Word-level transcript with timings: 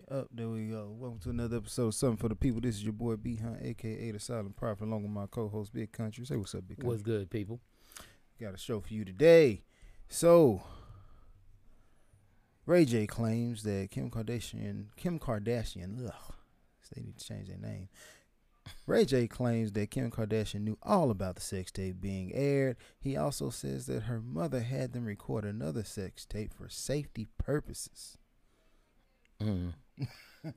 it 0.00 0.12
up. 0.12 0.28
There 0.32 0.48
we 0.48 0.66
go. 0.66 0.94
Welcome 0.98 1.20
to 1.20 1.30
another 1.30 1.58
episode 1.58 1.88
of 1.88 1.94
Something 1.94 2.16
for 2.16 2.28
the 2.28 2.34
People. 2.34 2.60
This 2.60 2.76
is 2.76 2.84
your 2.84 2.92
boy 2.92 3.16
B 3.16 3.36
Hunt, 3.36 3.58
aka 3.60 4.10
the 4.10 4.18
Silent 4.18 4.56
Prophet, 4.56 4.84
along 4.84 5.02
with 5.02 5.12
my 5.12 5.26
co-host 5.26 5.72
Big 5.72 5.92
Country. 5.92 6.24
Say 6.24 6.36
what's 6.36 6.54
up, 6.54 6.66
Big 6.66 6.78
Country. 6.78 6.88
What's 6.88 7.02
good, 7.02 7.30
people? 7.30 7.60
Got 8.40 8.54
a 8.54 8.58
show 8.58 8.80
for 8.80 8.94
you 8.94 9.04
today. 9.04 9.62
So, 10.08 10.62
Ray 12.64 12.84
J 12.86 13.06
claims 13.06 13.62
that 13.64 13.90
Kim 13.90 14.10
Kardashian, 14.10 14.86
Kim 14.96 15.18
Kardashian, 15.18 16.06
ugh, 16.06 16.34
they 16.94 17.02
need 17.02 17.18
to 17.18 17.24
change 17.24 17.48
their 17.48 17.58
name. 17.58 17.88
Ray 18.86 19.04
J 19.04 19.28
claims 19.28 19.72
that 19.72 19.90
Kim 19.90 20.10
Kardashian 20.10 20.62
knew 20.62 20.78
all 20.82 21.10
about 21.10 21.34
the 21.34 21.42
sex 21.42 21.70
tape 21.70 22.00
being 22.00 22.32
aired. 22.34 22.76
He 23.00 23.16
also 23.16 23.50
says 23.50 23.86
that 23.86 24.04
her 24.04 24.20
mother 24.20 24.60
had 24.60 24.92
them 24.92 25.04
record 25.04 25.44
another 25.44 25.84
sex 25.84 26.24
tape 26.24 26.54
for 26.54 26.68
safety 26.70 27.26
purposes. 27.36 28.16
Mm. 29.42 29.72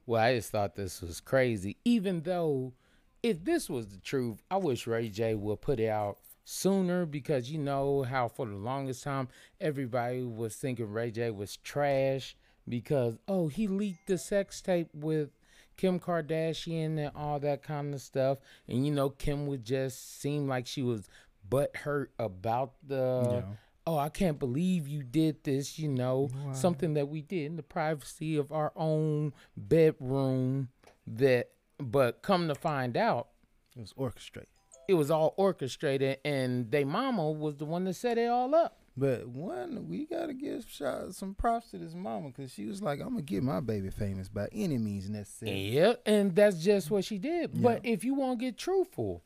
Well, 0.05 0.21
I 0.21 0.35
just 0.35 0.51
thought 0.51 0.75
this 0.75 1.01
was 1.01 1.19
crazy. 1.19 1.77
Even 1.85 2.21
though, 2.21 2.73
if 3.21 3.43
this 3.43 3.69
was 3.69 3.87
the 3.87 3.99
truth, 3.99 4.43
I 4.49 4.57
wish 4.57 4.87
Ray 4.87 5.09
J 5.09 5.35
would 5.35 5.61
put 5.61 5.79
it 5.79 5.89
out 5.89 6.17
sooner 6.45 7.05
because 7.05 7.49
you 7.49 7.57
know 7.57 8.03
how 8.03 8.27
for 8.27 8.45
the 8.45 8.55
longest 8.55 9.03
time 9.03 9.29
everybody 9.61 10.21
was 10.21 10.55
thinking 10.55 10.91
Ray 10.91 11.11
J 11.11 11.31
was 11.31 11.55
trash 11.57 12.35
because 12.67 13.17
oh 13.27 13.47
he 13.47 13.67
leaked 13.67 14.07
the 14.07 14.17
sex 14.17 14.61
tape 14.61 14.89
with 14.93 15.29
Kim 15.77 15.99
Kardashian 15.99 16.97
and 16.97 17.11
all 17.15 17.39
that 17.39 17.63
kind 17.63 17.93
of 17.93 18.01
stuff, 18.01 18.39
and 18.67 18.85
you 18.85 18.91
know 18.91 19.09
Kim 19.09 19.47
would 19.47 19.63
just 19.63 20.21
seem 20.21 20.47
like 20.47 20.67
she 20.67 20.81
was 20.81 21.07
butt 21.49 21.75
hurt 21.77 22.11
about 22.19 22.73
the. 22.85 23.43
Yeah. 23.47 23.55
Oh, 23.85 23.97
I 23.97 24.09
can't 24.09 24.39
believe 24.39 24.87
you 24.87 25.03
did 25.03 25.43
this, 25.43 25.77
you 25.77 25.89
know, 25.89 26.29
Wow. 26.45 26.53
something 26.53 26.93
that 26.93 27.09
we 27.09 27.21
did 27.21 27.45
in 27.47 27.55
the 27.57 27.63
privacy 27.63 28.37
of 28.37 28.51
our 28.51 28.71
own 28.75 29.33
bedroom 29.57 30.69
that 31.05 31.49
but 31.79 32.21
come 32.21 32.47
to 32.47 32.55
find 32.55 32.95
out 32.95 33.27
It 33.75 33.81
was 33.81 33.93
orchestrated. 33.97 34.49
it 34.87 34.93
was 34.93 35.11
all 35.11 35.33
orchestrated 35.37 36.19
and 36.23 36.71
they 36.71 36.83
mama 36.85 37.29
was 37.31 37.57
the 37.57 37.65
one 37.65 37.83
that 37.85 37.95
set 37.95 38.17
it 38.17 38.27
all 38.29 38.53
up. 38.55 38.79
But 38.95 39.27
one, 39.27 39.89
we 39.89 40.05
gotta 40.05 40.33
give 40.35 40.69
shot, 40.69 41.15
some 41.15 41.33
props 41.33 41.71
to 41.71 41.79
this 41.79 41.95
mama 41.95 42.27
because 42.29 42.53
she 42.53 42.65
was 42.67 42.79
like, 42.81 42.99
"I'm 43.01 43.09
gonna 43.09 43.23
get 43.23 43.41
my 43.41 43.59
baby 43.59 43.89
famous 43.89 44.29
by 44.29 44.47
any 44.51 44.77
means 44.77 45.09
necessary." 45.09 45.71
Yeah, 45.71 45.95
and 46.05 46.35
that's 46.35 46.63
just 46.63 46.91
what 46.91 47.03
she 47.03 47.17
did. 47.17 47.59
But 47.59 47.81
if 47.83 48.03
you 48.03 48.13
want 48.13 48.39
to 48.39 48.45
get 48.45 48.55
truthful, 48.55 49.23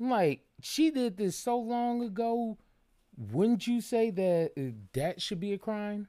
like 0.00 0.44
she 0.60 0.90
did 0.90 1.16
this 1.16 1.36
so 1.36 1.58
long 1.60 2.02
ago, 2.02 2.58
wouldn't 3.16 3.66
you 3.66 3.80
say 3.80 4.10
that 4.10 4.52
uh, 4.56 4.74
that 4.94 5.20
should 5.20 5.40
be 5.40 5.52
a 5.52 5.58
crime? 5.58 6.08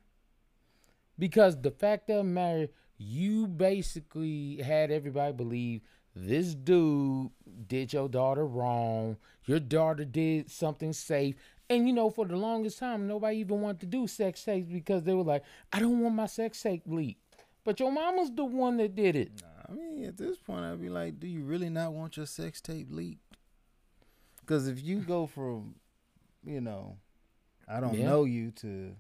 Because 1.20 1.60
the 1.62 1.72
fact 1.72 2.10
of 2.10 2.18
the 2.18 2.24
matter, 2.24 2.70
you 2.98 3.48
basically 3.48 4.58
had 4.58 4.92
everybody 4.92 5.34
believe 5.34 5.82
this 6.16 6.54
dude 6.54 7.32
did 7.68 7.94
your 7.94 8.08
daughter 8.08 8.46
wrong. 8.46 9.18
Your 9.46 9.60
daughter 9.60 10.06
did 10.06 10.50
something 10.50 10.94
safe. 10.94 11.36
And 11.70 11.88
you 11.88 11.94
know, 11.94 12.10
for 12.10 12.26
the 12.26 12.36
longest 12.36 12.80
time, 12.80 13.08
nobody 13.08 13.38
even 13.38 13.62
wanted 13.62 13.82
to 13.82 13.86
do 13.88 14.08
sex 14.08 14.44
tapes 14.44 14.70
because 14.70 15.04
they 15.04 15.14
were 15.14 15.24
like, 15.24 15.44
I 15.72 15.80
don't 15.80 16.00
want 16.02 16.16
my 16.16 16.28
sex 16.28 16.62
tape 16.62 16.84
leaked. 16.86 17.20
But 17.64 17.80
your 17.80 17.92
mama's 17.92 18.32
the 18.32 18.44
one 18.44 18.78
that 18.78 18.96
did 18.96 19.16
it. 19.16 19.32
I 19.68 19.72
mean, 19.72 20.06
at 20.06 20.18
this 20.18 20.38
point, 20.38 20.66
I'd 20.66 20.82
be 20.82 20.90
like, 20.90 21.20
"Do 21.20 21.28
you 21.28 21.44
really 21.44 21.70
not 21.70 21.94
want 21.94 22.18
your 22.18 22.26
sex 22.26 22.60
tape 22.60 22.88
leaked?" 22.92 23.38
Because 24.42 24.68
if 24.68 24.84
you 24.84 25.00
go 25.00 25.26
from, 25.26 25.76
you 26.46 26.62
know, 26.62 26.98
I 27.68 27.80
don't 27.80 27.96
Yeah. 27.96 28.06
know 28.08 28.24
you 28.26 28.52
to 28.52 28.96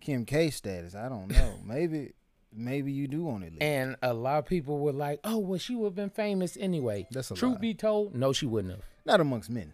Kim 0.00 0.24
K 0.24 0.50
status, 0.50 0.94
I 0.94 1.08
don't 1.08 1.28
know. 1.28 1.54
maybe, 1.64 2.12
maybe 2.52 2.92
you 2.92 3.08
do 3.08 3.24
want 3.24 3.44
it 3.44 3.52
leaked. 3.52 3.62
And 3.62 3.96
a 4.02 4.14
lot 4.14 4.38
of 4.38 4.46
people 4.46 4.78
were 4.78 4.92
like, 4.92 5.20
"Oh, 5.24 5.38
well, 5.38 5.58
she 5.58 5.74
would 5.74 5.86
have 5.86 5.94
been 5.94 6.10
famous 6.10 6.56
anyway." 6.58 7.06
That's 7.10 7.30
a 7.30 7.34
Truth 7.34 7.54
lie. 7.54 7.58
be 7.60 7.74
told, 7.74 8.14
no, 8.14 8.32
she 8.32 8.46
wouldn't 8.46 8.74
have. 8.74 8.84
not 9.04 9.20
amongst 9.20 9.50
men. 9.50 9.72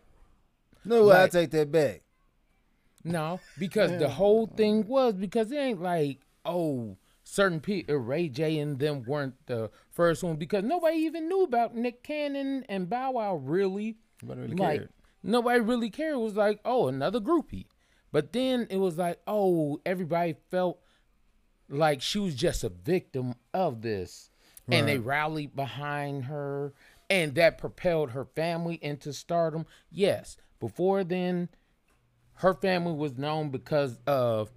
No, 0.84 1.10
I 1.10 1.28
take 1.28 1.50
that 1.50 1.70
back. 1.72 2.02
No, 3.02 3.40
because 3.58 3.90
the 3.98 4.08
whole 4.08 4.46
thing 4.46 4.86
was 4.86 5.14
because 5.14 5.52
it 5.52 5.56
ain't 5.56 5.82
like, 5.82 6.20
oh, 6.46 6.96
certain 7.22 7.60
people, 7.60 7.94
uh, 7.94 7.98
Ray 7.98 8.28
J 8.28 8.58
and 8.60 8.78
them 8.78 9.02
weren't 9.02 9.34
the 9.46 9.70
first 9.90 10.22
one 10.22 10.36
because 10.36 10.64
nobody 10.64 10.96
even 10.98 11.28
knew 11.28 11.42
about 11.42 11.74
Nick 11.74 12.02
Cannon 12.02 12.64
and 12.68 12.88
Bow 12.88 13.12
Wow 13.12 13.36
really. 13.36 13.96
Nobody 14.22 14.40
really 14.42 14.54
like 14.56 14.78
cared. 14.80 14.90
Nobody 15.24 15.60
really 15.60 15.90
cared. 15.90 16.14
It 16.14 16.20
was 16.20 16.36
like, 16.36 16.60
oh, 16.64 16.86
another 16.86 17.18
groupie. 17.18 17.66
But 18.12 18.32
then 18.32 18.68
it 18.70 18.76
was 18.76 18.96
like, 18.96 19.18
oh, 19.26 19.80
everybody 19.84 20.36
felt 20.50 20.78
like 21.68 22.00
she 22.00 22.20
was 22.20 22.36
just 22.36 22.62
a 22.62 22.68
victim 22.68 23.34
of 23.52 23.82
this. 23.82 24.30
And 24.70 24.88
they 24.88 24.98
rallied 24.98 25.54
behind 25.54 26.24
her 26.24 26.72
and 27.10 27.34
that 27.34 27.58
propelled 27.58 28.10
her 28.12 28.24
family 28.24 28.78
into 28.80 29.12
stardom. 29.12 29.66
Yes. 29.90 30.36
Before 30.58 31.04
then, 31.04 31.50
her 32.36 32.54
family 32.54 32.94
was 32.94 33.18
known 33.18 33.50
because 33.50 33.98
of 34.06 34.50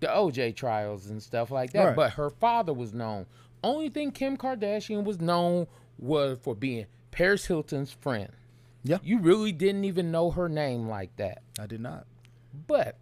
the 0.00 0.08
OJ 0.08 0.56
trials 0.56 1.06
and 1.06 1.22
stuff 1.22 1.50
like 1.50 1.72
that. 1.72 1.84
Right. 1.84 1.96
But 1.96 2.12
her 2.14 2.30
father 2.30 2.72
was 2.72 2.92
known. 2.92 3.26
Only 3.62 3.88
thing 3.88 4.10
Kim 4.10 4.36
Kardashian 4.36 5.04
was 5.04 5.20
known 5.20 5.68
was 5.96 6.38
for 6.42 6.56
being 6.56 6.86
Paris 7.12 7.46
Hilton's 7.46 7.92
friend. 7.92 8.32
Yeah. 8.84 8.98
You 9.02 9.18
really 9.20 9.52
didn't 9.52 9.84
even 9.84 10.10
know 10.10 10.30
her 10.30 10.48
name 10.48 10.88
like 10.88 11.14
that. 11.16 11.42
I 11.58 11.66
did 11.66 11.80
not. 11.80 12.06
But 12.66 12.98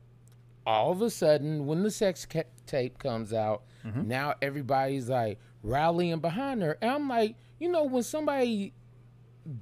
all 0.66 0.92
of 0.92 1.00
a 1.02 1.10
sudden, 1.10 1.66
when 1.66 1.82
the 1.82 1.90
sex 1.90 2.26
ca- 2.26 2.44
tape 2.66 2.98
comes 2.98 3.32
out, 3.32 3.62
Mm-hmm. 3.82 4.08
now 4.08 4.34
everybody's 4.42 5.08
like 5.08 5.38
rallying 5.62 6.18
behind 6.20 6.60
her. 6.60 6.76
And 6.82 6.90
I'm 6.90 7.08
like, 7.08 7.34
you 7.58 7.70
know, 7.70 7.84
when 7.84 8.02
somebody 8.02 8.74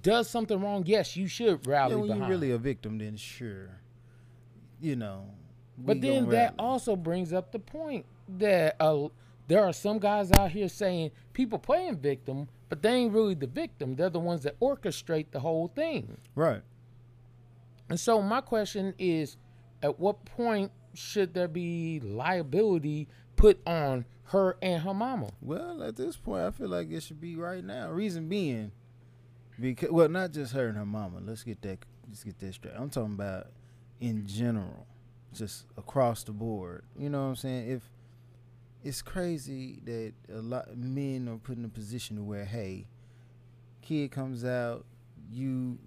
does 0.03 0.29
something 0.29 0.61
wrong, 0.61 0.83
yes, 0.87 1.17
you 1.17 1.29
should 1.29 1.65
rally 1.69 1.93
Yeah, 1.93 1.99
when 2.01 2.07
behind. 2.09 2.21
you're 2.23 2.29
really 2.31 2.51
a 2.51 2.59
victim, 2.59 2.99
then 2.99 3.17
sure, 3.17 3.71
you 4.81 4.97
know. 4.97 5.27
But 5.79 6.01
then 6.01 6.29
that 6.31 6.55
rally. 6.55 6.55
also 6.59 6.97
brings 6.97 7.33
up 7.33 7.53
the 7.53 7.61
point 7.61 8.07
that 8.39 8.75
uh, 8.81 9.07
there 9.47 9.63
are 9.63 9.73
some 9.73 10.01
guys 10.01 10.33
out 10.33 10.51
here 10.51 10.69
saying 10.69 11.13
people 11.33 11.61
playing 11.61 11.99
victim, 11.99 12.49
but 12.69 12.83
they 12.83 12.91
ain't 12.91 13.13
really 13.13 13.35
the 13.35 13.47
victim. 13.47 13.97
They're 13.97 14.11
the 14.11 14.19
ones 14.19 14.43
that 14.43 14.59
orchestrate 14.61 15.31
the 15.31 15.41
whole 15.41 15.69
thing. 15.69 16.19
right. 16.35 16.63
And 17.91 17.99
so 17.99 18.21
my 18.21 18.43
question 18.43 18.95
is, 18.99 19.39
at 19.83 19.99
what 19.99 20.25
point 20.27 20.71
should 20.93 21.33
there 21.33 21.49
be 21.49 22.01
liability 22.01 23.09
put 23.37 23.61
on 23.67 24.05
her 24.25 24.59
and 24.61 24.83
her 24.83 24.93
mama? 24.93 25.31
Well, 25.41 25.83
at 25.83 25.97
this 25.97 26.17
point, 26.17 26.43
I 26.45 26.51
feel 26.51 26.69
like 26.69 26.91
it 26.91 27.03
should 27.03 27.21
be 27.21 27.37
right 27.37 27.65
now. 27.65 27.91
Reason 27.91 28.29
being, 28.29 28.73
because 29.59 29.91
well, 29.91 30.09
not 30.09 30.33
just 30.33 30.53
her 30.53 30.69
and 30.69 30.77
her 30.77 30.85
mama. 30.85 31.21
Let's 31.25 31.45
get 31.45 31.63
that. 31.63 31.79
Let's 32.07 32.25
get 32.25 32.39
that 32.41 32.55
straight. 32.55 32.75
I'm 32.77 32.91
talking 32.91 33.15
about 33.15 33.47
in 34.01 34.27
general, 34.27 34.87
just 35.33 35.67
across 35.77 36.25
the 36.25 36.33
board. 36.33 36.85
You 36.99 37.09
know 37.09 37.23
what 37.23 37.29
I'm 37.29 37.37
saying? 37.37 37.71
If 37.71 37.83
it's 38.85 39.03
crazy 39.03 39.81
that 39.85 40.13
a 40.33 40.41
lot 40.41 40.77
men 40.77 41.29
are 41.29 41.37
put 41.37 41.57
in 41.59 41.65
a 41.65 41.69
position 41.69 42.27
where, 42.27 42.45
hey, 42.45 42.87
kid 43.83 44.11
comes 44.11 44.45
out, 44.45 44.85
you. 45.31 45.79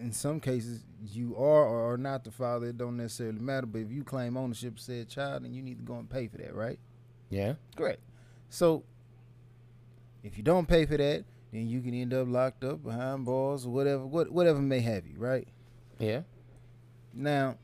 In 0.00 0.12
some 0.12 0.38
cases, 0.38 0.84
you 1.12 1.34
are 1.34 1.66
or 1.66 1.92
are 1.92 1.96
not 1.96 2.22
the 2.22 2.30
father. 2.30 2.68
It 2.68 2.78
don't 2.78 2.96
necessarily 2.96 3.40
matter. 3.40 3.66
But 3.66 3.80
if 3.80 3.90
you 3.90 4.04
claim 4.04 4.36
ownership 4.36 4.74
of 4.74 4.80
said 4.80 5.08
child, 5.08 5.42
then 5.42 5.52
you 5.52 5.60
need 5.60 5.78
to 5.78 5.84
go 5.84 5.94
and 5.94 6.08
pay 6.08 6.28
for 6.28 6.38
that, 6.38 6.54
right? 6.54 6.78
Yeah. 7.30 7.54
Correct. 7.74 7.98
So 8.48 8.84
if 10.22 10.36
you 10.36 10.44
don't 10.44 10.68
pay 10.68 10.86
for 10.86 10.96
that, 10.96 11.24
then 11.52 11.66
you 11.66 11.80
can 11.80 11.94
end 11.94 12.14
up 12.14 12.28
locked 12.28 12.62
up 12.62 12.84
behind 12.84 13.24
bars 13.24 13.66
or 13.66 13.70
whatever, 13.70 14.06
what 14.06 14.30
whatever 14.30 14.60
may 14.60 14.78
have 14.78 15.04
you, 15.04 15.18
right? 15.18 15.48
Yeah. 15.98 16.20
Now, 17.12 17.56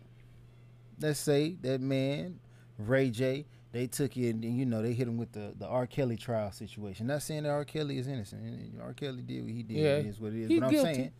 let's 1.01 1.21
say 1.21 1.57
that 1.63 1.81
man, 1.81 2.41
Ray 2.79 3.11
J, 3.11 3.47
they 3.75 3.89
took 3.89 4.17
it 4.17 4.31
and 4.31 4.45
you 4.45 4.65
know 4.65 4.81
they 4.81 4.93
hit 4.93 5.09
him 5.09 5.19
with 5.19 5.33
the 5.33 5.53
the 5.59 5.67
R. 5.67 5.87
Kelly 5.87 6.17
trial 6.17 6.53
situation. 6.53 7.09
Not 7.09 7.23
saying 7.23 7.43
that 7.43 7.51
R. 7.51 7.65
Kelly 7.65 7.99
is 7.99 8.07
innocent. 8.09 8.73
R. 8.81 8.93
Kelly 8.95 9.21
did 9.23 9.43
what 9.43 9.53
he 9.53 9.63
did. 9.65 9.77
Yeah, 9.77 9.97
It 9.97 10.07
is 10.07 10.21
what 10.21 10.33
it 10.33 10.43
is. 10.43 10.49
he 10.49 10.59
but 10.61 10.67
I'm 10.67 10.71
guilty. 10.73 10.95
saying 10.95 11.13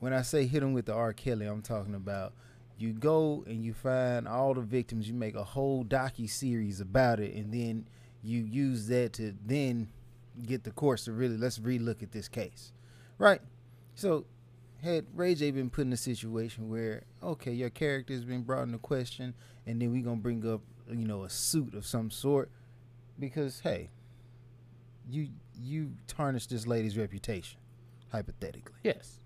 when 0.00 0.12
I 0.12 0.22
say 0.22 0.46
hit 0.46 0.62
him 0.62 0.72
with 0.72 0.86
the 0.86 0.94
R. 0.94 1.12
Kelly, 1.12 1.46
I'm 1.46 1.62
talking 1.62 1.94
about 1.94 2.32
you 2.78 2.92
go 2.92 3.44
and 3.46 3.62
you 3.62 3.74
find 3.74 4.26
all 4.26 4.54
the 4.54 4.62
victims, 4.62 5.06
you 5.06 5.14
make 5.14 5.34
a 5.36 5.44
whole 5.44 5.84
docu 5.84 6.28
series 6.28 6.80
about 6.80 7.20
it, 7.20 7.34
and 7.34 7.52
then 7.52 7.86
you 8.22 8.40
use 8.42 8.86
that 8.88 9.12
to 9.14 9.34
then 9.44 9.88
get 10.46 10.64
the 10.64 10.70
courts 10.70 11.04
to 11.04 11.12
really 11.12 11.36
let's 11.36 11.58
relook 11.58 12.02
at 12.02 12.12
this 12.12 12.26
case, 12.28 12.72
right? 13.18 13.40
So 13.94 14.24
had 14.82 15.04
Ray 15.14 15.34
J 15.34 15.50
been 15.50 15.68
put 15.70 15.82
in 15.82 15.92
a 15.92 15.96
situation 15.96 16.68
where 16.70 17.02
okay, 17.22 17.52
your 17.52 17.70
character 17.70 18.14
has 18.14 18.24
been 18.24 18.42
brought 18.42 18.62
into 18.62 18.78
question, 18.78 19.34
and 19.66 19.80
then 19.80 19.92
we're 19.92 20.02
gonna 20.02 20.16
bring 20.16 20.44
up 20.50 20.62
you 20.90 21.06
know 21.06 21.22
a 21.24 21.30
suit 21.30 21.74
of 21.74 21.86
some 21.86 22.10
sort 22.10 22.50
because 23.18 23.60
hey, 23.60 23.90
you 25.10 25.28
you 25.60 25.92
tarnished 26.06 26.50
this 26.50 26.66
lady's 26.66 26.96
reputation, 26.98 27.58
hypothetically. 28.10 28.74
Yes. 28.82 29.18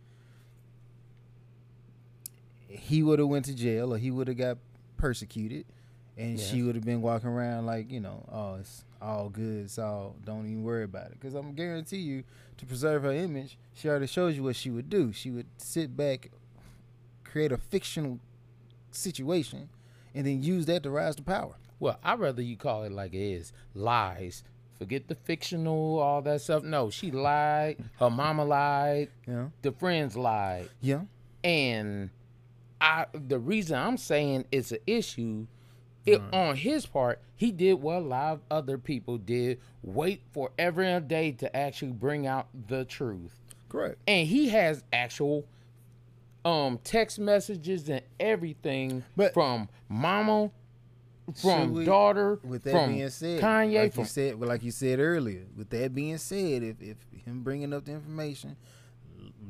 he 2.68 3.02
would 3.02 3.18
have 3.18 3.28
went 3.28 3.44
to 3.46 3.54
jail 3.54 3.94
or 3.94 3.98
he 3.98 4.10
would 4.10 4.28
have 4.28 4.36
got 4.36 4.58
persecuted 4.96 5.64
and 6.16 6.38
Yes. 6.38 6.50
she 6.50 6.62
would 6.62 6.74
have 6.74 6.84
been 6.84 7.00
walking 7.00 7.28
around 7.28 7.66
like 7.66 7.90
you 7.90 8.00
know, 8.00 8.24
oh, 8.32 8.54
it's 8.56 8.84
all 9.00 9.28
good, 9.28 9.64
it's 9.66 9.78
all. 9.78 10.16
Don't 10.24 10.46
even 10.46 10.62
worry 10.62 10.84
about 10.84 11.06
it, 11.08 11.20
because 11.20 11.34
I'm 11.34 11.52
guarantee 11.54 11.98
you, 11.98 12.24
to 12.56 12.64
preserve 12.66 13.02
her 13.02 13.12
image, 13.12 13.58
she 13.74 13.88
already 13.88 14.06
shows 14.06 14.34
you 14.34 14.42
what 14.42 14.56
she 14.56 14.70
would 14.70 14.88
do. 14.88 15.12
She 15.12 15.30
would 15.30 15.46
sit 15.58 15.94
back, 15.96 16.30
create 17.22 17.52
a 17.52 17.58
fictional 17.58 18.18
situation, 18.90 19.68
and 20.16 20.26
then 20.26 20.42
use 20.42 20.66
that 20.66 20.82
to 20.82 20.90
rise 20.90 21.14
to 21.16 21.22
power. 21.22 21.56
Well, 21.78 21.98
I'd 22.02 22.18
rather 22.18 22.42
you 22.42 22.56
call 22.56 22.84
it 22.84 22.92
like 22.92 23.12
it 23.12 23.18
is 23.18 23.52
lies. 23.74 24.42
Forget 24.78 25.08
the 25.08 25.14
fictional, 25.14 25.98
all 25.98 26.22
that 26.22 26.40
stuff. 26.40 26.62
No, 26.62 26.90
she 26.90 27.10
lied. 27.10 27.76
Her 27.98 28.10
mama 28.10 28.44
lied. 28.44 29.10
Know? 29.26 29.52
The 29.62 29.72
friends 29.72 30.16
lied. 30.16 30.68
Yeah. 30.80 31.02
And 31.44 32.10
I, 32.80 33.06
the 33.12 33.38
reason 33.38 33.78
I'm 33.78 33.96
saying 33.96 34.46
it's 34.50 34.72
an 34.72 34.78
issue, 34.86 35.46
it, 36.04 36.20
on 36.32 36.56
his 36.56 36.86
part, 36.86 37.20
he 37.36 37.52
did 37.52 37.74
what 37.74 37.96
a 37.96 38.00
lot 38.00 38.32
of 38.32 38.40
other 38.50 38.78
people 38.78 39.18
did: 39.18 39.60
wait 39.82 40.22
forever 40.32 40.82
and 40.82 41.04
a 41.04 41.06
day 41.06 41.32
to 41.32 41.56
actually 41.56 41.92
bring 41.92 42.26
out 42.26 42.48
the 42.68 42.84
truth. 42.84 43.38
Correct. 43.68 43.98
And 44.06 44.26
he 44.26 44.48
has 44.50 44.82
actual 44.92 45.46
um 46.46 46.78
text 46.84 47.18
messages 47.18 47.88
and 47.88 48.02
everything 48.20 49.02
But- 49.16 49.34
from 49.34 49.68
mama, 49.88 50.50
from 51.42 51.72
we- 51.72 51.84
daughter, 51.84 52.38
With 52.44 52.62
that 52.64 52.70
from 52.72 52.92
being 52.94 53.08
said, 53.10 53.40
Kanye, 53.40 53.82
like 53.82 53.92
from 53.94 54.02
you 54.02 54.08
said, 54.08 54.38
well, 54.38 54.48
like 54.48 54.62
you 54.62 54.70
said 54.70 55.00
earlier, 55.00 55.46
with 55.56 55.70
that 55.70 55.92
being 55.94 56.18
said, 56.18 56.62
if 56.62 56.80
if 56.80 56.96
him 57.24 57.42
bringing 57.42 57.72
up 57.72 57.84
the 57.84 57.92
information 57.92 58.56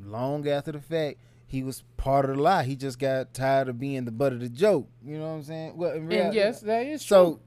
long 0.05 0.49
after 0.49 0.73
the 0.73 0.81
fact, 0.81 1.19
he 1.47 1.63
was 1.63 1.83
part 1.97 2.25
of 2.29 2.37
the 2.37 2.43
lie. 2.43 2.65
He 2.65 2.77
just 2.77 2.99
got 2.99 3.35
tired 3.35 3.69
of 3.69 3.79
being 3.79 4.05
the 4.05 4.11
butt 4.11 4.33
of 4.33 4.41
the 4.41 4.49
joke. 4.49 4.89
You 5.05 5.19
know 5.19 5.25
what 5.29 5.35
I'm 5.35 5.43
saying? 5.43 5.77
Well, 5.77 5.93
in 5.93 6.11
and 6.11 6.35
yes, 6.35 6.61
that 6.61 6.87
is 6.87 7.03
so 7.03 7.25
true. 7.35 7.41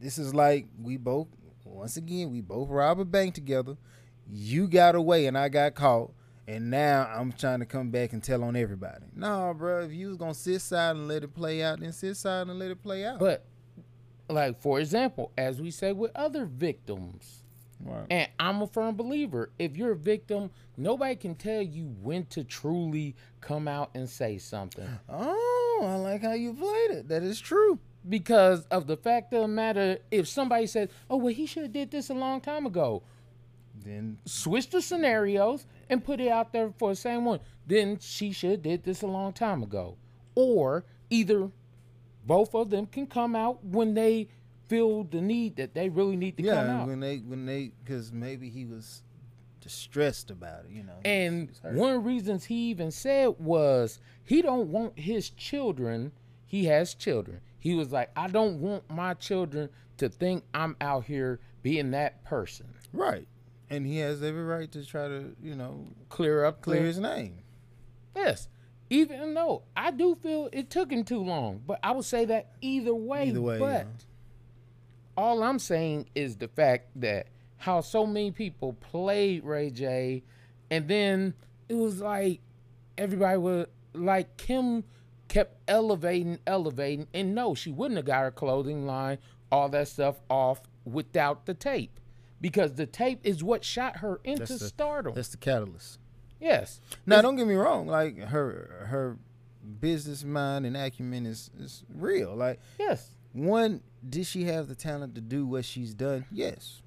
this 0.00 0.18
is 0.18 0.34
like 0.34 0.66
we 0.82 0.96
both 0.96 1.28
once 1.64 1.96
again 1.96 2.30
we 2.30 2.40
both 2.40 2.68
rob 2.70 2.98
a 2.98 3.04
bank 3.04 3.34
together. 3.34 3.76
You 4.30 4.66
got 4.68 4.94
away 4.94 5.26
and 5.26 5.38
I 5.38 5.48
got 5.48 5.74
caught, 5.74 6.12
and 6.48 6.70
now 6.70 7.08
I'm 7.14 7.30
trying 7.32 7.60
to 7.60 7.66
come 7.66 7.90
back 7.90 8.12
and 8.12 8.20
tell 8.22 8.42
on 8.42 8.56
everybody. 8.56 9.04
No, 9.14 9.54
bro, 9.56 9.84
if 9.84 9.92
you 9.92 10.08
was 10.08 10.16
gonna 10.16 10.34
sit 10.34 10.60
side 10.60 10.96
and 10.96 11.06
let 11.06 11.22
it 11.22 11.32
play 11.34 11.62
out, 11.62 11.78
then 11.80 11.92
sit 11.92 12.16
side 12.16 12.48
and 12.48 12.58
let 12.58 12.70
it 12.72 12.82
play 12.82 13.04
out. 13.04 13.20
But 13.20 13.44
like 14.28 14.60
for 14.60 14.80
example, 14.80 15.30
as 15.38 15.60
we 15.60 15.70
say 15.70 15.92
with 15.92 16.10
other 16.16 16.44
victims, 16.46 17.44
Right. 17.80 18.06
and 18.10 18.28
I'm 18.40 18.60
a 18.62 18.66
firm 18.66 18.96
believer, 18.96 19.50
if 19.58 19.76
you're 19.76 19.92
a 19.92 19.96
victim, 19.96 20.50
nobody 20.76 21.14
can 21.14 21.36
tell 21.36 21.62
you 21.62 21.94
when 22.02 22.24
to 22.26 22.42
truly 22.42 23.14
come 23.40 23.68
out 23.68 23.90
and 23.94 24.08
say 24.08 24.38
something. 24.38 24.88
Oh, 25.08 25.80
I 25.84 25.94
like 25.94 26.22
how 26.22 26.32
you 26.32 26.54
played 26.54 26.90
it. 26.90 27.08
That 27.08 27.22
is 27.22 27.38
true. 27.38 27.78
because 28.08 28.64
of 28.70 28.86
the 28.86 28.96
fact 28.96 29.32
of 29.34 29.42
the 29.42 29.48
matter 29.48 29.98
if 30.10 30.26
somebody 30.26 30.66
says 30.66 30.88
oh 31.10 31.16
well 31.16 31.34
he 31.34 31.44
should 31.46 31.64
have 31.64 31.72
did 31.72 31.90
this 31.90 32.08
a 32.10 32.14
long 32.14 32.40
time 32.40 32.64
ago 32.64 33.02
Then 33.84 34.18
switch 34.24 34.70
the 34.70 34.80
scenarios 34.80 35.66
and 35.90 36.04
put 36.04 36.20
it 36.20 36.28
out 36.28 36.52
there 36.52 36.72
for 36.78 36.90
the 36.90 36.96
same 36.96 37.24
one 37.24 37.40
then 37.66 37.98
she 38.00 38.32
should 38.32 38.50
have 38.50 38.62
did 38.62 38.84
this 38.84 39.02
a 39.02 39.06
long 39.06 39.32
time 39.32 39.62
ago 39.62 39.96
or 40.34 40.84
either 41.10 41.50
both 42.24 42.54
of 42.54 42.70
them 42.70 42.86
can 42.86 43.06
come 43.06 43.34
out 43.34 43.64
when 43.64 43.94
they 43.94 44.28
feel 44.68 45.04
the 45.04 45.20
need 45.20 45.56
that 45.56 45.74
they 45.74 45.88
really 45.88 46.16
need 46.16 46.36
to 46.36 46.42
come 46.42 46.66
yeah, 46.66 46.80
out 46.80 46.86
when 46.86 47.00
they 47.00 47.18
when 47.18 47.46
they 47.46 47.72
because 47.82 48.12
maybe 48.12 48.50
he 48.50 48.66
was 48.66 49.02
distressed 49.60 50.30
about 50.30 50.64
it, 50.64 50.70
you 50.70 50.82
know. 50.82 50.94
And 51.04 51.50
one 51.62 51.90
of 51.90 52.02
the 52.02 52.08
reasons 52.08 52.44
he 52.44 52.70
even 52.70 52.90
said 52.90 53.34
was 53.38 54.00
he 54.24 54.40
don't 54.40 54.68
want 54.68 54.98
his 54.98 55.30
children. 55.30 56.12
He 56.46 56.64
has 56.66 56.94
children. 56.94 57.40
He 57.58 57.74
was 57.74 57.92
like, 57.92 58.10
I 58.16 58.28
don't 58.28 58.60
want 58.60 58.88
my 58.90 59.14
children 59.14 59.68
to 59.98 60.08
think 60.08 60.44
I'm 60.54 60.76
out 60.80 61.04
here 61.04 61.40
being 61.62 61.90
that 61.90 62.24
person. 62.24 62.66
right, 62.92 63.28
and 63.70 63.86
he 63.86 63.98
has 63.98 64.22
every 64.22 64.42
right 64.44 64.70
to 64.72 64.84
try 64.84 65.08
to 65.08 65.34
you 65.42 65.54
know 65.54 65.86
Clear 66.08 66.44
up, 66.44 66.60
clear 66.62 66.78
clear. 66.78 66.86
his 66.86 66.98
name. 66.98 67.38
Yes. 68.16 68.48
Even 68.90 69.34
though 69.34 69.62
I 69.76 69.90
do 69.90 70.14
feel 70.14 70.48
it 70.52 70.70
took 70.70 70.90
him 70.90 71.04
too 71.04 71.22
long, 71.22 71.60
but 71.66 71.78
I 71.82 71.92
would 71.92 72.06
say 72.06 72.24
that 72.26 72.52
either 72.62 72.94
way. 72.94 73.28
Either 73.28 73.42
way, 73.42 73.58
but 73.58 73.86
yeah. 73.86 74.04
all 75.16 75.42
I'm 75.42 75.58
saying 75.58 76.08
is 76.14 76.36
the 76.36 76.48
fact 76.48 76.88
that 76.96 77.26
how 77.58 77.80
so 77.82 78.06
many 78.06 78.30
people 78.30 78.72
played 78.72 79.44
Ray 79.44 79.70
J, 79.70 80.22
and 80.70 80.88
then 80.88 81.34
it 81.68 81.74
was 81.74 82.00
like 82.00 82.40
everybody 82.96 83.36
was 83.36 83.66
like 83.92 84.36
Kim 84.38 84.84
kept 85.28 85.56
elevating, 85.68 86.38
elevating, 86.46 87.06
and 87.12 87.34
no, 87.34 87.54
she 87.54 87.70
wouldn't 87.70 87.96
have 87.98 88.06
got 88.06 88.22
her 88.22 88.30
clothing 88.30 88.86
line, 88.86 89.18
all 89.52 89.68
that 89.68 89.88
stuff 89.88 90.16
off 90.30 90.62
without 90.86 91.44
the 91.44 91.52
tape, 91.52 92.00
because 92.40 92.74
the 92.74 92.86
tape 92.86 93.20
is 93.24 93.42
what 93.42 93.64
shot 93.64 93.98
her 93.98 94.20
into 94.24 94.40
That's 94.40 94.58
the- 94.60 94.66
stardom. 94.68 95.14
That's 95.14 95.28
the 95.28 95.36
catalyst. 95.38 95.98
yes. 96.40 96.80
Now, 97.06 97.20
don't 97.22 97.36
get 97.36 97.46
me 97.46 97.54
wrong. 97.54 97.86
Like 97.86 98.18
her 98.18 98.86
her 98.88 99.18
business 99.80 100.24
mind 100.24 100.64
and 100.66 100.76
acumen 100.76 101.26
is 101.26 101.50
is 101.58 101.84
real. 101.94 102.34
Like 102.34 102.60
Yes. 102.78 103.10
one, 103.32 103.82
did 104.08 104.26
she 104.26 104.44
have 104.44 104.68
the 104.68 104.74
talent 104.74 105.14
to 105.16 105.20
do 105.20 105.46
what 105.46 105.64
she's 105.64 105.94
done? 105.94 106.24
Yes. 106.30 106.80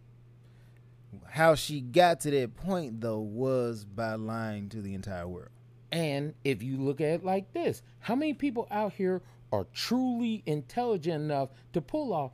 How 1.28 1.56
she 1.56 1.82
got 1.82 2.22
to 2.22 2.32
that 2.32 2.56
point 2.56 3.02
though 3.02 3.20
was 3.20 3.84
by 3.86 4.16
lying 4.16 4.70
to 4.70 4.82
the 4.82 4.94
entire 4.94 5.28
world. 5.28 5.50
And 5.92 6.34
if 6.46 6.64
you 6.64 6.78
look 6.78 7.02
at 7.02 7.10
it 7.10 7.26
like 7.26 7.52
this, 7.54 7.82
how 8.00 8.16
many 8.16 8.34
people 8.34 8.66
out 8.72 8.94
here 8.94 9.22
are 9.52 9.66
truly 9.74 10.42
intelligent 10.46 11.22
enough 11.26 11.50
to 11.74 11.82
pull 11.82 12.14
off 12.14 12.32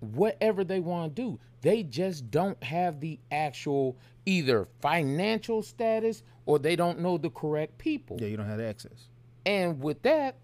whatever 0.00 0.62
they 0.64 0.80
want 0.80 1.16
to 1.16 1.22
do? 1.22 1.38
They 1.62 1.82
just 1.82 2.30
don't 2.30 2.62
have 2.62 3.00
the 3.00 3.18
actual 3.30 3.96
either 4.26 4.68
financial 4.80 5.62
status 5.62 6.22
or 6.46 6.58
they 6.58 6.76
don't 6.76 7.00
know 7.00 7.18
the 7.18 7.30
correct 7.30 7.78
people. 7.78 8.16
Yeah, 8.20 8.28
you 8.28 8.36
don't 8.36 8.48
have 8.48 8.60
access. 8.60 9.08
And 9.44 9.80
with 9.82 10.02
that, 10.02 10.36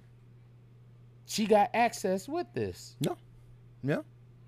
she 1.26 1.46
got 1.46 1.70
access 1.74 2.28
with 2.28 2.46
this. 2.54 2.96
No. 3.00 3.16
Yeah. 3.82 4.00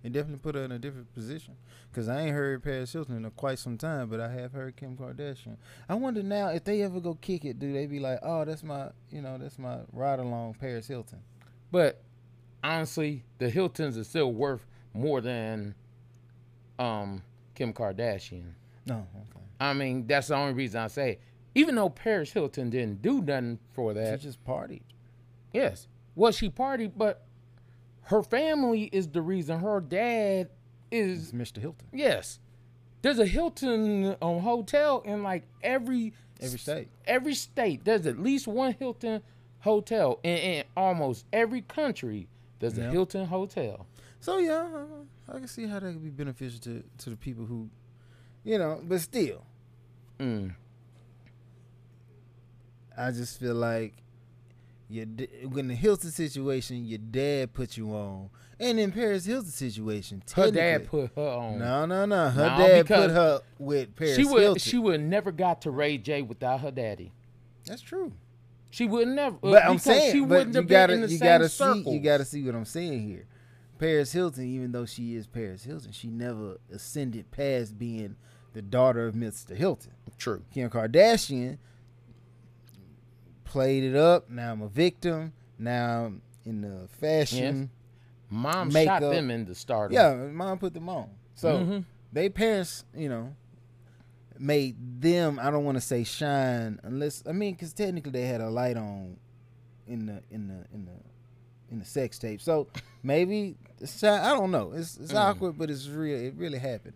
It 0.05 0.13
definitely 0.13 0.39
put 0.39 0.55
her 0.55 0.63
in 0.63 0.73
a 0.73 0.79
different 0.79 1.13
position. 1.13 1.55
Cause 1.93 2.09
I 2.09 2.21
ain't 2.21 2.33
heard 2.33 2.63
Paris 2.63 2.93
Hilton 2.93 3.17
in 3.25 3.31
quite 3.33 3.59
some 3.59 3.77
time, 3.77 4.09
but 4.09 4.21
I 4.21 4.31
have 4.31 4.53
heard 4.53 4.77
Kim 4.77 4.97
Kardashian. 4.97 5.57
I 5.89 5.95
wonder 5.95 6.23
now 6.23 6.49
if 6.49 6.63
they 6.63 6.83
ever 6.83 7.01
go 7.01 7.15
kick 7.15 7.45
it, 7.45 7.59
do 7.59 7.73
they 7.73 7.87
be 7.87 7.99
like, 7.99 8.21
"Oh, 8.23 8.45
that's 8.45 8.63
my, 8.63 8.91
you 9.11 9.21
know, 9.21 9.39
that's 9.39 9.59
my 9.59 9.79
ride 9.93 10.21
along 10.21 10.55
Paris 10.55 10.87
Hilton." 10.87 11.21
But 11.73 12.03
honestly, 12.63 13.25
the 13.39 13.51
Hiltons 13.51 13.99
are 13.99 14.05
still 14.05 14.33
worth 14.33 14.67
more 14.95 15.21
than 15.21 15.75
um 16.79 17.23
Kim 17.55 17.73
Kardashian. 17.73 18.53
No, 18.87 19.07
okay. 19.15 19.41
I 19.61 19.73
mean, 19.75 20.07
that's 20.07 20.29
the 20.29 20.37
only 20.37 20.55
reason 20.55 20.81
I 20.81 20.87
say 20.89 21.11
it. 21.13 21.21
Even 21.55 21.75
though 21.75 21.89
Paris 21.89 22.33
Hilton 22.33 22.71
didn't 22.71 23.03
do 23.03 23.21
nothing 23.21 23.59
for 23.73 23.93
that, 23.95 24.21
She 24.21 24.27
just 24.29 24.45
partied. 24.45 24.83
yes. 25.53 25.89
Well, 26.15 26.33
she 26.33 26.49
partied, 26.51 26.93
but 26.97 27.25
her 28.03 28.23
family 28.23 28.85
is 28.93 29.09
the 29.09 29.23
reason. 29.23 29.61
Her 29.61 29.81
dad 29.81 30.49
It's 30.91 31.31
is, 31.31 31.33
Mr. 31.33 31.59
Hilton. 31.59 31.87
yes. 31.93 32.39
There's 33.03 33.19
a 33.21 33.27
Hilton 33.27 34.17
um, 34.21 34.41
hotel 34.41 35.01
in 35.05 35.23
like 35.23 35.45
every 35.63 36.13
Every 36.41 36.59
state. 36.59 36.89
Every 37.07 37.35
state. 37.35 37.85
There's 37.85 38.07
at 38.07 38.19
least 38.21 38.47
one 38.49 38.73
Hilton 38.75 39.23
hotel 39.61 40.19
in, 40.23 40.37
in 40.37 40.65
almost 40.77 41.25
every 41.33 41.63
country. 41.63 42.29
There's 42.61 42.79
a 42.79 42.91
Hilton 42.91 43.27
hotel. 43.27 43.87
So 44.21 44.39
yeah, 44.39 44.69
I, 45.29 45.37
I 45.37 45.39
can 45.39 45.49
see 45.49 45.67
how 45.67 45.79
that 45.81 45.93
could 45.93 46.03
be 46.03 46.11
beneficial 46.11 46.59
to 46.61 46.83
to 46.99 47.11
the 47.11 47.17
people 47.17 47.45
who, 47.47 47.69
you 48.45 48.59
know, 48.59 48.81
but 48.83 49.01
still, 49.01 49.45
Mm. 50.19 50.55
I 52.97 53.11
just 53.13 53.39
feel 53.39 53.55
like 53.55 53.95
your 54.89 55.07
when 55.49 55.69
the 55.69 55.75
Hilton 55.75 56.11
situation, 56.11 56.85
your 56.85 56.99
dad 56.99 57.53
put 57.53 57.77
you 57.77 57.91
on, 57.93 58.31
and 58.59 58.81
in 58.81 58.91
Paris 58.91 59.25
Hilton 59.27 59.51
situation, 59.51 60.23
Her 60.35 60.51
dad 60.51 60.89
put 60.89 61.13
her 61.15 61.23
on. 61.23 61.59
No, 61.59 61.87
no, 61.87 62.07
no. 62.07 62.29
Her 62.31 62.51
No, 62.51 62.59
dad 62.59 62.87
put 62.87 63.11
her 63.11 63.41
with 63.59 63.95
Paris 63.95 64.17
she 64.17 64.25
would 64.25 64.43
Hilton. 64.43 64.59
she 64.61 64.79
would 64.79 65.01
never 65.03 65.31
got 65.31 65.63
to 65.63 65.71
Ray 65.71 65.99
J 65.99 66.23
without 66.23 66.61
her 66.61 66.71
daddy. 66.73 67.13
That's 67.67 67.83
true. 67.83 68.13
She 68.71 68.85
would 68.87 69.09
never. 69.09 69.37
uh, 69.37 69.51
But 69.53 69.65
I'm 69.65 69.79
saying, 69.79 70.13
she 70.13 70.21
but 70.21 70.29
wouldn't 70.31 70.55
you 70.55 70.61
have 70.63 70.69
gotta, 70.69 70.93
been 70.95 71.03
in 71.03 71.07
the 71.07 71.13
you 71.13 71.19
same 71.19 71.27
gotta 71.29 71.49
see, 71.49 71.91
you 71.91 72.01
gotta 72.01 72.25
see 72.25 72.43
what 72.43 72.55
I'm 72.55 72.65
saying 72.65 73.07
here. 73.07 73.27
Paris 73.79 74.13
Hilton, 74.13 74.45
even 74.45 74.73
though 74.73 74.85
she 74.87 75.15
is 75.15 75.27
Paris 75.27 75.65
Hilton, 75.65 75.93
she 75.93 76.09
never 76.09 76.59
ascended 76.73 77.31
past 77.31 77.79
being 77.79 78.17
the 78.53 78.63
daughter 78.63 79.07
of 79.07 79.15
Mr. 79.15 79.57
Hilton. 79.57 79.93
True. 80.19 80.43
Kim 80.53 80.69
Kardashian 80.71 81.59
played 83.45 83.85
it 83.85 83.97
up. 83.97 84.29
Now 84.31 84.53
I'm 84.53 84.63
a 84.63 84.69
victim. 84.69 85.33
Now 85.59 86.07
I'm 86.07 86.23
in 86.45 86.61
the 86.61 86.89
fashion. 87.01 87.71
Mom 88.31 88.69
Makeup. 88.73 89.01
shot 89.03 89.11
them 89.11 89.31
into 89.31 89.55
stardom. 89.55 89.95
Yeah, 89.95 90.15
mom 90.31 90.59
put 90.59 90.75
them 90.75 90.89
on. 90.89 91.09
So 91.35 91.59
Mhm. 91.59 91.85
they 92.13 92.29
parents, 92.29 92.85
you 92.95 93.09
know, 93.09 93.35
made 94.39 95.01
them. 95.01 95.39
I 95.41 95.51
don't 95.51 95.65
want 95.65 95.77
to 95.77 95.81
say 95.81 96.05
shine 96.05 96.79
unless 96.83 97.23
I 97.27 97.33
mean, 97.33 97.55
because 97.55 97.73
technically 97.73 98.13
they 98.13 98.27
had 98.27 98.41
a 98.41 98.51
light 98.51 98.77
on 98.77 99.17
in 99.87 100.07
the 100.07 100.23
in 100.31 100.49
the 100.49 100.67
in 100.75 100.85
the 100.85 100.93
in 101.71 101.79
the 101.79 101.85
sex 101.85 102.19
tape. 102.19 102.41
So 102.41 102.69
maybe 103.03 103.57
it's, 103.81 104.03
I 104.03 104.31
don't 104.35 104.51
know. 104.51 104.73
It's 104.73 104.97
it's 104.97 105.13
Mm. 105.13 105.19
awkward, 105.21 105.59
but 105.59 105.71
it's 105.71 105.89
real. 105.89 106.19
It 106.19 106.35
really 106.37 106.59
happened. 106.59 106.95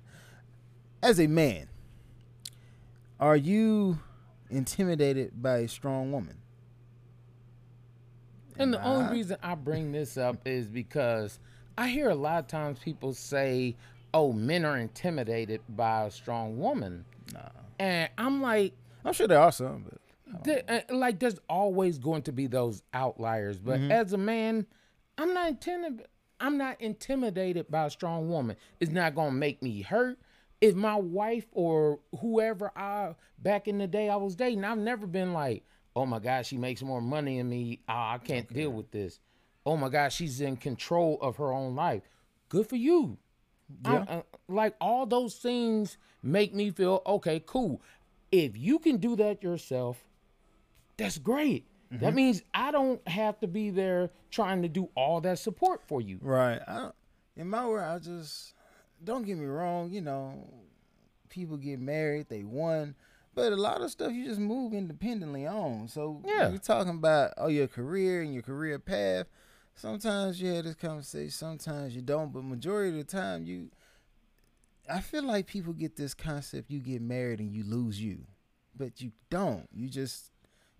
As 1.02 1.18
a 1.20 1.26
man, 1.26 1.68
are 3.20 3.36
you 3.36 3.98
intimidated 4.50 5.42
by 5.42 5.58
a 5.58 5.68
strong 5.68 6.12
woman? 6.12 6.38
And 8.58 8.72
the 8.72 8.84
only 8.84 9.10
reason 9.10 9.38
I 9.42 9.54
bring 9.54 9.92
this 9.92 10.16
up 10.16 10.46
is 10.46 10.66
because 10.68 11.38
I 11.78 11.88
hear 11.88 12.10
a 12.10 12.14
lot 12.14 12.38
of 12.40 12.46
times 12.48 12.78
people 12.78 13.14
say, 13.14 13.76
"Oh, 14.12 14.32
men 14.32 14.64
are 14.64 14.76
intimidated 14.76 15.62
by 15.68 16.04
a 16.04 16.10
strong 16.10 16.58
woman," 16.58 17.06
Nah, 17.32 17.48
and 17.78 18.10
I'm 18.18 18.42
like, 18.42 18.74
I'm 19.04 19.14
sure 19.14 19.26
there 19.26 19.40
are 19.40 19.50
some, 19.52 19.84
but 19.88 19.98
There- 20.44 20.62
uh, 20.68 20.94
like 20.94 21.18
there's 21.18 21.38
always 21.48 21.98
going 21.98 22.22
to 22.22 22.32
be 22.32 22.46
those 22.46 22.82
outliers 22.94 23.58
but 23.58 23.80
Mm-hmm. 23.80 23.90
as 23.92 24.12
a 24.12 24.18
man 24.18 24.66
i'm 25.18 25.32
not 25.34 25.48
intimidated 25.48 26.06
i'm 26.40 26.56
not 26.58 26.80
intimidated 26.80 27.70
by 27.70 27.86
a 27.86 27.90
strong 27.90 28.28
woman. 28.28 28.56
It's 28.80 28.90
not 28.90 29.14
going 29.14 29.30
to 29.30 29.36
make 29.36 29.62
me 29.62 29.82
hurt. 29.82 30.18
If 30.60 30.74
my 30.74 30.96
wife 30.96 31.46
or 31.52 32.00
whoever 32.20 32.70
i 32.76 33.14
back 33.38 33.68
in 33.68 33.78
the 33.78 33.86
day 33.86 34.08
i 34.08 34.16
was 34.16 34.34
dating 34.36 34.64
i've 34.64 34.78
never 34.78 35.06
been 35.06 35.32
like 35.32 35.64
oh 35.94 36.06
my 36.06 36.18
god 36.18 36.46
she 36.46 36.56
makes 36.56 36.82
more 36.82 37.00
money 37.02 37.38
than 37.38 37.48
me. 37.48 37.80
Ah, 37.88 38.14
i 38.14 38.18
can't 38.18 38.52
deal 38.52 38.70
with 38.70 38.90
this. 38.90 39.20
Oh 39.66 39.76
my 39.76 39.88
god 39.88 40.12
she's 40.12 40.40
in 40.40 40.56
control 40.56 41.18
of 41.20 41.36
her 41.36 41.52
own 41.52 41.74
life. 41.76 42.02
Good 42.48 42.66
for 42.68 42.76
you. 42.76 43.18
I'm- 43.84 44.06
uh, 44.08 44.22
like 44.48 44.74
all 44.80 45.06
those 45.06 45.36
things 45.36 45.96
make 46.22 46.54
me 46.54 46.70
feel 46.70 47.02
okay, 47.06 47.42
cool. 47.44 47.80
If 48.30 48.56
you 48.56 48.78
can 48.78 48.96
do 48.96 49.14
that 49.16 49.42
yourself, 49.42 50.04
that's 50.96 51.18
great. 51.18 51.66
Mm-hmm. 51.92 52.04
That 52.04 52.14
means 52.14 52.42
I 52.54 52.70
don't 52.70 53.06
have 53.08 53.38
to 53.40 53.46
be 53.46 53.70
there 53.70 54.10
trying 54.30 54.62
to 54.62 54.68
do 54.68 54.88
all 54.94 55.20
that 55.22 55.38
support 55.38 55.82
for 55.86 56.00
you. 56.00 56.18
Right. 56.22 56.60
I 56.66 56.90
in 57.36 57.48
my 57.48 57.66
world, 57.66 57.84
I 57.90 57.98
just 57.98 58.54
don't 59.02 59.24
get 59.24 59.36
me 59.38 59.46
wrong. 59.46 59.90
You 59.90 60.00
know, 60.02 60.48
people 61.28 61.56
get 61.56 61.80
married, 61.80 62.28
they 62.28 62.44
won, 62.44 62.94
but 63.34 63.52
a 63.52 63.56
lot 63.56 63.80
of 63.82 63.90
stuff 63.90 64.12
you 64.12 64.24
just 64.26 64.40
move 64.40 64.72
independently 64.74 65.46
on. 65.46 65.88
So 65.88 66.22
Yeah. 66.26 66.48
you're 66.50 66.58
talking 66.58 66.94
about 66.96 67.32
oh 67.36 67.48
your 67.48 67.68
career 67.68 68.22
and 68.22 68.32
your 68.32 68.42
career 68.42 68.78
path. 68.78 69.26
Sometimes 69.74 70.40
you 70.40 70.52
have 70.52 70.64
this 70.64 70.74
conversation, 70.74 71.30
sometimes 71.30 71.96
you 71.96 72.02
don't, 72.02 72.32
but 72.32 72.44
majority 72.44 72.98
of 72.98 73.06
the 73.06 73.10
time 73.10 73.44
you. 73.44 73.70
I 74.90 75.00
feel 75.00 75.22
like 75.22 75.46
people 75.46 75.72
get 75.72 75.96
this 75.96 76.12
concept: 76.14 76.70
you 76.70 76.80
get 76.80 77.00
married 77.00 77.38
and 77.40 77.52
you 77.54 77.64
lose 77.64 78.00
you, 78.00 78.26
but 78.76 79.00
you 79.00 79.12
don't. 79.30 79.68
You 79.72 79.88
just 79.88 80.30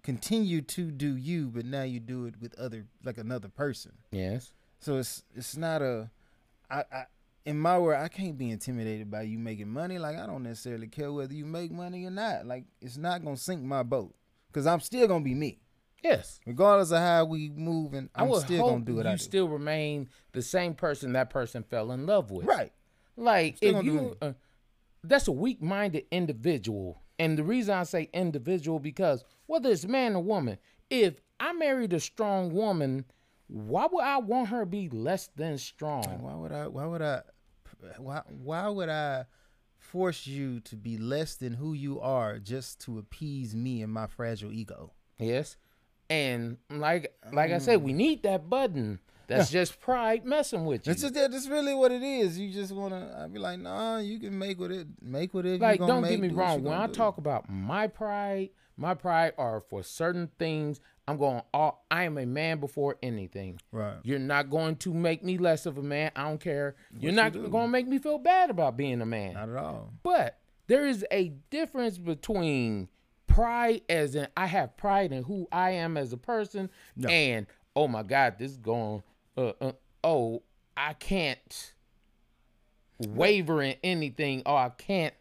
continue 0.03 0.63
to 0.63 0.91
do 0.91 1.17
you, 1.17 1.49
but 1.49 1.65
now 1.65 1.83
you 1.83 2.01
do 2.01 2.27
it 2.27 2.35
with 2.41 2.59
other 2.59 2.87
like 3.05 3.19
another 3.19 3.49
person. 3.49 3.93
Yes. 4.11 4.53
So 4.81 4.97
it's 4.99 5.23
it's 5.35 5.57
not 5.57 5.83
a 5.83 6.11
I, 6.71 6.85
I 6.93 7.05
in 7.45 7.59
my 7.59 7.79
world 7.79 8.03
I 8.03 8.09
can't 8.09 8.37
be 8.39 8.51
intimidated 8.51 9.11
by 9.11 9.23
you 9.23 9.39
making 9.39 9.69
money. 9.69 9.99
Like 9.99 10.17
I 10.19 10.27
don't 10.27 10.43
necessarily 10.43 10.89
care 10.89 11.13
whether 11.13 11.35
you 11.35 11.45
make 11.45 11.71
money 11.71 12.05
or 12.05 12.11
not. 12.11 12.47
Like 12.47 12.65
it's 12.81 12.97
not 12.97 13.25
gonna 13.25 13.37
sink 13.37 13.63
my 13.63 13.83
boat. 13.83 14.15
Cause 14.53 14.67
I'm 14.67 14.81
still 14.81 15.09
gonna 15.09 15.25
be 15.25 15.35
me. 15.35 15.61
Yes. 16.03 16.41
Regardless 16.47 16.91
of 16.91 16.99
how 16.99 17.25
we 17.25 17.49
moving, 17.49 18.11
I 18.15 18.23
I'm 18.23 18.29
would 18.29 18.43
still 18.43 18.69
gonna 18.69 18.85
do 18.85 18.97
what 18.97 19.05
you 19.07 19.11
I 19.13 19.15
do. 19.15 19.19
still 19.23 19.49
remain 19.49 20.09
the 20.33 20.43
same 20.43 20.75
person 20.75 21.13
that 21.13 21.31
person 21.31 21.63
fell 21.63 21.93
in 21.93 22.07
love 22.07 22.31
with. 22.31 22.47
right. 22.47 22.73
Like 23.17 23.59
if 23.61 23.85
you, 23.85 24.17
uh, 24.23 24.33
that's 25.05 25.29
a 25.29 25.33
weak-minded 25.33 26.07
individual, 26.11 27.02
and 27.19 27.39
the 27.39 27.45
reason 27.45 27.75
I 27.75 27.85
say 27.85 28.09
individual 28.13 28.79
because 28.79 29.25
whether 29.47 29.71
it's 29.71 29.87
man 29.87 30.17
or 30.17 30.23
woman, 30.23 30.59
if 30.91 31.21
I 31.39 31.53
married 31.53 31.93
a 31.93 32.01
strong 32.01 32.53
woman, 32.53 33.05
why 33.49 33.87
would 33.91 34.05
I 34.05 34.19
want 34.19 34.49
her 34.49 34.61
to 34.61 34.67
be 34.67 34.89
less 34.89 35.29
than 35.37 35.59
strong? 35.59 36.05
Why 36.21 36.35
would 36.35 36.53
I 36.53 36.69
why 36.69 36.87
would 36.87 37.03
I 37.03 37.23
why 37.99 38.23
why 38.29 38.69
would 38.69 38.89
I 38.89 39.25
force 39.79 40.27
you 40.27 40.61
to 40.61 40.77
be 40.77 40.97
less 40.97 41.35
than 41.35 41.55
who 41.55 41.75
you 41.75 42.01
are 42.01 42.39
just 42.39 42.81
to 42.83 42.99
appease 42.99 43.55
me 43.55 43.83
and 43.83 43.93
my 43.93 44.07
fragile 44.07 44.53
ego? 44.53 44.93
Yes, 45.19 45.57
and 46.09 46.57
like 46.71 47.15
like 47.33 47.53
I 47.53 47.59
said, 47.59 47.83
we 47.83 47.93
mm. 47.93 47.97
need 47.97 48.23
that 48.23 48.49
button. 48.49 49.01
That's 49.37 49.51
just 49.51 49.81
pride 49.81 50.25
messing 50.25 50.65
with 50.65 50.87
you. 50.87 50.93
That's 50.93 51.03
just. 51.03 51.15
That's 51.15 51.49
really 51.49 51.75
what 51.75 51.93
it 51.93 52.03
is. 52.03 52.39
You 52.39 52.51
just 52.53 52.73
wanna. 52.73 53.23
I'd 53.23 53.33
be 53.33 53.39
like, 53.39 53.59
nah. 53.59 53.99
You 53.99 54.19
can 54.19 54.39
make 54.39 54.59
what 54.59 54.71
it 54.71 54.87
make 55.01 55.35
whatever. 55.35 55.59
like 55.59 55.75
you 55.75 55.87
gonna 55.87 55.93
don't 55.93 56.03
make, 56.03 56.11
get 56.13 56.21
me 56.21 56.29
do 56.29 56.35
wrong 56.35 56.63
when 56.63 56.79
i 56.79 56.87
do. 56.87 56.93
talk 56.93 57.19
about 57.19 57.49
my 57.51 57.87
pride 57.87 58.51
my 58.77 58.95
pride 58.95 59.33
are 59.39 59.61
for 59.61 59.83
certain 59.83 60.31
things 60.39 60.81
i'm 61.07 61.17
going 61.19 61.43
all 61.53 61.85
i 61.91 62.05
am 62.05 62.17
a 62.19 62.25
man 62.27 62.59
before 62.59 62.97
anything 63.03 63.59
right. 63.71 63.97
you're 64.03 64.19
not 64.19 64.49
going 64.49 64.75
to 64.77 64.95
make 64.95 65.23
me 65.23 65.37
less 65.39 65.67
of 65.67 65.77
a 65.79 65.83
man 65.83 66.11
i 66.17 66.25
don't 66.25 66.41
care 66.41 66.75
you're 66.99 67.13
not 67.13 67.33
do. 67.33 67.47
going 67.49 67.67
to 67.67 67.71
make 67.71 67.87
me 67.87 67.99
feel 67.99 68.19
bad 68.19 68.51
about 68.51 68.77
being 68.77 69.01
a 69.01 69.07
man 69.07 69.35
Not 69.35 69.49
at 69.51 69.57
all. 69.57 69.93
but 70.03 70.39
there 70.69 70.87
is 70.87 71.05
a 71.11 71.29
difference 71.51 71.99
between 71.99 72.89
pride 73.27 73.83
as 73.89 74.15
in 74.15 74.29
I 74.37 74.47
have 74.47 74.77
pride 74.77 75.13
in 75.13 75.23
who 75.25 75.49
I 75.51 75.71
am 75.71 75.97
as 75.97 76.13
a 76.13 76.17
person 76.19 76.71
no. 76.97 77.09
and 77.09 77.47
oh 77.75 77.89
my 77.89 78.03
god 78.03 78.37
this 78.39 78.51
is 78.53 78.59
going 78.59 79.03
uh, 79.37 79.53
uh 79.61 79.73
oh 80.05 80.43
I 80.77 80.93
can't 80.95 81.73
waver 82.99 83.63
in 83.63 83.77
anything 83.83 84.43
or 84.47 84.57
I 84.57 84.69
can't 84.71 85.15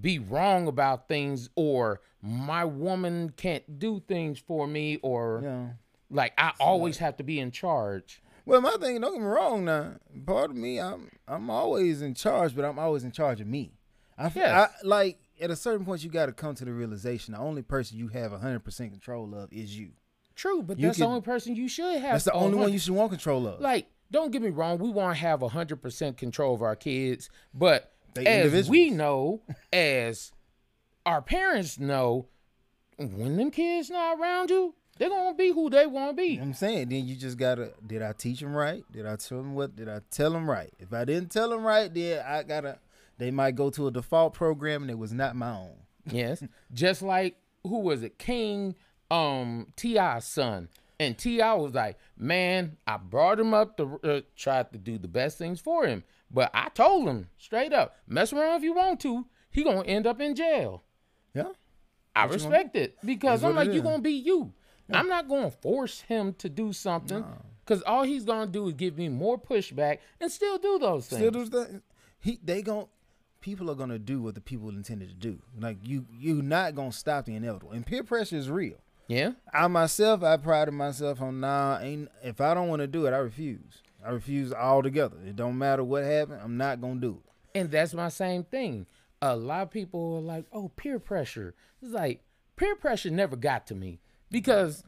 be 0.00 0.18
wrong 0.18 0.66
about 0.66 1.06
things 1.08 1.50
or 1.54 2.00
my 2.22 2.64
woman 2.64 3.32
can't 3.36 3.78
do 3.78 4.00
things 4.08 4.38
for 4.38 4.66
me 4.66 4.96
or 5.02 5.40
Yeah. 5.42 5.66
like 6.10 6.32
I 6.38 6.52
always 6.58 6.98
have 6.98 7.16
to 7.18 7.22
be 7.24 7.38
in 7.38 7.50
charge. 7.50 8.22
Well, 8.46 8.60
my 8.60 8.76
thing. 8.80 9.00
Don't 9.00 9.12
get 9.14 9.20
me 9.22 9.26
wrong. 9.26 9.64
Now, 9.64 9.94
part 10.26 10.50
of 10.50 10.56
me, 10.56 10.78
I'm 10.78 11.10
I'm 11.26 11.48
always 11.48 12.02
in 12.02 12.14
charge, 12.14 12.54
but 12.54 12.64
I'm 12.64 12.78
always 12.78 13.02
in 13.04 13.10
charge 13.12 13.40
of 13.40 13.46
me. 13.46 13.72
I, 14.18 14.26
f- 14.26 14.36
Yes. 14.36 14.70
I 14.82 14.86
like 14.86 15.18
at 15.40 15.50
a 15.50 15.56
certain 15.56 15.84
point 15.86 16.04
you 16.04 16.10
got 16.10 16.26
to 16.26 16.32
come 16.32 16.54
to 16.56 16.64
the 16.64 16.72
realization 16.72 17.32
the 17.34 17.40
only 17.40 17.62
person 17.62 17.98
you 17.98 18.08
have 18.08 18.32
100% 18.32 18.76
control 18.90 19.34
of 19.34 19.52
is 19.52 19.76
you. 19.78 19.90
True, 20.34 20.62
but 20.62 20.78
You 20.78 20.86
that's 20.86 20.98
the 20.98 21.06
only 21.06 21.20
person 21.20 21.54
you 21.54 21.68
should 21.68 22.00
have. 22.00 22.12
That's 22.12 22.24
the 22.24 22.32
only 22.32 22.58
one 22.58 22.72
you 22.72 22.78
should 22.78 22.94
want 22.94 23.10
control 23.10 23.46
of. 23.46 23.60
like 23.60 23.86
don't 24.10 24.30
get 24.30 24.42
me 24.42 24.50
wrong 24.50 24.78
we 24.78 24.90
want 24.90 25.16
to 25.16 25.20
have 25.20 25.40
100% 25.40 26.16
control 26.16 26.54
of 26.54 26.62
our 26.62 26.76
kids 26.76 27.30
but 27.52 27.92
They 28.14 28.26
as 28.26 28.68
we 28.68 28.90
know 28.90 29.40
as 29.72 30.30
our 31.06 31.20
parents 31.22 31.78
know 31.78 32.26
when 32.96 33.36
them 33.36 33.50
kids 33.50 33.90
not 33.90 34.18
around 34.20 34.50
you 34.50 34.74
they're 34.98 35.08
gonna 35.08 35.34
be 35.34 35.50
who 35.50 35.68
they 35.70 35.86
want 35.86 36.10
to 36.10 36.22
be 36.22 36.38
I'm 36.38 36.54
saying, 36.54 36.90
then 36.90 37.06
you 37.06 37.16
just 37.16 37.36
gotta. 37.36 37.72
Did 37.84 38.02
I 38.02 38.12
teach 38.12 38.38
them 38.38 38.54
right? 38.54 38.84
Did 38.92 39.06
I 39.06 39.16
tell 39.16 39.38
them 39.38 39.54
what? 39.54 39.74
Did 39.74 39.88
I 39.88 40.00
tell 40.12 40.30
them 40.30 40.48
right? 40.48 40.72
If 40.78 40.92
I 40.92 41.04
didn't 41.04 41.30
tell 41.32 41.48
them 41.50 41.64
right, 41.64 41.92
then 41.92 42.24
I 42.24 42.44
gotta. 42.44 42.78
They 43.18 43.32
might 43.32 43.56
go 43.56 43.70
to 43.70 43.88
a 43.88 43.90
default 43.90 44.34
program 44.34 44.82
and 44.82 44.90
it 44.92 44.98
was 44.98 45.12
not 45.12 45.34
my 45.34 45.50
own. 45.50 45.74
yes 46.10 46.44
just 46.72 47.02
like 47.02 47.36
who 47.64 47.78
was 47.80 48.02
it 48.04 48.18
king 48.18 48.76
um 49.10 49.66
ti's 49.76 50.24
son 50.24 50.68
and 50.98 51.18
ti 51.18 51.38
was 51.38 51.74
like 51.74 51.98
man 52.16 52.76
i 52.86 52.96
brought 52.96 53.38
him 53.38 53.52
up 53.52 53.76
to 53.76 53.98
uh, 54.04 54.20
try 54.36 54.62
to 54.62 54.78
do 54.78 54.96
the 54.98 55.08
best 55.08 55.36
things 55.38 55.60
for 55.60 55.86
him 55.86 56.02
but 56.30 56.50
i 56.54 56.68
told 56.70 57.06
him 57.08 57.28
straight 57.38 57.72
up 57.72 57.96
mess 58.06 58.32
around 58.32 58.56
if 58.56 58.62
you 58.62 58.72
want 58.74 58.98
to 59.00 59.26
he 59.50 59.62
gonna 59.62 59.82
end 59.84 60.06
up 60.06 60.20
in 60.20 60.34
jail 60.34 60.82
Yeah. 61.34 61.48
I 62.16 62.22
gonna 62.22 62.32
respect 62.34 62.76
it 62.76 62.96
because 63.04 63.42
I'm 63.42 63.56
like, 63.56 63.72
you 63.72 63.82
gonna 63.82 64.00
be 64.00 64.12
you. 64.12 64.52
I'm 64.92 65.08
not 65.08 65.28
gonna 65.28 65.50
force 65.50 66.02
him 66.02 66.32
to 66.34 66.48
do 66.48 66.72
something 66.72 67.24
because 67.64 67.82
all 67.82 68.04
he's 68.04 68.24
gonna 68.24 68.46
do 68.46 68.68
is 68.68 68.74
give 68.74 68.96
me 68.96 69.08
more 69.08 69.36
pushback 69.36 69.98
and 70.20 70.30
still 70.30 70.58
do 70.58 70.78
those 70.78 71.08
things. 71.08 71.20
Still 71.20 71.30
do 71.32 71.44
the 71.48 71.82
he 72.20 72.38
they 72.44 72.62
gon' 72.62 72.86
people 73.40 73.68
are 73.70 73.74
gonna 73.74 73.98
do 73.98 74.22
what 74.22 74.36
the 74.36 74.40
people 74.40 74.68
intended 74.68 75.08
to 75.08 75.14
do. 75.16 75.40
Like 75.58 75.78
you 75.82 76.06
you're 76.16 76.42
not 76.42 76.74
gonna 76.76 76.92
stop 76.92 77.24
the 77.24 77.34
inevitable. 77.34 77.72
And 77.72 77.84
peer 77.84 78.04
pressure 78.04 78.36
is 78.36 78.48
real. 78.48 78.76
Yeah, 79.08 79.32
I 79.52 79.66
myself 79.68 80.22
I 80.22 80.36
prided 80.36 80.74
myself 80.74 81.20
on 81.20 81.40
nah 81.40 81.78
ain't 81.80 82.08
if 82.22 82.40
I 82.40 82.54
don't 82.54 82.68
wanna 82.68 82.86
do 82.86 83.06
it, 83.06 83.12
I 83.12 83.18
refuse. 83.18 83.82
I 84.04 84.10
refuse 84.10 84.52
altogether. 84.52 85.16
It 85.26 85.36
don't 85.36 85.56
matter 85.56 85.82
what 85.82 86.04
happened, 86.04 86.40
I'm 86.42 86.56
not 86.56 86.80
gonna 86.80 87.00
do 87.00 87.22
it. 87.24 87.58
and 87.58 87.70
that's 87.70 87.94
my 87.94 88.08
same 88.08 88.44
thing. 88.44 88.86
A 89.22 89.34
lot 89.36 89.62
of 89.62 89.70
people 89.70 90.16
are 90.16 90.20
like, 90.20 90.44
"Oh, 90.52 90.68
peer 90.68 90.98
pressure." 90.98 91.54
It's 91.80 91.92
like 91.92 92.22
peer 92.56 92.76
pressure 92.76 93.10
never 93.10 93.36
got 93.36 93.66
to 93.68 93.74
me 93.74 94.00
because 94.30 94.84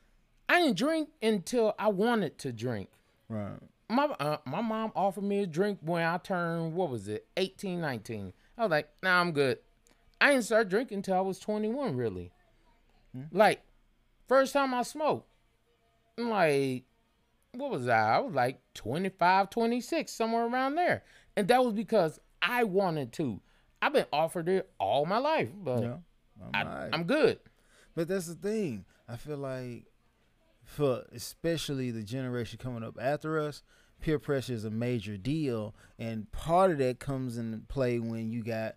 I 0.49 0.61
didn't 0.61 0.76
drink 0.76 1.08
until 1.23 1.75
I 1.78 1.88
wanted 1.88 2.37
to 2.38 2.52
drink. 2.52 2.90
Right. 3.28 3.58
my 3.88 4.04
uh, 4.20 4.38
my 4.44 4.61
mom 4.61 4.92
offered 4.94 5.25
me 5.25 5.40
a 5.40 5.46
drink 5.46 5.78
when 5.80 6.02
I 6.04 6.18
turned 6.18 6.75
what 6.75 6.90
was 6.90 7.08
it 7.08 7.26
18 7.37 7.80
19 7.80 8.32
I 8.58 8.62
was 8.62 8.70
like 8.70 8.88
nah 9.02 9.20
I'm 9.20 9.32
good 9.32 9.58
I 10.20 10.30
didn't 10.32 10.44
start 10.44 10.68
drinking 10.68 10.99
until 10.99 11.16
I 11.16 11.20
was 11.20 11.38
21 11.40 11.96
really 11.96 12.30
like 13.32 13.62
first 14.28 14.52
time 14.52 14.75
I 14.75 14.83
smoked 14.83 15.28
I'm 16.18 16.30
like 16.30 16.85
what 17.52 17.71
was 17.71 17.88
I 17.88 18.16
I 18.16 18.18
was 18.21 18.35
like 18.35 18.61
25 18.75 19.50
26 19.50 20.12
somewhere 20.12 20.47
around 20.47 20.75
there 20.75 21.02
and 21.37 21.49
that 21.49 21.64
was 21.64 21.73
because 21.75 22.18
I 22.42 22.64
wanted 22.64 23.12
to 23.14 23.40
I've 23.83 23.92
been 23.92 24.06
offered 24.12 24.49
it 24.49 24.71
all 24.78 25.06
my 25.06 25.18
life 25.18 25.50
but 25.62 25.83
Yeah. 25.83 25.97
I'm 26.54 26.66
I. 26.66 26.88
I'm 26.92 27.04
good 27.04 27.38
But 27.95 28.09
that's 28.09 28.26
the 28.26 28.35
thing. 28.35 28.85
I 29.09 29.16
feel 29.16 29.38
like 29.38 29.87
for 30.64 31.04
especially 31.14 31.90
the 31.90 32.02
generation 32.02 32.59
coming 32.62 32.83
up 32.83 32.97
after 33.00 33.38
us, 33.38 33.62
peer 34.00 34.18
pressure 34.18 34.52
is 34.52 34.64
a 34.64 34.71
major 34.71 35.16
deal, 35.16 35.75
and 35.99 36.30
part 36.33 36.73
of 36.73 36.78
that 36.78 36.99
comes 36.99 37.38
into 37.38 37.59
play 37.68 37.99
when 38.00 38.30
you 38.33 38.42
got 38.42 38.75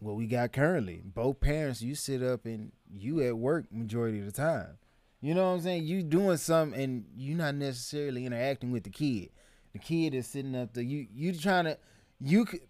what 0.00 0.16
we 0.16 0.26
got 0.26 0.52
currently. 0.52 1.02
Both 1.04 1.40
parents, 1.40 1.82
you 1.82 1.94
sit 1.94 2.22
up 2.22 2.46
and 2.46 2.72
you 2.92 3.20
at 3.22 3.36
work 3.36 3.66
majority 3.72 4.20
of 4.20 4.26
the 4.26 4.32
time. 4.32 4.78
You 5.20 5.34
know 5.34 5.48
what 5.48 5.56
I'm 5.56 5.60
saying? 5.60 5.84
You 5.84 6.02
doing 6.02 6.36
something 6.36 6.80
and 6.80 7.04
you 7.16 7.34
not 7.34 7.54
necessarily 7.56 8.24
interacting 8.24 8.70
with 8.70 8.84
the 8.84 8.90
kid. 8.90 9.30
The 9.72 9.78
kid 9.78 10.14
is 10.14 10.26
sitting 10.26 10.54
up 10.54 10.74
there. 10.74 10.84
You 10.84 11.06
you 11.12 11.34
trying 11.34 11.64
to 11.64 11.78
you 12.20 12.44
could 12.44 12.60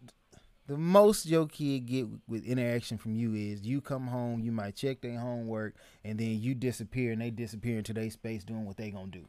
the 0.66 0.76
most 0.76 1.26
your 1.26 1.47
kid 1.47 1.87
get 1.87 2.06
with 2.26 2.44
interaction 2.44 2.99
from 2.99 3.14
you 3.14 3.35
is 3.35 3.62
you 3.62 3.80
come 3.80 4.06
home, 4.06 4.40
you 4.40 4.52
might 4.52 4.76
check 4.76 5.00
their 5.00 5.18
homework, 5.18 5.75
and 6.04 6.18
then 6.18 6.40
you 6.40 6.54
disappear 6.54 7.12
and 7.12 7.20
they 7.20 7.30
disappear 7.30 7.78
into 7.78 7.94
their 7.94 8.11
space 8.11 8.44
doing 8.44 8.66
what 8.66 8.76
they 8.76 8.90
gonna 8.90 9.06
do. 9.06 9.26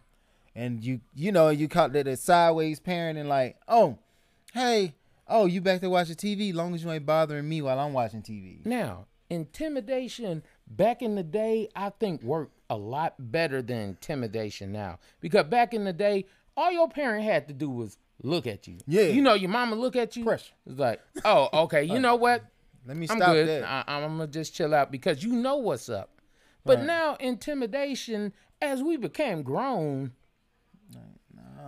And 0.55 0.83
you 0.83 1.01
you 1.13 1.31
know, 1.31 1.49
you 1.49 1.67
caught 1.67 1.93
that 1.93 2.19
sideways 2.19 2.79
parenting 2.79 3.27
like, 3.27 3.57
oh, 3.67 3.97
hey, 4.53 4.95
oh, 5.29 5.45
you 5.45 5.62
back 5.62 5.81
there 5.81 5.89
watching 5.89 6.15
TV, 6.15 6.53
long 6.53 6.74
as 6.75 6.83
you 6.83 6.91
ain't 6.91 7.05
bothering 7.05 7.48
me 7.48 7.62
while 7.62 7.79
I'm 7.79 7.93
watching 7.93 8.21
TV. 8.21 8.65
Now, 8.65 9.05
intimidation 9.29 10.43
back 10.67 11.01
in 11.01 11.15
the 11.15 11.24
day, 11.24 11.69
I 11.75 11.91
think 11.91 12.21
worked 12.24 12.57
a 12.69 12.75
lot 12.77 13.15
better 13.19 13.62
than 13.62 13.77
intimidation 13.89 14.71
now. 14.71 15.00
Because 15.19 15.45
back 15.45 15.74
in 15.74 15.83
the 15.86 15.93
day, 15.93 16.25
all 16.57 16.71
your 16.71 16.89
parent 16.89 17.24
had 17.24 17.48
to 17.48 17.53
do 17.53 17.69
was 17.69 17.98
look 18.24 18.48
at 18.48 18.67
you. 18.67 18.77
Yeah. 18.88 19.03
You 19.03 19.21
know, 19.21 19.33
your 19.33 19.50
mama 19.50 19.75
look 19.75 19.95
at 19.95 20.15
you. 20.15 20.24
Pressure. 20.25 20.53
It's 20.65 20.79
like, 20.79 21.00
oh, 21.25 21.50
okay. 21.65 21.83
You 21.83 22.00
know 22.05 22.15
what? 22.15 22.43
Let 22.86 22.98
me 22.98 23.07
I'm 23.09 23.17
stop 23.17 23.33
good. 23.33 23.48
that. 23.48 23.63
I, 23.65 23.83
I'm 23.95 24.17
gonna 24.17 24.27
just 24.27 24.53
chill 24.55 24.74
out 24.74 24.91
because 24.91 25.24
you 25.24 25.33
know 25.33 25.57
what's 25.57 25.89
up. 25.89 26.21
But 26.65 26.77
Right. 26.79 26.88
now 26.88 27.15
intimidation, 27.19 28.33
as 28.62 28.81
we 28.83 28.98
became 28.98 29.43
grown, 29.43 30.12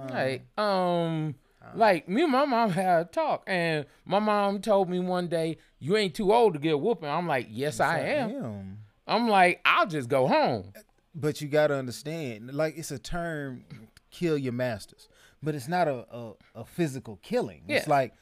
like 0.09 0.43
um, 0.57 1.35
like 1.75 2.07
me 2.07 2.23
and 2.23 2.31
my 2.31 2.45
mom 2.45 2.69
had 2.71 3.01
a 3.01 3.05
talk, 3.05 3.43
and 3.47 3.85
my 4.05 4.19
mom 4.19 4.61
told 4.61 4.89
me 4.89 4.99
one 4.99 5.27
day, 5.27 5.57
"You 5.79 5.97
ain't 5.97 6.15
too 6.15 6.33
old 6.33 6.53
to 6.53 6.59
get 6.59 6.73
a 6.73 6.77
whooping." 6.77 7.09
I'm 7.09 7.27
like, 7.27 7.47
"Yes, 7.49 7.79
I 7.79 7.99
am." 7.99 8.29
am. 8.29 8.77
I'm 9.07 9.27
like, 9.27 9.61
"I'll 9.65 9.87
just 9.87 10.09
go 10.09 10.27
home." 10.27 10.73
Uh, 10.75 10.81
but 11.13 11.41
you 11.41 11.47
gotta 11.47 11.75
understand, 11.75 12.53
like 12.53 12.77
it's 12.77 12.91
a 12.91 12.99
term, 12.99 13.65
kill 14.09 14.37
your 14.37 14.53
masters, 14.53 15.09
but 15.43 15.55
it's 15.55 15.67
not 15.67 15.87
a 15.87 16.05
a, 16.15 16.33
a 16.55 16.65
physical 16.65 17.19
killing. 17.21 17.63
It's 17.67 17.87
like 17.87 18.13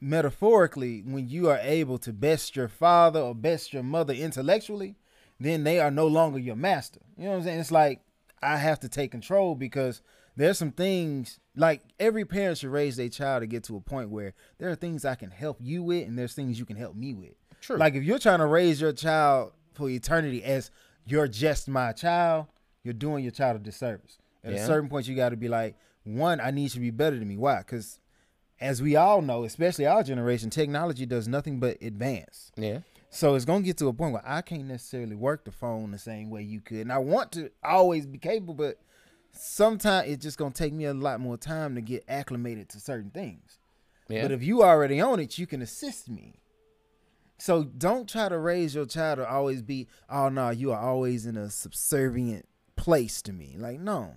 metaphorically, 0.00 1.00
when 1.00 1.28
you 1.28 1.48
are 1.48 1.58
able 1.62 1.98
to 1.98 2.12
best 2.12 2.54
your 2.54 2.68
father 2.68 3.20
or 3.20 3.34
best 3.34 3.72
your 3.72 3.82
mother 3.82 4.12
intellectually, 4.12 4.96
then 5.40 5.64
they 5.64 5.80
are 5.80 5.90
no 5.90 6.06
longer 6.06 6.38
your 6.38 6.56
master. 6.56 7.00
You 7.16 7.24
know 7.24 7.30
what 7.30 7.36
I'm 7.38 7.42
saying? 7.44 7.60
It's 7.60 7.72
like 7.72 8.00
I 8.42 8.58
have 8.58 8.80
to 8.80 8.88
take 8.88 9.10
control 9.10 9.54
because 9.54 10.02
there's 10.36 10.58
some 10.58 10.72
things 10.72 11.38
like 11.56 11.82
every 12.00 12.24
parent 12.24 12.58
should 12.58 12.70
raise 12.70 12.96
their 12.96 13.08
child 13.08 13.42
to 13.42 13.46
get 13.46 13.64
to 13.64 13.76
a 13.76 13.80
point 13.80 14.10
where 14.10 14.34
there 14.58 14.68
are 14.70 14.74
things 14.74 15.04
I 15.04 15.14
can 15.14 15.30
help 15.30 15.58
you 15.60 15.82
with 15.82 16.06
and 16.08 16.18
there's 16.18 16.34
things 16.34 16.58
you 16.58 16.64
can 16.64 16.76
help 16.76 16.96
me 16.96 17.14
with. 17.14 17.34
True. 17.60 17.76
Like 17.76 17.94
if 17.94 18.02
you're 18.04 18.18
trying 18.18 18.40
to 18.40 18.46
raise 18.46 18.80
your 18.80 18.92
child 18.92 19.52
for 19.74 19.88
eternity 19.88 20.42
as 20.42 20.70
you're 21.06 21.28
just 21.28 21.68
my 21.68 21.92
child, 21.92 22.46
you're 22.82 22.94
doing 22.94 23.22
your 23.22 23.30
child 23.32 23.56
a 23.56 23.58
disservice. 23.60 24.18
At 24.42 24.52
Yeah. 24.52 24.62
a 24.62 24.66
certain 24.66 24.88
point, 24.88 25.06
you 25.08 25.14
got 25.14 25.30
to 25.30 25.36
be 25.36 25.48
like, 25.48 25.76
one, 26.02 26.40
I 26.40 26.50
need 26.50 26.64
you 26.64 26.68
to 26.70 26.80
be 26.80 26.90
better 26.90 27.18
than 27.18 27.28
me. 27.28 27.36
Why? 27.36 27.58
Because 27.58 27.98
as 28.60 28.82
we 28.82 28.96
all 28.96 29.22
know, 29.22 29.44
especially 29.44 29.86
our 29.86 30.02
generation, 30.02 30.50
technology 30.50 31.06
does 31.06 31.26
nothing 31.28 31.60
but 31.60 31.80
advance. 31.80 32.52
Yeah. 32.56 32.80
So 33.10 33.36
it's 33.36 33.44
gonna 33.44 33.62
get 33.62 33.76
to 33.78 33.86
a 33.88 33.92
point 33.92 34.12
where 34.12 34.22
I 34.26 34.42
can't 34.42 34.64
necessarily 34.66 35.14
work 35.14 35.44
the 35.44 35.52
phone 35.52 35.92
the 35.92 35.98
same 35.98 36.30
way 36.30 36.42
you 36.42 36.60
could, 36.60 36.78
and 36.78 36.92
I 36.92 36.98
want 36.98 37.30
to 37.32 37.50
always 37.62 38.06
be 38.06 38.18
capable, 38.18 38.54
but 38.54 38.78
sometimes 39.36 40.08
it's 40.08 40.22
just 40.22 40.38
gonna 40.38 40.52
take 40.54 40.72
me 40.72 40.84
a 40.84 40.94
lot 40.94 41.20
more 41.20 41.36
time 41.36 41.74
to 41.74 41.80
get 41.80 42.04
acclimated 42.08 42.68
to 42.70 42.80
certain 42.80 43.10
things. 43.10 43.58
Yeah. 44.08 44.22
But 44.22 44.32
if 44.32 44.42
you 44.42 44.62
already 44.62 45.00
own 45.00 45.20
it, 45.20 45.38
you 45.38 45.46
can 45.46 45.62
assist 45.62 46.08
me. 46.08 46.40
So 47.38 47.64
don't 47.64 48.08
try 48.08 48.28
to 48.28 48.38
raise 48.38 48.74
your 48.74 48.86
child 48.86 49.18
to 49.18 49.28
always 49.28 49.60
be, 49.62 49.88
oh 50.08 50.28
no, 50.28 50.50
you 50.50 50.72
are 50.72 50.80
always 50.80 51.26
in 51.26 51.36
a 51.36 51.50
subservient 51.50 52.46
place 52.76 53.22
to 53.22 53.32
me. 53.32 53.56
Like, 53.58 53.80
no. 53.80 54.14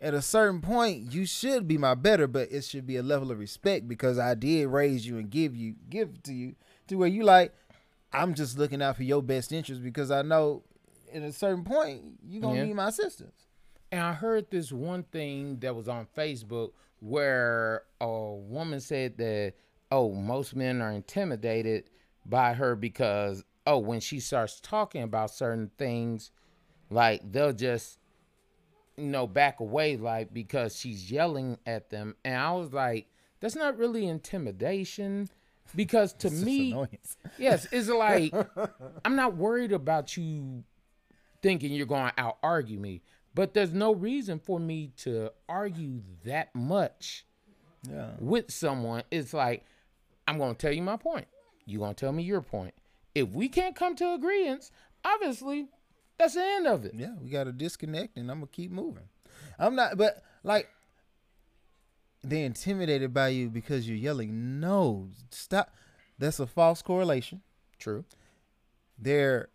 At 0.00 0.14
a 0.14 0.22
certain 0.22 0.60
point, 0.60 1.12
you 1.12 1.26
should 1.26 1.66
be 1.66 1.76
my 1.76 1.94
better, 1.94 2.26
but 2.28 2.52
it 2.52 2.62
should 2.64 2.86
be 2.86 2.96
a 2.96 3.02
level 3.02 3.30
of 3.32 3.38
respect 3.38 3.88
because 3.88 4.18
I 4.18 4.34
did 4.34 4.66
raise 4.68 5.06
you 5.06 5.18
and 5.18 5.28
give 5.28 5.56
you 5.56 5.74
give 5.90 6.22
to 6.24 6.32
you 6.32 6.54
to 6.86 6.94
where 6.96 7.08
you 7.08 7.24
like, 7.24 7.52
I'm 8.12 8.34
just 8.34 8.58
looking 8.58 8.80
out 8.80 8.96
for 8.96 9.02
your 9.02 9.22
best 9.22 9.52
interest 9.52 9.82
because 9.82 10.10
I 10.10 10.22
know 10.22 10.62
at 11.12 11.22
a 11.22 11.32
certain 11.32 11.64
point 11.64 12.02
you're 12.24 12.40
gonna 12.40 12.58
Yeah. 12.58 12.64
need 12.66 12.74
my 12.74 12.88
assistance. 12.88 13.47
And 13.90 14.00
I 14.00 14.12
heard 14.12 14.50
this 14.50 14.70
one 14.70 15.04
thing 15.04 15.58
that 15.60 15.74
was 15.74 15.88
on 15.88 16.06
Facebook 16.16 16.72
where 17.00 17.84
a 18.00 18.32
woman 18.34 18.80
said 18.80 19.16
that, 19.18 19.54
oh, 19.90 20.12
most 20.12 20.54
men 20.54 20.82
are 20.82 20.92
intimidated 20.92 21.90
by 22.26 22.52
her 22.52 22.76
because, 22.76 23.44
oh, 23.66 23.78
when 23.78 24.00
she 24.00 24.20
starts 24.20 24.60
talking 24.60 25.02
about 25.02 25.30
certain 25.30 25.70
things, 25.78 26.30
like 26.90 27.32
they'll 27.32 27.52
just, 27.52 27.98
you 28.96 29.06
know, 29.06 29.26
back 29.26 29.60
away, 29.60 29.96
like 29.96 30.34
because 30.34 30.76
she's 30.76 31.10
yelling 31.10 31.58
at 31.64 31.88
them. 31.88 32.14
And 32.24 32.36
I 32.36 32.52
was 32.52 32.72
like, 32.72 33.06
that's 33.40 33.56
not 33.56 33.78
really 33.78 34.06
intimidation. 34.06 35.28
Because 35.76 36.14
to 36.14 36.30
me. 36.30 36.74
Yes, 37.38 37.66
it's 37.70 37.88
like 37.88 38.32
I'm 39.04 39.16
not 39.16 39.36
worried 39.36 39.72
about 39.72 40.16
you 40.16 40.64
thinking 41.42 41.72
you're 41.72 41.86
going 41.86 42.10
to 42.10 42.20
out 42.20 42.38
argue 42.42 42.78
me, 42.78 43.02
but 43.38 43.54
there's 43.54 43.72
no 43.72 43.94
reason 43.94 44.40
for 44.40 44.58
me 44.58 44.90
to 44.96 45.30
argue 45.48 46.02
that 46.24 46.52
much 46.56 47.24
Yeah. 47.88 48.10
with 48.18 48.50
someone. 48.50 49.04
It's 49.12 49.32
like 49.32 49.64
I'm 50.26 50.38
going 50.38 50.56
to 50.56 50.58
tell 50.58 50.72
you 50.72 50.82
my 50.82 50.96
point. 50.96 51.28
You're 51.64 51.78
going 51.78 51.94
to 51.94 52.00
tell 52.00 52.12
me 52.12 52.24
your 52.24 52.40
point. 52.42 52.74
If 53.14 53.28
we 53.28 53.48
can't 53.48 53.76
come 53.76 53.94
to 53.94 54.12
agreements, 54.14 54.72
obviously 55.04 55.68
that's 56.18 56.34
the 56.34 56.42
end 56.42 56.66
of 56.66 56.84
it. 56.84 56.94
Yeah, 56.96 57.14
we 57.22 57.30
got 57.30 57.44
to 57.44 57.52
disconnect, 57.52 58.16
and 58.16 58.28
I'm 58.28 58.38
gonna 58.38 58.48
keep 58.48 58.72
moving. 58.72 59.08
I'm 59.56 59.76
not, 59.76 59.96
but 59.96 60.20
like 60.42 60.68
they're 62.24 62.44
intimidated 62.44 63.14
by 63.14 63.28
you 63.28 63.48
because 63.50 63.88
you're 63.88 63.96
yelling. 63.96 64.58
No, 64.58 65.10
stop. 65.30 65.72
That's 66.18 66.40
a 66.40 66.46
false 66.48 66.82
correlation. 66.82 67.42
True. 67.78 68.04
They're 68.98 69.48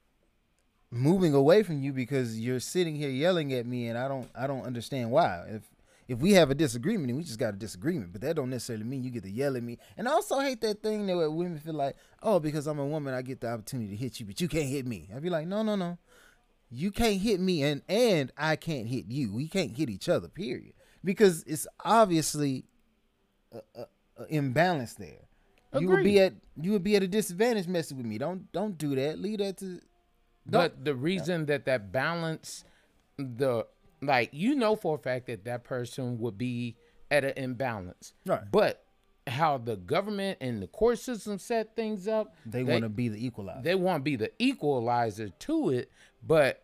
moving 0.93 1.34
away 1.34 1.63
from 1.63 1.82
you 1.82 1.93
because 1.93 2.39
you're 2.39 2.60
sitting 2.60 2.95
here 2.95 3.10
yelling 3.10 3.53
at 3.53 3.65
me, 3.65 3.88
and 3.88 3.97
I 3.97 4.08
don't, 4.08 4.29
I 4.36 4.47
don't 4.47 4.65
understand 4.65 5.12
why. 5.12 5.43
If 5.47 5.62
if 6.06 6.19
we 6.19 6.34
have 6.34 6.51
a 6.51 6.56
disagreement, 6.56 7.08
then 7.08 7.15
we 7.15 7.23
just 7.23 7.39
got 7.39 7.53
a 7.53 7.58
disagreement. 7.58 8.12
But 8.12 8.21
that 8.21 8.36
don't 8.36 8.49
necessarily 8.49 8.84
mean 8.84 9.03
you 9.03 9.10
get 9.10 9.23
to 9.23 9.32
yell 9.32 9.56
at 9.56 9.63
me. 9.63 9.77
And 9.97 10.08
I 10.08 10.12
also 10.12 10.39
hate 10.39 10.60
that 10.62 10.84
thing 10.84 11.08
that 11.08 11.15
where 11.15 11.32
women 11.32 11.58
feel 11.60 11.75
like, 11.75 11.95
oh, 12.21 12.41
because 12.41 12.67
I'm 12.67 12.77
a 12.77 12.86
woman, 12.86 13.13
I 13.13 13.21
get 13.21 13.39
the 13.39 13.49
opportunity 13.49 13.91
to 13.91 13.95
hit 13.95 14.19
you, 14.19 14.25
but 14.25 14.41
you 14.41 14.49
can't 14.49 14.67
hit 14.67 14.86
me. 14.86 15.10
I'd 15.15 15.23
be 15.23 15.29
like, 15.29 15.47
no, 15.47 15.63
no, 15.63 15.77
no 15.77 15.97
you 16.73 16.91
can't 16.91 17.21
hit 17.21 17.39
me 17.39 17.63
and 17.63 17.82
and 17.88 18.32
I 18.38 18.56
can't 18.56 18.88
hit 18.88 19.06
you. 19.08 19.32
We 19.32 19.47
can't 19.47 19.77
hit 19.77 19.89
each 19.89 20.10
other. 20.10 20.27
Period. 20.27 20.73
Because 21.03 21.43
it's 21.43 21.67
obviously 21.84 22.65
a, 23.51 23.60
a, 23.75 23.86
a 24.17 24.25
imbalance 24.29 24.95
there. 24.95 25.27
You 25.79 25.89
would 25.89 26.03
be 26.03 26.19
at 26.19 26.34
you 26.60 26.71
would 26.71 26.84
be 26.84 26.95
at 26.95 27.03
a 27.03 27.08
disadvantage 27.08 27.67
messing 27.67 27.97
with 27.97 28.06
me. 28.06 28.17
Don't 28.17 28.51
don't 28.51 28.77
do 28.77 28.95
that. 28.95 29.19
Leave 29.19 29.39
that 29.39 29.58
to. 29.58 29.79
But 30.45 30.84
the 30.84 30.95
reason 30.95 31.45
that 31.47 31.65
that 31.65 31.91
balance, 31.91 32.63
the 33.17 33.65
like, 34.01 34.29
you 34.34 34.56
know 34.56 34.75
for 34.75 34.95
a 34.95 34.99
fact 34.99 35.27
that 35.27 35.45
that 35.45 35.63
person 35.63 36.19
would 36.19 36.38
be 36.38 36.75
at 37.10 37.23
an 37.23 37.34
imbalance. 37.38 38.13
Right. 38.25 38.41
But 38.51 38.84
how 39.27 39.58
the 39.58 39.77
government 39.77 40.39
and 40.41 40.62
the 40.62 40.67
court 40.67 40.99
system 40.99 41.39
set 41.39 41.75
things 41.77 42.08
up, 42.08 42.36
They, 42.45 42.63
want 42.63 42.82
to 42.84 42.89
be 42.89 43.08
the 43.08 43.25
equalizer. 43.25 43.62
they 43.62 43.75
want 43.75 44.01
to 44.01 44.03
be 44.03 44.17
the 44.17 44.32
equalizer 44.39 45.29
to 45.29 45.69
it, 45.69 45.89
but 46.25 46.63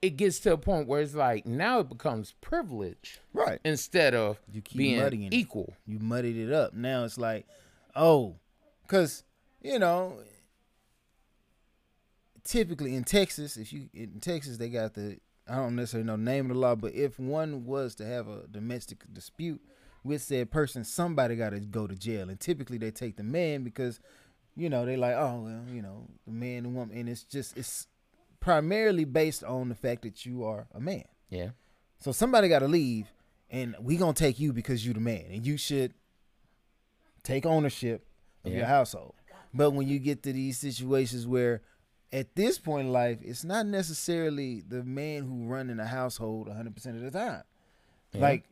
it 0.00 0.10
gets 0.10 0.38
to 0.40 0.52
a 0.52 0.56
point 0.56 0.86
where 0.86 1.00
it's 1.00 1.16
like 1.16 1.44
now 1.44 1.80
it 1.80 1.88
becomes 1.88 2.34
privilege 2.40 3.18
right. 3.32 3.58
instead 3.64 4.14
of 4.14 4.38
You 4.52 4.60
keep 4.62 4.78
being 4.78 5.00
muddying 5.00 5.24
it. 5.24 5.34
equal. 5.34 5.74
You 5.86 5.98
muddied 5.98 6.36
it 6.36 6.52
up. 6.52 6.72
Now 6.72 7.02
it's 7.02 7.18
like, 7.18 7.46
oh, 7.96 8.36
because 8.82 9.24
you 9.60 9.80
know, 9.80 10.18
typically 12.48 12.96
in 12.96 13.04
Texas, 13.04 13.56
if 13.56 13.72
you 13.72 13.88
in 13.92 14.20
Texas 14.20 14.56
they 14.56 14.70
got 14.70 14.94
the 14.94 15.18
I 15.48 15.56
don't 15.56 15.76
necessarily 15.76 16.06
know 16.06 16.16
the 16.16 16.22
name 16.22 16.50
of 16.50 16.56
the 16.56 16.60
law, 16.60 16.74
but 16.74 16.94
if 16.94 17.18
one 17.18 17.64
was 17.64 17.94
to 17.96 18.06
have 18.06 18.28
a 18.28 18.46
domestic 18.50 19.02
dispute 19.12 19.62
with 20.04 20.22
said 20.22 20.50
person, 20.50 20.84
somebody 20.84 21.36
got 21.36 21.50
to 21.50 21.60
go 21.60 21.86
to 21.86 21.94
jail, 21.94 22.28
and 22.28 22.38
typically 22.38 22.78
they 22.78 22.90
take 22.90 23.16
the 23.16 23.22
man 23.22 23.62
because 23.62 24.00
you 24.56 24.68
know 24.68 24.84
they 24.84 24.96
like, 24.96 25.14
oh 25.14 25.42
well, 25.44 25.62
you 25.72 25.82
know, 25.82 26.06
the 26.26 26.32
man 26.32 26.64
and 26.64 26.74
woman, 26.74 26.96
and 26.96 27.08
it's 27.08 27.22
just 27.22 27.56
it's 27.56 27.86
primarily 28.40 29.04
based 29.04 29.44
on 29.44 29.68
the 29.68 29.74
fact 29.74 30.02
that 30.02 30.26
you 30.26 30.44
are 30.44 30.66
a 30.74 30.80
man. 30.80 31.04
Yeah. 31.30 31.50
So 31.98 32.12
somebody 32.12 32.48
got 32.48 32.60
to 32.60 32.68
leave, 32.68 33.12
and 33.50 33.74
we 33.80 33.96
gonna 33.96 34.14
take 34.14 34.38
you 34.38 34.52
because 34.52 34.86
you 34.86 34.92
the 34.92 35.00
man, 35.00 35.26
and 35.30 35.46
you 35.46 35.56
should 35.56 35.92
take 37.22 37.44
ownership 37.44 38.06
of 38.44 38.52
your 38.52 38.66
household. 38.66 39.14
But 39.52 39.70
when 39.70 39.88
you 39.88 39.98
get 39.98 40.22
to 40.24 40.32
these 40.32 40.58
situations 40.58 41.26
where 41.26 41.62
at 42.12 42.34
this 42.34 42.58
point 42.58 42.86
in 42.86 42.92
life, 42.92 43.18
it's 43.22 43.44
not 43.44 43.66
necessarily 43.66 44.62
the 44.66 44.82
man 44.82 45.24
who 45.24 45.46
run 45.46 45.70
in 45.70 45.78
a 45.78 45.86
household 45.86 46.48
100% 46.48 46.86
of 46.86 47.00
the 47.00 47.10
time. 47.10 47.42
Yeah. 48.12 48.20
Like 48.20 48.44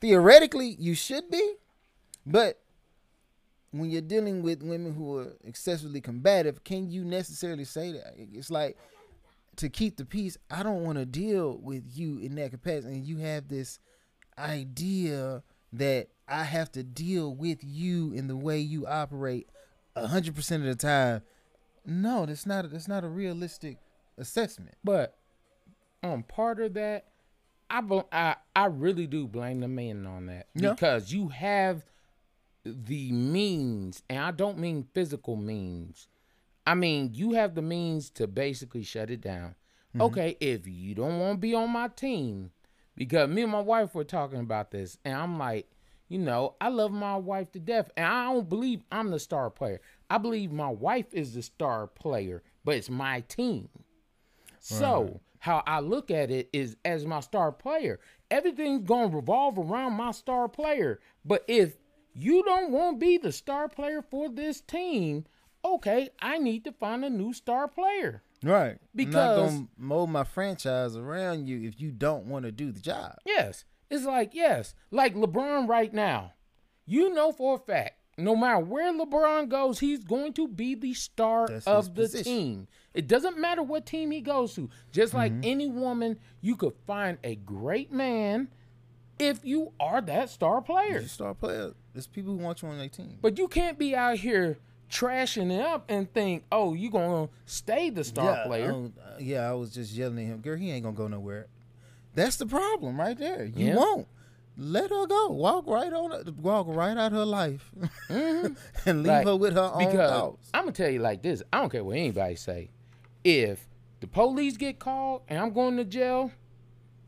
theoretically, 0.00 0.76
you 0.78 0.94
should 0.94 1.30
be, 1.30 1.54
but 2.24 2.60
when 3.70 3.90
you're 3.90 4.00
dealing 4.00 4.42
with 4.42 4.62
women 4.62 4.94
who 4.94 5.18
are 5.18 5.32
excessively 5.44 6.00
combative, 6.00 6.64
can 6.64 6.90
you 6.90 7.04
necessarily 7.04 7.64
say 7.64 7.92
that? 7.92 8.14
It's 8.16 8.50
like 8.50 8.76
to 9.56 9.68
keep 9.68 9.96
the 9.96 10.04
peace. 10.04 10.38
I 10.50 10.62
don't 10.62 10.82
want 10.84 10.98
to 10.98 11.04
deal 11.04 11.58
with 11.58 11.84
you 11.92 12.18
in 12.18 12.36
that 12.36 12.52
capacity, 12.52 12.94
and 12.94 13.04
you 13.04 13.18
have 13.18 13.48
this 13.48 13.78
idea 14.38 15.42
that 15.72 16.08
I 16.28 16.44
have 16.44 16.72
to 16.72 16.82
deal 16.82 17.34
with 17.34 17.58
you 17.62 18.12
in 18.12 18.28
the 18.28 18.36
way 18.36 18.58
you 18.58 18.86
operate 18.86 19.48
hundred 19.96 20.34
percent 20.34 20.62
of 20.62 20.68
the 20.68 20.74
time. 20.74 21.22
No, 21.84 22.26
that's 22.26 22.46
not. 22.46 22.70
That's 22.70 22.88
not 22.88 23.04
a 23.04 23.08
realistic 23.08 23.78
assessment. 24.18 24.76
But 24.82 25.18
on 26.02 26.22
part 26.22 26.60
of 26.60 26.74
that, 26.74 27.06
I 27.70 27.82
I 28.12 28.36
I 28.54 28.66
really 28.66 29.06
do 29.06 29.26
blame 29.26 29.60
the 29.60 29.68
men 29.68 30.06
on 30.06 30.26
that 30.26 30.48
Yeah. 30.54 30.72
because 30.72 31.12
you 31.12 31.28
have 31.28 31.84
the 32.64 33.12
means, 33.12 34.02
and 34.08 34.20
I 34.20 34.30
don't 34.30 34.58
mean 34.58 34.86
physical 34.94 35.36
means. 35.36 36.08
I 36.66 36.74
mean 36.74 37.10
you 37.12 37.32
have 37.32 37.54
the 37.54 37.62
means 37.62 38.08
to 38.10 38.26
basically 38.26 38.82
shut 38.82 39.10
it 39.10 39.20
down. 39.20 39.50
Mm-hmm. 39.90 40.02
Okay, 40.02 40.36
if 40.40 40.66
you 40.66 40.94
don't 40.94 41.18
want 41.20 41.34
to 41.34 41.38
be 41.40 41.54
on 41.54 41.70
my 41.70 41.88
team, 41.88 42.50
because 42.96 43.28
me 43.28 43.42
and 43.42 43.52
my 43.52 43.60
wife 43.60 43.94
were 43.94 44.04
talking 44.04 44.40
about 44.40 44.70
this, 44.70 44.98
and 45.04 45.14
I'm 45.14 45.38
like, 45.38 45.68
you 46.08 46.18
know, 46.18 46.54
I 46.60 46.68
love 46.68 46.90
my 46.90 47.16
wife 47.16 47.52
to 47.52 47.58
death, 47.60 47.90
and 47.96 48.06
I 48.06 48.32
don't 48.32 48.48
believe 48.48 48.82
I'm 48.90 49.10
the 49.10 49.18
star 49.18 49.50
player. 49.50 49.80
I 50.14 50.18
believe 50.18 50.52
my 50.52 50.68
wife 50.68 51.12
is 51.12 51.34
the 51.34 51.42
star 51.42 51.88
player, 51.88 52.44
but 52.64 52.76
it's 52.76 52.88
my 52.88 53.22
team. 53.22 53.68
So 54.60 55.20
how 55.40 55.64
I 55.66 55.80
look 55.80 56.08
at 56.08 56.30
it 56.30 56.48
is 56.52 56.76
as 56.84 57.04
my 57.04 57.18
star 57.18 57.50
player. 57.50 57.98
Everything's 58.30 58.86
gonna 58.86 59.08
revolve 59.14 59.58
around 59.58 59.94
my 59.94 60.12
star 60.12 60.48
player. 60.48 61.00
But 61.24 61.44
if 61.48 61.78
you 62.14 62.44
don't 62.44 62.70
want 62.70 63.00
to 63.00 63.04
be 63.04 63.18
the 63.18 63.32
star 63.32 63.68
player 63.68 64.02
for 64.02 64.28
this 64.28 64.60
team, 64.60 65.24
okay, 65.64 66.10
I 66.22 66.38
need 66.38 66.62
to 66.64 66.70
find 66.72 67.04
a 67.04 67.10
new 67.10 67.32
star 67.32 67.66
player. 67.66 68.22
Right. 68.40 68.78
Because- 68.94 69.16
I'm 69.16 69.36
not 69.36 69.50
gonna 69.50 69.68
mold 69.76 70.10
my 70.10 70.22
franchise 70.22 70.96
around 70.96 71.48
you 71.48 71.66
if 71.66 71.80
you 71.80 71.90
don't 71.90 72.26
want 72.26 72.44
to 72.44 72.52
do 72.52 72.70
the 72.70 72.80
job. 72.80 73.16
Yes. 73.26 73.64
It's 73.90 74.04
like, 74.04 74.32
yes, 74.32 74.76
like 74.92 75.16
LeBron 75.16 75.68
right 75.68 75.92
now. 75.92 76.34
You 76.86 77.12
know 77.12 77.32
for 77.32 77.56
a 77.56 77.58
fact, 77.58 77.98
no 78.16 78.36
matter 78.36 78.60
where 78.60 78.92
LeBron 78.92 79.48
goes, 79.48 79.80
he's 79.80 80.04
going 80.04 80.32
to 80.34 80.46
be 80.48 80.74
the 80.74 80.94
star 80.94 81.48
That's 81.48 81.66
of 81.66 81.94
the 81.94 82.02
position. 82.02 82.24
team. 82.24 82.68
It 82.94 83.08
doesn't 83.08 83.38
matter 83.38 83.62
what 83.62 83.86
team 83.86 84.10
he 84.12 84.20
goes 84.20 84.54
to. 84.54 84.68
Just 84.92 85.14
like 85.14 85.32
Mm-hmm. 85.32 85.40
any 85.44 85.68
woman, 85.68 86.18
you 86.40 86.54
could 86.56 86.74
find 86.86 87.18
a 87.24 87.34
great 87.34 87.90
man 87.92 88.48
if 89.18 89.40
you 89.44 89.72
are 89.80 90.00
that 90.02 90.30
star 90.30 90.60
player. 90.60 91.00
You 91.00 91.08
star 91.08 91.34
player. 91.34 91.72
There's 91.92 92.06
people 92.06 92.36
who 92.36 92.38
want 92.44 92.62
you 92.62 92.68
on 92.68 92.78
their 92.78 92.88
team. 92.88 93.18
But 93.20 93.36
you 93.38 93.48
can't 93.48 93.78
be 93.78 93.94
out 93.96 94.18
here 94.18 94.58
trashing 94.90 95.50
it 95.50 95.60
up 95.60 95.84
and 95.88 96.12
think, 96.12 96.44
oh, 96.52 96.74
you're 96.74 96.90
going 96.92 97.26
to 97.28 97.32
stay 97.46 97.90
the 97.90 98.04
star 98.04 98.32
yeah, 98.32 98.44
player. 98.44 98.72
um, 98.72 98.92
uh, 99.00 99.16
yeah, 99.18 99.48
I 99.50 99.54
was 99.54 99.70
just 99.74 99.92
yelling 99.92 100.18
at 100.18 100.24
him, 100.26 100.38
girl. 100.40 100.56
He 100.56 100.70
ain't 100.70 100.84
gonna 100.84 100.94
go 100.96 101.08
nowhere. 101.08 101.46
That's 102.14 102.36
the 102.36 102.46
problem 102.46 103.00
right 103.00 103.18
there. 103.18 103.44
You 103.44 103.68
Yeah. 103.68 103.76
won't 103.76 104.06
let 104.56 104.90
her 104.90 105.06
go. 105.06 105.28
Walk 105.28 105.66
right 105.66 105.92
on. 105.92 106.36
Walk 106.40 106.66
right 106.68 106.96
out 106.96 107.12
her 107.12 107.24
life, 107.24 107.70
and 108.08 108.56
leave 108.86 109.06
Like, 109.06 109.26
her 109.26 109.36
with 109.36 109.54
her 109.54 109.70
own 109.74 109.92
thoughts. 109.92 110.48
I'm 110.54 110.62
gonna 110.64 110.72
tell 110.72 110.90
you 110.90 111.00
like 111.00 111.22
this. 111.22 111.42
I 111.52 111.60
don't 111.60 111.70
care 111.70 111.84
what 111.84 111.96
anybody 111.96 112.36
say. 112.36 112.70
If 113.24 113.66
the 114.00 114.06
police 114.06 114.56
get 114.56 114.78
called 114.78 115.22
and 115.28 115.38
I'm 115.38 115.52
going 115.52 115.76
to 115.78 115.84
jail, 115.84 116.30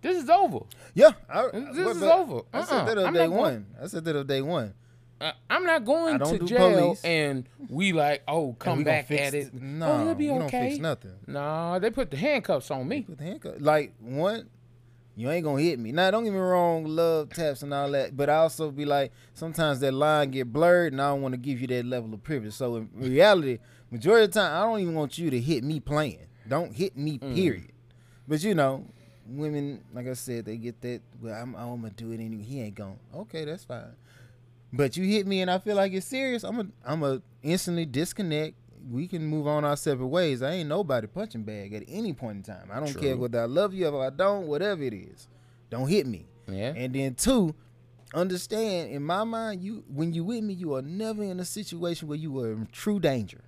this 0.03 0.23
is 0.23 0.31
over. 0.31 0.61
Yeah, 0.95 1.11
I, 1.29 1.43
This 1.53 1.77
but- 1.85 1.87
is 1.89 2.01
but 2.01 2.19
over. 2.19 2.41
I 2.53 2.59
Uh-uh. 2.59 2.65
said 2.65 2.87
that 2.87 2.99
on 2.99 3.13
day 3.13 3.29
one. 3.29 3.67
I 3.83 3.87
said 3.87 4.05
that 4.07 4.17
on 4.17 4.27
day 4.27 4.41
one. 4.43 4.75
Uh, 5.19 5.33
I'm 5.49 5.65
not 5.65 5.85
going 5.87 6.19
to 6.19 6.39
jail 6.41 6.79
police. 6.89 7.03
and 7.05 7.49
we 7.71 7.93
like, 7.95 8.23
oh, 8.29 8.55
come 8.59 8.85
back 8.85 9.07
fix 9.07 9.23
at 9.23 9.35
it. 9.35 9.51
th- 9.51 9.63
No, 9.63 10.11
oh, 10.11 10.15
be 10.15 10.31
we 10.31 10.39
don't 10.39 10.51
fix 10.51 10.77
nothing. 10.79 11.13
No, 11.27 11.79
they 11.79 11.89
put 11.91 12.11
the 12.11 12.19
handcuffs 12.19 12.71
on 12.71 12.87
me. 12.87 13.01
Put 13.03 13.17
the 13.19 13.25
handcuffs. 13.25 13.61
Like 13.63 13.95
one, 13.99 14.51
you 15.17 15.31
ain't 15.31 15.45
gonna 15.45 15.63
hit 15.63 15.79
me. 15.79 15.91
Now, 15.93 16.11
don't 16.11 16.25
get 16.25 16.33
me 16.33 16.39
wrong, 16.39 16.85
love 16.85 17.31
taps 17.31 17.63
and 17.63 17.73
all 17.75 17.91
that, 17.93 18.17
but 18.17 18.29
I 18.31 18.37
also 18.37 18.71
be 18.71 18.85
like, 18.85 19.13
sometimes 19.35 19.81
that 19.81 19.93
line 19.95 20.31
get 20.31 20.53
blurred, 20.53 20.93
and 20.93 21.01
I 21.03 21.09
don't 21.09 21.23
want 21.23 21.33
to 21.33 21.39
give 21.39 21.61
you 21.61 21.67
that 21.69 21.87
level 21.87 22.13
of 22.15 22.23
privilege. 22.23 22.53
So 22.55 22.77
in 22.77 22.91
reality, 22.95 23.59
majority 23.91 24.25
of 24.27 24.33
the 24.33 24.41
time, 24.41 24.55
I 24.57 24.67
don't 24.71 24.81
even 24.81 24.95
want 24.95 25.17
you 25.19 25.31
to 25.31 25.41
hit 25.41 25.65
me 25.65 25.81
playing. 25.81 26.27
Don't 26.49 26.73
hit 26.73 26.97
me, 26.97 27.19
Mm. 27.19 27.35
period. 27.35 27.73
But 28.29 28.43
you 28.45 28.55
know, 28.55 28.85
women, 29.29 29.83
like 29.95 30.07
I 30.07 30.13
said, 30.13 30.45
they 30.45 30.57
get 30.59 30.81
that. 30.83 31.01
Well, 31.21 31.35
I'm, 31.35 31.55
I'm 31.57 31.81
gonna 31.81 31.91
do 31.91 32.13
it 32.13 32.21
anyway. 32.21 32.43
He 32.45 32.61
ain't 32.61 32.75
going. 32.75 32.99
Okay, 33.15 33.45
that's 33.45 33.65
fine. 33.65 33.95
But 34.73 34.97
you 34.97 35.05
hit 35.05 35.27
me, 35.27 35.41
and 35.41 35.51
I 35.51 35.59
feel 35.59 35.77
like 35.77 35.93
it's 35.93 36.07
serious. 36.07 36.43
I'm 36.45 36.61
a, 36.61 36.67
I'm 36.85 37.03
a 37.03 37.23
instantly 37.43 37.87
disconnect. 37.87 38.55
We 38.91 39.09
can 39.09 39.27
move 39.27 39.47
on 39.47 39.65
our 39.65 39.77
separate 39.77 40.07
ways. 40.07 40.43
I 40.43 40.53
ain't 40.53 40.69
nobody 40.69 41.07
punching 41.07 41.43
bag 41.43 41.75
at 41.75 41.83
any 41.89 42.13
point 42.13 42.37
in 42.37 42.43
time. 42.43 42.69
I 42.73 42.79
don't 42.81 42.95
care 42.99 43.17
whether 43.17 43.41
I 43.41 43.47
love 43.47 43.75
you 43.75 43.89
or 43.89 44.07
I 44.07 44.11
don't, 44.11 44.47
whatever 44.47 44.83
it 44.83 44.95
is. 44.95 45.29
Don't 45.71 45.89
hit 45.89 46.07
me. 46.07 46.27
Yeah. 46.49 46.73
And 46.77 46.95
then 46.95 47.15
two, 47.15 47.55
understand 48.15 48.91
in 48.91 49.03
my 49.03 49.25
mind, 49.25 49.63
you 49.63 49.85
when 49.93 50.13
you 50.13 50.25
with 50.25 50.45
me, 50.45 50.55
you 50.55 50.75
are 50.75 50.83
never 50.83 51.23
in 51.25 51.41
a 51.41 51.45
situation 51.45 52.09
where 52.09 52.19
you 52.19 52.39
are 52.41 52.53
in 52.53 52.69
true 52.73 53.01
danger. 53.01 53.41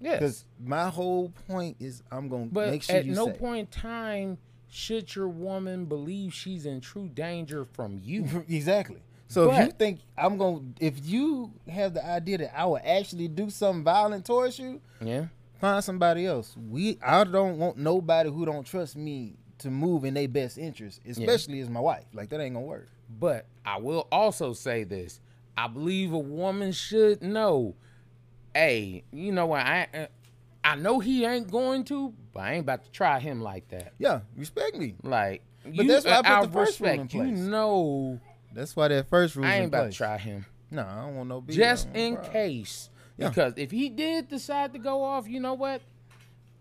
Yes. 0.00 0.18
Because 0.20 0.44
my 0.62 0.88
whole 0.88 1.32
point 1.48 1.76
is 1.80 2.02
I'm 2.10 2.28
gonna 2.28 2.46
But 2.46 2.70
make 2.70 2.82
sure 2.82 2.96
you 3.00 3.12
at 3.12 3.16
no 3.16 3.26
safe. 3.26 3.38
point 3.38 3.58
in 3.60 3.80
time 3.80 4.38
should 4.68 5.14
your 5.14 5.28
woman 5.28 5.86
believe 5.86 6.34
she's 6.34 6.66
in 6.66 6.80
true 6.80 7.08
danger 7.08 7.64
from 7.64 8.00
you. 8.02 8.44
exactly. 8.48 9.00
So 9.28 9.52
if 9.52 9.66
you 9.66 9.72
think 9.72 10.00
I'm 10.16 10.38
gonna, 10.38 10.60
if 10.80 11.04
you 11.04 11.52
have 11.70 11.94
the 11.94 12.04
idea 12.04 12.38
that 12.38 12.58
I 12.58 12.64
will 12.64 12.80
actually 12.82 13.28
do 13.28 13.50
something 13.50 13.84
violent 13.84 14.24
towards 14.24 14.58
you, 14.58 14.80
yeah. 15.02 15.26
find 15.60 15.84
somebody 15.84 16.26
else. 16.26 16.56
We, 16.56 16.98
I 17.02 17.24
don't 17.24 17.58
want 17.58 17.76
nobody 17.76 18.30
who 18.30 18.46
don't 18.46 18.66
trust 18.66 18.96
me 18.96 19.36
to 19.58 19.70
move 19.70 20.04
in 20.04 20.14
their 20.14 20.28
best 20.28 20.56
interest, 20.56 21.00
especially 21.06 21.60
as 21.60 21.68
my 21.68 21.80
wife. 21.80 22.04
Like 22.14 22.30
that 22.30 22.40
ain't 22.40 22.54
gonna 22.54 22.66
work. 22.66 22.88
But 23.20 23.46
I 23.66 23.78
will 23.78 24.08
also 24.10 24.54
say 24.54 24.84
this: 24.84 25.20
I 25.56 25.68
believe 25.68 26.12
a 26.12 26.18
woman 26.18 26.72
should 26.72 27.22
know. 27.22 27.74
Hey, 28.54 29.04
you 29.12 29.30
know 29.30 29.46
what? 29.46 29.60
I 29.60 30.08
I 30.64 30.76
know 30.76 31.00
he 31.00 31.24
ain't 31.24 31.50
going 31.50 31.84
to, 31.84 32.12
but 32.32 32.40
I 32.40 32.52
ain't 32.54 32.62
about 32.62 32.84
to 32.84 32.90
try 32.90 33.20
him 33.20 33.40
like 33.40 33.68
that. 33.68 33.94
Yeah, 33.98 34.20
respect 34.36 34.76
me. 34.76 34.94
Like, 35.02 35.42
But 35.64 35.76
you, 35.76 35.84
that's 35.86 36.04
why 36.04 36.12
I 36.12 36.16
put 36.22 36.26
out 36.26 36.42
the 36.46 36.52
first 36.52 36.80
rule 36.80 36.90
in 36.90 37.00
respect, 37.02 37.14
you 37.14 37.32
know, 37.32 38.20
That's 38.52 38.74
why 38.74 38.88
that 38.88 39.08
first 39.08 39.36
rule. 39.36 39.46
I 39.46 39.54
ain't 39.54 39.62
in 39.64 39.68
about 39.68 39.82
place. 39.84 39.94
to 39.94 39.98
try 39.98 40.18
him 40.18 40.46
No, 40.70 40.82
I 40.82 41.02
don't 41.02 41.16
want 41.16 41.28
no 41.28 41.40
beef. 41.40 41.56
just 41.56 41.88
in 41.94 42.14
problem. 42.14 42.32
case. 42.32 42.90
Yeah. 43.16 43.28
Because 43.28 43.54
if 43.56 43.70
he 43.70 43.88
did 43.88 44.28
decide 44.28 44.72
to 44.74 44.78
go 44.78 45.02
off, 45.02 45.28
you 45.28 45.40
know 45.40 45.54
what? 45.54 45.80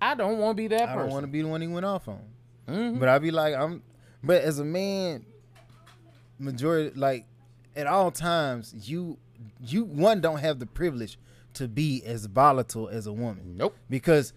I 0.02 0.16
don't 0.16 0.38
want 0.40 0.58
to 0.58 0.62
be 0.64 0.68
that 0.70 0.80
person. 0.80 0.90
I 0.90 0.94
person. 0.96 1.06
don't 1.08 1.14
want 1.14 1.24
to 1.26 1.32
be 1.32 1.42
the 1.42 1.48
one 1.48 1.62
he 1.62 1.68
went 1.68 1.86
off 1.86 2.08
on. 2.08 2.22
Mhm. 2.68 3.00
But 3.00 3.10
I'd 3.10 3.22
be 3.22 3.32
like, 3.32 3.56
I'm. 3.56 3.82
But 4.24 4.42
as 4.44 4.60
a 4.60 4.66
man, 4.66 5.26
majority 6.40 6.98
like 7.00 7.26
at 7.76 7.88
all 7.88 8.12
times, 8.12 8.74
you 8.90 9.18
you 9.64 9.84
one 9.86 10.22
don't 10.22 10.40
have 10.40 10.60
the 10.60 10.66
privilege 10.66 11.18
to 11.54 11.68
be 11.68 12.04
as 12.06 12.26
volatile 12.26 12.88
as 12.90 13.08
a 13.08 13.14
woman. 13.14 13.56
Nope. 13.58 13.76
Because 13.90 14.34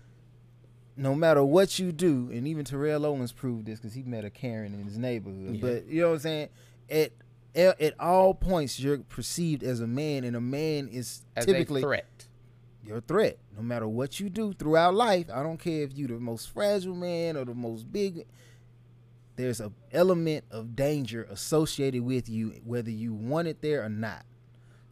no 0.97 1.15
matter 1.15 1.43
what 1.43 1.79
you 1.79 1.93
do, 1.93 2.31
and 2.33 2.47
even 2.47 2.65
Terrell 2.65 3.07
Owens 3.07 3.33
proved 3.33 3.67
this 3.67 3.79
because 3.81 3.95
he 3.95 4.03
met 4.03 4.25
a 4.25 4.31
Karen 4.31 4.75
in 4.75 4.85
his 4.85 4.99
neighborhood. 4.99 5.57
Yeah. 5.57 5.61
But 5.61 5.87
you 5.87 6.01
know 6.03 6.09
what 6.09 6.15
I'm 6.15 6.19
saying? 6.21 6.49
At 6.91 7.13
at 7.55 7.99
all 7.99 8.35
points, 8.35 8.79
you're 8.79 8.99
perceived 8.99 9.63
as 9.63 9.81
a 9.81 9.87
man, 9.87 10.25
and 10.25 10.37
a 10.37 10.41
man 10.41 10.89
is 10.89 11.25
As 11.37 11.47
typically 11.47 11.81
a 11.81 11.85
threat. 11.85 12.29
you're 12.85 12.99
a 12.99 13.03
threat. 13.03 13.39
No 13.57 13.63
matter 13.63 13.89
what 13.89 14.21
you 14.21 14.29
do 14.29 14.53
throughout 14.53 14.95
life, 14.95 15.27
I 15.33 15.43
don't 15.43 15.59
care 15.59 15.83
if 15.83 15.93
you're 15.95 16.09
the 16.09 16.15
most 16.21 16.51
fragile 16.51 16.95
man 16.95 17.37
or 17.37 17.45
the 17.45 17.55
most 17.55 17.93
big. 17.93 18.27
There's 19.37 19.61
a 19.61 19.73
element 19.93 20.45
of 20.51 20.77
danger 20.77 21.27
associated 21.31 22.03
with 22.03 22.29
you, 22.29 22.61
whether 22.65 22.91
you 22.91 23.15
want 23.15 23.49
it 23.49 23.63
there 23.63 23.83
or 23.85 23.89
not. 23.89 24.25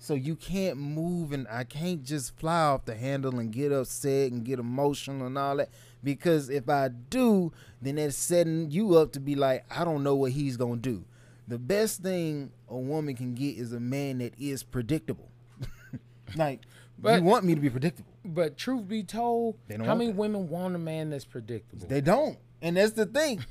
So 0.01 0.15
you 0.15 0.37
can't 0.37 0.79
move, 0.79 1.33
and 1.33 1.47
I 1.51 1.65
can't 1.65 2.03
just 2.05 2.37
fly 2.39 2.61
off 2.63 2.85
the 2.85 2.95
handle 2.95 3.39
and 3.41 3.53
get 3.53 3.73
upset 3.73 4.31
and 4.31 4.45
get 4.45 4.59
emotional 4.61 5.27
and 5.27 5.37
all 5.37 5.57
that. 5.57 5.71
Because 6.05 6.49
if 6.49 6.69
I 6.69 6.89
do, 6.89 7.53
then 7.83 7.97
that's 7.97 8.17
setting 8.17 8.71
you 8.71 8.97
up 8.97 9.13
to 9.13 9.21
be 9.21 9.35
like, 9.35 9.65
I 9.71 9.85
don't 9.85 10.05
know 10.05 10.15
what 10.15 10.33
he's 10.33 10.57
gonna 10.57 10.77
do. 10.77 11.05
The 11.49 11.59
best 11.59 12.03
thing 12.03 12.53
a 12.69 12.77
woman 12.77 13.17
can 13.17 13.35
get 13.35 13.57
is 13.57 13.73
a 13.73 13.81
man 13.81 14.19
that 14.19 14.35
is 14.39 14.63
predictable. 14.63 15.31
like 16.37 16.61
But- 16.99 17.21
you 17.21 17.25
want 17.25 17.45
me 17.45 17.55
to 17.55 17.61
be 17.61 17.71
predictable. 17.71 18.13
But 18.25 18.59
truth 18.59 18.87
be 18.87 19.03
told, 19.03 19.57
how 19.71 19.95
many 19.95 20.09
that. 20.09 20.17
women 20.17 20.51
want 20.51 20.75
a 20.75 20.79
man 20.79 21.09
that's 21.09 21.25
predictable? 21.25 21.89
They 21.89 22.03
don't. 22.03 22.37
And 22.61 22.77
that's 22.77 22.93
the 22.93 23.07
thing. 23.07 23.43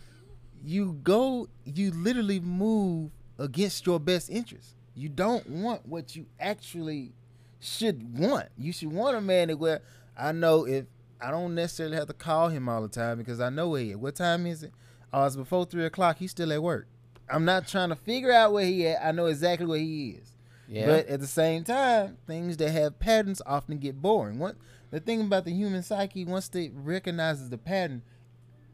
You 0.63 0.99
go, 1.01 1.47
you 1.65 1.89
literally 1.91 2.39
move 2.39 3.10
against 3.39 3.88
your 3.88 3.99
best 3.99 4.29
interest. 4.29 4.75
You 4.93 5.10
don't 5.10 5.49
want 5.49 5.88
what 5.88 6.15
you 6.15 6.27
actually 6.39 7.13
should 7.60 8.19
want. 8.19 8.49
You 8.57 8.71
should 8.71 8.91
want 8.91 9.17
a 9.17 9.21
man 9.21 9.47
that 9.47 9.57
where 9.57 9.81
I 10.15 10.31
know 10.31 10.67
if 10.67 10.86
I 11.19 11.31
don't 11.31 11.55
necessarily 11.55 11.95
have 11.95 12.07
to 12.07 12.13
call 12.13 12.49
him 12.49 12.69
all 12.69 12.81
the 12.83 12.88
time 12.88 13.17
because 13.17 13.39
I 13.39 13.49
know 13.49 13.69
where 13.69 13.81
he 13.81 13.91
is. 13.91 13.97
What 13.97 14.15
time 14.15 14.45
is 14.45 14.62
it? 14.62 14.73
Oh, 15.12 15.25
it's 15.25 15.36
before 15.36 15.65
three 15.65 15.86
o'clock. 15.86 16.17
He's 16.17 16.31
still 16.31 16.51
at 16.53 16.62
work. 16.62 16.88
I'm 17.29 17.45
not 17.45 17.67
trying 17.67 17.89
to 17.89 17.95
figure 17.95 18.31
out 18.31 18.53
where 18.53 18.65
he 18.65 18.87
at. 18.87 19.05
I 19.05 19.11
know 19.11 19.25
exactly 19.25 19.65
where 19.67 19.79
he 19.79 20.11
is. 20.21 20.33
Yeah. 20.67 20.85
But 20.85 21.07
at 21.07 21.19
the 21.19 21.27
same 21.27 21.63
time, 21.63 22.17
things 22.27 22.57
that 22.57 22.69
have 22.71 22.99
patterns 22.99 23.41
often 23.45 23.77
get 23.77 24.01
boring. 24.01 24.39
What 24.39 24.55
the 24.91 24.99
thing 24.99 25.21
about 25.21 25.45
the 25.45 25.51
human 25.51 25.83
psyche, 25.83 26.25
once 26.25 26.49
it 26.55 26.71
recognizes 26.73 27.49
the 27.49 27.57
pattern, 27.57 28.01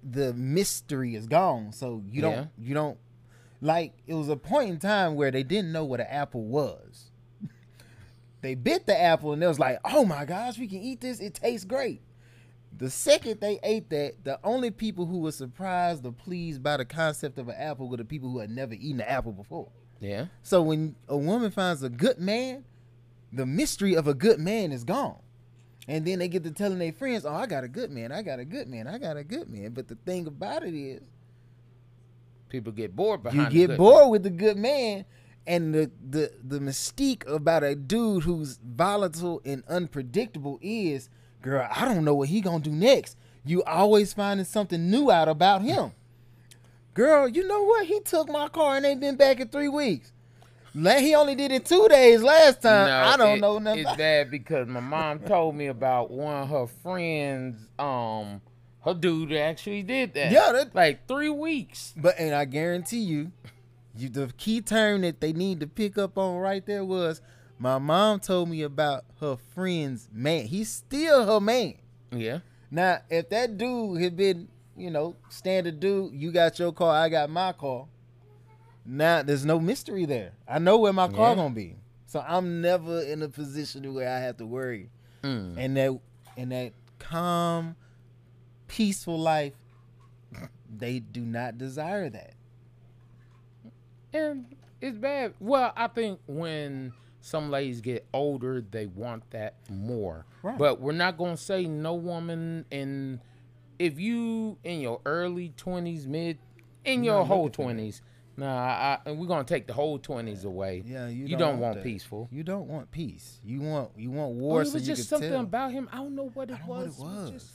the 0.04 0.34
mystery 0.34 1.16
is 1.16 1.28
gone. 1.28 1.72
So 1.72 2.04
you 2.10 2.22
don't 2.22 2.34
Yeah. 2.34 2.46
you 2.58 2.74
don't 2.74 2.98
like 3.62 3.94
it 4.08 4.14
was 4.16 4.28
a 4.30 4.36
point 4.36 4.70
in 4.72 4.80
time 4.80 5.16
where 5.16 5.32
they 5.32 5.44
didn't 5.44 5.72
know 5.72 5.86
what 5.86 6.00
an 6.00 6.08
apple 6.10 6.44
was. 6.44 7.12
they 8.42 8.56
bit 8.56 8.86
the 8.86 9.00
apple 9.00 9.32
and 9.34 9.42
they 9.42 9.48
was 9.48 9.60
like, 9.60 9.80
"Oh 9.86 10.04
my 10.06 10.26
gosh, 10.26 10.58
we 10.58 10.68
can 10.68 10.80
eat 10.80 11.02
this. 11.02 11.20
It 11.20 11.36
tastes 11.36 11.66
great." 11.66 12.02
The 12.78 12.90
second 12.90 13.40
they 13.40 13.60
ate 13.64 13.90
that, 13.92 14.24
the 14.24 14.40
only 14.44 14.72
people 14.72 15.06
who 15.06 15.20
were 15.20 15.32
surprised 15.32 16.06
or 16.06 16.12
pleased 16.12 16.64
by 16.64 16.78
the 16.78 16.86
concept 16.86 17.38
of 17.38 17.48
an 17.48 17.56
apple 17.58 17.88
were 17.88 17.98
the 17.98 18.06
people 18.06 18.30
who 18.32 18.40
had 18.40 18.50
never 18.50 18.74
eaten 18.74 19.00
an 19.02 19.08
apple 19.08 19.32
before. 19.32 19.70
yeah. 20.00 20.26
So 20.42 20.62
when 20.62 20.96
a 21.08 21.16
woman 21.18 21.52
finds 21.52 21.84
a 21.84 21.90
good 21.90 22.20
man, 22.20 22.66
the 23.32 23.46
mystery 23.46 23.96
of 23.96 24.08
a 24.08 24.14
good 24.14 24.40
man 24.40 24.72
is 24.72 24.84
gone. 24.84 25.20
And 25.88 26.06
then 26.06 26.20
they 26.20 26.28
get 26.30 26.44
to 26.46 26.52
telling 26.52 26.80
their 26.80 26.94
friends, 26.94 27.26
"Oh, 27.26 27.34
I 27.34 27.46
got 27.46 27.64
a 27.64 27.68
good 27.68 27.92
man. 27.92 28.12
I 28.12 28.22
got 28.22 28.40
a 28.40 28.46
good 28.46 28.68
man. 28.70 28.88
I 28.88 28.98
got 28.98 29.18
a 29.18 29.24
good 29.24 29.50
man." 29.50 29.72
But 29.72 29.88
the 29.90 29.96
thing 29.96 30.28
about 30.28 30.64
it 30.64 30.74
is, 30.74 31.02
People 32.50 32.72
get 32.72 32.96
bored 32.96 33.20
you 33.26 33.32
behind. 33.32 33.52
the 33.52 33.68
get 33.68 33.78
bored 33.78 34.10
with 34.12 34.24
the 34.24 34.30
good 34.30 34.58
man, 34.58 35.06
and 35.48 35.74
the 35.74 35.92
the 36.10 36.32
the 36.44 36.60
mystique 36.60 37.28
about 37.28 37.64
a 37.64 37.76
dude 37.76 38.24
who's 38.24 38.60
volatile 38.64 39.42
and 39.44 39.64
unpredictable 39.68 40.60
is, 40.62 41.10
girl, 41.44 41.68
I 41.70 41.86
don't 41.86 42.04
know 42.04 42.16
what 42.16 42.30
he 42.30 42.42
gonna 42.42 42.64
do 42.64 42.72
next. 42.72 43.16
You 43.46 43.62
always 43.64 44.14
finding 44.14 44.46
something 44.46 44.90
new 44.90 45.12
out 45.12 45.28
about 45.28 45.62
him. 45.62 45.92
Girl, 46.96 47.28
you 47.28 47.48
know 47.48 47.64
what? 47.64 47.86
He 47.86 48.00
took 48.00 48.30
my 48.30 48.48
car 48.48 48.78
and 48.78 48.86
ain't 48.86 49.00
been 49.02 49.16
back 49.16 49.40
in 49.40 49.50
three 49.50 49.68
weeks. 49.68 50.12
He 50.74 51.14
only 51.14 51.36
did 51.36 51.52
it 51.52 51.66
two 51.66 51.88
days 51.88 52.24
last 52.24 52.62
time. 52.64 52.88
No, 52.88 52.98
I 52.98 53.18
don't 53.18 53.38
it- 53.38 53.42
know 53.42 53.60
nothing. 53.60 53.82
It's 53.86 53.96
bad 53.96 54.32
because 54.32 54.68
my 54.68 54.80
mom 54.80 55.20
told 55.20 55.56
me 55.56 55.68
about 55.68 56.10
one 56.10 56.34
of 56.36 56.50
her 56.50 56.66
friends. 56.68 57.68
Um, 57.78 58.42
her 58.84 58.94
dude 58.96 59.34
actually 59.34 59.84
did 59.84 60.14
that. 60.16 60.32
Yeah, 60.32 60.52
that- 60.52 60.74
like 60.74 61.08
three 61.08 61.30
weeks. 61.30 61.94
But 61.96 62.16
and 62.18 62.34
I 62.34 62.46
guarantee 62.46 63.02
you, 63.02 63.32
you 63.96 64.10
the 64.10 64.32
key 64.38 64.62
term 64.62 65.02
that 65.02 65.22
they 65.22 65.32
need 65.34 65.60
to 65.60 65.68
pick 65.68 65.98
up 65.98 66.18
on 66.18 66.38
right 66.38 66.66
there 66.66 66.84
was 66.86 67.22
my 67.64 67.78
mom 67.78 68.20
told 68.20 68.50
me 68.50 68.62
about 68.62 69.06
her 69.22 69.38
friend's 69.56 70.10
man. 70.12 70.46
He's 70.48 70.68
still 70.68 71.26
her 71.26 71.40
man. 71.40 71.76
Yeah. 72.12 72.40
Now, 72.70 72.98
if 73.10 73.30
that 73.30 73.58
dude 73.58 74.02
had 74.02 74.18
been, 74.18 74.50
you 74.76 74.92
know, 74.92 75.16
standard 75.30 75.80
dude, 75.80 76.12
you 76.14 76.34
got 76.34 76.60
your 76.60 76.74
car, 76.74 76.94
I 76.94 77.08
got 77.08 77.30
my 77.30 77.54
car. 77.54 77.86
Now 78.86 79.24
there's 79.24 79.46
no 79.46 79.62
mystery 79.62 80.06
there. 80.06 80.34
I 80.46 80.60
know 80.60 80.78
where 80.78 80.92
my 80.92 81.08
car 81.08 81.30
Yeah. 81.30 81.36
gonna 81.36 81.56
be. 81.56 81.78
So 82.06 82.20
I'm 82.28 82.60
never 82.60 83.02
in 83.02 83.22
a 83.22 83.30
position 83.30 83.94
where 83.94 84.10
I 84.14 84.20
have 84.20 84.36
to 84.38 84.46
worry. 84.46 84.90
Mm. 85.24 85.56
And 85.58 85.78
that 85.78 86.00
and 86.36 86.52
that 86.52 86.74
calm, 87.00 87.78
peaceful 88.68 89.18
life, 89.18 89.54
they 90.70 91.00
do 91.00 91.22
not 91.22 91.58
desire 91.58 92.10
that. 92.10 92.34
And 94.14 94.54
it's 94.82 94.98
bad. 94.98 95.34
Well, 95.40 95.72
I 95.78 95.88
think 95.88 96.20
when 96.28 96.92
some 97.26 97.50
ladies 97.50 97.80
get 97.80 98.06
older, 98.14 98.60
they 98.60 98.86
want 98.86 99.32
that 99.32 99.56
more. 99.70 100.26
Right. 100.42 100.58
But 100.58 100.82
we're 100.82 100.92
not 100.92 101.18
gonna 101.18 101.38
say 101.38 101.66
no 101.66 101.94
woman 101.96 102.66
in 102.70 103.22
if 103.80 103.98
you 103.98 104.58
in 104.66 104.82
your 104.82 105.00
early 105.06 105.54
twenties, 105.56 106.06
mid 106.06 106.38
in 106.84 107.04
your 107.06 107.20
not 107.20 107.28
whole 107.28 107.44
looking 107.46 107.54
for 107.54 107.62
that. 107.62 107.64
twenties. 107.76 108.02
Nah, 108.36 108.98
I, 109.06 109.12
we're 109.12 109.28
gonna 109.28 109.46
take 109.46 109.68
the 109.68 109.74
whole 109.74 109.98
twenties 110.00 110.44
away. 110.44 110.84
Yeah, 110.86 111.08
you, 111.08 111.28
You 111.28 111.38
don't 111.38 111.60
want 111.60 111.76
that. 111.76 111.84
peaceful. 111.84 112.28
You 112.30 112.44
don't 112.44 112.68
want 112.68 112.92
peace. 112.92 113.40
You 113.46 113.62
want 113.62 113.92
you 113.96 114.12
want 114.12 114.32
Or 114.32 114.36
war. 114.36 114.62
it 114.64 114.74
was 114.74 114.88
you 114.88 114.96
just 114.96 115.08
something 115.08 115.30
tell. 115.32 115.40
about 115.42 115.72
him. 115.72 115.88
I 115.94 115.98
don't 115.98 116.16
know 116.16 116.30
what 116.34 116.50
it 116.50 116.58
don't 116.58 116.68
know 116.68 116.74
what 116.74 116.86
was. 116.88 117.00
it 117.00 117.04
was. 117.04 117.32
just- 117.32 117.52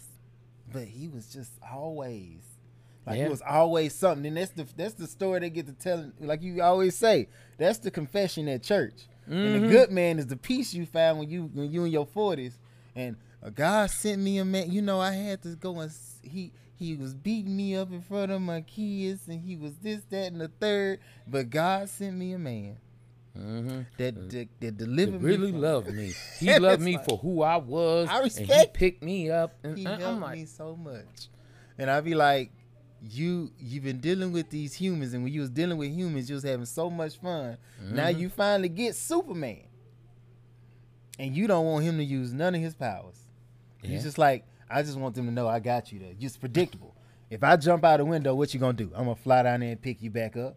but 0.72 0.84
he 0.84 1.08
was 1.08 1.26
just 1.32 1.52
always 1.70 2.40
like 3.06 3.18
Yeah. 3.18 3.24
it 3.26 3.30
was 3.30 3.42
always 3.42 3.94
something. 3.94 4.24
And 4.26 4.36
that's 4.36 4.50
the 4.52 4.66
that's 4.76 4.94
the 4.94 5.06
story 5.06 5.40
they 5.40 5.50
get 5.50 5.66
to 5.66 5.72
tell. 5.72 6.10
Like 6.20 6.42
you 6.42 6.62
always 6.62 6.94
say, 6.96 7.28
that's 7.58 7.78
the 7.78 7.90
confession 7.90 8.48
at 8.48 8.62
church. 8.62 9.08
And 9.28 9.36
Mm-hmm. 9.56 9.62
the 9.66 9.68
good 9.72 9.90
man 9.90 10.18
is 10.18 10.26
the 10.26 10.36
peace 10.36 10.72
you 10.74 10.86
found 10.86 11.18
when 11.18 11.28
you 11.30 11.50
when 11.52 11.70
you 11.70 11.84
in 11.84 11.92
your 11.92 12.06
forties. 12.06 12.58
And 12.96 13.16
uh, 13.42 13.50
God 13.50 13.90
sent 13.90 14.20
me 14.22 14.38
a 14.38 14.44
man. 14.44 14.70
You 14.70 14.82
know, 14.82 15.00
I 15.00 15.12
had 15.12 15.42
to 15.42 15.50
go 15.56 15.78
and 15.80 15.92
he 16.22 16.52
he 16.74 16.94
was 16.94 17.12
beating 17.14 17.56
me 17.56 17.76
up 17.76 17.90
in 17.92 18.00
front 18.02 18.30
of 18.32 18.40
my 18.40 18.60
kids, 18.62 19.26
and 19.28 19.40
he 19.40 19.56
was 19.56 19.74
this, 19.82 20.00
that, 20.10 20.30
and 20.32 20.40
the 20.40 20.48
third. 20.48 21.00
But 21.26 21.50
God 21.50 21.88
sent 21.88 22.16
me 22.16 22.32
a 22.32 22.38
man 22.38 22.76
Mhm. 23.36 23.86
that 23.98 24.30
that, 24.30 24.48
that 24.60 24.64
He 24.64 24.70
delivered 24.70 25.20
me. 25.22 25.28
really 25.28 25.50
from- 25.52 25.60
loved 25.60 25.92
me. 25.92 26.12
He 26.40 26.58
loved 26.58 26.82
me 26.82 26.96
like- 26.96 27.04
for 27.08 27.16
who 27.18 27.42
I 27.42 27.56
was. 27.56 28.08
I 28.10 28.20
And 28.22 28.32
he 28.50 28.66
picked 28.72 29.02
me 29.02 29.30
up, 29.30 29.54
and 29.62 29.76
he 29.78 29.86
I- 29.86 29.98
helped 29.98 30.20
like, 30.22 30.38
me 30.38 30.44
so 30.46 30.74
much. 30.76 31.28
And 31.76 31.90
I'd 31.90 32.04
be 32.04 32.14
like, 32.14 32.50
you 33.02 33.50
you've 33.58 33.84
been 33.84 34.00
dealing 34.00 34.32
with 34.32 34.50
these 34.50 34.74
humans, 34.74 35.14
and 35.14 35.22
when 35.22 35.32
you 35.32 35.40
was 35.40 35.50
dealing 35.50 35.78
with 35.78 35.90
humans, 35.90 36.28
you 36.28 36.34
was 36.34 36.44
having 36.44 36.66
so 36.66 36.90
much 36.90 37.18
fun. 37.18 37.56
Now 37.90 38.04
Mm-hmm. 38.06 38.20
you 38.20 38.28
finally 38.28 38.68
get 38.68 38.94
Superman, 38.96 39.62
and 41.18 41.36
you 41.36 41.46
don't 41.46 41.64
want 41.64 41.84
him 41.84 41.96
to 41.98 42.04
use 42.04 42.32
none 42.32 42.54
of 42.54 42.60
his 42.60 42.74
powers. 42.74 43.16
Yeah. 43.82 43.90
He's 43.90 44.02
just 44.04 44.18
like, 44.18 44.44
I 44.70 44.82
just 44.82 44.98
want 44.98 45.14
them 45.14 45.26
to 45.26 45.32
know 45.32 45.48
I 45.48 45.60
got 45.60 45.92
you 45.92 45.98
there. 45.98 46.12
Just 46.18 46.40
predictable. 46.40 46.94
If 47.30 47.44
I 47.44 47.56
jump 47.56 47.84
out 47.84 47.98
the 47.98 48.04
window, 48.04 48.34
what 48.34 48.52
you 48.54 48.60
gonna 48.60 48.72
do? 48.72 48.90
I'm 48.94 49.04
gonna 49.04 49.16
fly 49.16 49.42
down 49.42 49.60
there 49.60 49.70
and 49.70 49.80
pick 49.80 50.02
you 50.02 50.10
back 50.10 50.36
up. 50.36 50.56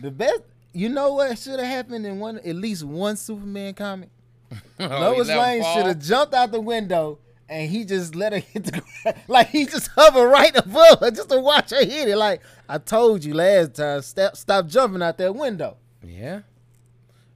The 0.00 0.10
best, 0.10 0.40
you 0.72 0.88
know 0.88 1.14
what 1.14 1.36
should 1.38 1.58
have 1.58 1.68
happened 1.68 2.06
in 2.06 2.18
one, 2.18 2.38
at 2.38 2.54
least 2.56 2.84
one 2.84 3.16
Superman 3.16 3.74
comic. 3.74 4.08
oh, 4.80 4.86
Lois 4.86 5.28
he 5.28 5.34
let 5.34 5.56
him 5.56 5.62
Lane 5.62 5.74
should 5.76 5.86
have 5.86 5.98
jumped 5.98 6.34
out 6.34 6.52
the 6.52 6.60
window 6.60 7.18
and 7.52 7.70
he 7.70 7.84
just 7.84 8.14
let 8.14 8.32
her 8.32 8.38
hit 8.52 8.64
the 8.64 8.72
ground. 9.02 9.18
Like 9.28 9.48
he 9.48 9.66
just 9.66 9.88
hovered 9.88 10.28
right 10.28 10.56
above 10.56 11.00
her 11.00 11.10
just 11.10 11.28
to 11.28 11.38
watch 11.38 11.70
her 11.70 11.84
hit 11.84 12.08
it. 12.08 12.16
Like 12.16 12.40
I 12.68 12.78
told 12.78 13.24
you 13.24 13.34
last 13.34 13.74
time, 13.74 14.02
stop 14.02 14.36
stop 14.36 14.66
jumping 14.66 15.02
out 15.02 15.18
that 15.18 15.34
window. 15.34 15.76
Yeah. 16.02 16.40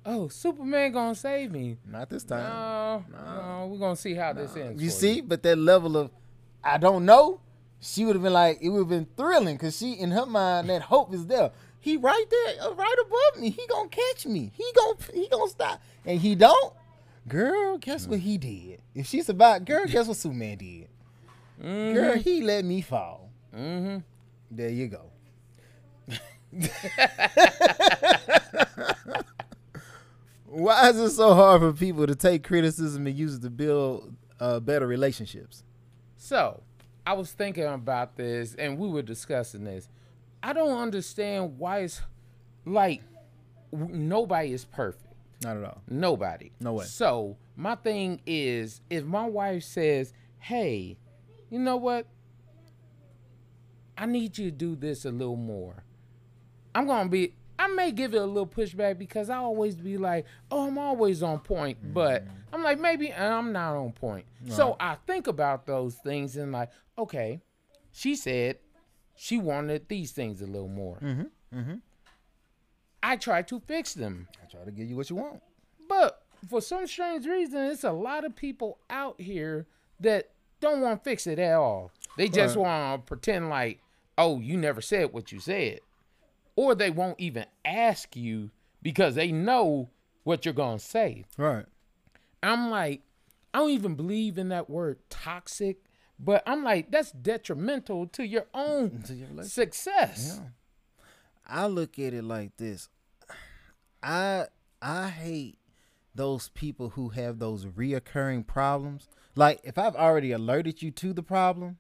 Oh, 0.05 0.29
Superman 0.29 0.93
gonna 0.93 1.15
save 1.15 1.51
me. 1.51 1.77
Not 1.85 2.09
this 2.09 2.25
time. 2.25 2.45
No, 2.45 3.05
no, 3.13 3.67
we're 3.71 3.79
gonna 3.79 3.97
see 3.97 4.15
how 4.15 4.33
this 4.33 4.57
ends. 4.57 4.81
you 4.81 4.89
for 4.89 4.95
see, 4.95 5.21
but 5.21 5.43
that 5.43 5.57
level 5.57 5.97
of 5.97 6.11
I 6.65 6.79
don't 6.79 7.05
know, 7.05 7.41
she 7.81 8.05
would 8.05 8.17
have 8.17 8.23
been 8.23 8.33
like 8.33 8.59
it 8.63 8.71
would 8.71 8.81
have 8.81 8.89
been 8.89 9.09
thrilling 9.17 9.57
because 9.57 9.77
she 9.77 9.93
in 9.93 10.13
her 10.13 10.27
mind 10.27 10.71
that 10.71 10.83
hope 10.83 11.13
is 11.13 11.27
there. 11.27 11.51
He 11.81 11.97
right 11.97 12.25
there, 12.31 12.65
uh, 12.69 12.75
right 12.75 12.97
above 13.05 13.43
me. 13.43 13.51
He 13.51 13.67
gonna 13.69 13.89
catch 13.89 14.27
me. 14.27 14.51
He 14.57 14.65
gonna 14.75 14.97
he 15.13 15.29
gonna 15.29 15.51
stop, 15.51 15.81
and 16.05 16.19
he 16.21 16.35
don't. 16.35 16.73
Girl, 17.29 17.79
guess 17.79 18.07
what 18.07 18.21
he 18.21 18.39
did? 18.39 18.81
If 18.95 19.07
she 19.07 19.23
survived, 19.23 19.67
girl, 19.67 19.87
guess 19.87 20.07
what 20.07 20.17
Superman 20.17 20.59
did? 20.59 20.89
Mm-hmm. 21.61 21.95
Girl, 21.95 22.17
he 22.17 22.43
let 22.43 22.65
me 22.65 22.81
fall. 22.83 23.31
Mm-hmm. 23.55 23.99
There 24.51 24.69
you 24.69 24.89
go. 24.89 25.11
Why 30.47 30.89
is 30.91 30.97
it 30.99 31.11
so 31.11 31.35
hard 31.35 31.61
for 31.61 31.73
people 31.73 32.07
to 32.07 32.15
take 32.15 32.45
criticism 32.45 33.07
and 33.07 33.17
use 33.17 33.35
it 33.35 33.43
to 33.43 33.51
build 33.51 34.15
uh, 34.39 34.61
better 34.61 34.87
relationships? 34.87 35.65
So, 36.17 36.62
I 37.07 37.15
was 37.15 37.33
thinking 37.33 37.65
about 37.65 38.17
this, 38.17 38.55
and 38.55 38.79
we 38.79 38.89
were 38.89 39.03
discussing 39.03 39.65
this. 39.65 39.89
I 40.43 40.53
don't 40.53 40.79
understand 40.79 41.59
why 41.59 41.81
it's 41.81 42.01
like 42.65 43.03
nobody 43.73 44.53
is 44.53 44.65
perfect. 44.65 45.06
Not 45.42 45.57
at 45.59 45.64
all. 45.64 45.83
Nobody. 45.88 46.53
No 46.61 46.75
way. 46.75 46.85
So 46.87 47.37
my 47.57 47.75
thing 47.75 48.20
is, 48.27 48.81
if 48.90 49.05
my 49.05 49.27
wife 49.27 49.64
says, 49.64 50.12
"Hey, 50.38 50.99
you 51.51 51.59
know 51.59 51.77
what? 51.77 52.07
I 53.99 54.07
need 54.07 54.37
you 54.38 54.51
to 54.51 54.57
do 54.57 54.77
this 54.77 55.05
a 55.05 55.11
little 55.11 55.37
more," 55.37 55.85
I'm 56.75 56.87
gonna 56.87 57.09
be. 57.09 57.35
I 57.59 57.68
may 57.68 57.90
give 57.90 58.14
it 58.14 58.20
a 58.20 58.27
little 58.27 58.46
pushback 58.46 58.99
because 58.99 59.31
I 59.31 59.37
always 59.37 59.77
be 59.77 59.96
like, 59.96 60.27
"Oh, 60.51 60.66
I'm 60.66 60.77
always 60.79 61.22
on 61.22 61.38
point," 61.40 61.79
but 61.94 62.25
I'm 62.53 62.62
like, 62.62 62.79
maybe 62.79 63.12
I'm 63.12 63.53
not 63.53 63.75
on 63.77 63.92
point. 63.92 64.27
So 64.49 64.77
I 64.79 64.96
think 65.07 65.27
about 65.27 65.66
those 65.66 65.96
things 65.96 66.37
and 66.37 66.53
like, 66.53 66.70
okay, 66.99 67.40
she 67.92 68.14
said 68.14 68.59
she 69.14 69.38
wanted 69.38 69.88
these 69.88 70.12
things 70.12 70.42
a 70.42 70.46
little 70.46 70.68
more. 70.68 70.99
Mm-hmm. 71.01 71.59
Mm-hmm. 71.59 71.75
I 73.09 73.16
try 73.16 73.42
to 73.42 73.61
fix 73.61 73.95
them. 73.95 74.29
I 74.42 74.47
try 74.51 74.64
to 74.64 74.71
give 74.73 74.88
you 74.88 74.97
what 74.97 75.09
you 75.11 75.16
want. 75.16 75.42
But 75.88 76.23
for 76.49 76.61
some 76.61 76.87
strange 76.87 77.27
reason, 77.27 77.64
it's 77.66 77.85
a 77.85 77.92
lot 77.92 78.25
of 78.25 78.35
people 78.35 78.79
out 78.90 79.21
here 79.21 79.66
that 80.01 80.31
don't 80.61 80.81
want 80.81 81.03
to 81.03 81.09
fix 81.09 81.27
it 81.27 81.38
at 81.38 81.55
all. 81.55 81.92
They 82.16 82.29
just 82.29 82.57
Right. 82.57 82.62
want 82.62 83.03
to 83.03 83.07
pretend 83.07 83.49
like, 83.49 83.81
oh, 84.19 84.40
you 84.40 84.57
never 84.57 84.81
said 84.81 85.12
what 85.12 85.31
you 85.31 85.38
said. 85.38 85.81
Or 86.57 86.75
they 86.75 86.90
won't 86.90 87.21
even 87.21 87.47
ask 87.64 88.16
you 88.16 88.51
because 88.83 89.14
they 89.14 89.31
know 89.31 89.90
what 90.25 90.45
you're 90.45 90.55
going 90.55 90.79
to 90.79 90.85
say. 90.85 91.25
Right. 91.37 91.66
I'm 92.42 92.71
like, 92.71 93.03
I 93.55 93.59
don't 93.59 93.71
even 93.71 93.95
believe 93.95 94.37
in 94.38 94.49
that 94.49 94.69
word 94.69 94.99
toxic 95.11 95.79
But 96.19 96.42
I'm 96.47 96.64
like, 96.64 96.90
that's 96.90 97.12
detrimental 97.12 98.07
to 98.09 98.27
your 98.27 98.47
own 98.55 99.03
To 99.03 99.14
your 99.14 99.45
success. 99.45 100.40
Yeah. 100.42 100.49
I 101.47 101.66
look 101.66 101.99
at 101.99 102.12
it 102.14 102.25
like 102.25 102.57
this. 102.57 102.88
I 104.07 104.47
I 104.81 105.09
hate 105.09 105.59
those 106.14 106.49
people 106.51 106.90
who 106.90 107.11
have 107.11 107.38
those 107.38 107.66
reoccurring 107.66 108.47
problems. 108.47 109.09
Like 109.35 109.61
if 109.64 109.77
I've 109.77 109.97
already 109.97 110.33
alerted 110.33 110.81
you 110.81 110.90
to 110.92 111.12
the 111.12 111.23
problem, 111.23 111.79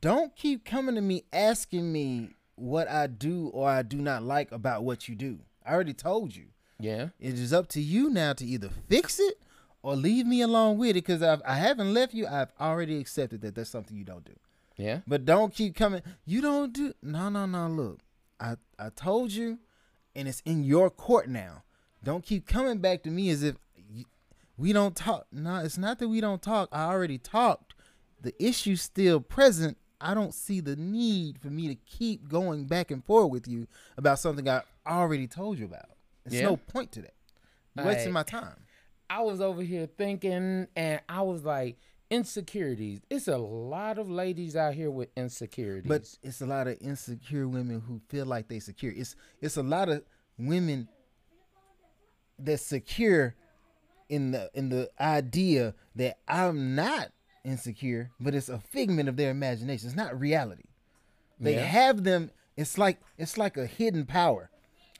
don't 0.00 0.36
keep 0.36 0.64
coming 0.64 0.94
to 0.94 1.00
me 1.00 1.24
asking 1.32 1.90
me 1.90 2.30
what 2.54 2.88
I 2.88 3.06
do 3.06 3.48
or 3.48 3.68
I 3.68 3.82
do 3.82 3.96
not 3.96 4.22
like 4.22 4.52
about 4.52 4.84
what 4.84 5.08
you 5.08 5.14
do. 5.14 5.40
I 5.64 5.72
already 5.72 5.94
told 5.94 6.36
you. 6.36 6.46
Yeah. 6.78 7.08
It 7.18 7.34
is 7.34 7.52
up 7.52 7.68
to 7.68 7.80
you 7.80 8.10
now 8.10 8.34
to 8.34 8.44
either 8.44 8.68
fix 8.88 9.18
it 9.18 9.40
or 9.82 9.96
leave 9.96 10.26
me 10.26 10.42
alone 10.42 10.76
with 10.76 10.90
it 10.90 10.94
because 11.06 11.22
I 11.22 11.54
haven't 11.54 11.92
left 11.94 12.14
you. 12.14 12.26
I've 12.26 12.52
already 12.60 12.98
accepted 13.00 13.40
that 13.40 13.54
that's 13.54 13.70
something 13.70 13.96
you 13.96 14.04
don't 14.04 14.24
do. 14.24 14.34
Yeah. 14.76 15.00
But 15.06 15.24
don't 15.24 15.52
keep 15.54 15.74
coming. 15.74 16.02
You 16.24 16.40
don't 16.40 16.72
do 16.72 16.92
no 17.02 17.30
no 17.30 17.46
no. 17.46 17.66
Look, 17.66 18.00
I 18.38 18.56
I 18.78 18.90
told 18.90 19.32
you, 19.32 19.58
and 20.14 20.28
it's 20.28 20.40
in 20.44 20.64
your 20.64 20.90
court 20.90 21.28
now. 21.28 21.62
Don't 22.02 22.24
keep 22.24 22.46
coming 22.46 22.78
back 22.78 23.02
to 23.04 23.10
me 23.10 23.30
as 23.30 23.42
if 23.42 23.56
you, 23.90 24.04
we 24.56 24.72
don't 24.72 24.96
talk. 24.96 25.26
No, 25.32 25.56
it's 25.56 25.78
not 25.78 25.98
that 25.98 26.08
we 26.08 26.20
don't 26.20 26.42
talk. 26.42 26.68
I 26.72 26.84
already 26.84 27.18
talked. 27.18 27.74
The 28.20 28.32
issue's 28.42 28.82
still 28.82 29.20
present. 29.20 29.76
I 30.00 30.14
don't 30.14 30.32
see 30.34 30.60
the 30.60 30.76
need 30.76 31.38
for 31.40 31.48
me 31.48 31.66
to 31.68 31.74
keep 31.74 32.28
going 32.28 32.66
back 32.66 32.90
and 32.90 33.04
forth 33.04 33.30
with 33.30 33.48
you 33.48 33.66
about 33.96 34.18
something 34.20 34.48
I 34.48 34.62
already 34.86 35.26
told 35.26 35.58
you 35.58 35.64
about. 35.66 35.90
There's 36.24 36.40
Yeah. 36.40 36.48
no 36.48 36.56
point 36.56 36.92
to 36.92 37.02
that. 37.02 37.14
You're 37.76 37.86
wasting 37.86 38.12
my 38.12 38.22
time. 38.22 38.64
I 39.10 39.22
was 39.22 39.40
over 39.40 39.62
here 39.62 39.86
thinking, 39.86 40.68
and 40.76 41.00
I 41.08 41.22
was 41.22 41.44
like, 41.44 41.78
insecurities. 42.10 43.00
It's 43.10 43.28
a 43.28 43.36
lot 43.38 43.98
of 43.98 44.08
ladies 44.10 44.56
out 44.56 44.74
here 44.74 44.90
with 44.90 45.08
insecurities. 45.16 45.88
But 45.88 46.02
it's 46.22 46.40
a 46.40 46.46
lot 46.46 46.66
of 46.66 46.76
insecure 46.80 47.46
women 47.48 47.80
who 47.80 48.00
feel 48.08 48.26
like 48.26 48.48
they 48.48 48.60
secure. 48.60 48.92
It's 48.94 49.16
it's 49.40 49.56
a 49.56 49.62
lot 49.62 49.88
of 49.88 50.02
women 50.38 50.88
that's 52.38 52.62
secure 52.62 53.34
in 54.08 54.30
the 54.30 54.50
in 54.54 54.68
the 54.68 54.90
idea 55.00 55.74
that 55.96 56.18
I'm 56.28 56.74
not 56.74 57.08
insecure, 57.44 58.10
but 58.20 58.34
it's 58.34 58.48
a 58.48 58.58
figment 58.58 59.08
of 59.08 59.16
their 59.16 59.30
imagination. 59.30 59.88
It's 59.88 59.96
not 59.96 60.18
reality. 60.18 60.64
They 61.40 61.54
Yeah. 61.54 61.64
have 61.64 62.04
them. 62.04 62.30
It's 62.56 62.78
like 62.78 62.98
it's 63.16 63.36
like 63.38 63.56
a 63.56 63.66
hidden 63.66 64.06
power. 64.06 64.50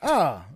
Ah, 0.03 0.47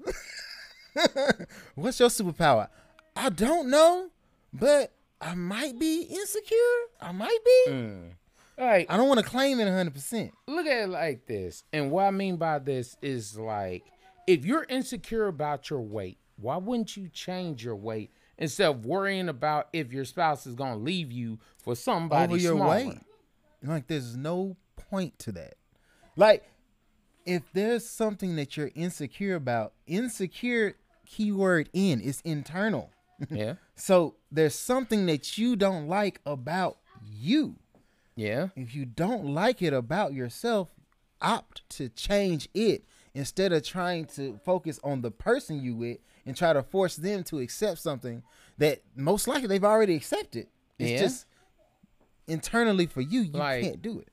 what's 1.75 1.99
your 1.99 2.09
superpower? 2.09 2.69
I 3.17 3.29
don't 3.31 3.69
know, 3.71 4.11
but 4.53 4.93
I 5.23 5.35
might 5.35 5.79
be 5.79 6.03
insecure. 6.03 6.57
I 7.01 7.13
might 7.13 7.39
be. 7.45 7.71
Mm. 7.71 8.11
all 8.59 8.67
right, 8.67 8.87
I 8.89 8.97
don't 8.97 9.09
want 9.09 9.21
to 9.21 9.27
claim 9.27 9.61
it 9.61 9.65
100. 9.65 9.95
percent 9.95 10.33
look 10.49 10.67
at 10.67 10.83
it 10.85 10.89
like 10.89 11.27
this. 11.27 11.65
And 11.73 11.91
what 11.91 12.05
I 12.05 12.11
mean 12.11 12.37
by 12.37 12.59
this 12.59 12.97
is 13.01 13.39
like, 13.39 13.85
if 14.27 14.45
you're 14.45 14.67
insecure 14.69 15.29
about 15.29 15.71
your 15.71 15.81
weight, 15.81 16.19
why 16.37 16.57
wouldn't 16.57 16.97
you 16.97 17.09
change 17.09 17.65
your 17.65 17.77
weight 17.77 18.11
instead 18.39 18.69
of 18.69 18.85
worrying 18.85 19.29
about 19.29 19.69
if 19.73 19.93
your 19.93 20.05
spouse 20.05 20.47
is 20.47 20.55
gonna 20.57 20.77
leave 20.77 21.13
you 21.13 21.39
for 21.59 21.77
somebody 21.77 22.33
over 22.35 22.43
your 22.43 22.57
smaller? 22.57 22.75
weight. 22.75 22.99
Like 23.63 23.87
there's 23.87 24.17
no 24.17 24.57
point 24.77 25.19
to 25.21 25.33
that. 25.33 25.55
Like 26.17 26.45
if 27.25 27.43
there's 27.53 27.89
something 27.89 28.35
that 28.37 28.57
you're 28.57 28.73
insecure 28.75 29.37
about, 29.37 29.73
insecure 29.87 30.75
keyword 31.07 31.69
in 31.73 32.01
is 32.01 32.21
internal. 32.25 32.91
Yeah, 33.31 33.55
So 33.77 34.17
there's 34.33 34.55
something 34.55 35.07
that 35.07 35.37
you 35.39 35.57
don't 35.57 35.87
like 35.89 36.21
about 36.27 36.79
you. 37.11 37.57
yeah, 38.17 38.49
If 38.57 38.75
you 38.75 38.85
don't 38.87 39.27
like 39.27 39.63
it 39.63 39.73
about 39.73 40.13
yourself, 40.15 40.71
opt 41.21 41.69
to 41.71 41.89
change 41.89 42.49
it 42.55 42.85
instead 43.15 43.53
of 43.53 43.63
trying 43.63 44.07
to 44.07 44.39
focus 44.45 44.81
on 44.83 45.03
the 45.03 45.11
person 45.11 45.61
you 45.63 45.75
with 45.77 45.99
and 46.27 46.37
try 46.37 46.53
to 46.53 46.63
force 46.63 46.97
them 46.97 47.23
to 47.25 47.39
accept 47.41 47.79
something 47.79 48.23
that 48.59 48.83
most 48.97 49.29
likely 49.29 49.47
they've 49.49 49.65
already 49.65 49.95
accepted. 49.95 50.47
It's 50.79 50.91
Yeah. 50.91 50.99
just 51.01 51.27
internally 52.27 52.87
for 52.87 53.01
you, 53.01 53.21
you 53.23 53.33
Like- 53.33 53.63
can't 53.63 53.83
do 53.83 53.99
it. 53.99 54.09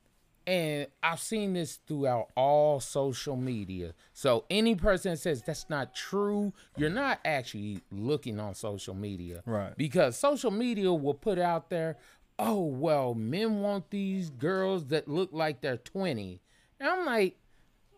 And 0.47 0.87
I've 1.03 1.19
seen 1.19 1.53
this 1.53 1.79
throughout 1.87 2.29
all 2.35 2.79
social 2.79 3.35
media. 3.35 3.93
So 4.13 4.45
any 4.49 4.75
person 4.75 5.11
that 5.11 5.17
says 5.17 5.43
that's 5.43 5.69
not 5.69 5.93
true, 5.93 6.53
you're 6.75 6.89
not 6.89 7.19
actually 7.23 7.81
looking 7.91 8.39
on 8.39 8.55
social 8.55 8.95
media. 8.95 9.43
Right. 9.45 9.77
Because 9.77 10.17
social 10.17 10.51
media 10.51 10.91
will 10.91 11.13
put 11.13 11.37
out 11.37 11.69
there, 11.69 11.97
oh, 12.39 12.63
well, 12.63 13.13
men 13.13 13.61
want 13.61 13.89
these 13.91 14.29
girls 14.29 14.85
that 14.87 15.07
look 15.07 15.29
like 15.31 15.61
they're 15.61 15.77
20. 15.77 16.41
And 16.79 16.89
I'm 16.89 17.05
like, 17.05 17.37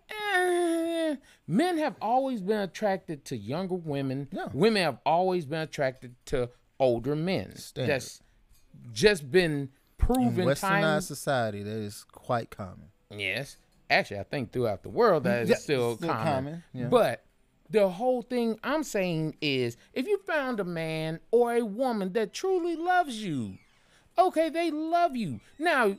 eh. 0.09 1.15
men 1.47 1.77
have 1.77 1.95
always 2.01 2.41
been 2.41 2.59
attracted 2.59 3.23
to 3.25 3.37
younger 3.37 3.75
women. 3.75 4.27
Yeah. 4.31 4.47
Women 4.53 4.83
have 4.83 4.97
always 5.05 5.45
been 5.45 5.61
attracted 5.61 6.15
to 6.27 6.49
older 6.79 7.15
men. 7.15 7.55
Standard. 7.55 7.93
That's 7.93 8.21
just 8.91 9.31
been 9.31 9.51
In 9.51 9.69
proven 9.97 10.47
westernized 10.47 10.59
time 10.59 11.01
society, 11.01 11.63
that 11.63 11.71
is 11.71 12.05
quite 12.21 12.49
common. 12.49 12.91
Yes. 13.09 13.57
Actually, 13.89 14.19
I 14.19 14.23
think 14.23 14.51
throughout 14.51 14.83
the 14.83 14.89
world 14.89 15.23
that 15.25 15.43
is 15.43 15.49
Yeah, 15.49 15.55
still, 15.57 15.97
still 15.97 16.09
common. 16.09 16.25
common, 16.25 16.63
yeah. 16.73 16.87
But 16.87 17.25
the 17.69 17.89
whole 17.89 18.21
thing 18.21 18.57
I'm 18.63 18.83
saying 18.83 19.35
is 19.41 19.75
if 19.93 20.07
you 20.07 20.17
found 20.19 20.59
a 20.59 20.63
man 20.63 21.19
or 21.31 21.53
a 21.53 21.65
woman 21.65 22.13
that 22.13 22.33
truly 22.33 22.75
loves 22.75 23.21
you, 23.23 23.57
okay, 24.17 24.49
they 24.49 24.71
love 24.71 25.15
you. 25.15 25.41
Now, 25.59 25.97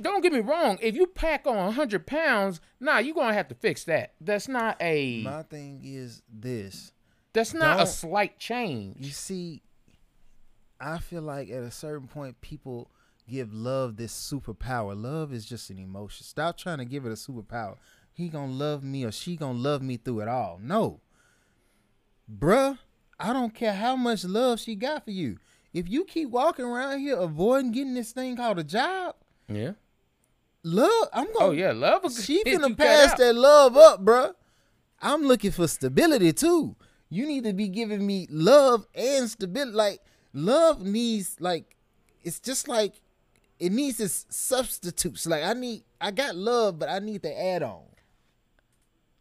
don't 0.00 0.20
get 0.22 0.32
me 0.32 0.40
wrong. 0.40 0.78
If 0.82 0.94
you 0.94 1.06
pack 1.06 1.46
on 1.46 1.56
100 1.56 2.06
pounds, 2.06 2.60
nah, 2.78 2.98
you're 2.98 3.14
going 3.14 3.28
to 3.28 3.34
have 3.34 3.48
to 3.48 3.54
fix 3.54 3.82
that. 3.84 4.12
That's 4.20 4.46
not 4.46 4.76
a 4.80 5.22
My 5.24 5.42
thing 5.42 5.80
is 5.82 6.22
this. 6.32 6.92
that's 7.32 7.54
not 7.54 7.74
a 7.76 7.78
don't- 7.78 7.86
slight 7.88 8.38
change. 8.38 8.98
You 9.04 9.10
see, 9.12 9.62
I 10.80 10.98
feel 10.98 11.22
like 11.22 11.50
at 11.50 11.62
a 11.62 11.70
certain 11.70 12.08
point, 12.08 12.40
people 12.40 12.90
give 13.30 13.52
love 13.54 13.96
this 13.96 14.12
superpower. 14.12 15.00
Love 15.00 15.32
is 15.32 15.46
just 15.46 15.70
an 15.70 15.78
emotion. 15.78 16.24
Stop 16.24 16.56
trying 16.58 16.78
to 16.78 16.84
give 16.84 17.06
it 17.06 17.10
a 17.12 17.14
superpower. 17.14 17.76
He 18.12 18.28
gonna 18.28 18.52
love 18.52 18.82
me 18.82 19.04
or 19.04 19.12
she 19.12 19.36
gonna 19.36 19.58
love 19.58 19.80
me 19.82 19.96
through 19.96 20.20
it 20.20 20.28
all. 20.28 20.58
No, 20.62 21.00
bruh, 22.30 22.78
I 23.18 23.32
don't 23.32 23.54
care 23.54 23.72
how 23.74 23.96
much 23.96 24.24
love 24.24 24.60
she 24.60 24.74
got 24.74 25.04
for 25.04 25.10
you. 25.10 25.38
If 25.72 25.88
you 25.88 26.04
keep 26.04 26.30
walking 26.30 26.64
around 26.64 26.98
here 27.00 27.16
avoiding 27.16 27.72
getting 27.72 27.94
this 27.94 28.12
thing 28.12 28.36
called 28.36 28.58
a 28.58 28.64
job, 28.64 29.14
Yeah. 29.48 29.72
love, 30.64 31.08
I'm 31.12 31.26
gonna. 31.32 31.38
Oh 31.46 31.50
yeah, 31.52 31.72
love. 31.72 32.12
She 32.12 32.42
finna 32.44 32.76
pass 32.76 33.14
that 33.18 33.34
love 33.34 33.76
up, 33.76 34.04
bruh. 34.04 34.34
I'm 35.00 35.22
looking 35.22 35.52
for 35.52 35.66
stability 35.68 36.32
too. 36.32 36.76
You 37.08 37.26
need 37.26 37.44
to 37.44 37.52
be 37.52 37.68
giving 37.68 38.06
me 38.06 38.26
love 38.30 38.86
and 38.94 39.30
stability. 39.30 39.72
Like 39.72 40.00
love 40.32 40.82
needs 40.82 41.36
like 41.40 41.76
it's 42.22 42.38
just 42.40 42.68
like 42.68 43.00
it 43.60 43.70
needs 43.72 44.00
its 44.00 44.26
substitutes. 44.30 45.26
Like 45.26 45.44
I 45.44 45.52
need 45.52 45.84
I 46.00 46.10
got 46.10 46.34
love, 46.34 46.78
but 46.78 46.88
I 46.88 46.98
need 46.98 47.22
the 47.22 47.38
add 47.38 47.62
on. 47.62 47.82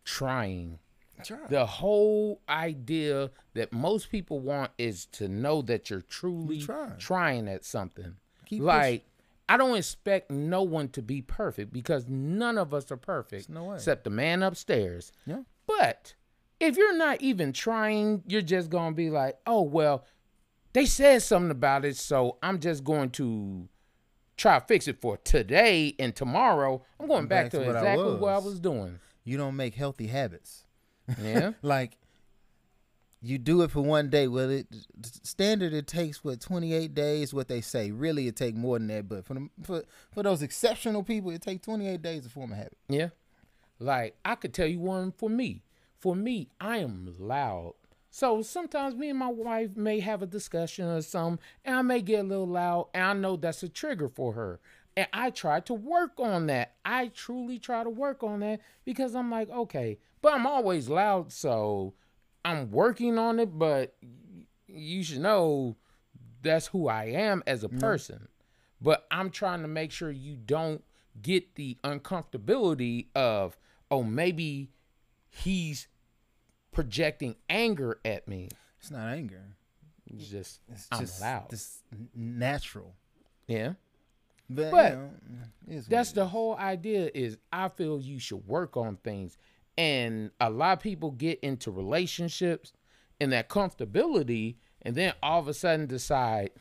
Trying. 0.06 0.80
Try. 1.21 1.38
the 1.49 1.65
whole 1.65 2.39
idea 2.47 3.30
that 3.54 3.73
most 3.73 4.10
people 4.10 4.39
want 4.39 4.71
is 4.78 5.06
to 5.08 5.28
know 5.28 5.62
that 5.63 5.89
you're 5.89 5.99
truly 6.02 6.58
You're 6.60 6.65
trying. 6.67 6.97
trying 6.97 7.47
at 7.49 7.65
something. 7.65 8.15
Keep 8.45 8.62
like 8.62 9.04
I 9.49 9.58
don't 9.58 9.75
expect 9.75 10.32
no 10.32 10.62
one 10.63 10.88
to 10.89 11.02
be 11.02 11.21
perfect 11.21 11.73
because 11.73 12.08
none 12.08 12.58
of 12.58 12.73
us 12.73 12.89
are 12.89 12.95
perfect 12.97 13.49
no 13.49 13.65
way. 13.65 13.75
except 13.75 14.06
the 14.06 14.10
man 14.12 14.43
upstairs. 14.43 15.12
Yeah. 15.25 15.41
But 15.67 16.13
if 16.62 16.78
you're 16.78 16.95
not 16.95 17.21
even 17.21 17.52
trying, 17.52 18.23
you're 18.25 18.41
just 18.41 18.69
going 18.69 18.93
to 18.93 18.95
be 18.95 19.10
like, 19.10 19.38
"Oh, 19.45 19.63
well, 19.63 20.06
they 20.71 20.86
said 20.86 21.21
something 21.21 21.52
about 21.52 21.84
it, 21.84 21.97
so 21.97 22.38
I'm 22.41 22.60
just 22.62 22.86
going 22.86 23.10
to 23.12 23.67
try 24.39 24.58
to 24.58 24.65
fix 24.65 24.88
it 24.88 24.99
for 25.02 25.17
today 25.17 25.93
and 25.99 26.15
tomorrow. 26.15 26.82
I'm 26.99 27.08
going 27.08 27.28
back, 27.28 27.45
Back 27.45 27.52
to, 27.52 27.59
to 27.59 27.66
what 27.68 27.76
I 27.76 27.80
exactly 27.80 28.16
what 28.16 28.34
I 28.34 28.38
was. 28.39 28.59
doing." 28.59 28.99
You 29.24 29.38
don't 29.38 29.55
make 29.55 29.76
healthy 29.76 30.07
habits. 30.07 30.64
Yeah. 31.22 31.51
like 31.61 31.97
you 33.22 33.38
do 33.38 33.61
it 33.64 33.70
for 33.72 33.82
one 33.82 34.09
day. 34.09 34.28
Well, 34.28 34.49
it 34.49 34.68
standard 35.03 35.74
it 35.74 35.88
takes 35.88 36.24
what 36.24 36.39
twenty 36.39 36.74
eight 36.74 36.95
days. 36.95 37.34
What 37.34 37.47
they 37.47 37.61
say, 37.61 37.91
really, 37.91 38.28
it 38.28 38.36
take 38.36 38.55
more 38.55 38.80
than 38.80 38.88
that. 38.88 39.07
But 39.09 39.26
for 39.26 39.34
the, 39.36 39.49
for 39.61 39.84
for 40.11 40.24
those 40.24 40.41
exceptional 40.41 41.03
people, 41.03 41.32
it 41.32 41.41
take 41.41 41.61
twenty 41.61 41.88
eight 41.88 42.01
days 42.01 42.24
to 42.24 42.30
form 42.30 42.53
a 42.53 42.55
habit. 42.55 42.78
Yeah. 42.88 43.09
Like 43.78 44.16
I 44.26 44.36
could 44.36 44.53
tell 44.53 44.68
you 44.68 44.80
one 44.80 45.11
for 45.11 45.30
me. 45.30 45.64
For 45.99 46.16
me, 46.16 46.47
I 46.61 46.78
am 46.78 47.14
loud. 47.20 47.74
So 48.12 48.41
sometimes 48.41 48.95
me 48.95 49.10
and 49.10 49.20
my 49.20 49.28
wife 49.28 49.76
may 49.76 49.99
have 49.99 50.22
a 50.22 50.28
discussion 50.28 50.86
or 50.86 51.01
something, 51.01 51.39
and 51.64 51.76
I 51.76 51.82
may 51.84 52.01
get 52.01 52.22
a 52.22 52.24
little 52.24 52.47
loud, 52.47 52.88
and 52.93 53.03
I 53.03 53.14
know 53.14 53.36
that's 53.36 53.64
a 53.64 53.70
trigger 53.70 54.07
for 54.07 54.34
her. 54.34 54.60
And 54.97 55.07
I 55.14 55.30
try 55.30 55.60
to 55.62 55.74
work 55.74 56.20
on 56.20 56.47
that. 56.47 56.74
I 56.84 57.10
truly 57.10 57.60
try 57.60 57.84
to 57.84 57.89
work 57.89 58.24
on 58.24 58.39
that 58.39 58.62
because 58.84 59.16
I'm 59.16 59.30
like, 59.30 59.49
okay, 59.49 59.99
but 60.22 60.34
I'm 60.34 60.47
always 60.47 60.89
loud, 60.89 61.32
so 61.32 61.93
I'm 62.43 62.72
working 62.72 63.18
on 63.18 63.39
it, 63.39 63.57
but 63.57 63.95
you 64.68 65.03
should 65.03 65.20
know 65.20 65.78
that's 66.41 66.68
who 66.68 66.88
I 66.88 67.05
am 67.05 67.43
as 67.45 67.64
a 67.64 67.68
mm-hmm. 67.68 67.80
person. 67.80 68.28
but 68.82 69.05
I'm 69.12 69.30
trying 69.30 69.62
to 69.62 69.68
make 69.68 69.91
sure 69.91 70.12
you 70.12 70.36
don't 70.36 70.84
get 71.22 71.55
the 71.55 71.78
uncomfortability 71.84 73.07
of, 73.16 73.57
oh, 73.91 74.03
maybe 74.03 74.70
he's 75.30 75.88
projecting 76.80 77.36
anger 77.49 77.99
at 78.05 78.25
me. 78.25 78.47
It's 78.80 78.89
not 78.89 79.09
anger. 79.09 79.43
It's 80.07 80.30
just 80.30 80.61
It's 80.71 80.88
I'm 80.89 81.01
just 81.01 81.19
loud. 81.19 81.49
This 81.49 81.84
natural. 82.15 82.95
yeah. 83.47 83.73
But, 84.49 84.71
But 84.71 84.91
you 84.93 84.97
know, 84.97 85.09
it 85.67 85.73
is 85.73 85.84
what 85.84 85.89
That's 85.89 86.11
the 86.13 86.25
whole 86.25 86.55
idea 86.55 87.11
is 87.13 87.38
I 87.51 87.67
feel 87.67 87.99
you 87.99 88.17
should 88.17 88.47
work 88.47 88.77
on 88.77 88.95
things. 89.03 89.38
And 89.77 90.32
a 90.39 90.49
lot 90.49 90.77
of 90.77 90.80
people 90.82 91.11
get 91.11 91.39
into 91.41 91.69
relationships 91.69 92.71
and 93.19 93.34
that 93.34 93.49
comfortability 93.49 94.55
and 94.82 94.95
then 94.95 95.13
all 95.21 95.39
of 95.39 95.49
a 95.49 95.53
sudden 95.53 95.86
decide, 95.86 96.51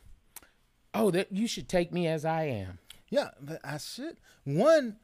oh, 0.93 1.11
that 1.11 1.31
you 1.31 1.47
should 1.47 1.69
take 1.69 1.93
me 1.93 2.07
as 2.07 2.25
I 2.25 2.43
am. 2.43 2.79
Yeah, 3.09 3.29
but 3.41 3.61
I 3.63 3.77
should. 3.77 4.17
One, 4.43 4.97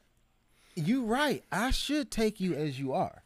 you 0.75 1.05
right. 1.05 1.43
I 1.53 1.71
should 1.71 2.11
take 2.11 2.41
you 2.41 2.53
as 2.53 2.77
you 2.77 2.91
are. 2.91 3.23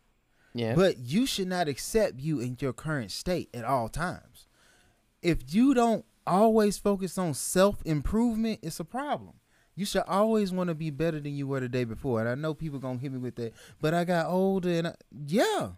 Yeah. 0.54 0.76
But 0.76 0.98
you 0.98 1.26
should 1.26 1.48
not 1.48 1.68
accept 1.68 2.20
you 2.20 2.40
in 2.40 2.58
your 2.60 2.74
current 2.74 3.12
state 3.12 3.50
at 3.54 3.66
all 3.66 3.90
times. 3.90 4.48
If 5.22 5.54
you 5.54 5.74
don't 5.74 6.06
always 6.26 6.78
focus 6.78 7.18
on 7.18 7.34
self 7.34 7.82
improvement, 7.86 8.60
it's 8.62 8.80
a 8.80 8.86
problem. 8.86 9.34
You 9.76 9.86
should 9.86 10.04
always 10.08 10.52
want 10.52 10.68
to 10.68 10.76
be 10.76 10.90
better 10.90 11.20
than 11.20 11.36
you 11.36 11.48
were 11.48 11.62
the 11.62 11.70
day 11.70 11.86
before. 11.86 12.20
And 12.20 12.28
I 12.28 12.36
know 12.36 12.54
people 12.54 12.80
gonna 12.80 13.00
hit 13.00 13.12
me 13.12 13.18
with 13.18 13.36
that, 13.36 13.54
but 13.80 13.94
I 13.94 14.04
got 14.04 14.26
older 14.28 14.70
and 14.70 14.88
I, 14.88 14.96
yeah, 15.28 15.70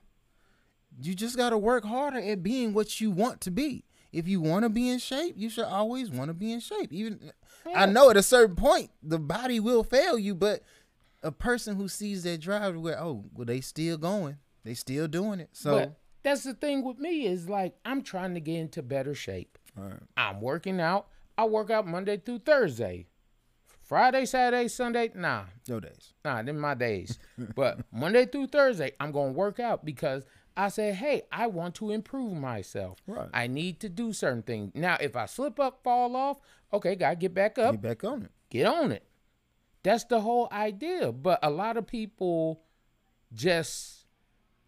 you 1.02 1.14
just 1.14 1.38
gotta 1.38 1.58
work 1.58 1.86
harder 1.86 2.20
at 2.20 2.44
being 2.44 2.74
what 2.74 3.00
you 3.00 3.12
want 3.12 3.42
to 3.42 3.52
be. 3.52 3.84
If 4.12 4.28
you 4.28 4.42
want 4.42 4.64
to 4.64 4.70
be 4.70 4.90
in 4.90 5.00
shape, 5.00 5.36
you 5.38 5.50
should 5.50 5.66
always 5.66 6.10
want 6.10 6.30
to 6.30 6.34
be 6.34 6.52
in 6.52 6.60
shape. 6.60 6.92
Even 6.92 7.32
I 7.74 7.86
know 7.86 8.10
at 8.10 8.18
a 8.18 8.24
certain 8.24 8.56
point 8.56 8.90
the 9.02 9.20
body 9.20 9.60
will 9.60 9.84
fail 9.84 10.18
you, 10.18 10.36
but 10.36 10.62
a 11.24 11.32
person 11.32 11.76
who 11.76 11.88
sees 11.88 12.24
that 12.24 12.42
drive 12.42 12.76
where 12.76 13.00
oh 13.00 13.26
well 13.34 13.46
they 13.46 13.62
still 13.62 13.98
going, 13.98 14.38
they 14.64 14.74
still 14.74 15.08
doing 15.08 15.40
it. 15.40 15.50
So 15.54 15.80
but 15.80 16.00
that's 16.24 16.44
the 16.44 16.54
thing 16.54 16.84
with 16.84 17.00
me 17.00 17.26
is 17.26 17.50
like 17.50 17.76
I'm 17.86 18.02
trying 18.02 18.34
to 18.36 18.40
get 18.40 18.60
into 18.60 18.82
better 18.82 19.16
shape. 19.16 19.58
Alright. 19.78 20.00
I'm 20.18 20.42
working 20.42 20.80
out. 20.80 21.08
I 21.38 21.46
work 21.46 21.70
out 21.70 21.88
Monday 21.88 22.18
through 22.18 22.40
Thursday. 22.40 23.08
Friday, 23.82 24.26
Saturday, 24.26 24.70
Sunday, 24.70 25.12
nah. 25.14 25.44
no 25.68 25.80
days. 25.82 26.14
Nah, 26.24 26.42
them 26.44 26.60
my 26.60 26.76
days. 26.76 27.20
but 27.56 27.82
Monday 27.92 28.26
through 28.26 28.48
Thursday, 28.48 28.94
I'm 29.02 29.12
gonna 29.12 29.34
work 29.34 29.60
out 29.60 29.84
because 29.84 30.24
I 30.56 30.70
said, 30.70 30.96
hey, 30.96 31.24
I 31.32 31.48
want 31.48 31.76
to 31.76 31.92
improve 31.92 32.34
myself. 32.34 33.00
Right. 33.08 33.30
I 33.34 33.48
need 33.48 33.80
to 33.82 33.90
do 33.90 34.14
certain 34.14 34.44
things. 34.44 34.72
Now, 34.76 34.98
if 35.00 35.16
I 35.16 35.26
slip 35.26 35.60
up, 35.60 35.82
fall 35.84 36.16
off, 36.16 36.40
okay, 36.72 36.96
gotta 36.96 37.16
get 37.16 37.34
back 37.34 37.58
up, 37.58 37.74
Get 37.74 37.82
back 37.82 38.04
on 38.04 38.24
it. 38.24 38.32
get 38.50 38.66
on 38.66 38.92
it. 38.92 39.06
That's 39.84 40.04
the 40.06 40.22
whole 40.22 40.48
idea. 40.52 41.12
But 41.12 41.40
a 41.44 41.50
lot 41.50 41.78
of 41.78 41.88
people 41.88 42.62
just 43.34 44.01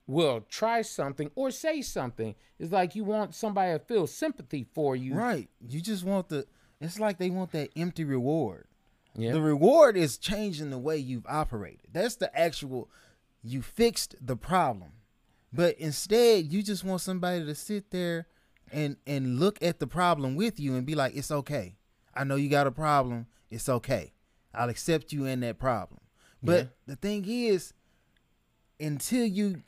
will 0.07 0.41
try 0.49 0.81
something 0.81 1.31
or 1.35 1.51
say 1.51 1.81
something. 1.81 2.35
It's 2.59 2.71
like 2.71 2.95
you 2.95 3.03
want 3.03 3.33
somebody 3.35 3.71
to 3.73 3.79
feel 3.79 4.07
sympathy 4.07 4.65
for 4.73 4.95
you. 4.95 5.13
Right. 5.13 5.49
You 5.67 5.81
just 5.81 6.03
want 6.03 6.29
the. 6.29 6.45
It's 6.81 6.99
like 6.99 7.17
they 7.17 7.29
want 7.29 7.51
that 7.53 7.69
empty 7.75 8.03
reward. 8.03 8.67
Yeah. 9.15 9.31
The 9.33 9.41
reward 9.41 9.95
is 9.95 10.17
changing 10.17 10.69
the 10.71 10.77
way 10.77 10.97
you've 10.97 11.25
operated. 11.27 11.87
That's 11.91 12.15
the 12.15 12.35
actual. 12.37 12.89
You 13.43 13.61
fixed 13.61 14.15
the 14.21 14.35
problem, 14.37 14.91
but 15.51 15.77
instead 15.77 16.51
you 16.51 16.63
just 16.63 16.83
want 16.83 17.01
somebody 17.01 17.45
to 17.45 17.55
sit 17.55 17.91
there 17.91 18.27
and 18.71 18.97
and 19.05 19.39
look 19.39 19.61
at 19.61 19.79
the 19.79 19.87
problem 19.87 20.35
with 20.35 20.59
you 20.59 20.75
and 20.75 20.85
be 20.85 20.95
like, 20.95 21.15
"It's 21.15 21.31
okay. 21.31 21.75
I 22.13 22.23
know 22.23 22.35
you 22.35 22.49
got 22.49 22.67
a 22.67 22.71
problem. 22.71 23.27
It's 23.51 23.69
okay. 23.69 24.13
I'll 24.53 24.69
accept 24.69 25.11
you 25.13 25.25
in 25.25 25.41
that 25.41 25.59
problem." 25.59 25.99
But 26.41 26.59
Yeah. 26.59 26.69
the 26.87 26.95
thing 26.95 27.25
is, 27.27 27.73
until 28.79 29.25
you, 29.25 29.61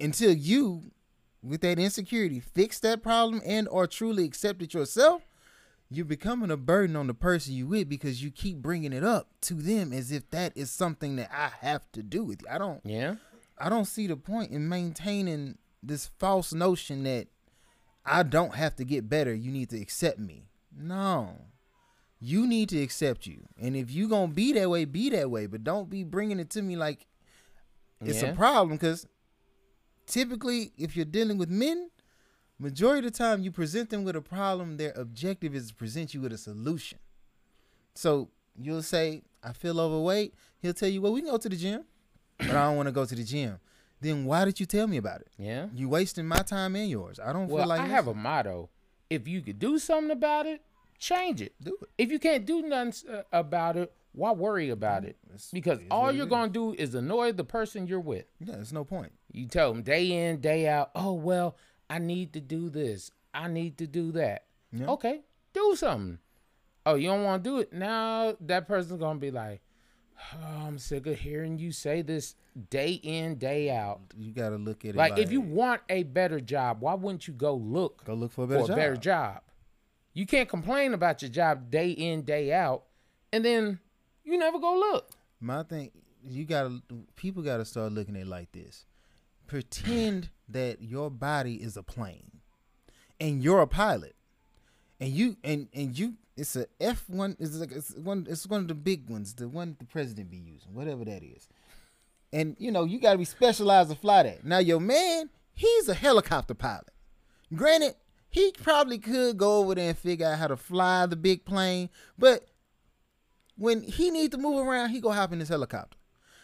until 0.00 0.32
you, 0.32 0.90
with 1.42 1.60
that 1.62 1.78
insecurity, 1.78 2.40
fix 2.40 2.78
that 2.80 3.02
problem 3.02 3.40
and 3.44 3.68
or 3.68 3.86
truly 3.86 4.24
accept 4.24 4.62
it 4.62 4.74
yourself, 4.74 5.22
you're 5.88 6.04
becoming 6.04 6.50
a 6.50 6.56
burden 6.56 6.96
on 6.96 7.06
the 7.06 7.14
person 7.14 7.54
you 7.54 7.66
with 7.68 7.88
because 7.88 8.22
you 8.22 8.30
keep 8.30 8.58
bringing 8.58 8.92
it 8.92 9.04
up 9.04 9.28
to 9.42 9.54
them 9.54 9.92
as 9.92 10.10
if 10.10 10.28
that 10.30 10.52
is 10.56 10.70
something 10.70 11.16
that 11.16 11.30
I 11.32 11.50
have 11.64 11.90
to 11.92 12.02
do 12.02 12.24
with 12.24 12.42
you. 12.42 12.48
I 12.50 12.58
don't 12.58 12.80
Yeah. 12.84 13.16
I 13.58 13.68
don't 13.68 13.84
see 13.86 14.06
the 14.06 14.16
point 14.16 14.50
in 14.50 14.68
maintaining 14.68 15.56
this 15.82 16.10
false 16.18 16.52
notion 16.52 17.04
that 17.04 17.28
I 18.04 18.22
don't 18.24 18.54
have 18.56 18.74
to 18.76 18.84
get 18.84 19.08
better. 19.08 19.32
You 19.34 19.50
need 19.52 19.70
to 19.70 19.80
accept 19.80 20.18
me. 20.18 20.48
No. 20.76 21.40
You 22.20 22.46
need 22.46 22.68
to 22.70 22.82
accept 22.82 23.26
you. 23.26 23.46
And 23.60 23.76
if 23.76 23.90
you 23.90 24.08
going 24.08 24.28
to 24.30 24.34
be 24.34 24.52
that 24.54 24.68
way, 24.68 24.84
be 24.84 25.08
that 25.10 25.30
way, 25.30 25.46
but 25.46 25.62
don't 25.64 25.88
be 25.88 26.02
bringing 26.02 26.40
it 26.40 26.50
to 26.50 26.62
me 26.62 26.74
like 26.76 27.06
it's 28.00 28.22
Yeah. 28.22 28.30
a 28.30 28.34
problem 28.34 28.76
cuz 28.78 29.06
typically 30.06 30.72
if 30.76 30.96
you're 30.96 31.04
dealing 31.04 31.38
with 31.38 31.50
men, 31.50 31.90
majority 32.58 33.06
of 33.06 33.12
the 33.12 33.18
time 33.18 33.42
you 33.42 33.50
present 33.50 33.90
them 33.90 34.04
with 34.04 34.16
a 34.16 34.20
problem, 34.20 34.76
their 34.76 34.92
objective 34.96 35.54
is 35.54 35.68
to 35.68 35.74
present 35.74 36.14
you 36.14 36.20
with 36.20 36.32
a 36.32 36.38
solution. 36.38 36.98
So 37.94 38.28
you'll 38.60 38.82
say, 38.82 39.22
I 39.42 39.52
feel 39.52 39.80
overweight. 39.80 40.34
He'll 40.60 40.72
tell 40.74 40.88
you, 40.88 41.00
well, 41.02 41.12
we 41.12 41.20
can 41.22 41.30
go 41.30 41.36
to 41.38 41.48
the 41.48 41.56
gym, 41.56 41.84
but 42.38 42.50
I 42.50 42.64
don't 42.64 42.76
want 42.76 42.86
to 42.88 42.92
go 42.92 43.04
to 43.04 43.14
the 43.14 43.24
gym. 43.24 43.58
Then 44.00 44.24
why 44.26 44.44
did 44.44 44.60
you 44.60 44.66
tell 44.66 44.86
me 44.86 44.98
about 44.98 45.22
it? 45.22 45.28
Yeah. 45.38 45.66
You 45.74 45.88
wasting 45.88 46.26
my 46.26 46.38
time 46.40 46.76
and 46.76 46.90
yours. 46.90 47.18
I 47.18 47.32
don't 47.32 47.48
Well, 47.48 47.62
feel 47.62 47.68
like 47.68 47.80
I 47.80 47.86
have 47.86 48.08
a 48.08 48.14
motto. 48.14 48.68
If 49.08 49.26
you 49.26 49.40
could 49.40 49.58
do 49.58 49.78
something 49.78 50.10
about 50.10 50.46
it, 50.46 50.60
change 50.98 51.40
it. 51.40 51.54
do 51.62 51.76
it. 51.80 51.88
If 51.96 52.10
you 52.10 52.18
can't 52.18 52.44
do 52.44 52.62
nothing 52.62 53.10
uh, 53.10 53.22
about 53.32 53.76
it, 53.76 53.92
why 54.12 54.32
worry 54.32 54.68
about 54.70 55.04
it? 55.04 55.16
It's- 55.26 55.50
Because 55.52 55.78
it 55.78 55.82
is 55.84 55.88
all 55.90 56.10
you're 56.12 56.26
going 56.26 56.48
to 56.50 56.52
do 56.52 56.74
is 56.82 56.94
annoy 56.94 57.32
the 57.32 57.44
person 57.44 57.86
you're 57.86 58.00
with. 58.00 58.24
Yeah, 58.40 58.56
there's 58.56 58.72
no 58.72 58.84
point. 58.84 59.12
You 59.36 59.46
tell 59.46 59.70
them 59.70 59.82
day 59.82 60.28
in, 60.28 60.40
day 60.40 60.66
out, 60.66 60.92
oh, 60.94 61.12
well, 61.12 61.56
I 61.90 61.98
need 61.98 62.32
to 62.32 62.40
do 62.40 62.70
this. 62.70 63.10
I 63.34 63.48
need 63.48 63.76
to 63.78 63.86
do 63.86 64.12
that. 64.12 64.46
Yeah. 64.72 64.86
Okay, 64.86 65.20
do 65.52 65.74
something. 65.76 66.18
Oh, 66.86 66.94
you 66.94 67.08
don't 67.08 67.22
want 67.22 67.44
to 67.44 67.50
do 67.50 67.58
it? 67.58 67.70
Now 67.70 68.34
that 68.40 68.66
person's 68.66 68.98
going 68.98 69.16
to 69.16 69.20
be 69.20 69.30
like, 69.30 69.60
oh, 70.34 70.66
I'm 70.66 70.78
sick 70.78 71.06
of 71.06 71.18
hearing 71.18 71.58
you 71.58 71.70
say 71.70 72.00
this 72.00 72.34
day 72.70 72.92
in, 72.92 73.34
day 73.34 73.70
out. 73.70 74.00
You 74.16 74.32
got 74.32 74.50
to 74.50 74.56
look 74.56 74.86
at 74.86 74.90
it 74.90 74.96
Like, 74.96 75.18
if 75.18 75.30
you 75.30 75.42
want 75.42 75.82
a 75.90 76.04
better 76.04 76.40
job, 76.40 76.80
why 76.80 76.94
wouldn't 76.94 77.28
you 77.28 77.34
go 77.34 77.54
look 77.56 78.04
go 78.04 78.14
look 78.14 78.32
for 78.32 78.44
a 78.44 78.46
for 78.46 78.52
better 78.54 78.64
a 78.64 78.66
job. 78.68 78.76
better 78.76 78.96
job? 78.96 79.40
You 80.14 80.24
can't 80.24 80.48
complain 80.48 80.94
about 80.94 81.20
your 81.20 81.30
job 81.30 81.70
day 81.70 81.90
in, 81.90 82.22
day 82.22 82.54
out, 82.54 82.84
and 83.34 83.44
then 83.44 83.80
you 84.24 84.38
never 84.38 84.58
go 84.58 84.74
look. 84.76 85.10
My 85.40 85.62
thing, 85.62 85.90
you 86.26 86.46
got 86.46 86.62
to 86.68 86.82
people 87.16 87.42
got 87.42 87.58
to 87.58 87.66
start 87.66 87.92
looking 87.92 88.16
at 88.16 88.22
it 88.22 88.28
like 88.28 88.50
this. 88.52 88.86
Pretend 89.46 90.30
that 90.48 90.82
your 90.82 91.10
body 91.10 91.56
is 91.56 91.76
a 91.76 91.82
plane 91.82 92.40
and 93.20 93.42
you're 93.42 93.60
a 93.60 93.66
pilot. 93.66 94.14
And 95.00 95.10
you 95.10 95.36
and 95.44 95.68
and 95.74 95.98
you 95.98 96.14
it's 96.36 96.56
a 96.56 96.66
F1 96.80 97.36
it's 97.38 97.56
like 97.56 97.72
it's 97.72 97.94
one 97.94 98.26
it's 98.28 98.46
one 98.46 98.62
of 98.62 98.68
the 98.68 98.74
big 98.74 99.10
ones, 99.10 99.34
the 99.34 99.48
one 99.48 99.76
the 99.78 99.84
president 99.84 100.30
be 100.30 100.38
using, 100.38 100.74
whatever 100.74 101.04
that 101.04 101.22
is. 101.22 101.48
And 102.32 102.56
you 102.58 102.70
know, 102.70 102.84
you 102.84 102.98
got 102.98 103.12
to 103.12 103.18
be 103.18 103.24
specialized 103.24 103.90
to 103.90 103.96
fly 103.96 104.22
that. 104.22 104.44
Now 104.44 104.58
your 104.58 104.80
man, 104.80 105.30
he's 105.52 105.88
a 105.88 105.94
helicopter 105.94 106.54
pilot. 106.54 106.90
Granted, 107.54 107.94
he 108.28 108.52
probably 108.62 108.98
could 108.98 109.36
go 109.36 109.58
over 109.58 109.74
there 109.74 109.90
and 109.90 109.98
figure 109.98 110.26
out 110.26 110.38
how 110.38 110.48
to 110.48 110.56
fly 110.56 111.06
the 111.06 111.16
big 111.16 111.44
plane, 111.44 111.90
but 112.18 112.48
when 113.56 113.82
he 113.82 114.10
need 114.10 114.32
to 114.32 114.38
move 114.38 114.66
around, 114.66 114.90
he 114.90 115.00
go 115.00 115.10
hop 115.10 115.32
in 115.32 115.40
his 115.40 115.48
helicopter. 115.48 115.96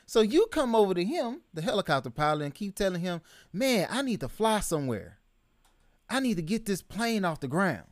So 0.06 0.20
you 0.20 0.46
come 0.46 0.74
over 0.74 0.94
to 0.94 1.04
him, 1.04 1.42
the 1.54 1.62
helicopter 1.62 2.10
pilot, 2.10 2.44
and 2.44 2.54
keep 2.54 2.74
telling 2.74 3.00
him, 3.00 3.20
"Man, 3.52 3.86
I 3.90 4.02
need 4.02 4.20
to 4.20 4.28
fly 4.28 4.60
somewhere. 4.60 5.18
I 6.08 6.20
need 6.20 6.34
to 6.36 6.42
get 6.42 6.66
this 6.66 6.82
plane 6.82 7.24
off 7.24 7.40
the 7.40 7.48
ground." 7.48 7.86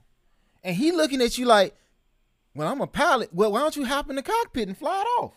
And 0.63 0.77
he 0.77 0.93
looking 0.93 1.23
at 1.23 1.39
you 1.39 1.47
like, 1.47 1.77
"Well, 2.55 2.69
I'm 2.69 2.81
a 2.81 2.87
pilot. 2.87 3.33
Well, 3.33 3.53
why 3.53 3.61
don't 3.61 3.77
you 3.77 3.87
hop 3.87 4.11
in 4.11 4.17
the 4.17 4.23
cockpit 4.23 4.69
and 4.69 4.77
fly 4.77 5.01
it 5.01 5.23
off?" 5.23 5.35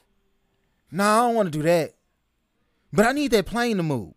No, 0.91 1.03
I 1.03 1.28
don't 1.28 1.36
want 1.36 1.47
to 1.47 1.57
do 1.57 1.63
that. 1.63 1.95
But 2.91 3.05
I 3.05 3.11
need 3.11 3.32
that 3.32 3.45
plane 3.45 3.78
to 3.78 3.84
move. 3.84 4.13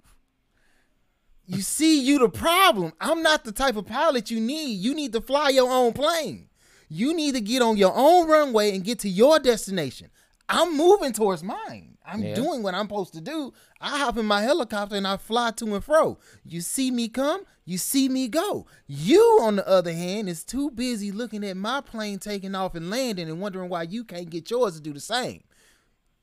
You 1.46 1.62
see, 1.62 2.00
you 2.00 2.18
the 2.18 2.28
problem. 2.28 2.92
I'm 3.00 3.22
not 3.22 3.44
the 3.44 3.52
type 3.52 3.76
of 3.76 3.86
pilot 3.86 4.30
you 4.30 4.40
need. 4.40 4.74
You 4.74 4.94
need 4.94 5.12
to 5.12 5.20
fly 5.20 5.50
your 5.50 5.70
own 5.70 5.92
plane. 5.92 6.48
You 6.88 7.14
need 7.14 7.34
to 7.34 7.40
get 7.40 7.62
on 7.62 7.76
your 7.76 7.92
own 7.94 8.28
runway 8.28 8.74
and 8.74 8.84
get 8.84 8.98
to 9.00 9.09
your 9.09 9.38
destination. 9.38 10.11
I'm 10.49 10.76
moving 10.76 11.12
towards 11.12 11.42
mine. 11.42 11.99
I'm 12.05 12.22
Yeah. 12.22 12.34
doing 12.34 12.62
what 12.62 12.74
I'm 12.74 12.84
supposed 12.86 13.14
to 13.14 13.20
do. 13.20 13.53
I 13.80 13.99
hop 13.99 14.16
in 14.16 14.26
my 14.26 14.42
helicopter 14.42 14.94
and 14.94 15.07
I 15.07 15.16
fly 15.16 15.51
to 15.53 15.74
and 15.74 15.82
fro. 15.82 16.18
You 16.44 16.61
see 16.61 16.90
me 16.92 17.09
come, 17.09 17.44
you 17.64 17.78
see 17.78 18.09
me 18.09 18.28
go. 18.28 18.66
You, 18.86 19.38
on 19.42 19.57
the 19.57 19.66
other 19.66 19.92
hand, 19.92 20.28
is 20.28 20.44
too 20.44 20.70
busy 20.70 21.11
looking 21.11 21.44
at 21.44 21.57
my 21.57 21.80
plane 21.80 22.20
taking 22.20 22.55
off 22.55 22.76
and 22.76 22.90
landing 22.90 23.28
and 23.28 23.40
wondering 23.40 23.68
why 23.68 23.82
you 23.82 24.05
can't 24.05 24.30
get 24.30 24.49
yours 24.51 24.76
to 24.76 24.80
do 24.80 24.92
the 24.92 25.01
same. 25.01 25.42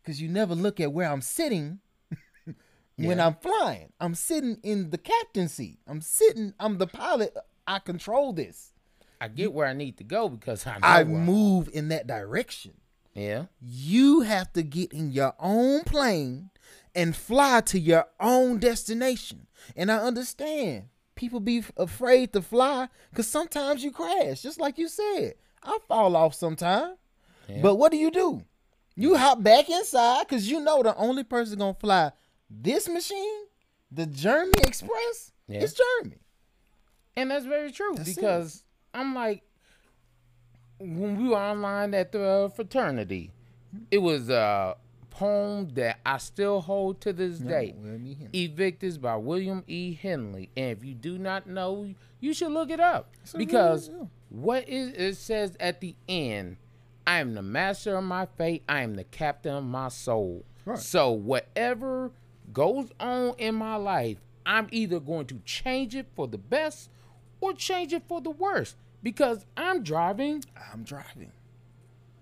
Because 0.02 0.22
you 0.22 0.30
never 0.30 0.56
look 0.56 0.80
at 0.80 0.94
where 0.94 1.10
I'm 1.12 1.22
sitting 1.22 1.80
when 2.46 3.18
Yeah. 3.18 3.28
I'm 3.28 3.36
flying. 3.36 3.92
I'm 4.00 4.16
sitting 4.16 4.58
in 4.64 4.90
the 4.90 4.98
captain 4.98 5.50
seat. 5.50 5.80
I'm 5.86 6.00
sitting, 6.00 6.54
I'm 6.62 6.78
the 6.78 6.88
pilot. 6.88 7.36
I 7.68 7.80
control 7.80 8.32
this. 8.32 8.72
I 9.20 9.28
get 9.28 9.52
where 9.54 9.68
I 9.68 9.74
need 9.74 9.98
to 9.98 10.04
go 10.06 10.30
because 10.30 10.66
I 10.66 10.74
know 10.80 10.88
I 10.88 11.04
move 11.04 11.70
in 11.74 11.90
that 11.90 12.08
direction. 12.08 12.74
Yeah. 13.14 13.46
You 13.62 14.22
have 14.22 14.52
to 14.54 14.64
get 14.64 14.92
in 14.94 15.12
your 15.12 15.34
own 15.40 15.82
plane 15.84 16.50
and 16.96 17.16
fly 17.16 17.62
to 17.62 17.80
your 17.80 18.06
own 18.20 18.60
destination. 18.60 19.48
And 19.76 19.92
I 19.92 19.98
understand 19.98 20.86
people 21.16 21.40
be 21.40 21.64
afraid 21.78 22.34
to 22.34 22.42
fly 22.42 22.90
because 23.12 23.28
sometimes 23.28 23.84
you 23.84 23.92
crash, 23.92 24.42
just 24.42 24.60
like 24.60 24.78
you 24.78 24.88
said. 24.88 25.36
I 25.62 25.78
fall 25.88 26.16
off 26.16 26.34
sometime. 26.36 26.96
Yeah. 27.48 27.60
But 27.62 27.76
what 27.76 27.92
do 27.92 27.98
you 27.98 28.12
do? 28.12 28.44
You 28.96 29.16
hop 29.16 29.42
back 29.44 29.70
inside 29.70 30.28
because 30.28 30.50
you 30.50 30.60
know 30.60 30.84
the 30.84 30.96
only 30.96 31.24
person 31.24 31.60
gonna 31.60 31.74
fly 31.74 32.12
this 32.50 32.88
machine, 32.88 33.46
the 33.92 34.06
Jeremy 34.06 34.54
Express, 34.60 35.32
Yeah. 35.48 35.62
is 35.62 35.74
Jeremy. 35.74 36.18
And 37.16 37.32
that's 37.32 37.46
very 37.46 37.72
true 37.72 37.94
That's 37.96 38.10
it. 38.10 38.16
because 38.16 38.64
I'm 38.94 39.16
like, 39.16 39.44
when 40.84 41.18
we 41.22 41.30
were 41.30 41.38
online 41.38 41.94
at 41.94 42.12
the 42.12 42.52
fraternity, 42.56 43.32
it 43.90 44.00
was 44.00 44.30
a 44.30 44.76
poem 45.10 45.70
that 45.76 46.00
I 46.06 46.18
still 46.18 46.62
hold 46.62 47.00
to 47.02 47.14
this 47.14 47.40
day. 47.40 47.74
me 47.78 48.14
him. 48.16 48.30
Invictus 48.34 48.98
by 48.98 49.16
William 49.16 49.64
E. 49.68 49.94
Henley. 49.94 50.50
And 50.58 50.78
if 50.78 50.84
you 50.84 50.94
do 50.94 51.18
not 51.18 51.48
know, 51.48 51.94
you 52.20 52.34
should 52.34 52.52
look 52.52 52.70
it 52.70 52.80
up 52.80 53.10
because 53.38 53.90
really- 53.90 54.02
yeah. 54.02 54.08
what 54.30 54.68
is 54.70 54.94
it 54.94 55.16
says 55.16 55.56
at 55.60 55.82
the 55.82 55.96
end, 56.10 56.58
I 57.06 57.20
am 57.20 57.34
the 57.36 57.42
master 57.42 57.96
of 57.98 58.04
my 58.04 58.26
fate, 58.38 58.64
I 58.68 58.82
am 58.82 58.96
the 58.96 59.04
captain 59.04 59.54
of 59.56 59.64
my 59.64 59.90
soul. 59.90 60.44
Right. 60.66 60.80
So 60.80 61.12
whatever 61.12 62.12
goes 62.52 62.90
on 63.00 63.36
in 63.38 63.56
my 63.56 63.76
life, 63.76 64.18
I'm 64.46 64.68
either 64.72 65.00
going 65.00 65.28
to 65.28 65.40
change 65.46 65.96
it 65.96 66.08
for 66.16 66.28
the 66.28 66.38
best 66.38 66.90
or 67.40 67.54
change 67.54 67.94
it 67.94 68.04
for 68.08 68.22
the 68.22 68.30
worst 68.32 68.78
because 69.04 69.46
I'm 69.56 69.84
driving 69.84 70.44
I'm 70.74 70.84
driving. 70.84 71.32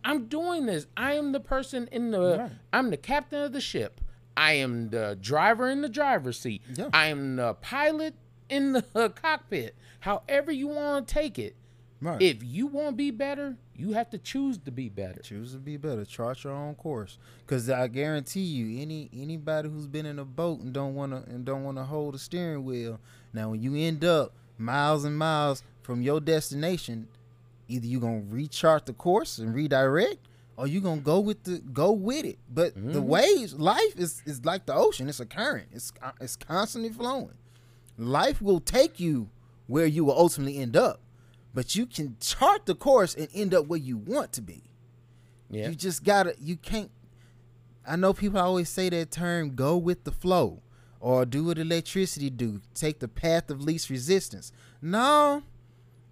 I'm 0.03 0.25
doing 0.25 0.65
this. 0.65 0.87
I 0.97 1.13
am 1.13 1.31
the 1.31 1.39
person 1.39 1.87
in 1.91 2.11
the. 2.11 2.37
Right. 2.39 2.51
I'm 2.73 2.89
the 2.89 2.97
captain 2.97 3.41
of 3.41 3.53
the 3.53 3.61
ship. 3.61 4.01
I 4.35 4.53
am 4.53 4.89
the 4.89 5.17
driver 5.21 5.69
in 5.69 5.81
the 5.81 5.89
driver's 5.89 6.39
seat. 6.39 6.63
Yeah. 6.73 6.89
I 6.91 7.07
am 7.07 7.35
the 7.35 7.53
pilot 7.55 8.15
in 8.49 8.73
the 8.73 9.13
cockpit. 9.21 9.75
However 9.99 10.51
you 10.51 10.67
want 10.67 11.07
to 11.07 11.13
take 11.13 11.37
it. 11.37 11.55
Right. 12.01 12.19
If 12.19 12.43
you 12.43 12.65
want 12.65 12.89
to 12.89 12.95
be 12.95 13.11
better, 13.11 13.57
you 13.75 13.93
have 13.93 14.09
to 14.09 14.17
choose 14.17 14.57
to 14.59 14.71
be 14.71 14.89
better. 14.89 15.21
Choose 15.21 15.51
to 15.53 15.59
be 15.59 15.77
better. 15.77 16.03
Chart 16.03 16.43
your 16.43 16.53
own 16.53 16.73
course. 16.73 17.19
Cause 17.45 17.69
I 17.69 17.87
guarantee 17.87 18.39
you, 18.41 18.81
any 18.81 19.07
anybody 19.13 19.69
who's 19.69 19.85
been 19.85 20.07
in 20.07 20.17
a 20.17 20.25
boat 20.25 20.61
and 20.61 20.73
don't 20.73 20.95
wanna 20.95 21.23
and 21.27 21.45
don't 21.45 21.63
wanna 21.63 21.83
hold 21.83 22.15
a 22.15 22.17
steering 22.17 22.65
wheel. 22.65 22.99
Now, 23.33 23.51
when 23.51 23.61
you 23.61 23.75
end 23.75 24.03
up 24.03 24.33
miles 24.57 25.05
and 25.05 25.15
miles 25.15 25.61
from 25.81 26.01
your 26.01 26.19
destination, 26.19 27.07
either 27.67 27.85
you're 27.85 28.01
gonna 28.01 28.21
rechart 28.21 28.85
the 28.85 28.93
course 28.93 29.37
and 29.37 29.53
redirect, 29.53 30.19
or 30.57 30.67
you're 30.67 30.81
gonna 30.81 31.01
go 31.01 31.19
with 31.19 31.43
the 31.43 31.59
go 31.59 31.91
with 31.91 32.25
it. 32.25 32.39
But 32.49 32.75
the 32.75 32.99
mm-hmm. 32.99 33.07
waves, 33.07 33.53
life 33.55 33.95
is 33.97 34.21
is 34.25 34.45
like 34.45 34.65
the 34.65 34.75
ocean. 34.75 35.09
It's 35.09 35.19
a 35.19 35.25
current. 35.25 35.67
It's 35.71 35.91
it's 36.19 36.35
constantly 36.35 36.89
flowing. 36.89 37.35
Life 37.97 38.41
will 38.41 38.59
take 38.59 38.99
you 38.99 39.29
where 39.67 39.85
you 39.85 40.03
will 40.05 40.17
ultimately 40.17 40.57
end 40.57 40.75
up, 40.75 41.01
but 41.53 41.75
you 41.75 41.85
can 41.85 42.17
chart 42.19 42.65
the 42.65 42.75
course 42.75 43.15
and 43.15 43.27
end 43.33 43.53
up 43.53 43.67
where 43.67 43.79
you 43.79 43.97
want 43.97 44.33
to 44.33 44.41
be. 44.41 44.63
Yeah. 45.49 45.69
You 45.69 45.75
just 45.75 46.03
gotta. 46.03 46.35
You 46.39 46.57
can't. 46.57 46.91
I 47.85 47.95
know 47.95 48.13
people 48.13 48.39
always 48.39 48.69
say 48.69 48.89
that 48.89 49.11
term 49.11 49.55
"go 49.55 49.77
with 49.77 50.03
the 50.03 50.11
flow" 50.11 50.61
or 50.99 51.25
"do 51.25 51.45
what 51.45 51.57
electricity 51.57 52.29
do." 52.29 52.61
Take 52.73 52.99
the 52.99 53.07
path 53.07 53.49
of 53.49 53.61
least 53.61 53.89
resistance. 53.89 54.51
No, 54.81 55.43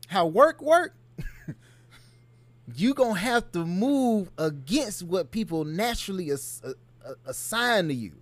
how 0.10 0.26
work 0.26 0.60
work. 0.62 0.96
you 2.76 2.94
gonna 2.94 3.20
have 3.20 3.52
to 3.52 3.66
move 3.66 4.32
against 4.38 5.04
what 5.04 5.32
people 5.32 5.66
naturally 5.66 6.30
as, 6.32 6.62
uh, 6.66 6.74
uh, 7.08 7.14
assign 7.26 7.88
to 7.90 7.94
you. 7.94 8.14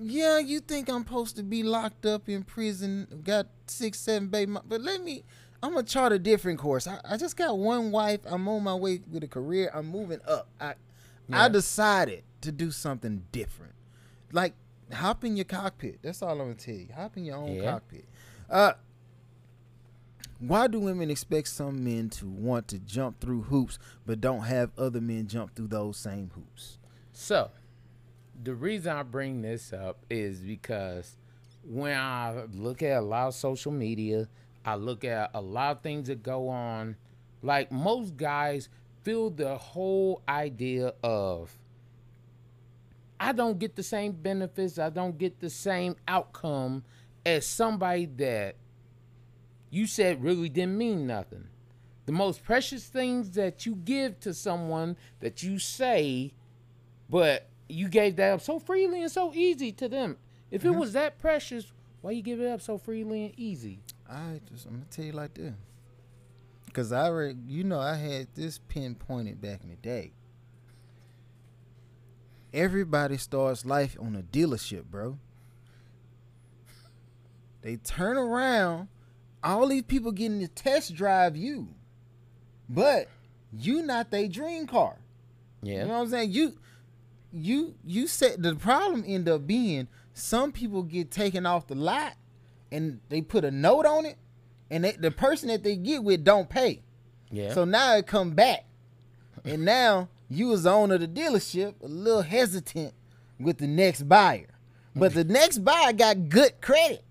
Yeah, 0.00 0.38
you 0.38 0.60
think 0.60 0.88
I'm 0.88 1.02
supposed 1.04 1.36
to 1.36 1.42
be 1.42 1.62
locked 1.64 2.06
up 2.06 2.28
in 2.28 2.44
prison, 2.44 3.20
got 3.24 3.48
six, 3.66 3.98
seven 3.98 4.28
baby, 4.28 4.54
but 4.64 4.80
let 4.80 5.02
me. 5.02 5.24
I'm 5.62 5.74
gonna 5.74 5.84
chart 5.84 6.12
a 6.12 6.18
different 6.18 6.58
course. 6.58 6.86
I, 6.86 7.00
I 7.04 7.16
just 7.16 7.36
got 7.36 7.56
one 7.58 7.90
wife. 7.92 8.20
I'm 8.26 8.46
on 8.48 8.62
my 8.64 8.74
way 8.74 9.00
with 9.10 9.22
a 9.24 9.28
career. 9.28 9.70
I'm 9.74 9.86
moving 9.86 10.20
up. 10.26 10.48
I 10.60 10.74
I 11.32 11.48
decided 11.48 12.22
to 12.42 12.52
do 12.52 12.70
something 12.70 13.24
different. 13.32 13.74
Like 14.32 14.54
hop 14.92 15.24
in 15.24 15.36
your 15.36 15.44
cockpit. 15.44 15.98
That's 16.02 16.20
all 16.22 16.30
I'm 16.32 16.38
gonna 16.38 16.54
tell 16.54 16.74
you. 16.74 16.88
Hop 16.94 17.16
in 17.16 17.24
your 17.24 17.36
own 17.36 17.54
Yeah. 17.56 17.70
cockpit. 17.72 18.04
Uh, 18.50 18.72
why 20.38 20.66
do 20.66 20.80
women 20.80 21.10
expect 21.10 21.48
some 21.48 21.84
men 21.84 22.10
to 22.10 22.26
want 22.26 22.68
to 22.68 22.78
jump 22.78 23.20
through 23.20 23.42
hoops 23.42 23.78
but 24.04 24.20
don't 24.20 24.42
have 24.42 24.70
other 24.76 25.00
men 25.00 25.28
jump 25.28 25.54
through 25.54 25.68
those 25.68 25.96
same 25.96 26.30
hoops? 26.34 26.78
So, 27.12 27.50
the 28.42 28.54
reason 28.54 28.96
I 28.96 29.02
bring 29.04 29.42
this 29.42 29.72
up 29.72 30.04
is 30.10 30.40
because 30.40 31.16
when 31.64 31.96
I 31.96 32.44
look 32.52 32.82
at 32.82 32.98
a 32.98 33.00
lot 33.00 33.28
of 33.28 33.34
social 33.34 33.70
media, 33.70 34.28
I 34.64 34.74
look 34.74 35.04
at 35.04 35.30
a 35.34 35.40
lot 35.40 35.76
of 35.76 35.82
things 35.82 36.08
that 36.08 36.22
go 36.22 36.48
on. 36.48 36.96
Like 37.42 37.70
most 37.70 38.16
guys 38.16 38.68
feel 39.02 39.30
the 39.30 39.56
whole 39.56 40.22
idea 40.28 40.94
of 41.02 41.56
I 43.18 43.32
don't 43.32 43.58
get 43.58 43.76
the 43.76 43.82
same 43.82 44.12
benefits, 44.12 44.78
I 44.78 44.90
don't 44.90 45.16
get 45.16 45.38
the 45.38 45.50
same 45.50 45.94
outcome 46.08 46.82
as 47.24 47.46
somebody 47.46 48.06
that 48.16 48.56
you 49.72 49.88
said 49.88 50.22
really 50.22 50.48
didn't 50.48 50.78
mean 50.78 51.08
nothing. 51.08 51.48
The 52.06 52.12
most 52.12 52.44
precious 52.44 52.84
things 52.84 53.32
that 53.32 53.66
you 53.66 53.74
give 53.74 54.20
to 54.20 54.32
someone 54.32 54.96
that 55.20 55.42
you 55.42 55.58
say 55.58 56.34
but 57.12 57.46
you 57.68 57.88
gave 57.88 58.16
that 58.16 58.32
up 58.32 58.40
so 58.40 58.58
freely 58.58 59.02
and 59.02 59.12
so 59.12 59.32
easy 59.34 59.70
to 59.72 59.86
them. 59.86 60.16
If 60.50 60.64
it 60.64 60.68
mm-hmm. 60.68 60.78
was 60.78 60.94
that 60.94 61.18
precious, 61.18 61.70
why 62.00 62.12
you 62.12 62.22
give 62.22 62.40
it 62.40 62.48
up 62.48 62.62
so 62.62 62.78
freely 62.78 63.26
and 63.26 63.34
easy? 63.38 63.80
I 64.08 64.40
just 64.50 64.64
I'm 64.64 64.72
gonna 64.72 64.86
tell 64.90 65.04
you 65.04 65.12
like 65.12 65.34
this. 65.34 65.52
Cause 66.72 66.90
I 66.90 67.04
already 67.04 67.36
you 67.46 67.64
know 67.64 67.80
I 67.80 67.96
had 67.96 68.28
this 68.34 68.58
pinpointed 68.58 69.42
back 69.42 69.62
in 69.62 69.68
the 69.68 69.76
day. 69.76 70.12
Everybody 72.54 73.18
starts 73.18 73.66
life 73.66 73.94
on 74.00 74.16
a 74.16 74.22
dealership, 74.22 74.84
bro. 74.84 75.18
They 77.60 77.76
turn 77.76 78.16
around, 78.16 78.88
all 79.42 79.68
these 79.68 79.82
people 79.82 80.12
getting 80.12 80.40
to 80.40 80.48
test 80.48 80.94
drive 80.94 81.36
you. 81.36 81.68
But 82.68 83.08
you 83.52 83.82
not 83.82 84.10
their 84.10 84.28
dream 84.28 84.66
car. 84.66 84.96
Yeah. 85.62 85.82
You 85.82 85.88
know 85.88 85.88
what 85.94 86.00
I'm 86.00 86.08
saying? 86.08 86.32
You 86.32 86.58
you 87.32 87.74
you 87.84 88.06
said 88.06 88.42
the 88.42 88.54
problem 88.54 89.04
end 89.06 89.28
up 89.28 89.46
being 89.46 89.88
some 90.14 90.52
people 90.52 90.82
get 90.82 91.10
taken 91.10 91.46
off 91.46 91.66
the 91.66 91.74
lot 91.74 92.14
and 92.70 93.00
they 93.08 93.20
put 93.22 93.44
a 93.44 93.50
note 93.50 93.86
on 93.86 94.04
it 94.06 94.16
and 94.70 94.84
they, 94.84 94.92
the 94.92 95.10
person 95.10 95.48
that 95.48 95.62
they 95.62 95.76
get 95.76 96.02
with 96.02 96.24
don't 96.24 96.48
pay. 96.48 96.82
yeah. 97.30 97.52
So 97.52 97.64
now 97.64 97.96
it 97.96 98.06
come 98.06 98.30
back. 98.32 98.64
And 99.44 99.64
now 99.64 100.08
you 100.28 100.52
as 100.52 100.66
owner 100.66 100.94
of 100.94 101.00
the 101.00 101.08
dealership 101.08 101.74
a 101.82 101.88
little 101.88 102.22
hesitant 102.22 102.94
with 103.40 103.58
the 103.58 103.66
next 103.66 104.08
buyer. 104.08 104.48
But 104.94 105.14
the 105.14 105.24
next 105.24 105.58
buyer 105.58 105.92
got 105.92 106.28
good 106.28 106.60
credit. 106.60 107.04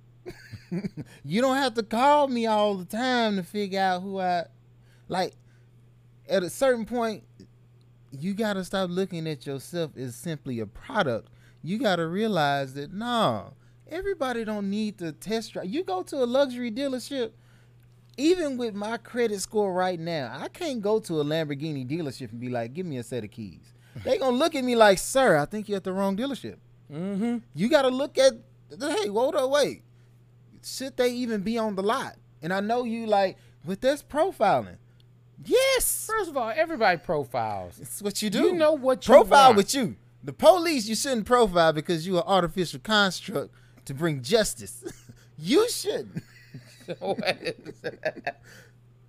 you 1.24 1.42
don't 1.42 1.58
have 1.58 1.74
to 1.76 1.84
call 1.84 2.28
me 2.28 2.46
all 2.46 2.76
the 2.76 2.86
time 2.86 3.36
to 3.36 3.44
figure 3.44 3.80
out 3.80 4.02
who 4.02 4.20
I 4.20 4.46
like 5.08 5.34
at 6.30 6.44
a 6.44 6.50
certain 6.50 6.86
point 6.86 7.24
you 8.12 8.34
got 8.34 8.54
to 8.54 8.64
stop 8.64 8.90
looking 8.90 9.28
at 9.28 9.46
yourself 9.46 9.92
as 9.98 10.16
simply 10.16 10.60
a 10.60 10.66
product. 10.66 11.30
You 11.64 11.80
got 11.80 11.98
to 11.98 12.08
realize 12.08 12.74
that 12.74 12.92
no, 12.92 13.54
everybody 13.90 14.44
don't 14.44 14.70
need 14.70 14.98
to 15.00 15.12
test 15.12 15.54
drive. 15.54 15.68
You 15.68 15.84
go 15.84 16.04
to 16.04 16.18
a 16.18 16.26
luxury 16.26 16.72
dealership, 16.72 17.32
even 18.18 18.58
with 18.58 18.74
my 18.74 18.98
credit 18.98 19.40
score 19.42 19.74
right 19.74 20.00
now, 20.00 20.36
I 20.38 20.50
can't 20.50 20.82
go 20.82 21.00
to 21.00 21.22
a 21.22 21.24
Lamborghini 21.24 21.88
dealership 21.88 22.32
and 22.32 22.40
be 22.40 22.50
like, 22.50 22.74
"Give 22.74 22.86
me 22.86 22.98
a 22.98 23.04
set 23.04 23.24
of 23.24 23.32
keys." 23.32 23.74
They 24.06 24.18
gonna 24.18 24.38
look 24.38 24.56
at 24.56 24.64
me 24.64 24.76
like, 24.76 25.00
"Sir, 25.00 25.38
I 25.38 25.46
think 25.46 25.68
you're 25.68 25.78
at 25.78 25.84
the 25.84 25.94
wrong 25.94 26.16
dealership." 26.16 26.58
mm-hmm. 26.92 27.38
You 27.54 27.70
got 27.70 27.84
to 27.84 27.90
look 27.90 28.18
at, 28.18 28.34
hey, 28.80 29.08
hold 29.08 29.36
up, 29.36 29.50
wait. 29.50 29.84
Should 30.64 30.98
they 30.98 31.12
even 31.14 31.42
be 31.42 31.58
on 31.58 31.76
the 31.76 31.84
lot? 31.84 32.16
And 32.42 32.54
I 32.54 32.60
know 32.60 32.84
you 32.84 33.06
like, 33.08 33.38
but 33.66 33.82
that's 33.82 34.04
profiling. 34.04 34.78
Yes, 35.44 36.06
First 36.08 36.30
of 36.30 36.38
all, 36.38 36.52
everybody 36.56 36.98
profiles. 37.00 37.80
it's 37.80 38.02
what 38.02 38.22
you 38.22 38.30
do. 38.30 38.44
You 38.44 38.54
know 38.54 38.74
what 38.74 39.08
you 39.08 39.14
profile 39.14 39.48
want. 39.50 39.58
with 39.58 39.74
you. 39.74 39.96
The 40.24 40.34
police 40.34 40.88
you 40.88 40.96
shouldn't 40.96 41.26
profile 41.26 41.74
because 41.74 42.06
you 42.06 42.18
are 42.18 42.24
artificial 42.28 42.80
construct 42.80 43.52
to 43.86 43.94
bring 43.96 44.22
justice. 44.22 44.84
you 45.38 45.68
shouldn't. 45.70 46.24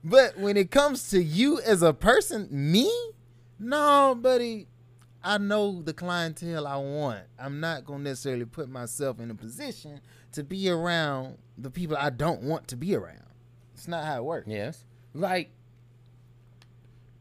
But 0.05 0.37
when 0.39 0.57
it 0.57 0.71
comes 0.71 1.11
to 1.11 1.23
you 1.23 1.61
as 1.61 1.83
a 1.83 1.93
person, 1.93 2.49
me, 2.51 2.91
no, 3.59 4.17
buddy. 4.21 4.67
I 5.25 5.39
know 5.39 5.81
the 5.83 5.93
clientele 5.93 6.67
I 6.67 6.77
want. 6.77 7.21
I'm 7.39 7.61
not 7.61 7.85
gonna 7.85 8.03
necessarily 8.03 8.45
put 8.45 8.69
myself 8.69 9.21
in 9.21 9.31
a 9.31 9.37
position 9.37 10.01
to 10.33 10.43
be 10.43 10.69
around 10.69 11.39
the 11.59 11.71
people 11.71 11.97
I 11.97 12.11
don't 12.11 12.43
want 12.43 12.69
to 12.69 12.77
be 12.77 12.95
around. 12.95 13.19
It's 13.75 13.89
not 13.89 14.05
how 14.05 14.19
it 14.19 14.25
works. 14.25 14.49
yes. 14.49 14.85
Like 15.15 15.51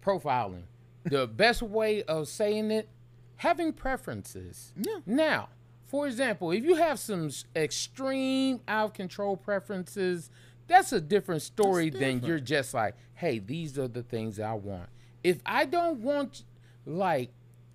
profiling. 0.04 0.64
the 1.04 1.28
best 1.36 1.62
way 1.62 2.04
of 2.04 2.28
saying 2.28 2.72
it, 2.72 2.90
having 3.38 3.74
preferences. 3.74 4.74
Yeah. 4.76 5.00
Now, 5.06 5.50
for 5.86 6.08
example, 6.08 6.52
if 6.52 6.64
you 6.64 6.76
have 6.76 7.00
some 7.00 7.30
extreme 7.56 8.62
out 8.68 8.86
of 8.86 8.94
control 8.94 9.36
preferences, 9.36 10.30
that's 10.68 10.94
a 10.94 11.02
different 11.02 11.42
story 11.42 11.90
than 11.90 12.24
you're 12.24 12.40
just 12.40 12.74
like, 12.74 12.96
hey, 13.16 13.40
these 13.40 13.78
are 13.78 13.90
the 13.90 14.04
things 14.04 14.40
I 14.40 14.54
want. 14.54 14.88
If 15.24 15.40
I 15.46 15.66
don't 15.66 16.00
want, 16.00 16.44
like, 16.86 17.32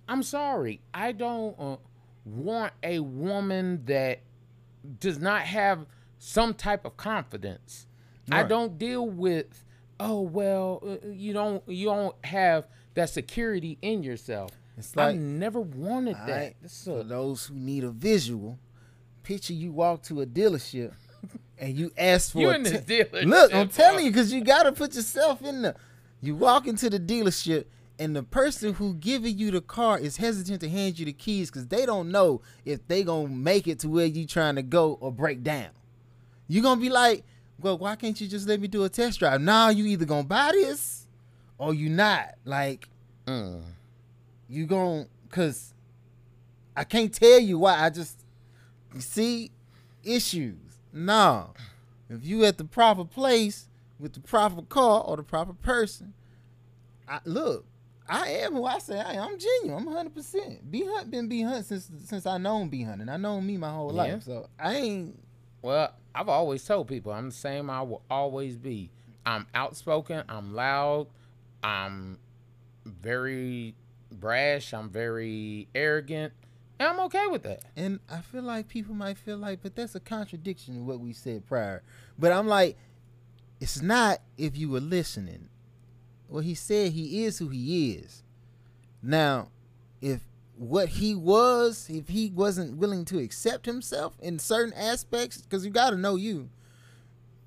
I'm 0.09 0.23
sorry, 0.23 0.81
I 0.93 1.11
don't 1.11 1.55
uh, 1.59 1.77
want 2.25 2.73
a 2.81 2.99
woman 2.99 3.83
that 3.85 4.21
does 4.99 5.19
not 5.19 5.41
have 5.41 5.85
some 6.19 6.53
type 6.53 6.85
of 6.85 6.97
confidence. 6.97 7.85
I 8.31 8.43
don't 8.43 8.77
deal 8.77 9.07
with, 9.07 9.63
oh 9.99 10.21
well, 10.21 10.83
uh, 10.85 11.07
you 11.07 11.31
don't 11.33 11.63
you 11.67 11.85
don't 11.85 12.15
have 12.25 12.67
that 12.95 13.09
security 13.09 13.77
in 13.81 14.03
yourself. 14.03 14.51
It's 14.77 14.95
like 14.95 15.15
I 15.15 15.17
never 15.17 15.61
wanted 15.61 16.17
that. 16.27 16.55
That's 16.61 16.83
For 16.83 17.03
those 17.03 17.45
who 17.45 17.55
need 17.55 17.83
a 17.83 17.89
visual, 17.89 18.59
picture 19.23 19.53
you 19.53 19.71
walk 19.71 20.03
to 20.03 20.21
a 20.21 20.25
dealership 20.25 20.93
and 21.57 21.77
you 21.77 21.91
ask 21.97 22.33
for 22.33 22.39
You 22.39 22.49
a 22.49 22.55
in 22.55 22.63
the 22.63 22.81
te- 22.81 23.03
dealership, 23.03 23.25
Look, 23.25 23.53
I'm 23.53 23.69
telling 23.69 24.05
you, 24.05 24.11
because 24.11 24.33
you 24.33 24.43
gotta 24.43 24.71
put 24.71 24.93
yourself 24.95 25.41
in 25.41 25.61
the. 25.63 25.75
You 26.21 26.35
walk 26.35 26.67
into 26.67 26.89
the 26.89 26.99
dealership 26.99 27.65
and 27.99 28.15
the 28.15 28.23
person 28.23 28.73
who 28.75 28.93
giving 28.95 29.37
you 29.37 29.49
the 29.51 29.61
car 29.61 29.97
is 29.97 30.17
hesitant 30.17 30.61
to 30.61 30.69
hand 30.69 30.99
you 30.99 31.05
the 31.05 31.13
keys 31.13 31.49
because 31.49 31.67
they 31.67 31.85
don't 31.85 32.11
know 32.11 32.41
if 32.65 32.87
they 32.87 33.03
gonna 33.03 33.27
make 33.27 33.67
it 33.67 33.79
to 33.79 33.89
where 33.89 34.05
you 34.05 34.25
trying 34.25 34.55
to 34.55 34.61
go 34.61 34.93
or 35.01 35.11
break 35.11 35.43
down. 35.43 35.69
You 36.47 36.61
gonna 36.61 36.79
be 36.79 36.89
like, 36.89 37.23
well, 37.59 37.77
why 37.77 37.95
can't 37.95 38.19
you 38.21 38.27
just 38.27 38.47
let 38.47 38.59
me 38.61 38.67
do 38.67 38.83
a 38.83 38.89
test 38.89 39.19
drive? 39.19 39.41
Nah, 39.41 39.69
you 39.69 39.85
either 39.85 40.05
gonna 40.05 40.23
buy 40.23 40.51
this 40.53 41.07
or 41.57 41.73
you 41.73 41.89
not. 41.89 42.35
Like 42.45 42.89
Mm. 43.25 43.61
you 44.47 44.65
gon' 44.65 45.07
cause 45.29 45.73
I 46.75 46.83
can't 46.85 47.13
tell 47.13 47.39
you 47.39 47.59
why. 47.59 47.83
I 47.83 47.89
just 47.89 48.23
you 48.93 49.01
see 49.01 49.51
issues. 50.03 50.55
No. 50.93 51.53
If 52.09 52.23
you 52.23 52.45
at 52.45 52.57
the 52.57 52.63
proper 52.63 53.03
place 53.03 53.67
with 53.99 54.13
the 54.13 54.21
proper 54.21 54.61
car 54.61 55.01
or 55.01 55.17
the 55.17 55.23
proper 55.23 55.53
person, 55.53 56.13
I 57.09 57.19
look, 57.25 57.65
I 58.09 58.27
am 58.29 58.53
who 58.53 58.63
I 58.65 58.79
say 58.79 58.99
I 58.99 59.13
am. 59.13 59.33
I'm 59.33 59.37
genuine. 59.39 59.79
I'm 59.81 59.85
100 59.85 60.13
percent 60.15 60.71
B 60.71 60.85
Hunt 60.85 61.11
been 61.11 61.27
B 61.27 61.41
Hunt 61.41 61.65
since 61.65 61.89
since 62.05 62.25
I 62.25 62.37
known 62.37 62.69
B 62.69 62.83
Hunt 62.83 63.01
and 63.01 63.09
I 63.11 63.17
known 63.17 63.45
me 63.45 63.57
my 63.57 63.69
whole 63.69 63.91
Yeah. 63.93 64.13
life. 64.13 64.23
So 64.23 64.49
I 64.59 64.75
ain't 64.75 65.19
Well, 65.61 65.93
I've 66.15 66.29
always 66.29 66.63
told 66.65 66.87
people 66.87 67.11
I'm 67.11 67.29
the 67.29 67.35
same. 67.35 67.69
I 67.69 67.81
will 67.81 68.01
always 68.09 68.57
be. 68.57 68.89
I'm 69.25 69.45
outspoken. 69.53 70.23
I'm 70.29 70.53
loud. 70.55 71.07
I'm 71.63 72.19
very 72.85 73.75
brash. 74.11 74.73
I'm 74.73 74.89
very 74.89 75.67
arrogant, 75.75 76.31
and 76.79 76.87
I'm 76.87 76.99
okay 77.01 77.27
with 77.27 77.43
that. 77.43 77.63
And 77.75 77.99
I 78.09 78.21
feel 78.21 78.43
like 78.43 78.67
people 78.69 78.95
might 78.95 79.17
feel 79.17 79.37
like, 79.37 79.61
but 79.61 79.75
that's 79.75 79.95
a 79.95 79.99
contradiction 79.99 80.75
to 80.75 80.81
what 80.81 80.99
we 81.01 81.11
said 81.13 81.45
prior. 81.45 81.83
But 82.17 82.31
I'm 82.31 82.47
like, 82.47 82.77
it's 83.59 83.81
not 83.81 84.19
if 84.37 84.57
you 84.57 84.69
were 84.69 84.79
listening. 84.79 85.49
Well, 86.29 86.41
he 86.41 86.55
said 86.55 86.91
he 86.91 87.23
is 87.23 87.39
who 87.39 87.49
he 87.49 87.93
is. 87.93 88.23
Now, 89.01 89.49
if 90.01 90.21
what 90.57 90.89
he 90.89 91.15
was, 91.15 91.87
if 91.89 92.09
he 92.09 92.31
wasn't 92.31 92.77
willing 92.77 93.05
to 93.05 93.19
accept 93.19 93.65
himself 93.65 94.17
in 94.19 94.39
certain 94.39 94.73
aspects, 94.73 95.41
because 95.41 95.65
you 95.65 95.71
got 95.71 95.91
to 95.91 95.97
know 95.97 96.15
you. 96.15 96.49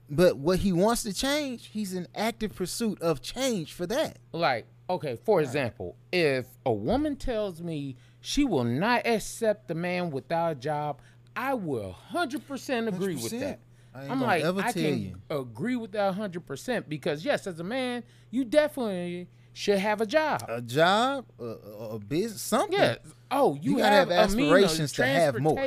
But 0.08 0.38
what 0.38 0.60
he 0.60 0.72
wants 0.72 1.02
to 1.04 1.12
change, 1.12 1.66
he's 1.66 1.94
in 1.94 2.08
active 2.14 2.54
pursuit 2.54 3.00
of 3.00 3.20
change 3.22 3.72
for 3.72 3.86
that. 3.86 4.18
Like, 4.32 4.66
okay, 4.88 5.16
for 5.24 5.40
example, 5.40 5.96
if 6.12 6.46
a 6.66 6.72
woman 6.72 7.16
tells 7.16 7.62
me 7.62 7.96
she 8.20 8.44
will 8.44 8.64
not 8.64 9.06
accept 9.06 9.68
the 9.68 9.74
man 9.74 10.10
without 10.10 10.52
a 10.52 10.54
job, 10.56 11.00
I 11.36 11.54
will 11.54 11.96
100% 12.12 12.88
agree 12.88 13.14
with 13.14 13.32
100%. 13.32 13.40
that. 13.40 13.60
I 13.94 14.06
I'm 14.06 14.20
like, 14.20 14.44
I 14.44 14.72
can 14.72 15.00
you. 15.02 15.16
agree 15.30 15.76
with 15.76 15.92
that 15.92 16.14
100% 16.14 16.88
because, 16.88 17.24
yes, 17.24 17.46
as 17.46 17.58
a 17.58 17.64
man, 17.64 18.04
you 18.30 18.44
definitely 18.44 19.28
should 19.52 19.78
have 19.78 20.00
a 20.00 20.06
job. 20.06 20.44
A 20.48 20.60
job, 20.62 21.24
a, 21.40 21.44
a, 21.44 21.88
a 21.94 21.98
business, 21.98 22.40
something. 22.40 22.78
Yeah. 22.78 22.96
Oh, 23.32 23.56
you, 23.60 23.72
You 23.72 23.78
gotta 23.78 23.96
have, 23.96 24.08
have 24.10 24.16
a 24.18 24.20
aspirations 24.22 24.92
to 24.92 25.04
have 25.06 25.40
more. 25.40 25.58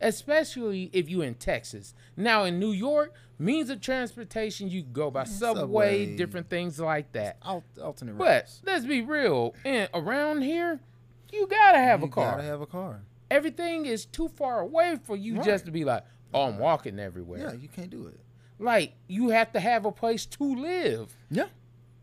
especially 0.00 0.90
if 0.92 1.08
you 1.08 1.22
in 1.22 1.34
Texas. 1.34 1.94
Now 2.16 2.44
in 2.44 2.58
New 2.58 2.72
York, 2.72 3.14
means 3.38 3.70
of 3.70 3.80
transportation 3.80 4.68
you 4.70 4.82
go 4.82 5.10
by 5.10 5.24
subway, 5.24 5.60
subway. 6.04 6.16
different 6.16 6.48
things 6.50 6.78
like 6.78 7.12
that. 7.12 7.38
Al- 7.44 7.64
alternate 7.82 8.16
But 8.18 8.24
routes. 8.44 8.62
let's 8.64 8.84
be 8.86 9.02
real, 9.02 9.54
and 9.64 9.88
around 9.94 10.42
here, 10.42 10.80
you 11.32 11.46
gotta 11.46 11.78
have 11.78 12.02
a 12.02 12.08
car. 12.08 12.24
You 12.24 12.30
car. 12.30 12.36
gotta 12.36 12.48
have 12.48 12.60
a 12.60 12.66
car. 12.66 13.00
Everything 13.30 13.86
is 13.86 14.06
too 14.06 14.28
far 14.28 14.60
away 14.60 14.98
for 15.02 15.16
you 15.16 15.36
Right. 15.36 15.44
just 15.44 15.64
to 15.66 15.70
be 15.72 15.84
like, 15.84 16.04
oh, 16.34 16.42
I'm 16.48 16.58
walking 16.58 16.98
everywhere. 16.98 17.40
Yeah, 17.40 17.52
you 17.54 17.68
can't 17.68 17.90
do 17.90 18.06
it. 18.06 18.18
Like 18.58 18.94
you 19.08 19.28
have 19.30 19.52
to 19.52 19.60
have 19.60 19.84
a 19.84 19.92
place 19.92 20.24
to 20.26 20.44
live 20.56 21.14
Yeah. 21.30 21.46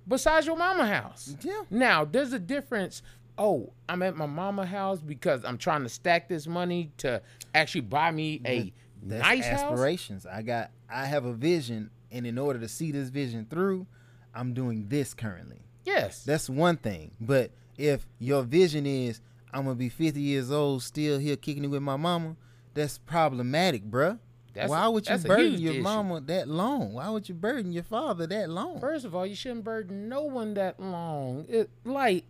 besides 0.08 0.46
your 0.46 0.56
mama 0.58 0.86
house. 0.86 1.36
Yeah. 1.42 1.62
Now, 1.70 2.06
there's 2.06 2.34
a 2.34 2.40
difference. 2.40 3.02
Oh, 3.38 3.74
I'm 3.90 4.04
at 4.04 4.16
my 4.16 4.28
mama 4.28 4.66
house 4.66 5.00
because 5.00 5.44
I'm 5.44 5.58
trying 5.58 5.82
to 5.84 5.90
stack 5.90 6.30
this 6.30 6.46
money 6.46 6.92
to 6.98 7.22
actually 7.56 7.82
buy 7.82 8.12
me 8.12 8.40
a 8.46 8.72
That's 9.02 9.24
nice 9.24 9.46
house. 9.48 9.62
aspirations. 9.62 10.26
I 10.28 10.44
got 10.44 10.70
I 10.90 11.06
have 11.06 11.26
a 11.26 11.34
vision 11.34 11.90
and 12.12 12.28
in 12.28 12.38
order 12.38 12.60
to 12.60 12.68
see 12.68 12.92
this 12.92 13.10
vision 13.10 13.48
through, 13.50 13.88
I'm 14.36 14.54
doing 14.54 14.88
this 14.90 15.16
currently. 15.16 15.66
Yes. 15.86 16.24
That's 16.24 16.48
one 16.50 16.78
thing. 16.78 17.12
But 17.20 17.50
if 17.78 18.06
your 18.20 18.44
vision 18.44 18.86
is 18.86 19.20
I'm 19.52 19.64
gonna 19.64 19.76
be 19.76 19.90
50 19.90 20.22
years 20.22 20.52
old 20.52 20.84
still 20.84 21.18
here 21.18 21.36
kicking 21.36 21.64
it 21.64 21.68
with 21.70 21.82
my 21.82 21.96
mama, 21.96 22.36
that's 22.74 22.98
problematic, 22.98 23.84
bruh. 23.90 24.20
That's 24.54 24.70
Why 24.70 24.86
a- 24.86 24.92
would 24.92 25.08
you 25.10 25.18
burden 25.18 25.60
your 25.60 25.74
issue. 25.74 25.82
mama 25.82 26.22
that 26.22 26.48
long? 26.48 26.94
Why 26.94 27.10
would 27.10 27.28
you 27.28 27.34
burden 27.36 27.72
your 27.72 27.84
father 27.84 28.28
that 28.28 28.50
long? 28.50 28.80
First 28.80 29.04
of 29.06 29.16
all, 29.16 29.26
you 29.26 29.36
shouldn't 29.36 29.64
burden 29.64 30.08
no 30.10 30.24
one 30.24 30.54
that 30.56 30.80
long. 30.80 31.46
It 31.50 31.70
like 31.84 32.26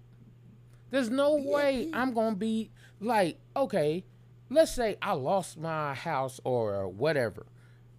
there's 0.90 1.10
no 1.10 1.36
way 1.36 1.90
I'm 1.94 2.14
gonna 2.14 2.36
be 2.36 2.72
like, 3.02 3.40
okay, 3.56 4.06
let's 4.50 4.72
say 4.74 4.96
I 5.02 5.14
lost 5.14 5.58
my 5.60 5.94
house 5.94 6.40
or 6.46 6.88
whatever. 6.88 7.46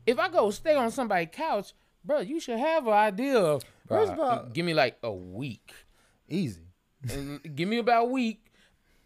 If 0.07 0.19
I 0.19 0.29
go 0.31 0.51
stay 0.51 0.75
on 0.75 0.91
somebody's 0.91 1.29
couch, 1.33 1.73
bro, 2.05 2.21
you 2.21 2.41
should 2.41 2.59
have 2.59 2.87
an 2.87 2.93
idea 2.95 3.39
of 3.39 3.63
First 3.89 4.13
of 4.13 4.21
all- 4.21 4.47
give 4.53 4.65
me 4.65 4.73
like 4.73 4.97
a 5.03 5.13
week. 5.13 5.75
Easy. 6.29 6.63
give 7.55 7.69
me 7.69 7.77
about 7.79 8.05
a 8.05 8.09
week. 8.09 8.41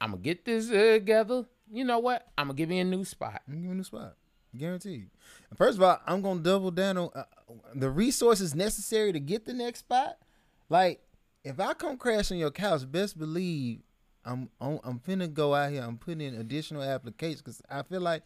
I'm 0.00 0.12
gonna 0.12 0.22
get 0.22 0.44
this 0.44 0.70
uh, 0.70 0.74
together. 0.92 1.44
You 1.72 1.84
know 1.84 1.98
what? 1.98 2.26
I'm 2.36 2.46
gonna 2.48 2.56
give 2.56 2.70
you 2.70 2.80
a 2.80 2.84
new 2.84 3.04
spot. 3.04 3.42
I'm 3.46 3.54
giving 3.54 3.64
you 3.64 3.70
a 3.72 3.74
new 3.74 3.84
spot. 3.84 4.14
Guaranteed. 4.56 5.10
First 5.56 5.76
of 5.78 5.82
all, 5.82 6.00
I'm 6.06 6.22
gonna 6.22 6.40
double 6.40 6.70
down 6.70 6.96
on 6.98 7.10
uh, 7.14 7.24
the 7.74 7.90
resources 7.90 8.54
necessary 8.54 9.12
to 9.12 9.20
get 9.20 9.44
the 9.44 9.52
next 9.52 9.80
spot. 9.80 10.16
Like, 10.70 11.00
if 11.44 11.60
I 11.60 11.74
come 11.74 11.96
crash 11.98 12.32
on 12.32 12.38
your 12.38 12.50
couch, 12.50 12.90
best 12.90 13.18
believe 13.18 13.80
I'm 14.24 14.48
I'm, 14.60 14.80
I'm 14.84 14.98
finna 15.00 15.32
go 15.32 15.54
out 15.54 15.70
here. 15.72 15.82
I'm 15.82 15.98
putting 15.98 16.20
in 16.22 16.34
additional 16.40 16.82
applications 16.82 17.42
because 17.42 17.62
I 17.70 17.82
feel 17.82 18.00
like 18.00 18.22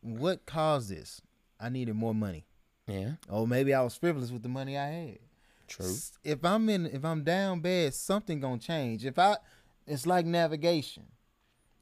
what 0.00 0.46
caused 0.46 0.90
this? 0.90 1.20
I 1.60 1.68
needed 1.68 1.94
more 1.94 2.14
money. 2.14 2.46
Yeah, 2.86 3.12
Or 3.28 3.46
maybe 3.46 3.72
I 3.72 3.82
was 3.82 3.94
frivolous 3.94 4.30
with 4.32 4.42
the 4.42 4.48
money 4.48 4.76
I 4.76 4.86
had. 4.88 5.18
true. 5.68 5.94
If 6.24 6.44
I'm 6.44 6.68
in, 6.68 6.86
if 6.86 7.04
I'm 7.04 7.22
down 7.22 7.60
bad, 7.60 7.94
something 7.94 8.40
gonna 8.40 8.58
change. 8.58 9.04
If 9.04 9.16
I, 9.18 9.36
it's 9.86 10.06
like 10.06 10.26
navigation. 10.26 11.04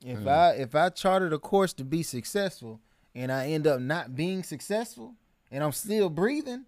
If 0.05 0.19
mm. 0.21 0.29
I 0.29 0.51
if 0.53 0.75
I 0.75 0.91
charted 0.91 1.33
a 1.33 1.39
course 1.39 1.73
to 1.75 1.85
be 1.85 2.03
successful 2.03 2.81
and 3.15 3.33
I 3.33 3.49
end 3.49 3.67
up 3.67 3.81
not 3.81 4.15
being 4.15 4.43
successful 4.43 5.15
and 5.51 5.65
I'm 5.65 5.73
still 5.73 6.09
breathing, 6.09 6.67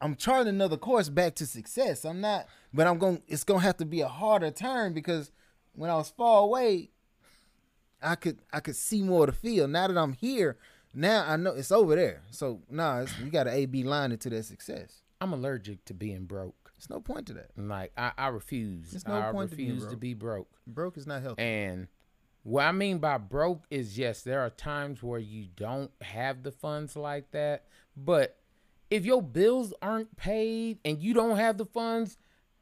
I'm 0.00 0.14
charting 0.14 0.48
another 0.48 0.76
course 0.76 1.08
back 1.08 1.34
to 1.36 1.46
success. 1.46 2.04
I'm 2.04 2.20
not, 2.20 2.46
but 2.74 2.86
I'm 2.86 2.98
going. 2.98 3.18
to 3.18 3.22
It's 3.28 3.44
gonna 3.44 3.60
have 3.60 3.78
to 3.78 3.86
be 3.86 4.02
a 4.02 4.08
harder 4.08 4.50
turn 4.50 4.92
because 4.92 5.30
when 5.72 5.90
I 5.90 5.96
was 5.96 6.10
far 6.10 6.42
away, 6.42 6.90
I 8.02 8.14
could 8.14 8.38
I 8.52 8.60
could 8.60 8.76
see 8.76 9.02
more 9.02 9.24
of 9.24 9.26
the 9.26 9.32
field. 9.32 9.70
Now 9.70 9.86
that 9.86 9.96
I'm 9.96 10.12
here, 10.12 10.58
now 10.92 11.24
I 11.26 11.36
know 11.36 11.52
it's 11.52 11.72
over 11.72 11.96
there. 11.96 12.22
So 12.30 12.60
nah, 12.68 13.00
it's, 13.00 13.18
you 13.18 13.30
got 13.30 13.44
to 13.44 13.52
A 13.52 13.66
B 13.66 13.84
line 13.84 14.12
it 14.12 14.20
to 14.22 14.30
that 14.30 14.44
success. 14.44 15.02
I'm 15.20 15.32
allergic 15.32 15.84
to 15.86 15.94
being 15.94 16.24
broke. 16.24 16.72
There's 16.76 16.90
no 16.90 17.00
point 17.00 17.26
to 17.28 17.32
that. 17.34 17.50
Like 17.56 17.92
I, 17.96 18.12
I 18.18 18.28
refuse. 18.28 18.90
There's 18.90 19.06
no 19.08 19.14
I 19.14 19.32
point 19.32 19.50
to 19.50 19.56
being 19.56 19.70
refuse 19.70 19.90
to 19.90 19.96
be 19.96 20.12
broke. 20.12 20.48
Broke 20.66 20.98
is 20.98 21.06
not 21.06 21.22
healthy. 21.22 21.42
And 21.42 21.88
what 22.46 22.64
I 22.64 22.70
mean 22.70 22.98
by 22.98 23.18
broke 23.18 23.64
is 23.72 23.98
yes, 23.98 24.22
there 24.22 24.40
are 24.40 24.50
times 24.50 25.02
where 25.02 25.18
you 25.18 25.48
don't 25.56 25.90
have 26.00 26.44
the 26.44 26.52
funds 26.52 26.94
like 26.94 27.32
that. 27.32 27.64
But 27.96 28.38
if 28.88 29.04
your 29.04 29.20
bills 29.20 29.74
aren't 29.82 30.16
paid 30.16 30.78
and 30.84 31.02
you 31.02 31.12
don't 31.12 31.38
have 31.38 31.58
the 31.58 31.64
funds, 31.66 32.16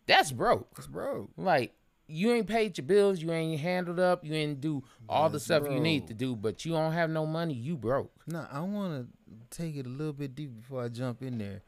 that's 0.06 0.32
broke. 0.32 0.70
It's 0.78 0.86
broke. 0.86 1.32
Like 1.36 1.74
you 2.06 2.32
ain't 2.32 2.46
paid 2.46 2.78
your 2.78 2.86
bills, 2.86 3.20
you 3.20 3.30
ain't 3.30 3.60
handled 3.60 4.00
up, 4.00 4.24
you 4.24 4.32
ain't 4.32 4.62
do 4.62 4.82
all 5.06 5.28
the 5.28 5.34
That's 5.34 5.44
stuff 5.44 5.64
you 5.70 5.80
need 5.80 6.06
to 6.06 6.14
do, 6.14 6.34
but 6.34 6.64
you 6.64 6.72
don't 6.72 6.92
have 6.92 7.10
no 7.10 7.26
money, 7.26 7.52
you 7.52 7.76
broke. 7.76 8.10
Now 8.26 8.48
I 8.50 8.60
want 8.60 9.06
to 9.06 9.54
take 9.54 9.76
it 9.76 9.84
a 9.84 9.90
little 9.90 10.14
bit 10.14 10.34
deep 10.34 10.62
before 10.62 10.82
I 10.82 10.88
jump 10.88 11.20
in 11.20 11.36
there. 11.36 11.60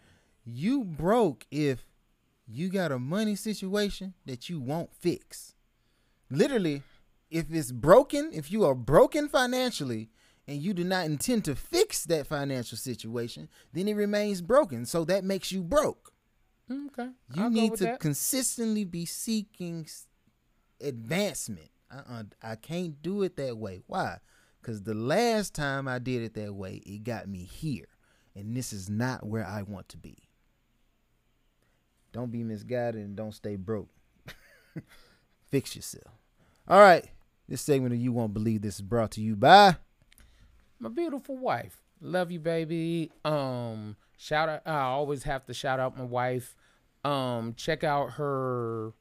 You 0.42 0.84
broke 0.84 1.46
if 1.50 1.84
you 2.48 2.70
got 2.70 2.92
a 2.92 2.98
money 2.98 3.36
situation 3.36 4.14
that 4.24 4.48
you 4.48 4.58
won't 4.58 4.94
fix. 4.94 5.54
literally, 6.30 6.82
if 7.30 7.52
it's 7.52 7.72
broken, 7.72 8.30
if 8.32 8.50
you 8.50 8.64
are 8.64 8.74
broken 8.74 9.28
financially 9.28 10.10
and 10.46 10.58
you 10.62 10.72
do 10.72 10.84
not 10.84 11.06
intend 11.06 11.44
to 11.46 11.54
fix 11.56 12.04
that 12.04 12.26
financial 12.26 12.78
situation, 12.78 13.48
then 13.72 13.88
it 13.88 13.94
remains 13.94 14.40
broken. 14.40 14.86
So 14.86 15.04
that 15.04 15.24
makes 15.24 15.50
you 15.50 15.62
broke. 15.62 16.12
Okay. 16.70 17.10
You 17.34 17.42
I'll 17.44 17.50
go 17.50 17.60
need 17.60 17.74
to 17.76 17.84
that. 17.84 18.00
consistently 18.00 18.84
be 18.84 19.06
seeking 19.06 19.86
advancement. 20.80 21.70
Uh-uh, 21.92 22.24
I 22.42 22.56
can't 22.56 23.00
do 23.02 23.22
it 23.22 23.36
that 23.36 23.56
way. 23.56 23.80
Why? 23.86 24.18
Because 24.60 24.82
the 24.82 24.94
last 24.94 25.54
time 25.54 25.86
I 25.86 25.98
did 25.98 26.22
it 26.22 26.34
that 26.34 26.54
way, 26.54 26.82
it 26.84 27.04
got 27.04 27.28
me 27.28 27.44
here. 27.44 27.86
And 28.34 28.56
this 28.56 28.72
is 28.72 28.90
not 28.90 29.24
where 29.26 29.46
I 29.46 29.62
want 29.62 29.88
to 29.90 29.96
be. 29.96 30.16
Don't 32.12 32.30
be 32.32 32.42
misguided 32.42 33.00
and 33.00 33.16
don't 33.16 33.32
stay 33.34 33.56
broke. 33.56 33.88
Fix 35.50 35.76
yourself. 35.76 36.12
All 36.68 36.80
right. 36.80 37.08
This 37.48 37.62
segment 37.62 37.94
of 37.94 38.00
You 38.00 38.12
Won't 38.12 38.34
Believe 38.34 38.62
This 38.62 38.76
is 38.76 38.82
brought 38.82 39.12
to 39.12 39.20
you 39.20 39.36
by. 39.36 39.76
my 40.80 40.88
beautiful 40.88 41.36
wife. 41.36 41.78
Love 42.00 42.30
you, 42.30 42.40
baby. 42.40 43.10
Um, 43.24 43.96
shout 44.18 44.48
out. 44.48 44.62
I 44.66 44.80
always 44.80 45.22
have 45.22 45.46
to 45.46 45.54
shout 45.54 45.80
out 45.80 45.96
my 45.96 46.04
wife. 46.04 46.56
Um, 47.04 47.54
check 47.56 47.84
out 47.84 48.12
her 48.14 48.92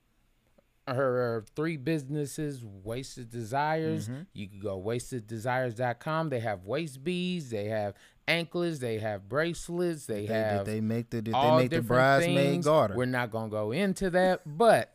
her 0.88 1.44
three 1.56 1.78
businesses, 1.78 2.64
Wasted 2.64 3.32
Desires. 3.32 4.10
You 4.34 4.48
can 4.48 4.60
go 4.60 4.80
wasteddesires.com. 4.80 6.30
They 6.30 6.40
have 6.40 6.66
waist 6.66 7.04
beads, 7.04 7.50
they 7.50 7.66
have 7.66 7.96
anklets, 8.28 8.80
they 8.80 9.00
have 9.00 9.28
bracelets, 9.28 10.06
they, 10.06 10.28
They, 10.28 10.34
have 10.34 10.66
did 10.66 10.74
they 10.74 10.82
make 10.82 11.10
the, 11.10 11.22
they 11.22 11.32
make 11.58 11.72
the 11.72 11.82
bridesmaid 11.82 12.64
garter? 12.64 12.96
We're 12.96 13.06
not 13.06 13.32
gonna 13.32 13.50
go 13.50 13.72
into 13.72 14.12
that, 14.12 14.42
but 14.46 14.95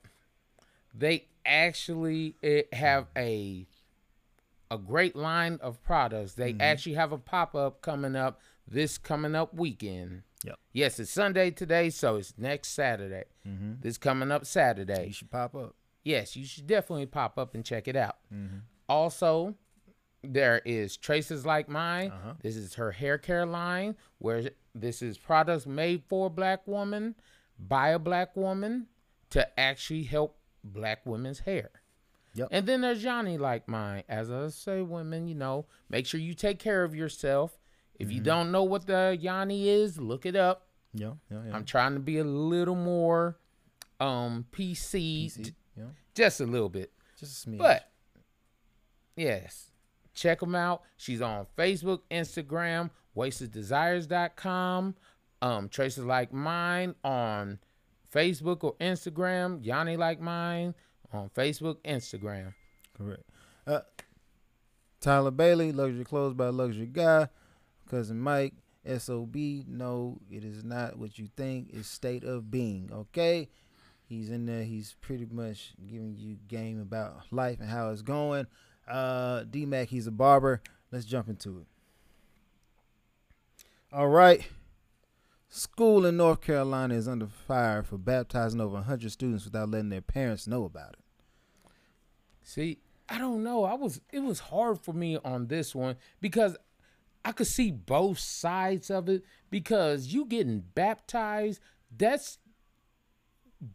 they 0.94 1.26
actually 1.44 2.36
have 2.72 3.06
a 3.16 3.66
a 4.70 4.78
great 4.78 5.16
line 5.16 5.58
of 5.62 5.82
products. 5.82 6.34
They 6.34 6.52
Mm-hmm. 6.52 6.60
actually 6.60 6.94
have 6.94 7.10
a 7.12 7.18
pop 7.18 7.54
up 7.56 7.82
coming 7.82 8.14
up 8.14 8.40
this 8.68 8.98
coming 8.98 9.34
up 9.34 9.52
weekend. 9.54 10.22
Yep. 10.44 10.58
Yes, 10.72 11.00
it's 11.00 11.10
Sunday 11.10 11.50
today, 11.50 11.90
so 11.90 12.16
it's 12.16 12.34
next 12.38 12.68
Saturday. 12.68 13.24
Mm-hmm. 13.46 13.72
This 13.80 13.98
coming 13.98 14.30
up 14.30 14.46
Saturday. 14.46 15.06
You 15.08 15.12
should 15.12 15.30
pop 15.30 15.54
up. 15.56 15.74
Yes, 16.04 16.36
you 16.36 16.44
should 16.46 16.66
definitely 16.68 17.06
pop 17.06 17.36
up 17.36 17.54
and 17.54 17.64
check 17.64 17.88
it 17.88 17.96
out. 17.96 18.16
Mm-hmm. 18.32 18.58
Also, 18.88 19.54
there 20.22 20.62
is 20.64 20.96
Tresses 20.96 21.44
Like 21.44 21.68
Mine. 21.68 22.10
Uh-huh. 22.12 22.34
This 22.42 22.56
is 22.56 22.74
her 22.74 22.92
hair 22.92 23.18
care 23.18 23.44
line, 23.44 23.96
where 24.18 24.50
this 24.74 25.02
is 25.02 25.18
products 25.18 25.66
made 25.66 26.04
for 26.08 26.26
a 26.28 26.30
black 26.30 26.66
woman 26.66 27.16
by 27.58 27.88
a 27.88 27.98
black 27.98 28.36
woman 28.36 28.86
to 29.30 29.58
actually 29.60 30.04
help 30.04 30.38
black 30.64 31.04
women's 31.06 31.40
hair. 31.40 31.70
Yep. 32.34 32.48
And 32.52 32.66
then 32.66 32.80
there's 32.82 33.02
Yoni 33.02 33.38
Like 33.38 33.66
Mine. 33.68 34.04
As 34.08 34.30
I 34.30 34.48
say, 34.48 34.82
women, 34.82 35.26
you 35.26 35.34
know, 35.34 35.66
make 35.88 36.06
sure 36.06 36.20
you 36.20 36.34
take 36.34 36.58
care 36.58 36.84
of 36.84 36.94
yourself. 36.94 37.58
If 37.98 38.06
Mm-hmm. 38.08 38.16
you 38.16 38.20
don't 38.22 38.52
know 38.52 38.62
what 38.62 38.86
the 38.86 39.16
Yoni 39.20 39.68
is, 39.68 39.98
look 39.98 40.24
it 40.26 40.36
up. 40.36 40.66
Yeah, 40.94 41.12
yeah, 41.30 41.38
yeah. 41.48 41.54
I'm 41.56 41.64
trying 41.64 41.94
to 41.94 42.00
be 42.00 42.18
a 42.18 42.24
little 42.24 42.74
more 42.76 43.36
um 44.00 44.46
PC, 44.52 45.26
PC, 45.26 45.52
yeah. 45.76 45.84
just 46.14 46.40
a 46.40 46.46
little 46.46 46.68
bit. 46.70 46.92
Just 47.18 47.46
a 47.46 47.50
smidge. 47.50 47.58
But 47.58 47.90
yes, 49.16 49.70
check 50.14 50.40
them 50.40 50.54
out. 50.54 50.82
She's 50.96 51.20
on 51.20 51.46
Facebook, 51.58 52.00
Instagram, 52.10 52.90
wasteddesires.com, 53.16 54.94
um, 55.42 55.68
Tresses 55.68 56.04
Like 56.04 56.32
Mine 56.32 56.94
on 57.04 57.58
Facebook 58.12 58.64
or 58.64 58.74
Instagram, 58.76 59.64
Yoni 59.64 59.96
Like 59.96 60.20
Mine 60.20 60.74
on 61.12 61.30
Facebook, 61.30 61.76
Instagram. 61.84 62.54
Correct. 62.96 63.24
Uh, 63.66 63.80
Tyler 65.00 65.30
Bailey, 65.30 65.72
luxury 65.72 66.04
clothes 66.04 66.34
by 66.34 66.48
luxury 66.48 66.86
guy. 66.86 67.28
Cousin 67.88 68.20
Mike, 68.20 68.54
SOB. 68.98 69.36
No, 69.66 70.18
it 70.30 70.44
is 70.44 70.62
not 70.62 70.98
what 70.98 71.18
you 71.18 71.28
think. 71.36 71.70
It's 71.72 71.88
state 71.88 72.24
of 72.24 72.50
being. 72.50 72.90
Okay. 72.92 73.48
He's 74.08 74.30
in 74.30 74.46
there. 74.46 74.64
He's 74.64 74.96
pretty 75.00 75.26
much 75.30 75.72
giving 75.86 76.16
you 76.16 76.36
game 76.48 76.80
about 76.80 77.22
life 77.30 77.60
and 77.60 77.68
how 77.68 77.90
it's 77.90 78.02
going. 78.02 78.46
Uh, 78.88 79.44
D 79.48 79.66
Mac, 79.66 79.88
he's 79.88 80.06
a 80.06 80.10
barber. 80.12 80.62
Let's 80.90 81.04
jump 81.04 81.28
into 81.28 81.58
it. 81.58 81.66
All 83.92 84.08
right. 84.08 84.46
School 85.52 86.06
in 86.06 86.16
North 86.16 86.40
Carolina 86.40 86.94
is 86.94 87.08
under 87.08 87.26
fire 87.26 87.82
for 87.82 87.98
baptizing 87.98 88.60
over 88.60 88.74
100 88.74 89.10
students 89.10 89.44
without 89.44 89.68
letting 89.68 89.88
their 89.88 90.00
parents 90.00 90.46
know 90.46 90.64
about 90.64 90.92
it. 90.92 91.70
See, 92.44 92.78
I 93.08 93.18
don't 93.18 93.42
know. 93.42 93.64
I 93.64 93.74
was 93.74 94.00
it 94.12 94.20
was 94.20 94.38
hard 94.38 94.80
for 94.80 94.92
me 94.92 95.18
on 95.24 95.48
this 95.48 95.74
one 95.74 95.96
because 96.20 96.56
I 97.24 97.32
could 97.32 97.48
see 97.48 97.72
both 97.72 98.20
sides 98.20 98.90
of 98.90 99.08
it 99.08 99.24
because 99.50 100.06
you 100.06 100.24
getting 100.24 100.60
baptized, 100.74 101.60
that's 101.96 102.38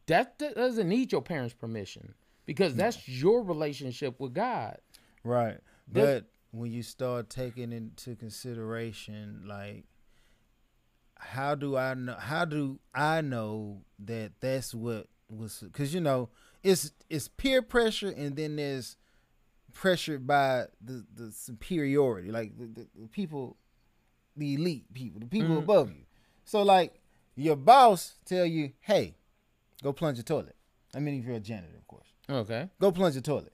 that, 0.07 0.39
doesn't 0.39 0.87
need 0.87 1.11
your 1.11 1.21
parents' 1.21 1.53
permission 1.53 2.15
because 2.45 2.73
that's 2.75 3.07
your 3.07 3.43
relationship 3.43 4.19
with 4.21 4.33
God. 4.33 4.77
Right. 5.25 5.57
But 5.91 6.25
when 6.51 6.71
you 6.71 6.83
start 6.83 7.29
taking 7.29 7.73
into 7.73 8.15
consideration 8.15 9.43
like 9.45 9.83
how 11.19 11.55
do 11.55 11.77
I 11.77 11.93
know 11.93 12.15
how 12.15 12.45
do 12.45 12.79
I 12.93 13.21
know 13.21 13.83
that 13.99 14.33
that's 14.39 14.73
what 14.73 15.07
was 15.29 15.63
cuz 15.73 15.93
you 15.93 16.01
know 16.01 16.29
it's 16.63 16.91
it's 17.09 17.27
peer 17.27 17.61
pressure 17.61 18.09
and 18.09 18.35
then 18.35 18.55
there's 18.57 18.97
pressured 19.73 20.25
by 20.27 20.65
the 20.79 21.05
the 21.13 21.31
superiority 21.31 22.31
like 22.31 22.57
the, 22.57 22.65
the, 22.67 22.87
the 23.01 23.07
people 23.07 23.57
the 24.37 24.53
elite 24.55 24.93
people 24.93 25.19
the 25.19 25.25
people 25.25 25.55
Mhm. 25.55 25.63
above 25.63 25.91
you 25.91 26.05
so 26.43 26.61
like 26.63 27.01
your 27.35 27.55
boss 27.55 28.17
tell 28.25 28.45
you 28.45 28.71
hey 28.81 29.15
go 29.83 29.91
plunge 29.91 30.17
your 30.17 30.23
toilet 30.23 30.55
i 30.93 30.99
mean 30.99 31.19
if 31.19 31.25
you're 31.25 31.35
a 31.35 31.39
janitor 31.39 31.75
of 31.77 31.87
course 31.87 32.07
Okay. 32.29 32.69
go 32.79 32.91
plunge 32.91 33.15
the 33.15 33.21
toilet. 33.21 33.53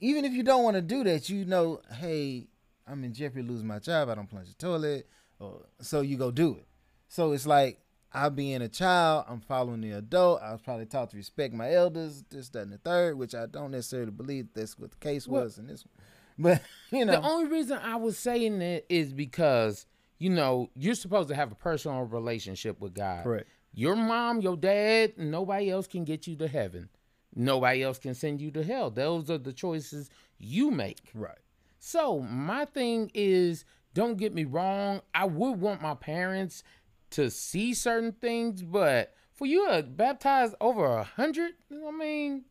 Even 0.00 0.24
if 0.26 0.32
you 0.34 0.42
don't 0.42 0.62
want 0.62 0.74
to 0.76 0.82
do 0.82 1.02
that, 1.04 1.30
you 1.30 1.46
know, 1.46 1.80
hey, 1.90 2.48
I'm 2.86 3.02
in 3.02 3.14
jeopardy 3.14 3.42
losing 3.48 3.66
my 3.66 3.78
job. 3.78 4.10
I 4.10 4.14
don't 4.14 4.28
plunge 4.28 4.48
the 4.48 4.54
toilet, 4.54 5.08
or 5.38 5.62
so 5.80 6.00
you 6.00 6.16
go 6.16 6.30
do 6.30 6.52
it. 6.56 6.66
So 7.08 7.32
it's 7.32 7.46
like 7.46 7.80
I 8.12 8.28
being 8.30 8.62
a 8.62 8.68
child, 8.68 9.26
I'm 9.28 9.40
following 9.40 9.80
the 9.82 9.92
adult. 9.92 10.40
I 10.42 10.52
was 10.52 10.62
probably 10.62 10.86
taught 10.86 11.10
to 11.10 11.16
respect 11.16 11.52
my 11.54 11.72
elders, 11.72 12.24
this, 12.30 12.48
that, 12.50 12.62
and 12.62 12.72
the 12.72 12.78
third, 12.78 13.18
which 13.18 13.34
I 13.34 13.46
don't 13.46 13.70
necessarily 13.72 14.10
believe 14.10 14.48
that's 14.54 14.78
what 14.78 14.90
the 14.92 14.96
case 14.98 15.26
Well- 15.28 15.44
was 15.44 15.58
in 15.58 15.66
this 15.66 15.84
one. 15.84 15.92
But 16.38 16.62
you 16.90 17.04
know, 17.06 17.12
The 17.20 17.26
only 17.26 17.50
reason 17.50 17.78
I 17.78 17.96
was 17.96 18.18
saying 18.18 18.60
it 18.60 18.84
is 18.90 19.12
because 19.14 19.86
you 20.18 20.28
know 20.30 20.68
you're 20.74 20.94
supposed 20.94 21.28
to 21.30 21.34
have 21.34 21.50
a 21.50 21.54
personal 21.54 22.02
relationship 22.02 22.78
with 22.80 22.92
God. 22.94 23.22
correct. 23.24 23.48
Your 23.72 23.96
mom, 23.96 24.40
your 24.40 24.56
dad, 24.56 25.18
nobody 25.18 25.70
else 25.70 25.86
can 25.86 26.04
get 26.04 26.26
you 26.26 26.36
to 26.36 26.48
heaven. 26.48 26.88
Nobody 27.34 27.82
else 27.82 27.98
can 27.98 28.14
send 28.14 28.40
you 28.40 28.50
to 28.52 28.62
hell. 28.64 28.90
Those 28.90 29.28
are 29.30 29.36
the 29.38 29.52
choices 29.52 30.08
you 30.38 30.70
make. 30.70 31.10
Right. 31.14 31.36
So 31.78 32.20
my 32.20 32.64
thing 32.64 33.10
is, 33.14 33.64
don't 33.96 34.18
get 34.18 34.34
me 34.34 34.44
wrong. 34.44 35.00
I 35.14 35.24
would 35.24 35.58
want 35.58 35.80
my 35.80 35.94
parents 35.94 36.62
to 37.10 37.30
see 37.30 37.72
certain 37.72 38.12
things, 38.12 38.62
but 38.62 39.14
for 39.32 39.46
you 39.46 39.66
to 39.68 39.82
baptize 39.82 40.54
over 40.60 40.84
a 40.84 41.02
hundred, 41.04 41.52
you 41.70 41.80
know 41.80 41.88
I 41.88 41.92
mean, 41.92 42.44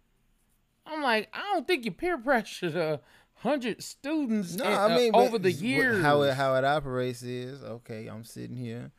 I'm 0.87 1.03
like, 1.03 1.29
I 1.33 1.41
don't 1.53 1.67
think 1.67 1.85
you 1.85 1.91
peer 1.91 2.17
pressured 2.23 2.75
a 2.75 2.99
hundred 3.35 3.83
students 3.83 4.55
No, 4.55 4.65
in- 4.65 4.71
I 4.73 4.83
uh, 4.85 4.97
mean 4.97 5.11
but 5.11 5.19
over 5.19 5.37
the 5.37 5.51
years. 5.51 6.01
how 6.01 6.23
it 6.23 6.33
how 6.33 6.55
it 6.55 6.65
operates 6.65 7.21
is 7.21 7.61
okay. 7.63 8.07
I'm 8.07 8.23
sitting 8.23 8.57
here. 8.57 8.91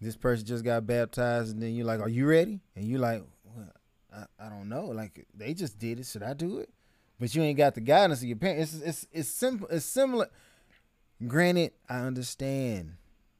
This 0.00 0.16
person 0.16 0.46
just 0.46 0.62
got 0.64 0.86
baptized, 0.86 1.54
and 1.54 1.62
then 1.62 1.74
you're 1.74 1.86
like, 1.86 2.00
"Are 2.00 2.08
you 2.08 2.26
ready?" 2.28 2.60
And 2.76 2.84
you're 2.84 3.00
like, 3.00 3.24
well, 3.44 3.72
I, 4.14 4.46
"I 4.46 4.48
don't 4.50 4.68
know. 4.68 4.86
Like 4.86 5.26
they 5.34 5.54
just 5.54 5.78
did 5.78 5.98
it. 5.98 6.06
Should 6.06 6.22
I 6.22 6.34
do 6.34 6.58
it?" 6.58 6.68
But 7.18 7.34
you 7.34 7.42
ain't 7.42 7.56
got 7.56 7.74
the 7.74 7.80
guidance 7.80 8.20
of 8.20 8.28
your 8.28 8.36
parents. 8.36 8.74
It's 8.74 8.82
it's 8.84 9.06
it's 9.10 9.28
simple. 9.30 9.66
It's 9.68 9.86
similar. 9.86 10.28
Granted, 11.24 11.72
I 11.88 12.00
understand 12.00 12.96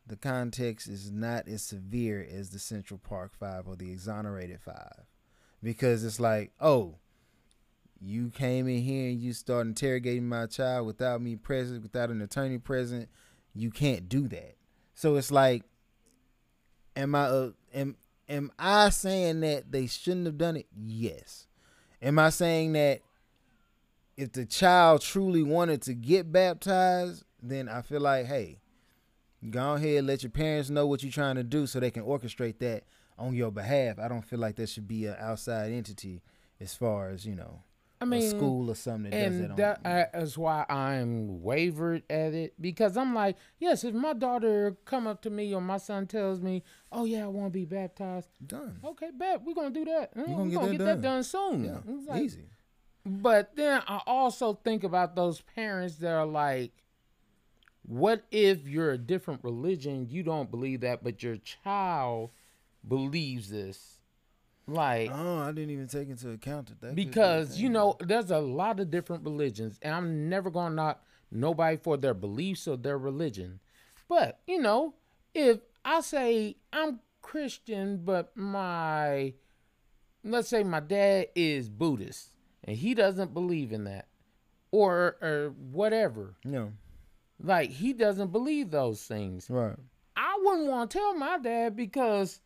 the 0.07 0.17
context 0.17 0.89
is 0.89 1.11
not 1.11 1.49
as 1.49 1.63
severe 1.63 2.27
as 2.31 2.51
the 2.51 2.59
Central 2.59 2.99
Park 2.99 3.33
Five 3.39 3.67
or 3.67 3.77
the 3.77 3.91
Exonerated 3.91 4.61
Five, 4.61 5.05
because 5.63 6.05
it's 6.05 6.21
like, 6.21 6.53
oh, 6.61 6.95
you 8.01 8.31
came 8.31 8.69
in 8.69 8.83
here 8.83 9.09
and 9.09 9.21
you 9.21 9.33
start 9.33 9.67
interrogating 9.67 10.29
my 10.29 10.47
child 10.47 10.87
without 10.87 11.21
me 11.21 11.37
present, 11.37 11.83
without 11.83 12.11
an 12.11 12.23
attorney 12.23 12.59
present. 12.59 13.09
You 13.55 13.71
can't 13.71 14.09
do 14.09 14.29
that. 14.29 14.57
So 14.95 15.17
it's 15.17 15.31
like, 15.31 15.63
am 16.95 17.15
I 17.15 17.25
uh, 17.25 17.51
am 17.75 17.97
am 18.29 18.53
I 18.59 18.89
saying 18.89 19.41
that 19.41 19.71
they 19.71 19.87
shouldn't 19.87 20.27
have 20.27 20.39
done 20.39 20.57
it? 20.57 20.67
Yes. 20.75 21.47
Am 22.01 22.19
I 22.19 22.31
saying 22.31 22.73
that 22.73 23.01
if 24.17 24.33
the 24.33 24.47
child 24.47 25.03
truly 25.03 25.43
wanted 25.43 25.83
to 25.83 25.95
get 25.95 26.33
baptized, 26.33 27.25
then 27.49 27.69
I 27.69 27.83
feel 27.83 28.01
like, 28.01 28.27
hey, 28.27 28.61
go 29.51 29.75
ahead, 29.75 30.05
let 30.05 30.23
your 30.23 30.31
parents 30.31 30.71
know 30.71 30.87
what 30.87 31.03
you're 31.03 31.13
trying 31.13 31.37
to 31.37 31.45
do 31.45 31.67
so 31.67 31.81
they 31.81 31.91
can 31.91 32.05
orchestrate 32.05 32.59
that 32.59 32.85
on 33.19 33.35
your 33.35 33.51
behalf. 33.51 33.99
I 33.99 34.09
don't 34.09 34.25
feel 34.25 34.39
like 34.39 34.57
there 34.57 34.67
should 34.67 34.89
be 34.89 35.07
an 35.07 35.17
outside 35.19 35.73
entity 35.73 36.23
as 36.61 36.75
far 36.75 37.11
as, 37.11 37.27
you 37.27 37.35
know, 37.35 37.63
I 38.01 38.05
mean, 38.05 38.29
school 38.29 38.71
or 38.71 38.75
something 38.75 39.11
that 39.11 39.25
does 39.31 39.41
and 39.41 39.57
that. 39.57 39.83
that 39.83 40.11
On, 40.15 40.23
is 40.23 40.37
why 40.37 40.67
I'm 40.69 41.43
wavered 41.43 42.03
at 42.11 42.35
it 42.35 42.55
because 42.61 42.97
I'm 42.97 43.15
like, 43.15 43.37
yes, 43.59 43.85
if 43.85 43.95
my 43.95 44.13
daughter 44.13 44.77
come 44.85 45.07
up 45.07 45.23
to 45.23 45.31
me 45.31 45.55
or 45.55 45.63
my 45.63 45.79
son 45.79 46.07
tells 46.07 46.41
me, 46.41 46.63
oh 46.93 47.05
yeah, 47.07 47.25
I 47.25 47.29
want 47.29 47.53
to 47.53 47.59
be 47.59 47.65
baptized, 47.65 48.29
done. 48.47 48.81
okay, 48.85 49.11
bet 49.17 49.43
we're 49.43 49.55
gonna 49.55 49.71
do 49.71 49.87
that. 49.87 50.11
We're 50.15 50.25
mm, 50.25 50.37
gonna 50.37 50.51
gonna, 50.51 50.51
get 50.51 50.61
that 50.61 50.71
get, 50.73 50.79
done. 50.79 50.87
that 50.87 51.03
done 51.03 51.23
soon. 51.23 51.65
Yeah, 51.65 52.13
like- 52.13 52.23
easy. 52.23 52.45
But 53.09 53.55
then 53.55 53.83
I 53.87 54.01
also 54.05 54.55
think 54.55 54.83
about 54.83 55.15
those 55.15 55.41
parents 55.41 55.95
that 55.99 56.11
are 56.13 56.27
like, 56.27 56.73
what 57.87 58.25
if 58.31 58.67
you're 58.69 58.91
a 58.91 58.99
different 58.99 59.45
religion, 59.45 60.07
you 60.11 60.23
don't 60.23 60.51
believe 60.51 60.81
that, 60.81 61.05
but 61.05 61.23
your 61.23 61.37
child 61.37 62.31
believes 62.87 63.49
this? 63.51 64.01
Like, 64.69 65.11
Oh, 65.15 65.39
I 65.39 65.53
didn't 65.53 65.71
even 65.71 65.87
take 65.87 66.09
into 66.09 66.31
account 66.31 66.69
that. 66.69 66.81
that 66.81 66.95
be 66.97 67.05
because 67.05 67.59
you 67.61 67.69
know 67.69 67.97
there's 68.01 68.33
a 68.33 68.39
lot 68.41 68.81
of 68.81 68.91
different 68.91 69.23
religions 69.23 69.79
and 69.81 69.95
i'm 69.95 70.29
never 70.29 70.51
gonna 70.51 70.75
knock 70.75 71.05
nobody 71.31 71.77
for 71.77 71.97
their 71.97 72.15
beliefs 72.15 72.67
or 72.67 72.77
their 72.77 72.99
religion 72.99 73.61
but 74.09 74.41
you 74.49 74.61
know 74.61 74.95
if 75.35 75.61
i 75.85 76.01
say 76.01 76.57
i'm 76.73 76.99
christian 77.23 78.01
but 78.05 78.37
my 78.37 79.33
let's 80.25 80.49
say 80.49 80.65
my 80.65 80.81
dad 80.81 81.27
is 81.37 81.69
buddhist 81.69 82.33
and 82.65 82.77
he 82.77 82.93
doesn't 82.93 83.33
believe 83.33 83.71
in 83.73 83.85
that 83.85 84.09
or 84.73 85.17
or 85.23 85.55
whatever 85.71 86.35
Yeah, 86.45 86.67
like 87.43 87.71
he 87.71 87.93
doesn't 87.93 88.33
believe 88.33 88.71
those 88.71 89.03
things 89.03 89.49
right. 89.51 89.77
I 90.17 90.39
wouldn't 90.43 90.69
want 90.69 90.91
to 90.91 90.99
tell 90.99 91.15
my 91.15 91.39
dad 91.39 91.77
because 91.77 92.41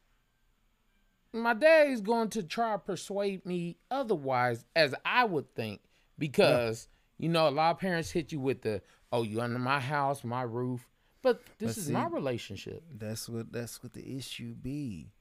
my 1.32 1.54
dad 1.54 1.88
is 1.88 2.00
going 2.00 2.28
to 2.30 2.42
try 2.42 2.72
to 2.72 2.78
persuade 2.78 3.46
me 3.46 3.76
otherwise, 3.90 4.64
as 4.74 4.94
I 5.04 5.24
would 5.24 5.54
think. 5.54 5.80
Because 6.18 6.88
you 7.18 7.28
know, 7.28 7.48
a 7.48 7.50
lot 7.50 7.70
of 7.72 7.78
parents 7.78 8.10
hit 8.10 8.32
you 8.32 8.40
with 8.40 8.62
the, 8.62 8.82
"Oh, 9.12 9.22
you 9.22 9.40
under 9.40 9.58
my 9.58 9.80
house, 9.80 10.24
my 10.24 10.42
roof," 10.42 10.88
but 11.22 11.40
this 11.58 11.74
But 11.74 11.76
is 11.78 11.86
see- 11.86 11.92
my 11.92 12.06
relationship. 12.08 12.82
That's 12.94 13.28
what 13.28 13.52
that's 13.52 13.82
what 13.82 13.92
the 13.92 14.16
issue 14.16 14.54
be. 14.54 15.12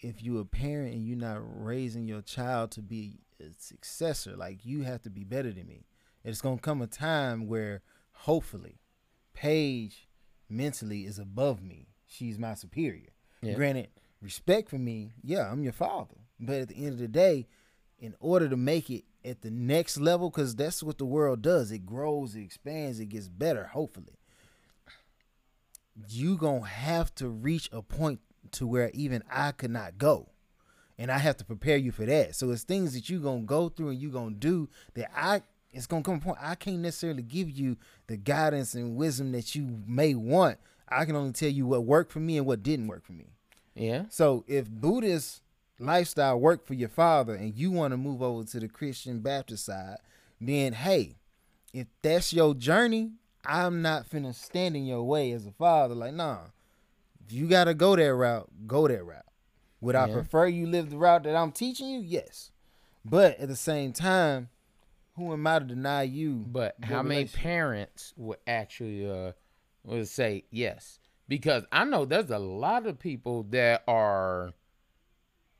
If 0.00 0.22
you 0.22 0.38
a 0.38 0.44
parent 0.44 0.94
and 0.94 1.04
you're 1.04 1.16
not 1.18 1.40
raising 1.42 2.06
your 2.06 2.22
child 2.22 2.70
to 2.72 2.82
be 2.82 3.18
a 3.40 3.46
successor, 3.58 4.36
like 4.36 4.64
you 4.64 4.82
have 4.82 5.02
to 5.02 5.10
be 5.10 5.24
better 5.24 5.52
than 5.52 5.66
me. 5.66 5.86
It's 6.24 6.40
gonna 6.40 6.58
come 6.58 6.80
a 6.82 6.86
time 6.86 7.46
where 7.46 7.82
hopefully 8.20 8.80
Paige 9.34 10.08
mentally 10.48 11.04
is 11.04 11.18
above 11.18 11.62
me. 11.62 11.88
She's 12.06 12.38
my 12.38 12.54
superior. 12.54 13.10
Yeah. 13.42 13.54
Granted, 13.54 13.88
respect 14.20 14.68
for 14.68 14.78
me, 14.78 15.12
yeah, 15.22 15.50
I'm 15.50 15.62
your 15.62 15.72
father. 15.72 16.16
But 16.40 16.56
at 16.56 16.68
the 16.68 16.76
end 16.76 16.94
of 16.94 16.98
the 16.98 17.08
day, 17.08 17.46
in 17.98 18.14
order 18.20 18.48
to 18.48 18.56
make 18.56 18.90
it 18.90 19.04
at 19.24 19.42
the 19.42 19.50
next 19.50 19.98
level, 19.98 20.30
because 20.30 20.54
that's 20.54 20.82
what 20.82 20.98
the 20.98 21.04
world 21.04 21.42
does. 21.42 21.72
It 21.72 21.84
grows, 21.84 22.34
it 22.34 22.42
expands, 22.42 23.00
it 23.00 23.06
gets 23.06 23.28
better, 23.28 23.64
hopefully 23.64 24.18
you 26.08 26.36
gonna 26.36 26.66
have 26.66 27.14
to 27.16 27.28
reach 27.28 27.68
a 27.72 27.82
point 27.82 28.20
to 28.52 28.66
where 28.66 28.90
even 28.94 29.22
I 29.30 29.52
could 29.52 29.70
not 29.70 29.98
go. 29.98 30.28
And 30.96 31.12
I 31.12 31.18
have 31.18 31.36
to 31.38 31.44
prepare 31.44 31.76
you 31.76 31.92
for 31.92 32.06
that. 32.06 32.34
So 32.34 32.50
it's 32.50 32.64
things 32.64 32.92
that 32.94 33.08
you 33.08 33.20
gonna 33.20 33.42
go 33.42 33.68
through 33.68 33.90
and 33.90 34.00
you 34.00 34.10
gonna 34.10 34.34
do 34.34 34.68
that 34.94 35.10
I 35.14 35.42
it's 35.72 35.86
gonna 35.86 36.02
come 36.02 36.16
a 36.16 36.20
point 36.20 36.38
I 36.40 36.54
can't 36.54 36.78
necessarily 36.78 37.22
give 37.22 37.50
you 37.50 37.76
the 38.06 38.16
guidance 38.16 38.74
and 38.74 38.96
wisdom 38.96 39.32
that 39.32 39.54
you 39.54 39.82
may 39.86 40.14
want. 40.14 40.58
I 40.88 41.04
can 41.04 41.16
only 41.16 41.32
tell 41.32 41.50
you 41.50 41.66
what 41.66 41.84
worked 41.84 42.12
for 42.12 42.20
me 42.20 42.38
and 42.38 42.46
what 42.46 42.62
didn't 42.62 42.88
work 42.88 43.04
for 43.04 43.12
me. 43.12 43.26
Yeah, 43.74 44.04
So 44.08 44.44
if 44.48 44.68
Buddhist 44.68 45.42
lifestyle 45.78 46.40
worked 46.40 46.66
for 46.66 46.74
your 46.74 46.88
father 46.88 47.34
and 47.34 47.54
you 47.54 47.70
want 47.70 47.92
to 47.92 47.96
move 47.96 48.22
over 48.22 48.42
to 48.42 48.58
the 48.58 48.66
Christian 48.66 49.20
Baptist 49.20 49.66
side, 49.66 49.98
then 50.40 50.72
hey, 50.72 51.14
if 51.72 51.86
that's 52.02 52.32
your 52.32 52.54
journey, 52.54 53.12
I'm 53.44 53.82
not 53.82 54.08
finna 54.10 54.34
stand 54.34 54.74
in 54.74 54.84
your 54.86 55.04
way 55.04 55.30
as 55.30 55.46
a 55.46 55.52
father. 55.52 55.94
Like, 55.94 56.14
nah, 56.14 56.38
if 57.24 57.32
you 57.32 57.46
gotta 57.46 57.74
go 57.74 57.94
that 57.94 58.14
route, 58.14 58.48
go 58.66 58.88
that 58.88 59.04
route. 59.04 59.24
Would 59.80 59.94
I 59.94 60.10
prefer 60.10 60.48
you 60.48 60.66
live 60.66 60.90
the 60.90 60.98
route 60.98 61.22
that 61.22 61.36
I'm 61.36 61.52
teaching 61.52 61.88
you? 61.88 62.00
Yes. 62.00 62.50
But 63.04 63.38
at 63.38 63.48
the 63.48 63.56
same 63.56 63.92
time, 63.92 64.48
who 65.18 65.32
am 65.34 65.46
I 65.46 65.58
to 65.58 65.64
deny 65.66 66.02
you? 66.04 66.44
but 66.48 66.76
how 66.82 67.02
many 67.02 67.26
parents 67.26 68.14
would 68.16 68.38
actually 68.46 69.08
uh 69.10 69.32
would 69.84 70.08
say 70.08 70.44
yes? 70.50 70.98
Because 71.28 71.64
I 71.70 71.84
know 71.84 72.04
there's 72.06 72.30
a 72.30 72.38
lot 72.38 72.86
of 72.86 72.98
people 72.98 73.42
that 73.50 73.84
are 73.86 74.52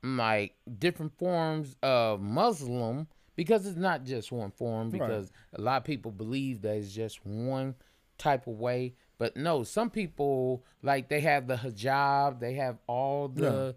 like 0.03 0.55
different 0.77 1.17
forms 1.17 1.75
of 1.83 2.21
Muslim 2.21 3.07
because 3.35 3.65
it's 3.67 3.77
not 3.77 4.03
just 4.03 4.31
one 4.31 4.51
form 4.51 4.89
Right. 4.89 4.99
because 4.99 5.31
a 5.53 5.61
lot 5.61 5.77
of 5.77 5.83
people 5.83 6.11
believe 6.11 6.61
that 6.61 6.77
it's 6.77 6.91
just 6.93 7.25
one 7.25 7.75
type 8.17 8.47
of 8.47 8.53
way. 8.59 8.95
But 9.17 9.35
no, 9.37 9.63
some 9.63 9.89
people 9.89 10.63
like 10.81 11.09
they 11.09 11.19
have 11.21 11.47
the 11.47 11.55
hijab, 11.55 12.39
they 12.39 12.53
have 12.53 12.77
all 12.87 13.27
the 13.27 13.75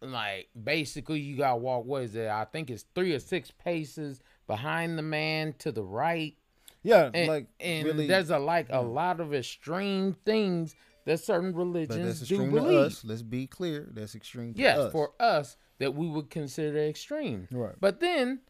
like 0.00 0.48
basically 0.60 1.20
you 1.20 1.36
gotta 1.36 1.56
walk 1.56 1.84
what 1.84 2.02
is 2.02 2.14
it? 2.16 2.28
I 2.28 2.44
think 2.44 2.70
it's 2.70 2.84
three 2.94 3.12
or 3.14 3.20
six 3.20 3.50
paces 3.50 4.20
behind 4.46 4.98
the 4.98 5.02
man 5.02 5.54
to 5.58 5.72
the 5.72 5.84
right. 5.84 6.36
Yeah, 6.82 7.10
And, 7.14 7.28
like 7.28 7.46
and 7.60 7.86
really. 7.86 8.06
there's 8.08 8.30
a 8.30 8.38
like 8.38 8.66
a 8.70 8.80
lot 8.80 9.20
of 9.20 9.32
extreme 9.32 10.16
things 10.24 10.74
that 11.04 11.20
certain 11.20 11.52
but 11.52 11.58
religions 11.58 12.20
that's 12.20 12.28
do 12.28 12.50
believe. 12.50 12.78
us. 12.78 13.04
Let's 13.04 13.22
be 13.22 13.46
clear. 13.46 13.88
That's 13.92 14.14
extreme 14.14 14.54
Yes, 14.56 14.78
us. 14.78 14.92
for 14.92 15.12
us 15.20 15.56
that 15.78 15.94
we 15.94 16.08
would 16.08 16.28
consider 16.30 16.78
extreme. 16.78 17.46
Right. 17.52 17.74
But 17.80 18.00
then 18.00 18.40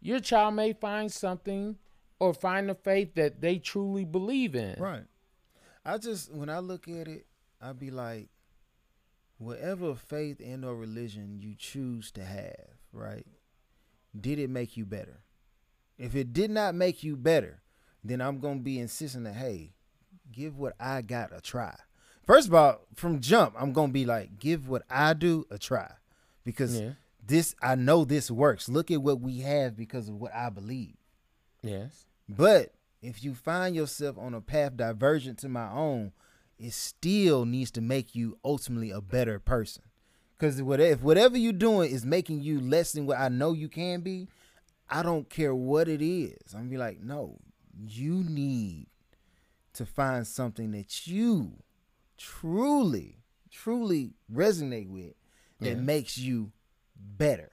your 0.00 0.18
child 0.20 0.54
may 0.54 0.72
find 0.72 1.10
something 1.10 1.76
or 2.20 2.34
find 2.34 2.68
a 2.70 2.74
faith 2.74 3.14
that 3.14 3.40
they 3.40 3.58
truly 3.58 4.04
believe 4.04 4.54
in. 4.56 4.74
Right. 4.80 5.04
I 5.84 5.98
just 5.98 6.32
when 6.32 6.48
I 6.50 6.58
look 6.58 6.88
at 6.88 7.06
it, 7.08 7.26
I'd 7.60 7.78
be 7.78 7.90
like, 7.92 8.28
whatever 9.38 9.94
faith 9.94 10.40
and 10.44 10.64
or 10.64 10.74
religion 10.74 11.38
you 11.40 11.54
choose 11.56 12.10
to 12.12 12.24
have, 12.24 12.66
right? 12.92 13.26
Did 14.18 14.38
it 14.38 14.50
make 14.50 14.76
you 14.76 14.84
better? 14.84 15.20
If 15.98 16.14
it 16.14 16.32
did 16.32 16.50
not 16.50 16.74
make 16.74 17.02
you 17.02 17.16
better, 17.16 17.62
then 18.04 18.20
I'm 18.20 18.38
gonna 18.38 18.60
be 18.60 18.78
insisting 18.78 19.24
that 19.24 19.34
hey, 19.34 19.72
give 20.32 20.56
what 20.58 20.74
I 20.78 21.02
got 21.02 21.36
a 21.36 21.40
try. 21.40 21.74
First 22.24 22.48
of 22.48 22.54
all, 22.54 22.80
from 22.94 23.20
jump, 23.20 23.54
I'm 23.58 23.72
gonna 23.72 23.92
be 23.92 24.04
like, 24.04 24.38
give 24.38 24.68
what 24.68 24.82
I 24.90 25.14
do 25.14 25.46
a 25.50 25.58
try, 25.58 25.90
because 26.44 26.78
Yeah. 26.80 26.92
this 27.26 27.54
I 27.62 27.74
know 27.74 28.04
this 28.04 28.30
works. 28.30 28.68
Look 28.68 28.90
at 28.90 29.02
what 29.02 29.20
we 29.20 29.40
have 29.40 29.76
because 29.76 30.08
of 30.08 30.16
what 30.20 30.34
I 30.34 30.50
believe. 30.50 30.96
Yes. 31.62 32.06
But 32.28 32.74
if 33.02 33.24
you 33.24 33.34
find 33.34 33.74
yourself 33.74 34.16
on 34.18 34.34
a 34.34 34.40
path 34.40 34.76
divergent 34.76 35.38
to 35.40 35.48
my 35.48 35.70
own, 35.70 36.12
it 36.58 36.72
still 36.72 37.44
needs 37.44 37.70
to 37.72 37.80
make 37.80 38.14
you 38.14 38.38
ultimately 38.44 38.90
a 38.90 39.00
better 39.00 39.38
person. 39.38 39.84
Because 40.36 40.60
if 40.60 41.02
whatever 41.02 41.36
you're 41.36 41.52
doing 41.52 41.90
is 41.90 42.04
making 42.04 42.40
you 42.42 42.60
less 42.60 42.92
than 42.92 43.06
what 43.06 43.18
I 43.18 43.28
know 43.28 43.52
you 43.52 43.68
can 43.68 44.00
be, 44.02 44.28
I 44.90 45.02
don't 45.02 45.28
care 45.28 45.54
what 45.54 45.88
it 45.88 46.00
is. 46.02 46.54
I'm 46.54 46.60
gonna 46.60 46.70
be 46.70 46.76
like, 46.78 47.00
no, 47.00 47.38
you 47.86 48.24
need 48.24 48.86
to 49.74 49.84
find 49.86 50.26
something 50.26 50.70
that 50.72 51.06
you 51.06 51.62
truly, 52.16 53.18
truly 53.50 54.14
resonate 54.32 54.88
with 54.88 55.14
that 55.60 55.68
Yeah. 55.70 55.74
makes 55.82 56.16
you 56.18 56.52
better. 56.96 57.50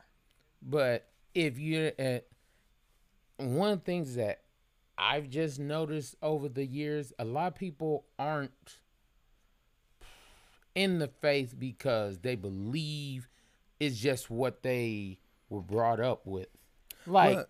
But 0.61 1.11
if 1.33 1.59
you're 1.59 1.91
at 1.99 2.27
one 3.37 3.71
of 3.73 3.79
the 3.79 3.85
things 3.85 4.15
that 4.15 4.41
I've 4.97 5.29
just 5.29 5.59
noticed 5.59 6.15
over 6.21 6.47
the 6.47 6.65
years, 6.65 7.11
a 7.19 7.25
lot 7.25 7.47
of 7.47 7.55
people 7.55 8.05
aren't 8.17 8.79
in 10.73 10.99
the 10.99 11.07
faith 11.07 11.53
because 11.57 12.19
they 12.19 12.35
believe 12.35 13.27
it's 13.79 13.97
just 13.97 14.29
what 14.29 14.63
they 14.63 15.19
were 15.49 15.61
brought 15.61 15.99
up 15.99 16.25
with. 16.25 16.47
Like 17.07 17.47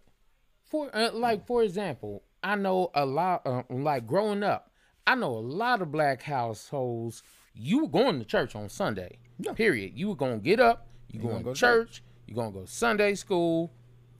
for 0.63 0.89
uh, 0.93 1.11
like 1.13 1.45
for 1.45 1.63
example, 1.63 2.23
I 2.43 2.55
know 2.55 2.91
a 2.93 3.05
lot 3.05 3.41
uh, 3.45 3.63
like 3.69 4.05
growing 4.05 4.43
up, 4.43 4.71
I 5.07 5.15
know 5.15 5.31
a 5.31 5.39
lot 5.39 5.81
of 5.81 5.91
black 5.91 6.21
households. 6.21 7.23
You 7.53 7.83
were 7.83 7.89
going 7.89 8.19
to 8.19 8.25
church 8.25 8.55
on 8.55 8.69
Sunday. 8.69 9.17
Period. 9.55 9.93
You 9.95 10.09
were 10.09 10.15
gonna 10.15 10.37
get 10.37 10.59
up. 10.59 10.87
You 11.09 11.19
going 11.19 11.43
go 11.43 11.49
to 11.49 11.53
to 11.53 11.59
church. 11.59 12.03
You 12.27 12.35
gonna 12.35 12.51
go 12.51 12.61
to 12.61 12.67
Sunday 12.67 13.15
school. 13.15 13.71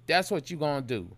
That's 0.08 0.32
what 0.32 0.50
you 0.52 0.58
gonna 0.58 0.82
do. 0.82 1.16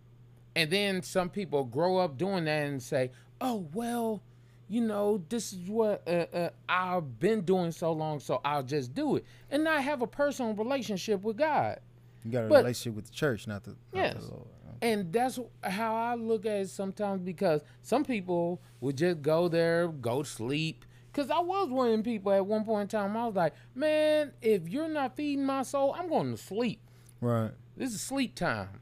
And 0.55 0.72
then 0.72 1.01
some 1.03 1.30
people 1.30 1.63
grow 1.63 1.97
up 1.97 2.18
doing 2.18 2.45
that 2.45 2.68
and 2.68 2.82
say, 2.82 3.11
"Oh 3.41 3.68
well, 3.74 4.24
you 4.68 4.82
know, 4.82 5.24
this 5.30 5.53
is 5.53 5.70
what 5.70 6.01
uh, 6.07 6.26
uh, 6.34 6.49
I've 6.68 7.20
been 7.20 7.41
doing 7.41 7.72
so 7.72 7.91
long, 7.91 8.20
so 8.20 8.41
I'll 8.43 8.63
just 8.63 8.93
do 8.93 9.18
it." 9.18 9.26
And 9.51 9.63
not 9.63 9.84
have 9.84 10.01
a 10.01 10.07
personal 10.07 10.53
relationship 10.53 11.22
with 11.22 11.38
God. 11.38 11.80
You 12.28 12.34
got 12.34 12.45
a 12.45 12.47
But- 12.49 12.57
relationship 12.57 12.95
with 12.95 13.05
the 13.05 13.11
church, 13.13 13.47
not 13.47 13.63
the, 13.63 13.71
not 13.71 13.78
Yes. 13.93 14.25
the 14.25 14.32
Lord. 14.32 14.47
And 14.82 15.11
that's 15.11 15.39
how 15.63 15.95
I 15.95 16.13
look 16.15 16.45
at 16.45 16.57
it 16.57 16.69
sometimes 16.69 17.21
because 17.21 17.63
some 17.82 18.03
people 18.03 18.61
would 18.82 18.97
just 18.97 19.21
go 19.23 19.47
there, 19.47 19.88
go 19.88 20.21
to 20.23 20.30
sleep. 20.30 20.86
Because 21.11 21.32
I 21.32 21.39
was 21.39 21.69
one 21.69 21.88
of 21.88 21.91
them 21.93 22.03
people 22.03 22.32
at 22.32 22.45
one 22.45 22.63
point 22.63 22.93
in 22.93 22.99
time, 22.99 23.17
I 23.17 23.25
was 23.25 23.36
like, 23.36 23.53
man, 23.73 24.34
if 24.41 24.67
you're 24.67 24.88
not 24.89 25.15
feeding 25.15 25.45
my 25.45 25.63
soul, 25.63 25.95
I'm 25.97 26.07
going 26.09 26.30
to 26.32 26.38
sleep. 26.38 26.82
Right. 27.21 27.51
This 27.75 27.91
is 27.93 28.01
sleep 28.01 28.36
time. 28.36 28.82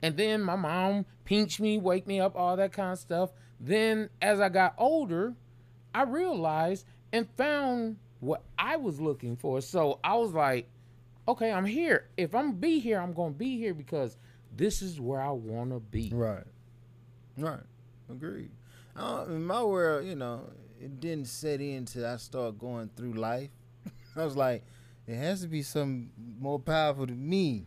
And 0.00 0.16
then 0.16 0.40
my 0.40 0.56
mom 0.56 1.04
pinched 1.24 1.60
me, 1.60 1.76
wake 1.78 2.06
me 2.06 2.20
up, 2.20 2.36
all 2.36 2.56
that 2.56 2.72
kind 2.72 2.92
of 2.92 2.98
stuff. 2.98 3.32
Then 3.60 4.08
as 4.22 4.40
I 4.40 4.48
got 4.48 4.74
older, 4.78 5.34
I 5.94 6.04
realized 6.04 6.86
and 7.12 7.28
found 7.36 7.96
what 8.20 8.44
I 8.58 8.76
was 8.76 8.98
looking 9.00 9.36
for. 9.36 9.60
So 9.60 9.98
I 10.02 10.14
was 10.14 10.32
like, 10.32 10.68
okay, 11.26 11.52
I'm 11.52 11.64
here. 11.64 12.08
If 12.16 12.34
I'm 12.34 12.52
be 12.52 12.78
here, 12.78 13.00
I'm 13.00 13.12
gonna 13.12 13.32
be 13.32 13.58
here 13.58 13.74
because 13.74 14.16
this 14.54 14.82
is 14.82 15.00
where 15.00 15.20
I 15.20 15.30
wanna 15.30 15.80
be. 15.80 16.10
Right. 16.12 16.44
Right. 17.36 17.62
Agreed. 18.10 18.50
Uh, 18.96 19.24
in 19.28 19.44
my 19.44 19.62
world, 19.62 20.06
you 20.06 20.14
know, 20.14 20.50
it 20.80 21.00
didn't 21.00 21.26
set 21.26 21.60
in 21.60 21.84
till 21.84 22.06
I 22.06 22.16
start 22.16 22.58
going 22.58 22.90
through 22.96 23.14
life. 23.14 23.50
I 24.16 24.24
was 24.24 24.36
like, 24.36 24.62
it 25.06 25.16
has 25.16 25.42
to 25.42 25.48
be 25.48 25.62
something 25.62 26.10
more 26.38 26.58
powerful 26.60 27.06
than 27.06 27.28
me. 27.28 27.66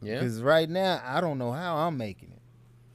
Yeah. 0.00 0.20
Because 0.20 0.40
right 0.40 0.68
now, 0.68 1.02
I 1.04 1.20
don't 1.20 1.38
know 1.38 1.52
how 1.52 1.76
I'm 1.76 1.96
making 1.96 2.30
it. 2.32 2.38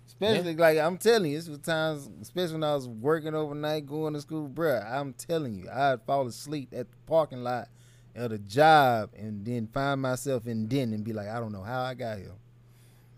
Especially 0.08 0.56
like 0.56 0.78
I'm 0.78 0.98
telling 0.98 1.32
you, 1.32 1.38
this 1.38 1.50
was 1.50 1.60
times, 1.60 2.10
especially 2.22 2.54
when 2.54 2.64
I 2.64 2.76
was 2.76 2.88
working 2.88 3.36
overnight, 3.36 3.86
going 3.86 4.14
to 4.14 4.22
school, 4.22 4.48
bruh. 4.48 4.90
I'm 4.90 5.14
telling 5.14 5.54
you, 5.54 5.70
I'd 5.70 6.04
fall 6.06 6.28
asleep 6.28 6.70
at 6.72 6.90
the 6.90 6.98
parking 7.06 7.44
lot 7.44 7.68
at 8.16 8.32
a 8.32 8.38
job 8.38 9.12
and 9.18 9.46
then 9.46 9.68
find 9.68 10.02
myself 10.02 10.48
in 10.48 10.68
Denton 10.68 10.94
and 10.94 11.04
be 11.04 11.14
like, 11.14 11.28
I 11.28 11.40
don't 11.40 11.52
know 11.52 11.64
how 11.64 11.82
I 11.84 11.94
got 11.94 12.18
here. 12.18 12.34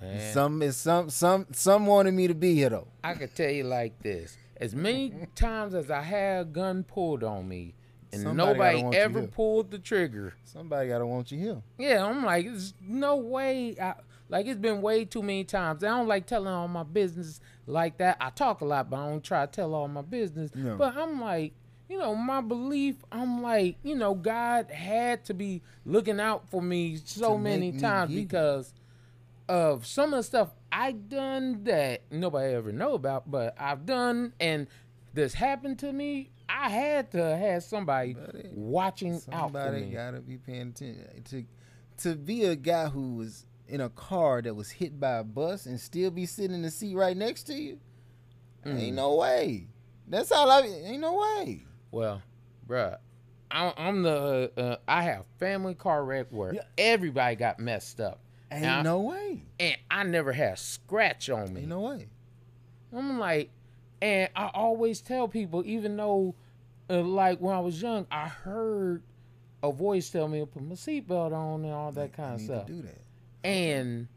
Man, 0.02 0.34
Some 0.34 0.62
is 0.62 0.78
some 0.78 1.10
some 1.10 1.48
some 1.52 1.86
wanted 1.86 2.14
me 2.14 2.28
to 2.28 2.36
be 2.36 2.54
here 2.54 2.70
though. 2.70 2.88
I 3.04 3.14
could 3.14 3.34
tell 3.34 3.50
you 3.50 3.64
like 3.64 4.02
this: 4.02 4.38
as 4.58 4.76
many 4.76 5.14
times 5.36 5.74
as 5.74 5.90
I 5.90 6.02
had 6.02 6.42
a 6.42 6.46
gun 6.46 6.84
pulled 6.84 7.24
on 7.24 7.48
me, 7.48 7.76
and 8.12 8.22
Somebody 8.22 8.82
nobody 8.82 8.98
ever 8.98 9.24
pulled 9.28 9.72
the 9.72 9.80
trigger. 9.80 10.34
Somebody 10.44 10.90
gotta 10.90 11.06
want 11.06 11.32
you 11.32 11.40
here. 11.40 11.62
Yeah, 11.78 12.06
I'm 12.06 12.24
like, 12.24 12.46
there's 12.46 12.74
no 12.82 13.16
way. 13.16 13.78
I, 13.80 13.96
like 14.28 14.48
it's 14.48 14.60
been 14.60 14.82
way 14.82 15.06
too 15.06 15.22
many 15.22 15.44
times. 15.44 15.84
I 15.84 15.88
don't 15.88 16.08
like 16.08 16.26
telling 16.26 16.54
all 16.54 16.68
my 16.68 16.84
business 16.84 17.40
like 17.66 17.98
that. 18.00 18.18
I 18.20 18.32
talk 18.32 18.62
a 18.62 18.66
lot, 18.66 18.90
but 18.90 18.98
I 18.98 19.10
don't 19.10 19.24
try 19.24 19.46
to 19.46 19.52
tell 19.52 19.74
all 19.74 19.88
my 19.88 20.02
business. 20.02 20.52
Yeah. 20.56 20.76
But 20.78 20.98
I'm 20.98 21.22
like, 21.22 21.54
you 21.90 21.98
know, 21.98 22.16
my 22.16 22.42
belief. 22.42 22.96
I'm 23.12 23.42
like, 23.42 23.78
you 23.84 23.96
know, 23.96 24.14
God 24.14 24.72
had 24.72 25.26
to 25.26 25.34
be 25.34 25.62
looking 25.86 26.20
out 26.20 26.50
for 26.50 26.62
me 26.62 26.98
so 27.04 27.38
many 27.38 27.72
me 27.72 27.80
times 27.80 28.14
because 28.14 28.74
of 29.48 29.86
some 29.86 30.14
of 30.14 30.18
the 30.18 30.24
stuff 30.24 30.50
I 30.72 30.92
done 30.92 31.64
that 31.66 32.02
nobody 32.12 32.54
ever 32.54 32.72
know 32.72 32.94
about, 32.94 33.30
but 33.30 33.56
I've 33.60 33.86
done 33.86 34.34
and 34.40 34.68
this 35.14 35.34
happened 35.34 35.80
to 35.80 35.94
me. 35.94 36.32
I 36.50 36.70
had 36.70 37.12
to 37.12 37.38
have 37.38 37.64
somebody 37.64 38.16
watching 38.52 39.16
out 39.32 39.52
for 39.52 39.62
Somebody 39.62 39.86
gotta 39.92 40.20
be 40.20 40.38
paying 40.38 40.70
attention 40.70 41.24
to 41.26 41.46
to 41.98 42.16
be 42.16 42.44
a 42.44 42.56
guy 42.56 42.88
who 42.88 43.16
was 43.16 43.46
in 43.68 43.82
a 43.82 43.90
car 43.90 44.42
that 44.42 44.54
was 44.54 44.70
hit 44.70 45.00
by 45.00 45.18
a 45.18 45.24
bus 45.24 45.66
and 45.66 45.80
still 45.80 46.12
be 46.12 46.26
sitting 46.26 46.54
in 46.56 46.62
the 46.62 46.72
seat 46.72 46.96
right 46.96 47.16
next 47.16 47.44
to 47.44 47.54
you. 47.54 47.80
Mm. 48.66 48.80
Ain't 48.80 48.96
no 48.96 49.16
way. 49.16 49.68
That's 50.08 50.32
all 50.32 50.50
I. 50.52 50.62
Ain't 50.62 51.00
no 51.00 51.16
way. 51.16 51.64
Well, 51.96 52.22
bruh, 52.68 52.98
I'm, 53.50 53.72
I'm 53.78 54.04
the 54.04 54.52
uh, 54.58 54.76
I 54.86 55.04
have 55.04 55.26
family 55.40 55.76
car 55.76 56.04
wreck 56.04 56.28
where 56.30 56.54
Yeah. 56.54 56.64
everybody 56.78 57.38
got 57.38 57.58
messed 57.58 58.02
up, 58.02 58.20
Ain't 58.52 58.64
Now- 58.64 58.82
no 58.82 59.00
way. 59.00 59.44
and 59.62 59.78
I 59.90 60.04
never 60.04 60.34
had 60.34 60.54
a 60.56 60.58
scratch 60.58 61.30
on 61.30 61.54
me. 61.54 61.62
Ain't 61.62 61.70
no 61.70 61.80
way. 61.80 62.10
I'm 62.94 63.18
like, 63.18 63.50
and 64.02 64.30
I 64.36 64.48
always 64.54 65.00
tell 65.00 65.30
people, 65.30 65.64
even 65.66 65.96
though, 65.96 66.36
uh, 66.90 67.02
like 67.02 67.40
when 67.40 67.56
I 67.56 67.60
was 67.62 67.82
young, 67.82 68.08
I 68.12 68.28
heard 68.28 69.02
a 69.64 69.72
voice 69.72 70.10
tell 70.10 70.28
me 70.28 70.42
to 70.42 70.46
put 70.46 70.64
my 70.64 70.76
seatbelt 70.76 71.32
on 71.32 71.64
and 71.64 71.74
all 71.74 71.94
that 71.94 72.02
Like, 72.02 72.14
kind 72.18 72.36
of 72.36 72.42
stuff. 72.42 72.68
Do 72.68 72.82
that. 72.82 73.02
And 73.48 74.10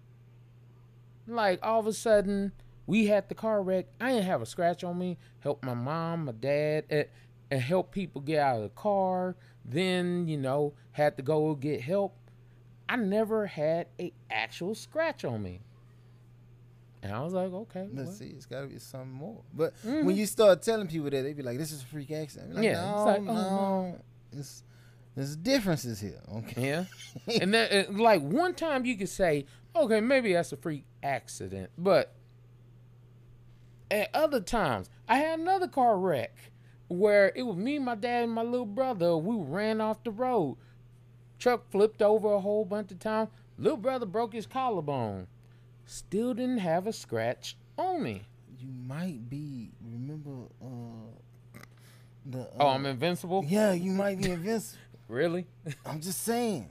like 1.28 1.60
all 1.62 1.78
of 1.78 1.86
a 1.86 1.92
sudden, 1.92 2.50
we 2.88 3.06
had 3.06 3.28
the 3.28 3.34
car 3.36 3.62
wreck. 3.62 3.86
I 4.00 4.10
didn't 4.12 4.24
have 4.24 4.42
a 4.42 4.46
scratch 4.46 4.82
on 4.82 4.98
me. 4.98 5.16
Helped 5.40 5.64
my 5.64 5.74
mom, 5.74 6.24
my 6.24 6.32
dad, 6.32 6.84
and, 6.90 7.06
and 7.50 7.60
help 7.60 7.90
people 7.92 8.20
get 8.20 8.40
out 8.40 8.56
of 8.56 8.62
the 8.62 8.68
car. 8.70 9.36
Then 9.64 10.26
you 10.28 10.36
know 10.36 10.74
had 10.92 11.16
to 11.16 11.22
go 11.22 11.54
get 11.54 11.80
help. 11.82 12.14
I 12.88 12.96
never 12.96 13.46
had 13.46 13.88
a 14.00 14.12
actual 14.30 14.74
scratch 14.74 15.24
on 15.24 15.42
me. 15.42 15.60
And 17.02 17.12
I 17.12 17.20
was 17.22 17.32
like, 17.32 17.52
okay, 17.52 17.88
Let's 17.92 18.08
well, 18.08 18.16
see. 18.16 18.26
It's 18.36 18.46
got 18.46 18.62
to 18.62 18.66
be 18.66 18.78
something 18.78 19.10
more. 19.12 19.42
But 19.54 19.74
Mhm. 19.84 20.04
when 20.04 20.16
you 20.16 20.26
start 20.26 20.62
telling 20.62 20.88
people 20.88 21.08
that, 21.10 21.22
they 21.22 21.32
be 21.32 21.42
like, 21.44 21.58
"This 21.58 21.70
is 21.70 21.82
a 21.82 21.86
freak 21.86 22.10
accident." 22.10 22.56
Like, 22.56 22.64
Yeah, 22.64 22.84
no, 22.86 22.96
it's 22.96 23.06
like, 23.06 23.20
oh, 23.20 23.22
no. 23.24 23.34
no. 23.34 23.98
It's 24.32 24.64
there's 25.14 25.36
differences 25.36 26.00
here. 26.00 26.20
Okay. 26.38 26.68
Yeah. 26.68 26.84
and 27.40 27.52
then, 27.54 27.96
like, 27.96 28.22
one 28.22 28.54
time 28.54 28.84
you 28.84 28.96
could 28.96 29.08
say, 29.08 29.46
okay, 29.76 30.00
maybe 30.00 30.32
that's 30.32 30.52
a 30.52 30.56
freak 30.56 30.84
accident. 31.02 31.70
But 31.78 32.14
at 33.90 34.10
other 34.14 34.40
times, 34.40 34.90
I 35.08 35.18
had 35.18 35.38
another 35.40 35.68
car 35.68 35.98
wreck 35.98 36.36
where 36.88 37.32
it 37.34 37.42
was 37.42 37.56
me, 37.56 37.78
my 37.78 37.94
dad, 37.94 38.24
and 38.24 38.32
my 38.32 38.42
little 38.42 38.66
brother. 38.66 39.16
We 39.16 39.36
ran 39.36 39.80
off 39.80 40.02
the 40.04 40.10
road. 40.10 40.56
Truck 41.38 41.70
flipped 41.70 42.02
over 42.02 42.32
a 42.32 42.40
whole 42.40 42.64
bunch 42.64 42.90
of 42.90 42.98
times. 42.98 43.28
Little 43.58 43.76
brother 43.78 44.06
broke 44.06 44.32
his 44.32 44.46
collarbone. 44.46 45.26
Still 45.86 46.34
didn't 46.34 46.58
have 46.58 46.86
a 46.86 46.92
scratch 46.92 47.56
on 47.76 48.02
me. 48.02 48.22
You 48.60 48.68
might 48.86 49.28
be. 49.30 49.70
Remember, 49.84 50.30
uh, 50.62 51.58
the. 52.26 52.40
Uh, 52.40 52.46
Oh, 52.60 52.68
I'm 52.68 52.86
invincible? 52.86 53.44
Yeah, 53.46 53.72
you 53.72 53.92
might 53.92 54.20
be 54.20 54.30
invincible. 54.30 54.78
Really? 55.08 55.46
I'm 55.86 56.02
just 56.02 56.22
saying. 56.22 56.68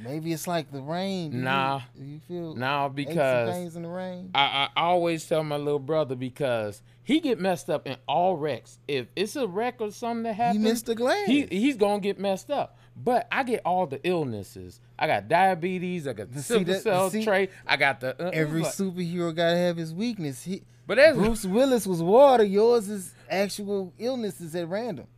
Maybe 0.00 0.32
it's 0.32 0.46
like 0.46 0.70
the 0.70 0.80
rain. 0.80 1.32
Do 1.32 1.36
you- 1.38 1.42
Nah. 1.42 1.80
you 1.98 2.20
feel 2.28 2.54
Nah, 2.54 2.88
because 2.88 3.50
pains 3.50 3.74
in 3.74 3.82
the 3.82 3.88
rain? 3.88 4.30
I, 4.32 4.68
I 4.76 4.80
always 4.82 5.26
tell 5.26 5.42
my 5.42 5.56
little 5.56 5.80
brother 5.80 6.14
because 6.14 6.82
he 7.10 7.18
get 7.18 7.40
messed 7.40 7.68
up 7.68 7.88
in 7.88 7.96
all 8.06 8.36
wrecks. 8.36 8.78
If 8.86 9.08
it's 9.16 9.34
a 9.34 9.44
wreck 9.44 9.80
or 9.80 9.90
something 9.90 10.22
that 10.22 10.34
happens, 10.34 10.62
He 10.62 10.70
missed 10.70 10.86
the 10.86 10.94
glass. 10.94 11.26
he 11.26 11.44
he's 11.46 11.76
gonna 11.76 11.98
get 11.98 12.20
messed 12.20 12.52
up. 12.52 12.78
But 12.94 13.26
I 13.32 13.42
get 13.42 13.62
all 13.64 13.88
the 13.88 14.00
illnesses. 14.06 14.80
I 14.96 15.08
got 15.08 15.26
diabetes. 15.26 16.06
I 16.06 16.12
got 16.12 16.30
the 16.30 16.40
sickle 16.40 16.72
cell 16.74 17.10
see, 17.10 17.24
trait. 17.24 17.50
I 17.66 17.76
got 17.76 17.98
the 17.98 18.10
uh, 18.22 18.30
Every 18.32 18.62
but, 18.62 18.70
superhero 18.70 19.34
gotta 19.34 19.56
have 19.56 19.76
his 19.76 19.92
weakness. 19.92 20.44
He, 20.44 20.62
but 20.86 20.98
that's 20.98 21.16
Bruce 21.16 21.44
Willis 21.44 21.84
was 21.84 22.00
water. 22.00 22.44
Yours 22.44 22.88
is 22.88 23.12
actual 23.28 23.92
illnesses 23.98 24.54
at 24.54 24.68
random. 24.68 25.08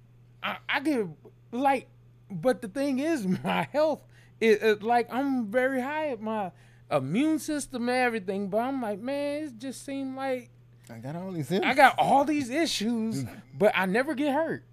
I, 0.42 0.56
I 0.70 0.80
get 0.80 1.06
like, 1.50 1.88
but 2.30 2.62
the 2.62 2.68
thing 2.68 3.00
is, 3.00 3.26
my 3.44 3.68
health 3.70 4.00
is 4.40 4.62
it, 4.62 4.82
like 4.82 5.12
I'm 5.12 5.50
very 5.50 5.82
high 5.82 6.08
at 6.08 6.22
my 6.22 6.52
immune 6.90 7.38
system 7.38 7.90
and 7.90 7.98
everything. 7.98 8.48
But 8.48 8.60
I'm 8.60 8.80
like, 8.80 8.98
man, 8.98 9.44
it 9.44 9.58
just 9.58 9.84
seemed 9.84 10.16
like 10.16 10.48
I 10.92 10.98
got 10.98 11.16
all 11.16 11.32
these 11.32 11.48
symptoms. 11.48 11.72
I 11.72 11.74
got 11.74 11.94
all 11.98 12.24
these 12.24 12.50
issues, 12.50 13.24
but 13.58 13.72
I 13.74 13.86
never 13.86 14.14
get 14.14 14.32
hurt. 14.34 14.64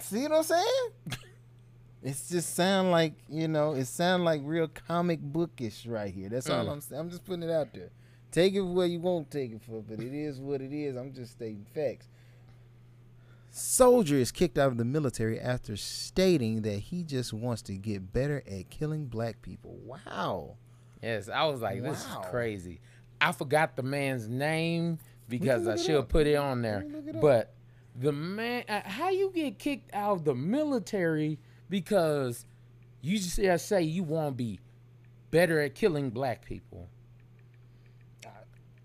See 0.00 0.22
what 0.22 0.32
I'm 0.32 0.42
saying? 0.42 0.90
It's 2.02 2.30
just 2.30 2.54
sound 2.54 2.90
like 2.90 3.12
you 3.28 3.46
know. 3.46 3.74
It 3.74 3.84
sound 3.84 4.24
like 4.24 4.40
real 4.42 4.68
comic 4.68 5.20
bookish 5.20 5.84
right 5.84 6.10
here. 6.10 6.30
That's 6.30 6.48
all 6.48 6.64
Mm. 6.64 6.72
I'm 6.72 6.80
saying. 6.80 6.98
I'm 6.98 7.10
just 7.10 7.26
putting 7.26 7.42
it 7.42 7.50
out 7.50 7.74
there. 7.74 7.90
Take 8.32 8.54
it 8.54 8.62
where 8.62 8.86
you 8.86 9.00
won't 9.00 9.30
take 9.30 9.52
it 9.52 9.60
for, 9.60 9.82
but 9.82 10.00
it 10.00 10.14
is 10.14 10.40
what 10.40 10.62
it 10.62 10.72
is. 10.72 10.96
I'm 10.96 11.12
just 11.12 11.32
stating 11.32 11.66
facts. 11.74 12.08
Soldier 13.50 14.16
is 14.16 14.30
kicked 14.30 14.56
out 14.56 14.68
of 14.68 14.78
the 14.78 14.84
military 14.84 15.38
after 15.40 15.76
stating 15.76 16.62
that 16.62 16.76
he 16.78 17.02
just 17.02 17.32
wants 17.32 17.62
to 17.62 17.74
get 17.74 18.12
better 18.12 18.42
at 18.50 18.70
killing 18.70 19.06
black 19.06 19.42
people. 19.42 19.76
Wow. 19.84 20.56
Yes, 21.02 21.28
I 21.28 21.44
was 21.44 21.60
like, 21.60 21.82
this 21.82 22.06
Wow. 22.08 22.20
is 22.22 22.26
crazy. 22.30 22.80
I 23.20 23.32
forgot 23.32 23.76
the 23.76 23.82
man's 23.82 24.28
name 24.28 24.98
because 25.30 25.66
I 25.66 25.76
should 25.76 25.96
up. 25.96 26.08
put 26.08 26.26
it 26.26 26.34
on 26.34 26.62
there. 26.62 26.84
We 26.86 27.10
it 27.10 27.16
up. 27.16 27.22
But 27.22 27.54
the 27.96 28.12
man, 28.12 28.64
uh, 28.68 28.82
how 28.84 29.10
you 29.10 29.30
get 29.34 29.58
kicked 29.58 29.94
out 29.94 30.12
of 30.12 30.24
the 30.24 30.34
military 30.34 31.38
because 31.68 32.44
you 33.00 33.18
just 33.18 33.38
uh, 33.38 33.56
say 33.56 33.82
you 33.82 34.02
want 34.02 34.28
to 34.28 34.32
be 34.32 34.60
better 35.30 35.60
at 35.60 35.74
killing 35.74 36.10
black 36.10 36.44
people? 36.44 36.88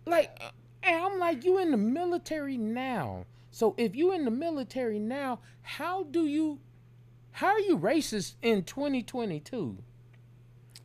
Like, 0.05 0.37
uh, 0.39 0.51
and 0.83 1.03
I'm 1.03 1.19
like, 1.19 1.43
you 1.43 1.57
in 1.57 1.71
the 1.71 1.77
military 1.77 2.57
now. 2.57 3.25
So 3.51 3.73
if 3.77 3.95
you 3.95 4.13
in 4.13 4.25
the 4.25 4.31
military 4.31 4.99
now, 4.99 5.39
how 5.61 6.03
do 6.03 6.25
you, 6.25 6.59
how 7.31 7.47
are 7.47 7.59
you 7.59 7.77
racist 7.77 8.35
in 8.41 8.63
2022? 8.63 9.77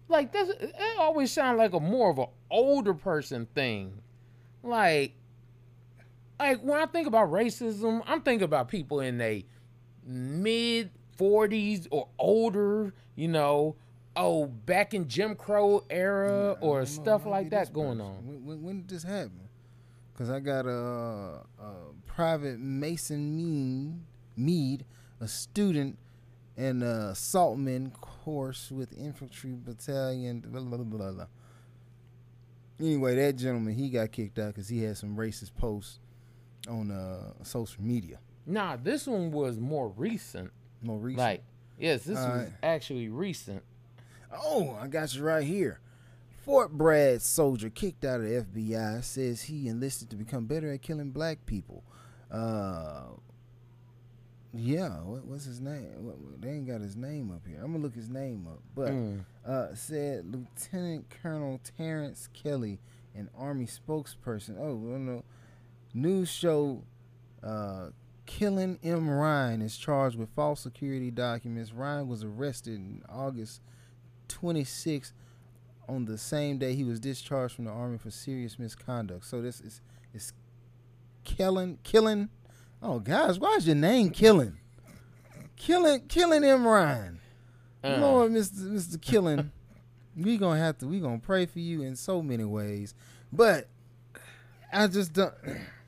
Like 0.08 0.32
that's 0.32 0.50
it 0.50 0.74
always 0.98 1.30
sounds 1.30 1.58
like 1.58 1.72
a 1.72 1.78
more 1.78 2.10
of 2.10 2.18
an 2.18 2.26
older 2.50 2.94
person 2.94 3.46
thing. 3.54 4.02
Like 4.62 5.14
like 6.40 6.62
when 6.62 6.80
I 6.80 6.86
think 6.86 7.06
about 7.06 7.30
racism, 7.30 8.02
I'm 8.06 8.22
thinking 8.22 8.44
about 8.44 8.68
people 8.68 9.00
in 9.00 9.18
their 9.18 9.42
mid 10.04 10.90
40s 11.18 11.86
or 11.90 12.08
older, 12.18 12.94
you 13.14 13.28
know, 13.28 13.76
oh, 14.16 14.46
back 14.46 14.94
in 14.94 15.06
Jim 15.06 15.36
Crow 15.36 15.84
era 15.90 16.56
I 16.58 16.64
or 16.64 16.80
don't 16.80 16.96
know, 16.96 17.02
stuff 17.02 17.26
like 17.26 17.50
that 17.50 17.72
going 17.72 17.98
person. 17.98 18.12
on. 18.12 18.26
When, 18.26 18.44
when, 18.46 18.62
when 18.62 18.76
did 18.80 18.88
this 18.88 19.02
happen? 19.02 19.48
Because 20.12 20.30
I 20.30 20.40
got 20.40 20.66
a, 20.66 21.42
a 21.60 21.74
private 22.06 22.58
Mason 22.58 23.36
Mead, 23.36 24.00
Mead, 24.36 24.84
a 25.20 25.28
student 25.28 25.98
in 26.56 26.82
a 26.82 27.14
saltman 27.14 27.90
course 27.90 28.70
with 28.70 28.96
infantry 28.98 29.54
battalion. 29.54 30.40
Blah, 30.46 30.62
blah, 30.62 30.78
blah, 30.78 31.12
blah. 31.12 31.26
Anyway, 32.78 33.14
that 33.14 33.36
gentleman 33.36 33.74
he 33.74 33.90
got 33.90 34.10
kicked 34.10 34.38
out 34.38 34.54
because 34.54 34.70
he 34.70 34.82
had 34.82 34.96
some 34.96 35.16
racist 35.16 35.54
posts 35.54 35.98
on 36.68 36.90
uh, 36.90 37.32
social 37.44 37.82
media. 37.82 38.18
Nah, 38.46 38.76
this 38.76 39.06
one 39.06 39.30
was 39.30 39.58
more 39.58 39.88
recent. 39.88 40.50
More 40.82 40.98
recent. 40.98 41.18
Like, 41.18 41.42
yes, 41.78 42.04
this 42.04 42.18
All 42.18 42.28
was 42.28 42.48
actually 42.62 43.08
recent. 43.08 43.62
Oh, 44.32 44.76
I 44.80 44.86
got 44.86 45.14
you 45.14 45.22
right 45.22 45.44
here. 45.44 45.80
Fort 46.44 46.72
Bragg 46.72 47.20
soldier 47.20 47.68
kicked 47.70 48.04
out 48.04 48.20
of 48.20 48.26
the 48.26 48.42
FBI 48.64 49.04
says 49.04 49.42
he 49.42 49.68
enlisted 49.68 50.08
to 50.10 50.16
become 50.16 50.46
better 50.46 50.72
at 50.72 50.82
killing 50.82 51.10
black 51.10 51.44
people. 51.46 51.84
Uh, 52.30 53.02
yeah, 54.52 54.88
what, 55.02 55.24
what's 55.26 55.44
his 55.44 55.60
name? 55.60 55.86
What, 55.98 56.18
what- 56.18 56.40
they 56.40 56.50
ain't 56.50 56.66
got 56.66 56.80
his 56.80 56.96
name 56.96 57.30
up 57.30 57.42
here. 57.46 57.58
I'm 57.62 57.72
gonna 57.72 57.82
look 57.84 57.94
his 57.94 58.08
name 58.08 58.46
up. 58.50 58.60
But 58.74 58.88
Mm. 58.90 59.24
uh, 59.46 59.74
said 59.74 60.26
Lieutenant 60.34 61.06
Colonel 61.22 61.60
Terrence 61.76 62.28
Kelly, 62.32 62.80
an 63.14 63.28
Army 63.36 63.66
spokesperson. 63.66 64.56
Oh, 64.58 64.74
well, 64.74 64.98
no. 64.98 65.24
News 65.92 66.30
show 66.30 66.84
uh, 67.42 67.88
Killing 68.26 68.78
M. 68.82 69.10
Ryan 69.10 69.60
is 69.62 69.76
charged 69.76 70.16
with 70.16 70.28
false 70.30 70.60
security 70.60 71.10
documents. 71.10 71.72
Ryan 71.72 72.06
was 72.06 72.22
arrested 72.22 72.74
in 72.74 73.02
August 73.08 73.60
26th 74.28 75.12
on 75.88 76.04
the 76.04 76.16
same 76.16 76.58
day 76.58 76.74
he 76.74 76.84
was 76.84 77.00
discharged 77.00 77.56
from 77.56 77.64
the 77.64 77.70
Army 77.72 77.98
for 77.98 78.10
serious 78.10 78.58
misconduct. 78.58 79.26
So 79.26 79.42
this 79.42 79.60
is 79.60 79.80
is 80.14 80.32
killing 81.24 81.78
killing. 81.82 82.28
Oh 82.82 83.00
gosh, 83.00 83.38
why 83.38 83.56
is 83.56 83.66
your 83.66 83.76
name 83.76 84.10
killing? 84.10 84.58
Killing 85.56 86.06
killing 86.06 86.44
M. 86.44 86.66
Ryan. 86.66 87.20
Uh, 87.82 87.96
Lord, 87.98 88.32
Mr. 88.32 88.70
Mr. 88.70 89.00
Killing, 89.00 89.50
we 90.16 90.36
gonna 90.36 90.60
have 90.60 90.78
to 90.78 90.86
we 90.86 91.00
gonna 91.00 91.18
pray 91.18 91.46
for 91.46 91.58
you 91.58 91.82
in 91.82 91.96
so 91.96 92.22
many 92.22 92.44
ways. 92.44 92.94
But 93.32 93.68
I 94.72 94.86
just 94.86 95.12
don't 95.12 95.34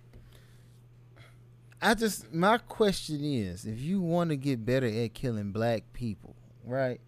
I 1.83 1.95
just 1.95 2.33
my 2.33 2.59
question 2.59 3.25
is 3.25 3.67
if 3.67 3.81
you 3.81 4.01
want 4.01 4.31
to 4.31 4.37
get 4.37 4.65
better 4.65 4.87
at 4.87 5.15
killing 5.15 5.51
black 5.53 5.93
people, 5.93 6.37
right? 6.65 7.01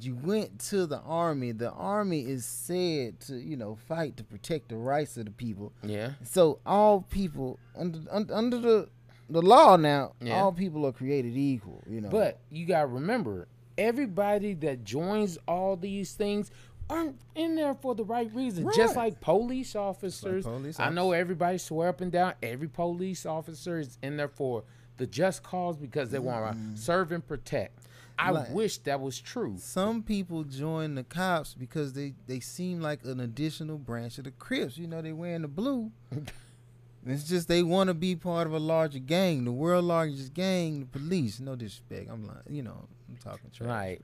You, 0.00 0.14
went 0.14 0.58
to 0.68 0.84
the 0.84 0.98
army. 0.98 1.52
The 1.52 1.70
army 1.70 2.20
is 2.26 2.44
said 2.44 3.18
to, 3.20 3.36
you 3.36 3.56
know, 3.56 3.76
fight 3.88 4.18
to 4.18 4.24
protect 4.24 4.68
the 4.68 4.76
rights 4.76 5.16
of 5.16 5.24
the 5.24 5.30
people. 5.30 5.72
yeah. 5.82 6.10
So 6.22 6.58
all 6.66 7.00
people 7.00 7.58
under 7.74 8.00
under, 8.10 8.34
under 8.34 8.58
the 8.58 8.88
the 9.30 9.40
law 9.40 9.76
now, 9.76 10.12
Yeah. 10.20 10.38
all 10.42 10.52
people 10.52 10.84
are 10.86 10.92
created 10.92 11.34
equal, 11.36 11.82
you 11.88 12.00
know. 12.02 12.10
But 12.10 12.40
you 12.50 12.66
gotta 12.66 12.88
remember, 12.88 13.48
everybody 13.78 14.52
that 14.54 14.84
joins 14.84 15.38
all 15.48 15.76
these 15.76 16.12
things 16.12 16.50
aren't 16.90 17.16
in 17.34 17.54
there 17.54 17.74
for 17.74 17.94
the 17.94 18.04
right 18.04 18.30
reason. 18.34 18.68
Just 18.74 18.96
like 18.96 19.20
police 19.20 19.76
officers. 19.76 20.44
police 20.44 20.78
I 20.80 20.90
know 20.90 21.12
everybody 21.12 21.58
swear 21.58 21.88
up 21.88 22.00
and 22.00 22.12
down. 22.12 22.34
Every 22.42 22.68
police 22.68 23.24
officer 23.24 23.78
is 23.78 23.98
in 24.02 24.16
there 24.16 24.28
for 24.28 24.64
the 24.96 25.06
just 25.06 25.42
cause 25.42 25.76
because 25.76 26.10
they 26.10 26.18
want 26.18 26.52
to 26.52 26.58
mm-hmm. 26.58 26.76
serve 26.76 27.12
and 27.12 27.26
protect. 27.26 27.78
I 28.18 28.32
Like- 28.32 28.50
wish 28.50 28.78
that 28.78 29.00
was 29.00 29.18
true. 29.18 29.56
some 29.58 30.02
people 30.02 30.44
join 30.44 30.94
the 30.94 31.04
cops 31.04 31.54
because 31.54 31.94
they 31.94 32.14
they 32.26 32.40
seem 32.40 32.80
like 32.80 33.02
an 33.04 33.18
additional 33.18 33.78
branch 33.78 34.18
of 34.18 34.24
the 34.24 34.30
Crips. 34.30 34.76
You 34.76 34.86
know, 34.86 35.00
they 35.00 35.12
wearing 35.12 35.42
the 35.42 35.48
blue. 35.48 35.90
it's 37.06 37.24
just 37.24 37.48
they 37.48 37.62
want 37.62 37.88
to 37.88 37.94
be 37.94 38.14
part 38.14 38.46
of 38.46 38.52
a 38.52 38.58
larger 38.58 38.98
gang, 38.98 39.44
the 39.44 39.52
world 39.52 39.86
largest 39.86 40.34
gang, 40.34 40.80
the 40.80 40.86
police. 40.86 41.40
No 41.40 41.56
disrespect, 41.56 42.10
I'm 42.10 42.26
like, 42.26 42.42
you 42.48 42.62
know, 42.62 42.86
I'm 43.08 43.16
talking 43.16 43.50
trash. 43.50 43.68
Right. 43.68 44.02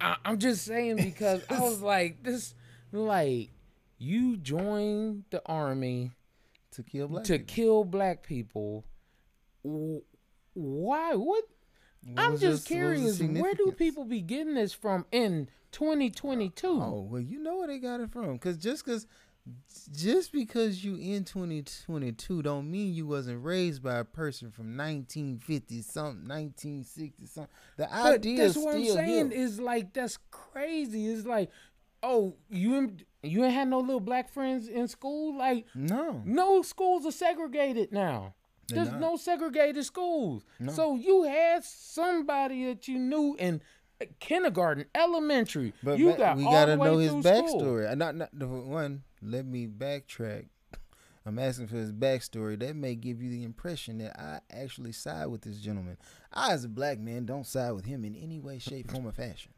I, 0.00 0.16
I'm 0.24 0.38
just 0.38 0.64
saying 0.64 0.96
because 0.96 1.42
I 1.50 1.60
was 1.60 1.80
like, 1.80 2.22
this, 2.22 2.54
like, 2.92 3.50
you 3.98 4.36
joined 4.36 5.24
the 5.30 5.42
army 5.46 6.12
to 6.72 6.82
kill 6.82 7.08
black. 7.08 7.24
to 7.24 7.38
people. 7.38 7.54
kill 7.54 7.84
black 7.84 8.22
people. 8.22 8.84
Why? 9.62 11.14
What? 11.14 11.16
What 11.16 11.44
I'm 12.16 12.38
just 12.38 12.68
the 12.68 12.74
curious. 12.74 13.20
Where 13.20 13.54
do 13.54 13.72
people 13.76 14.04
be 14.04 14.20
getting 14.20 14.54
this 14.54 14.72
from 14.72 15.04
in 15.10 15.48
2022? 15.72 16.66
Oh 16.66 17.06
well, 17.10 17.20
you 17.20 17.42
know 17.42 17.56
where 17.58 17.66
they 17.66 17.78
got 17.78 18.00
it 18.00 18.10
from. 18.10 18.38
Cause 18.38 18.56
just 18.56 18.84
cause, 18.84 19.06
just 19.92 20.32
because 20.32 20.84
you 20.84 20.96
in 20.96 21.24
2022 21.24 22.42
don't 22.42 22.70
mean 22.70 22.94
you 22.94 23.06
wasn't 23.06 23.42
raised 23.44 23.82
by 23.82 23.96
a 23.98 24.04
person 24.04 24.50
from 24.50 24.76
1950 24.76 25.82
something, 25.82 26.28
1960 26.28 27.26
something. 27.26 27.50
The 27.76 27.88
but 27.90 28.12
idea 28.14 28.38
that's 28.38 28.56
is 28.56 28.64
what 28.64 28.74
I'm 28.76 28.84
saying. 28.84 29.30
here. 29.30 29.40
Is 29.40 29.60
like 29.60 29.92
that's 29.92 30.18
crazy. 30.30 31.06
It's 31.06 31.26
like, 31.26 31.50
oh, 32.02 32.36
you 32.50 32.76
ain't- 32.76 33.02
you 33.22 33.44
ain't 33.44 33.54
had 33.54 33.68
no 33.68 33.80
little 33.80 33.98
black 34.00 34.28
friends 34.32 34.68
in 34.68 34.86
school. 34.88 35.36
Like, 35.36 35.66
No, 35.74 36.22
no 36.24 36.62
schools 36.62 37.04
are 37.04 37.10
segregated 37.12 37.90
now. 37.92 38.34
They're 38.68 38.76
There's 38.84 38.90
not. 38.92 39.00
no 39.00 39.16
segregated 39.16 39.84
schools. 39.84 40.44
No. 40.60 40.70
So 40.72 40.94
you 40.94 41.22
had 41.24 41.64
somebody 41.64 42.66
that 42.66 42.86
you 42.86 42.98
knew 42.98 43.34
in 43.38 43.60
kindergarten, 44.20 44.86
elementary. 44.94 45.72
But 45.82 45.98
you 45.98 46.14
got 46.14 46.36
we 46.36 46.44
gotta 46.44 46.76
know 46.76 46.98
his 46.98 47.12
backstory. 47.12 47.90
Uh, 47.90 47.94
Not 47.94 48.14
not 48.16 48.30
the 48.32 48.46
one. 48.46 49.02
Let 49.22 49.46
me 49.46 49.66
backtrack. 49.66 50.46
I'm 51.26 51.38
asking 51.38 51.66
for 51.68 51.76
his 51.76 51.92
backstory. 51.92 52.58
That 52.58 52.76
may 52.76 52.94
give 52.94 53.20
you 53.22 53.30
the 53.30 53.44
impression 53.44 53.98
that 53.98 54.18
I 54.18 54.40
actually 54.50 54.92
side 54.92 55.26
with 55.26 55.42
this 55.42 55.58
gentleman. 55.58 55.98
I, 56.32 56.52
as 56.52 56.64
a 56.64 56.68
black 56.68 56.98
man, 56.98 57.26
don't 57.26 57.46
side 57.46 57.72
with 57.72 57.84
him 57.84 58.04
in 58.04 58.14
any 58.14 58.38
way, 58.38 58.58
shape, 58.58 58.90
form, 58.90 59.06
or 59.06 59.12
fashion. 59.12 59.52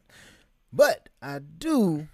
But 0.73 1.09
I 1.23 1.39
do 1.41 2.09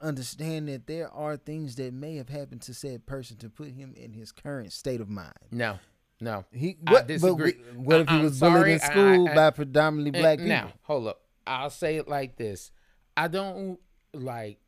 understand 0.00 0.68
that 0.68 0.86
there 0.86 1.10
are 1.10 1.36
things 1.36 1.76
that 1.76 1.92
may 1.92 2.16
have 2.16 2.28
happened 2.28 2.62
to 2.62 2.74
said 2.74 3.06
person 3.06 3.36
to 3.38 3.48
put 3.48 3.68
him 3.68 3.94
in 3.96 4.12
his 4.12 4.32
current 4.32 4.72
state 4.72 5.00
of 5.00 5.08
mind. 5.08 5.32
No, 5.50 5.78
no. 6.20 6.44
He, 6.52 6.76
I 6.86 6.92
what, 6.92 7.02
but 7.02 7.06
disagree. 7.08 7.56
we- 7.72 7.78
what 7.78 8.00
if 8.02 8.08
he 8.08 8.16
I'm 8.16 8.22
was 8.24 8.38
bullied 8.40 8.54
sorry, 8.56 8.72
in 8.74 8.80
I- 8.82 8.90
school 8.90 9.28
I- 9.28 9.34
by 9.34 9.50
predominantly 9.50 10.18
Eh, 10.18 10.22
black 10.22 10.38
people? 10.38 10.48
Now, 10.48 10.72
hold 10.82 11.08
up. 11.08 11.20
I'll 11.46 11.70
say 11.70 11.96
it 11.96 12.08
like 12.08 12.36
this. 12.36 12.70
I 13.16 13.28
don't 13.28 13.78
like 14.12 14.58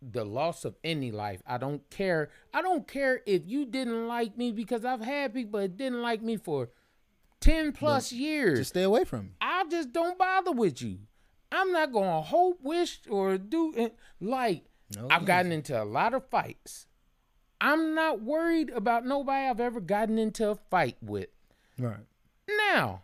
the 0.00 0.24
loss 0.24 0.64
of 0.64 0.76
any 0.82 1.10
life. 1.12 1.42
I 1.46 1.58
don't 1.58 1.88
care. 1.90 2.30
I 2.52 2.62
don't 2.62 2.86
care 2.88 3.20
if 3.26 3.46
you 3.46 3.66
didn't 3.66 4.08
like 4.08 4.36
me 4.36 4.50
because 4.52 4.84
I've 4.84 5.00
had 5.02 5.34
people 5.34 5.60
that 5.60 5.76
didn't 5.76 6.02
like 6.02 6.22
me 6.22 6.36
for 6.36 6.70
10 7.40 7.72
plus 7.72 8.12
years. 8.12 8.58
Just 8.58 8.70
stay 8.70 8.82
away 8.82 9.04
from 9.04 9.20
him. 9.20 9.34
I 9.40 9.64
just 9.70 9.92
don't 9.92 10.18
bother 10.18 10.52
with 10.52 10.82
you. 10.82 10.98
I'm 11.50 11.70
not 11.72 11.92
going 11.92 12.08
to 12.08 12.22
hope, 12.22 12.60
wish, 12.62 13.00
or 13.08 13.36
do 13.36 13.74
it. 13.76 13.94
Like, 14.20 14.64
No, 14.96 15.08
I've 15.10 15.26
gotten 15.26 15.52
into 15.52 15.80
a 15.80 15.84
lot 15.84 16.14
of 16.14 16.28
fights. 16.30 16.86
I'm 17.60 17.94
not 17.94 18.22
worried 18.22 18.70
about 18.70 19.04
nobody 19.06 19.46
I've 19.46 19.60
ever 19.60 19.80
gotten 19.80 20.18
into 20.18 20.50
a 20.50 20.56
fight 20.56 20.96
with. 21.00 21.28
Right. 21.78 22.06
Now, 22.48 23.02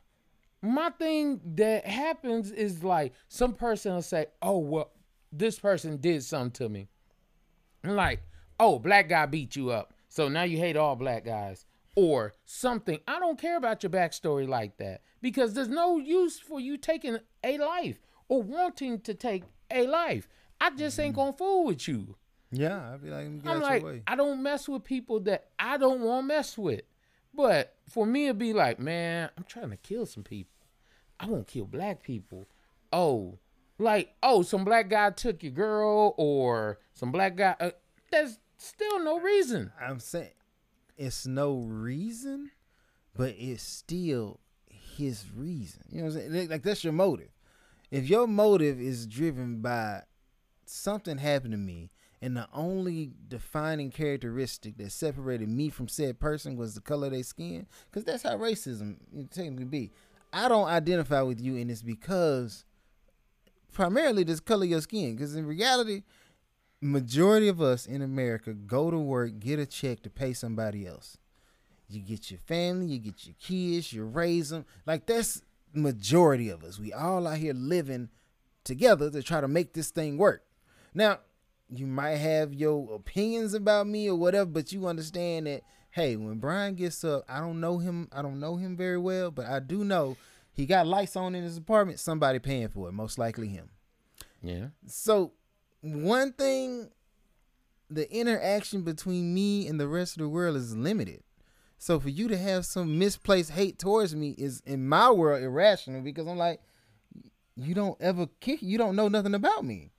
my 0.62 0.90
thing 0.90 1.40
that 1.56 1.86
happens 1.86 2.50
is 2.50 2.82
like 2.82 3.12
some 3.28 3.54
person 3.54 3.94
will 3.94 4.02
say, 4.02 4.26
"Oh, 4.42 4.58
well, 4.58 4.90
this 5.32 5.58
person 5.58 5.98
did 5.98 6.22
something 6.24 6.50
to 6.52 6.68
me." 6.68 6.88
And 7.82 7.96
like, 7.96 8.22
"Oh, 8.58 8.78
black 8.78 9.08
guy 9.08 9.26
beat 9.26 9.56
you 9.56 9.70
up, 9.70 9.94
so 10.08 10.28
now 10.28 10.42
you 10.42 10.58
hate 10.58 10.76
all 10.76 10.96
black 10.96 11.24
guys." 11.24 11.64
Or 11.94 12.32
something. 12.44 13.00
I 13.08 13.18
don't 13.18 13.40
care 13.40 13.56
about 13.56 13.82
your 13.82 13.90
backstory 13.90 14.46
like 14.46 14.76
that 14.76 15.00
because 15.20 15.54
there's 15.54 15.68
no 15.68 15.98
use 15.98 16.38
for 16.38 16.60
you 16.60 16.76
taking 16.76 17.18
a 17.42 17.58
life 17.58 17.98
or 18.28 18.40
wanting 18.40 19.00
to 19.00 19.14
take 19.14 19.42
a 19.68 19.84
life. 19.86 20.28
I 20.60 20.70
just 20.70 20.98
ain't 21.00 21.14
mm-hmm. 21.14 21.20
gonna 21.22 21.32
fool 21.36 21.64
with 21.64 21.88
you. 21.88 22.14
Yeah, 22.50 22.92
I'd 22.92 23.02
be 23.02 23.10
like, 23.10 23.42
get 23.42 23.52
I'm 23.52 23.60
like. 23.60 24.02
I 24.06 24.16
don't 24.16 24.42
mess 24.42 24.68
with 24.68 24.84
people 24.84 25.20
that 25.20 25.48
I 25.58 25.76
don't 25.76 26.00
want 26.00 26.24
to 26.24 26.34
mess 26.34 26.56
with. 26.56 26.82
But 27.38 27.76
for 27.88 28.04
me, 28.04 28.24
it'd 28.24 28.36
be 28.38 28.52
like, 28.52 28.80
man, 28.80 29.30
I'm 29.38 29.44
trying 29.44 29.70
to 29.70 29.76
kill 29.76 30.06
some 30.06 30.24
people. 30.24 30.50
I 31.20 31.26
won't 31.26 31.46
kill 31.46 31.66
black 31.66 32.02
people. 32.02 32.48
Oh, 32.92 33.38
like, 33.78 34.12
oh, 34.24 34.42
some 34.42 34.64
black 34.64 34.88
guy 34.90 35.10
took 35.10 35.44
your 35.44 35.52
girl, 35.52 36.14
or 36.16 36.80
some 36.94 37.12
black 37.12 37.36
guy. 37.36 37.54
Uh, 37.60 37.70
there's 38.10 38.40
still 38.56 38.98
no 39.04 39.20
reason. 39.20 39.70
I'm 39.80 40.00
saying 40.00 40.30
it's 40.96 41.28
no 41.28 41.58
reason, 41.58 42.50
but 43.14 43.36
it's 43.38 43.62
still 43.62 44.40
his 44.96 45.24
reason. 45.32 45.82
You 45.92 45.98
know 45.98 46.06
what 46.08 46.14
I'm 46.14 46.18
saying? 46.18 46.32
Like- 46.34 46.50
Like 46.50 46.62
that's 46.64 46.82
your 46.82 46.92
motive. 46.92 47.30
If 47.92 48.08
your 48.10 48.26
motive 48.26 48.80
is 48.80 49.06
driven 49.06 49.60
by 49.62 50.02
something 50.66 51.18
happened 51.18 51.52
to 51.52 51.56
me, 51.58 51.90
and 52.20 52.36
the 52.36 52.48
only 52.52 53.12
defining 53.28 53.90
characteristic 53.90 54.76
that 54.78 54.92
separated 54.92 55.48
me 55.48 55.68
from 55.70 55.88
said 55.88 56.18
person 56.18 56.56
was 56.56 56.74
the 56.74 56.80
color 56.80 57.06
of 57.06 57.12
their 57.12 57.22
skin, 57.22 57.66
because 57.90 58.04
that's 58.04 58.22
how 58.22 58.36
racism 58.36 58.96
technically 59.30 59.64
be. 59.64 59.92
I 60.32 60.48
don't 60.48 60.68
identify 60.68 61.22
with 61.22 61.40
you, 61.40 61.56
and 61.56 61.70
it's 61.70 61.82
because 61.82 62.64
primarily 63.72 64.24
this 64.24 64.40
color 64.40 64.64
of 64.64 64.70
your 64.70 64.80
skin. 64.80 65.14
Because 65.14 65.34
in 65.34 65.46
reality, 65.46 66.02
majority 66.80 67.48
of 67.48 67.60
us 67.62 67.86
in 67.86 68.02
America 68.02 68.52
go 68.52 68.90
to 68.90 68.98
work, 68.98 69.38
get 69.38 69.58
a 69.58 69.66
check 69.66 70.02
to 70.02 70.10
pay 70.10 70.32
somebody 70.32 70.86
else. 70.86 71.16
You 71.88 72.00
get 72.00 72.30
your 72.30 72.40
family, 72.40 72.86
you 72.86 72.98
get 72.98 73.24
your 73.24 73.36
kids, 73.40 73.92
you 73.92 74.04
raise 74.04 74.50
them. 74.50 74.66
Like 74.84 75.06
that's 75.06 75.42
majority 75.72 76.50
of 76.50 76.62
us. 76.64 76.78
We 76.78 76.92
all 76.92 77.26
out 77.26 77.38
here 77.38 77.54
living 77.54 78.10
together 78.64 79.10
to 79.10 79.22
try 79.22 79.40
to 79.40 79.48
make 79.48 79.72
this 79.72 79.90
thing 79.90 80.18
work. 80.18 80.42
Now, 80.92 81.20
you 81.70 81.86
might 81.86 82.16
have 82.16 82.54
your 82.54 82.94
opinions 82.94 83.54
about 83.54 83.86
me 83.86 84.08
or 84.08 84.16
whatever, 84.16 84.50
but 84.50 84.72
you 84.72 84.86
understand 84.86 85.46
that 85.46 85.62
hey, 85.90 86.16
when 86.16 86.38
Brian 86.38 86.74
gets 86.74 87.02
up, 87.02 87.24
I 87.28 87.40
don't 87.40 87.60
know 87.60 87.78
him. 87.78 88.08
I 88.12 88.22
don't 88.22 88.40
know 88.40 88.56
him 88.56 88.76
very 88.76 88.98
well, 88.98 89.30
but 89.30 89.46
I 89.46 89.58
do 89.60 89.84
know 89.84 90.16
he 90.52 90.66
got 90.66 90.86
lights 90.86 91.16
on 91.16 91.34
in 91.34 91.42
his 91.42 91.56
apartment. 91.56 91.98
Somebody 91.98 92.38
paying 92.38 92.68
for 92.68 92.88
it, 92.88 92.92
most 92.92 93.18
likely 93.18 93.48
him. 93.48 93.70
Yeah. 94.42 94.68
So 94.86 95.32
one 95.80 96.32
thing, 96.32 96.90
the 97.90 98.10
interaction 98.14 98.82
between 98.82 99.34
me 99.34 99.66
and 99.66 99.80
the 99.80 99.88
rest 99.88 100.16
of 100.16 100.22
the 100.22 100.28
world 100.28 100.56
is 100.56 100.76
limited. 100.76 101.22
So 101.78 102.00
for 102.00 102.08
you 102.08 102.28
to 102.28 102.36
have 102.36 102.66
some 102.66 102.98
misplaced 102.98 103.52
hate 103.52 103.78
towards 103.78 104.14
me 104.14 104.34
is 104.36 104.62
in 104.66 104.88
my 104.88 105.10
world 105.10 105.42
irrational 105.42 106.00
because 106.02 106.26
I'm 106.26 106.38
like, 106.38 106.60
you 107.56 107.74
don't 107.74 108.00
ever 108.00 108.28
kick. 108.40 108.62
You 108.62 108.78
don't 108.78 108.96
know 108.96 109.08
nothing 109.08 109.34
about 109.34 109.64
me. 109.64 109.90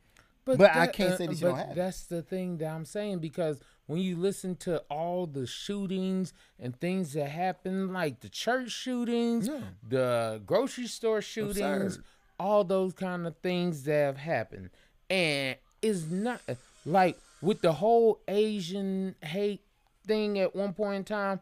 But, 0.45 0.57
but 0.57 0.73
that, 0.73 0.77
I 0.77 0.87
can't 0.87 1.17
say 1.17 1.27
that 1.27 1.35
you 1.35 1.41
don't 1.41 1.57
have. 1.57 1.75
That's 1.75 2.03
the 2.03 2.21
thing 2.21 2.57
that 2.57 2.67
I'm 2.67 2.85
saying 2.85 3.19
because 3.19 3.59
when 3.87 4.01
you 4.01 4.15
listen 4.15 4.55
to 4.57 4.83
all 4.89 5.25
the 5.25 5.47
shootings 5.47 6.33
and 6.59 6.79
things 6.79 7.13
that 7.13 7.29
happen, 7.29 7.91
like 7.91 8.21
the 8.21 8.29
church 8.29 8.71
shootings, 8.71 9.47
yeah. 9.47 9.59
the 9.87 10.41
grocery 10.45 10.87
store 10.87 11.21
shootings, 11.21 11.95
Absurd. 11.95 12.03
all 12.39 12.63
those 12.63 12.93
kind 12.93 13.25
of 13.25 13.35
things 13.37 13.83
that 13.83 14.05
have 14.05 14.17
happened, 14.17 14.69
and 15.09 15.55
it's 15.81 16.05
not 16.05 16.41
like 16.85 17.17
with 17.41 17.61
the 17.61 17.73
whole 17.73 18.19
Asian 18.27 19.15
hate 19.21 19.61
thing 20.05 20.39
at 20.39 20.55
one 20.55 20.73
point 20.73 20.97
in 20.97 21.03
time. 21.03 21.39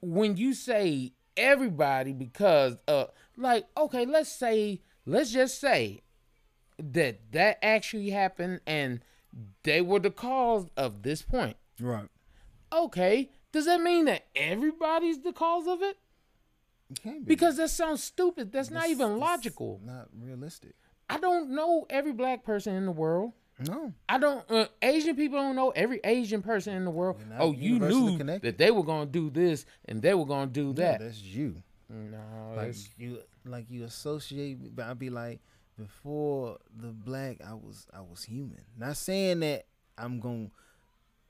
When 0.00 0.36
you 0.36 0.54
say 0.54 1.12
everybody, 1.36 2.12
because 2.12 2.76
uh, 2.88 3.06
like 3.36 3.66
okay, 3.76 4.06
let's 4.06 4.32
say, 4.32 4.80
let's 5.06 5.32
just 5.32 5.60
say 5.60 6.00
that 6.78 7.32
that 7.32 7.58
actually 7.62 8.10
happened 8.10 8.60
and 8.66 9.00
they 9.62 9.80
were 9.80 10.00
the 10.00 10.10
cause 10.10 10.66
of 10.76 11.02
this 11.02 11.22
point. 11.22 11.56
Right. 11.80 12.08
Okay. 12.72 13.30
Does 13.52 13.66
that 13.66 13.80
mean 13.80 14.06
that 14.06 14.26
everybody's 14.34 15.20
the 15.20 15.32
cause 15.32 15.66
of 15.66 15.82
it? 15.82 15.98
it 16.90 17.04
be. 17.04 17.20
Because 17.24 17.56
that 17.56 17.70
sounds 17.70 18.02
stupid. 18.02 18.52
That's, 18.52 18.68
that's 18.68 18.82
not 18.82 18.90
even 18.90 19.18
logical. 19.18 19.80
Not 19.84 20.08
realistic. 20.18 20.74
I 21.08 21.18
don't 21.18 21.50
know 21.50 21.86
every 21.90 22.12
black 22.12 22.44
person 22.44 22.74
in 22.74 22.86
the 22.86 22.92
world. 22.92 23.32
No, 23.68 23.92
I 24.08 24.18
don't. 24.18 24.50
Uh, 24.50 24.66
Asian 24.80 25.14
people 25.14 25.38
don't 25.38 25.54
know 25.54 25.70
every 25.70 26.00
Asian 26.04 26.42
person 26.42 26.74
in 26.74 26.84
the 26.84 26.90
world. 26.90 27.20
Oh, 27.38 27.52
you 27.52 27.78
knew 27.78 28.16
connected. 28.16 28.48
that 28.48 28.58
they 28.58 28.70
were 28.70 28.82
gonna 28.82 29.06
do 29.06 29.30
this 29.30 29.66
and 29.84 30.00
they 30.00 30.14
were 30.14 30.24
gonna 30.24 30.50
do 30.50 30.72
that. 30.74 31.00
that's 31.00 31.20
you. 31.20 31.62
No, 31.88 32.18
like 32.56 32.74
you, 32.96 33.18
like 33.44 33.66
you 33.70 33.84
associate. 33.84 34.74
But 34.74 34.86
I'd 34.86 34.98
be 34.98 35.10
like, 35.10 35.40
before 35.78 36.58
the 36.74 36.88
black, 36.88 37.38
I 37.46 37.54
was 37.54 37.86
I 37.92 38.00
was 38.00 38.24
human. 38.24 38.62
Not 38.78 38.96
saying 38.96 39.40
that 39.40 39.66
I'm 39.96 40.20
gonna 40.20 40.50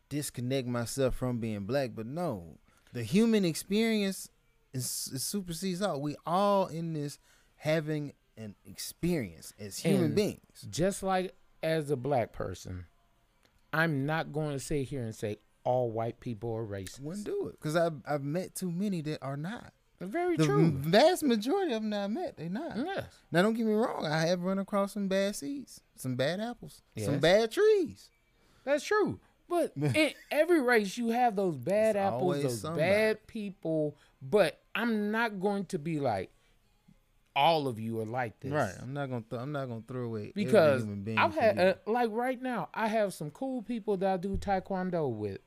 disconnect 0.09 0.69
myself 0.69 1.15
from 1.15 1.39
being 1.39 1.65
black, 1.65 1.91
but 1.95 2.07
no, 2.07 2.59
the 2.93 3.03
human 3.03 3.45
experience 3.45 4.29
is, 4.73 5.11
is 5.13 5.25
supersedes 5.25 5.83
all. 5.83 6.01
We 6.01 6.17
all 6.27 6.67
in 6.67 6.93
this 6.93 7.19
having 7.57 8.13
an 8.37 8.55
experience 8.67 9.53
as 9.59 9.79
human 9.79 10.05
and 10.07 10.15
beings. 10.15 10.67
Just 10.71 11.03
like 11.03 11.35
as 11.63 11.91
a 11.91 11.97
black 11.97 12.33
person, 12.33 12.87
I'm 13.73 14.07
not 14.07 14.33
going 14.33 14.53
to 14.53 14.59
sit 14.59 14.89
here 14.89 15.03
and 15.03 15.15
say 15.15 15.39
all 15.65 15.91
white 15.91 16.21
people 16.21 16.55
are 16.55 16.67
racist. 16.67 17.01
Wouldn't 17.01 17.25
do 17.25 17.49
it 17.49 17.59
because 17.61 17.77
I've 17.77 18.01
I've 18.07 18.25
met 18.25 18.55
too 18.55 18.71
many 18.71 19.01
that 19.03 19.23
are 19.23 19.37
not. 19.37 19.73
Very 20.07 20.37
the 20.37 20.47
true. 20.47 20.71
vast 20.73 21.23
majority 21.23 21.73
of 21.73 21.83
them 21.83 21.91
that 21.91 22.05
I 22.05 22.07
met, 22.09 22.37
they 22.37 22.49
not. 22.49 22.77
Yes. 22.77 23.05
Now 23.31 23.43
don't 23.43 23.55
get 23.55 23.67
me 23.67 23.73
wrong, 23.73 24.07
I 24.07 24.27
have 24.27 24.43
run 24.43 24.59
across 24.59 24.93
some 24.93 25.09
bad 25.09 25.37
seeds, 25.37 25.81
some 25.97 26.17
bad 26.17 26.41
apples, 26.41 26.83
yes. 26.95 27.07
some 27.07 27.19
bad 27.19 27.51
trees. 27.53 28.11
That's 28.65 28.85
true. 28.85 29.21
But 29.49 29.73
in 29.77 30.13
every 30.31 30.63
race, 30.63 30.97
you 30.97 31.09
have 31.09 31.37
those 31.37 31.57
bad 31.57 31.97
it's 31.97 32.03
apples, 32.03 32.43
those 32.43 32.61
somebody. 32.61 32.83
bad 32.83 33.27
people. 33.27 33.97
But 34.21 34.61
I'm 34.75 35.11
not 35.11 35.41
going 35.41 35.67
to 35.67 35.79
be 35.79 36.01
like 36.01 36.31
all 37.35 37.69
of 37.69 37.79
you 37.79 38.01
are 38.01 38.07
like 38.07 38.39
this. 38.41 38.53
Right. 38.53 38.75
I'm 38.81 38.93
not 38.93 39.11
gonna. 39.11 39.25
Th- 39.29 39.41
I'm 39.41 39.53
not 39.53 39.69
gonna 39.69 39.83
throw 39.87 40.05
away 40.05 40.33
because 40.35 40.87
I've 41.17 41.35
had 41.35 41.59
uh, 41.59 41.75
like 41.87 42.11
right 42.13 42.41
now. 42.41 42.69
I 42.75 42.89
have 42.89 43.15
some 43.15 43.31
cool 43.31 43.63
people 43.63 43.97
that 43.99 44.13
I 44.13 44.17
do 44.17 44.37
taekwondo 44.37 45.11
with. 45.11 45.41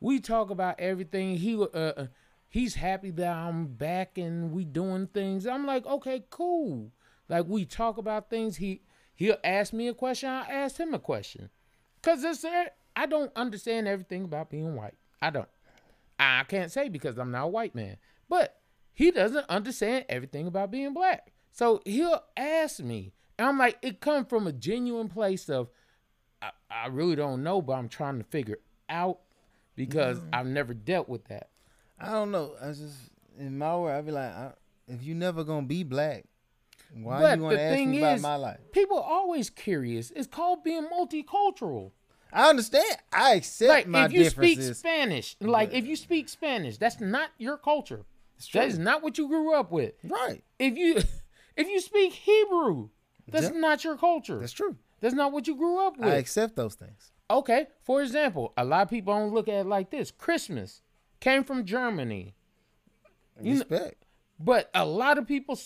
We 0.00 0.20
talk 0.20 0.50
about 0.50 0.80
everything. 0.80 1.36
He 1.36 1.56
uh, 1.56 1.64
uh 1.64 2.06
he's 2.52 2.74
happy 2.74 3.10
that 3.10 3.34
I'm 3.34 3.66
back 3.66 4.18
and 4.18 4.52
we 4.52 4.64
doing 4.64 5.06
things. 5.06 5.46
I'm 5.46 5.66
like, 5.66 5.86
okay, 5.86 6.22
cool. 6.28 6.92
Like 7.28 7.46
we 7.48 7.64
talk 7.64 7.96
about 7.96 8.28
things. 8.28 8.58
He 8.58 8.82
he'll 9.14 9.38
ask 9.42 9.72
me 9.72 9.88
a 9.88 9.94
question. 9.94 10.28
I'll 10.28 10.44
ask 10.48 10.76
him 10.78 10.92
a 10.92 10.98
question. 10.98 11.48
Cause 12.02 12.22
it's 12.22 12.44
I 12.94 13.06
don't 13.06 13.32
understand 13.34 13.88
everything 13.88 14.24
about 14.24 14.50
being 14.50 14.76
white. 14.76 14.94
I 15.20 15.30
don't. 15.30 15.48
I 16.18 16.44
can't 16.46 16.70
say 16.70 16.88
because 16.90 17.18
I'm 17.18 17.30
not 17.30 17.44
a 17.44 17.48
white 17.48 17.74
man. 17.74 17.96
But 18.28 18.60
he 18.92 19.10
doesn't 19.10 19.48
understand 19.48 20.04
everything 20.10 20.46
about 20.46 20.70
being 20.70 20.92
black. 20.92 21.32
So 21.52 21.80
he'll 21.86 22.22
ask 22.36 22.80
me. 22.80 23.12
And 23.38 23.48
I'm 23.48 23.58
like, 23.58 23.78
it 23.80 24.00
comes 24.00 24.28
from 24.28 24.46
a 24.46 24.52
genuine 24.52 25.08
place 25.08 25.48
of 25.48 25.70
I, 26.42 26.50
I 26.70 26.86
really 26.88 27.16
don't 27.16 27.42
know, 27.42 27.62
but 27.62 27.74
I'm 27.74 27.88
trying 27.88 28.18
to 28.18 28.24
figure 28.24 28.58
out 28.90 29.20
because 29.74 30.18
mm. 30.18 30.28
I've 30.34 30.46
never 30.46 30.74
dealt 30.74 31.08
with 31.08 31.24
that. 31.28 31.48
I 32.02 32.10
don't 32.12 32.30
know. 32.30 32.54
I 32.60 32.68
just 32.68 32.96
in 33.38 33.56
my 33.56 33.76
world, 33.76 33.96
I'd 33.96 34.06
be 34.06 34.12
like, 34.12 34.30
I, 34.30 34.52
if 34.88 35.02
you 35.02 35.14
never 35.14 35.44
gonna 35.44 35.66
be 35.66 35.84
black, 35.84 36.24
why 36.94 37.20
but 37.20 37.38
you 37.38 37.44
want 37.44 37.56
to 37.56 37.62
ask 37.62 37.78
me 37.78 37.96
is, 37.96 38.02
about 38.02 38.20
my 38.20 38.36
life? 38.36 38.58
People 38.72 38.98
are 38.98 39.10
always 39.10 39.50
curious. 39.50 40.10
It's 40.10 40.26
called 40.26 40.64
being 40.64 40.88
multicultural. 40.92 41.92
I 42.32 42.48
understand. 42.48 42.96
I 43.12 43.34
accept 43.34 43.68
like, 43.68 43.86
my 43.86 44.06
if 44.06 44.12
you 44.12 44.24
differences. 44.24 44.78
speak 44.78 44.90
Spanish, 44.90 45.36
like 45.40 45.72
if 45.72 45.86
you 45.86 45.96
speak 45.96 46.28
Spanish, 46.28 46.78
that's 46.78 47.00
not 47.00 47.30
your 47.38 47.56
culture. 47.56 48.04
That 48.54 48.68
is 48.68 48.78
not 48.78 49.02
what 49.02 49.18
you 49.18 49.28
grew 49.28 49.54
up 49.54 49.70
with. 49.70 49.92
Right. 50.02 50.42
If 50.58 50.76
you 50.76 50.96
if 51.56 51.68
you 51.68 51.80
speak 51.80 52.12
Hebrew, 52.12 52.88
that's 53.28 53.46
yep. 53.46 53.54
not 53.54 53.84
your 53.84 53.96
culture. 53.96 54.40
That's 54.40 54.52
true. 54.52 54.76
That's 55.00 55.14
not 55.14 55.32
what 55.32 55.46
you 55.46 55.56
grew 55.56 55.86
up 55.86 55.98
with. 55.98 56.08
I 56.08 56.16
accept 56.16 56.56
those 56.56 56.74
things. 56.74 57.12
Okay. 57.30 57.66
For 57.82 58.02
example, 58.02 58.52
a 58.56 58.64
lot 58.64 58.82
of 58.82 58.90
people 58.90 59.14
don't 59.14 59.32
look 59.32 59.48
at 59.48 59.54
it 59.54 59.66
like 59.66 59.90
this. 59.90 60.10
Christmas 60.10 60.82
came 61.22 61.44
from 61.44 61.64
Germany. 61.64 62.34
Respect. 63.40 63.70
You 63.72 63.84
know, 63.84 63.90
but 64.40 64.70
a 64.74 64.84
lot 64.84 65.18
of 65.18 65.26
people, 65.26 65.58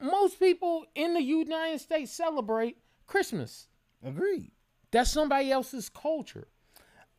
most 0.00 0.38
people 0.38 0.86
in 0.94 1.14
the 1.14 1.22
United 1.22 1.80
States 1.80 2.12
celebrate 2.12 2.76
Christmas. 3.06 3.66
Agreed. 4.04 4.52
That's 4.92 5.10
somebody 5.10 5.50
else's 5.50 5.88
culture. 5.88 6.46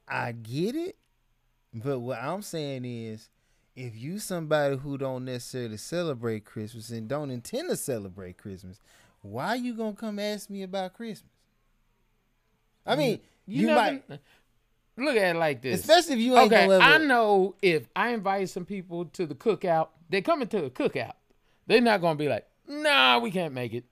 I 0.07 0.31
get 0.31 0.75
it, 0.75 0.97
but 1.73 1.99
what 1.99 2.19
I'm 2.21 2.41
saying 2.41 2.85
is, 2.85 3.29
if 3.75 3.95
you 3.95 4.19
somebody 4.19 4.77
who 4.77 4.97
don't 4.97 5.25
necessarily 5.25 5.77
celebrate 5.77 6.45
Christmas 6.45 6.89
and 6.89 7.07
don't 7.07 7.29
intend 7.29 7.69
to 7.69 7.75
celebrate 7.75 8.37
Christmas, 8.37 8.79
why 9.21 9.55
you 9.55 9.73
gonna 9.73 9.93
come 9.93 10.19
ask 10.19 10.49
me 10.49 10.63
about 10.63 10.93
Christmas? 10.93 11.31
I 12.85 12.95
mean, 12.95 13.19
you, 13.45 13.61
you 13.61 13.67
never, 13.67 14.01
might 14.09 14.19
look 15.01 15.15
at 15.15 15.35
it 15.35 15.39
like 15.39 15.61
this. 15.61 15.81
Especially 15.81 16.13
if 16.13 16.19
you 16.19 16.37
ain't 16.37 16.51
okay, 16.51 16.77
I 16.77 16.97
know 16.97 17.55
if 17.61 17.87
I 17.95 18.09
invite 18.09 18.49
some 18.49 18.65
people 18.65 19.05
to 19.05 19.25
the 19.25 19.35
cookout, 19.35 19.89
they 20.09 20.21
coming 20.21 20.47
to 20.49 20.61
the 20.61 20.69
cookout. 20.69 21.13
They're 21.67 21.81
not 21.81 22.01
gonna 22.01 22.15
be 22.15 22.27
like, 22.27 22.47
nah, 22.67 23.19
we 23.19 23.31
can't 23.31 23.53
make 23.53 23.73
it. 23.73 23.85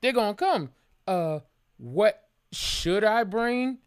They're 0.00 0.12
gonna 0.12 0.34
come. 0.34 0.70
Uh, 1.06 1.40
what 1.78 2.28
should 2.52 3.04
I 3.04 3.24
bring? 3.24 3.78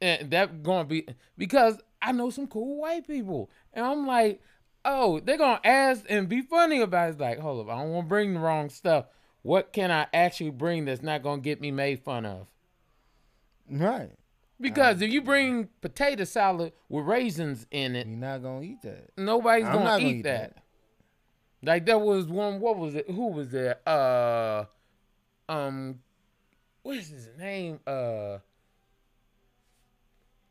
And 0.00 0.30
that 0.30 0.62
gonna 0.62 0.84
be 0.84 1.06
because 1.36 1.78
I 2.00 2.12
know 2.12 2.30
some 2.30 2.46
cool 2.46 2.80
white 2.80 3.06
people, 3.06 3.50
and 3.72 3.84
I'm 3.84 4.06
like, 4.06 4.40
oh, 4.84 5.20
they're 5.20 5.36
gonna 5.36 5.60
ask 5.64 6.04
and 6.08 6.28
be 6.28 6.42
funny 6.42 6.80
about 6.80 7.08
it. 7.08 7.12
It's 7.12 7.20
like, 7.20 7.38
hold 7.38 7.66
up, 7.66 7.74
I 7.74 7.80
don't 7.80 7.92
want 7.92 8.06
to 8.06 8.08
bring 8.08 8.34
the 8.34 8.40
wrong 8.40 8.70
stuff. 8.70 9.06
What 9.42 9.72
can 9.72 9.90
I 9.90 10.06
actually 10.12 10.50
bring 10.50 10.84
that's 10.84 11.02
not 11.02 11.22
gonna 11.22 11.40
get 11.40 11.60
me 11.60 11.70
made 11.70 12.00
fun 12.00 12.26
of? 12.26 12.46
Right. 13.70 14.10
Because 14.60 15.00
if 15.00 15.10
you 15.10 15.22
bring 15.22 15.68
potato 15.80 16.24
salad 16.24 16.72
with 16.88 17.06
raisins 17.06 17.66
in 17.70 17.96
it, 17.96 18.06
you're 18.06 18.16
not 18.16 18.42
gonna 18.42 18.62
eat 18.62 18.82
that. 18.82 19.10
Nobody's 19.16 19.64
gonna, 19.64 19.78
gonna, 19.78 20.04
eat, 20.04 20.22
that. 20.22 20.54
that. 20.54 20.62
Like 21.62 21.86
there 21.86 21.98
was 21.98 22.26
one. 22.26 22.60
What 22.60 22.76
was 22.76 22.94
it? 22.94 23.10
Who 23.10 23.28
was 23.28 23.48
there? 23.50 23.78
Uh, 23.86 24.64
um, 25.48 26.00
what 26.82 26.96
is 26.96 27.08
his 27.08 27.28
name? 27.38 27.80
Uh, 27.86 28.38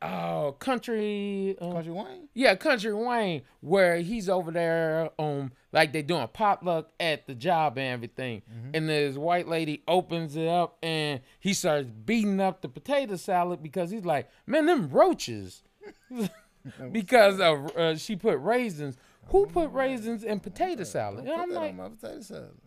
oh, 0.02 0.56
country. 0.58 1.56
Uh, 1.60 1.72
country 1.72 1.92
Wayne. 1.92 2.28
Yeah, 2.34 2.54
country 2.54 2.94
Wayne, 2.94 3.42
where 3.60 3.98
he's 3.98 4.28
over 4.28 4.50
there, 4.50 5.10
um, 5.18 5.52
like 5.72 5.92
they 5.92 6.02
doing 6.02 6.26
potluck 6.32 6.90
at 6.98 7.26
the 7.26 7.34
job 7.34 7.78
and 7.78 7.86
everything, 7.86 8.42
mm-hmm. 8.50 8.70
and 8.74 8.88
this 8.88 9.16
white 9.16 9.48
lady 9.48 9.82
opens 9.86 10.36
it 10.36 10.48
up 10.48 10.78
and 10.82 11.20
he 11.38 11.52
starts 11.52 11.88
beating 11.88 12.40
up 12.40 12.62
the 12.62 12.68
potato 12.68 13.16
salad 13.16 13.62
because 13.62 13.90
he's 13.90 14.04
like, 14.04 14.28
man, 14.46 14.66
them 14.66 14.88
roaches. 14.88 15.62
because 16.92 17.40
of, 17.40 17.76
uh, 17.76 17.96
she 17.96 18.16
put 18.16 18.38
raisins. 18.38 18.96
Who 19.28 19.46
put 19.46 19.72
raisins 19.72 20.24
in 20.24 20.40
potato 20.40 20.84
salad? 20.84 21.26
And 21.26 21.40
I'm 21.40 21.50
like, 21.52 21.76
potato 21.76 22.20
salad. 22.20 22.58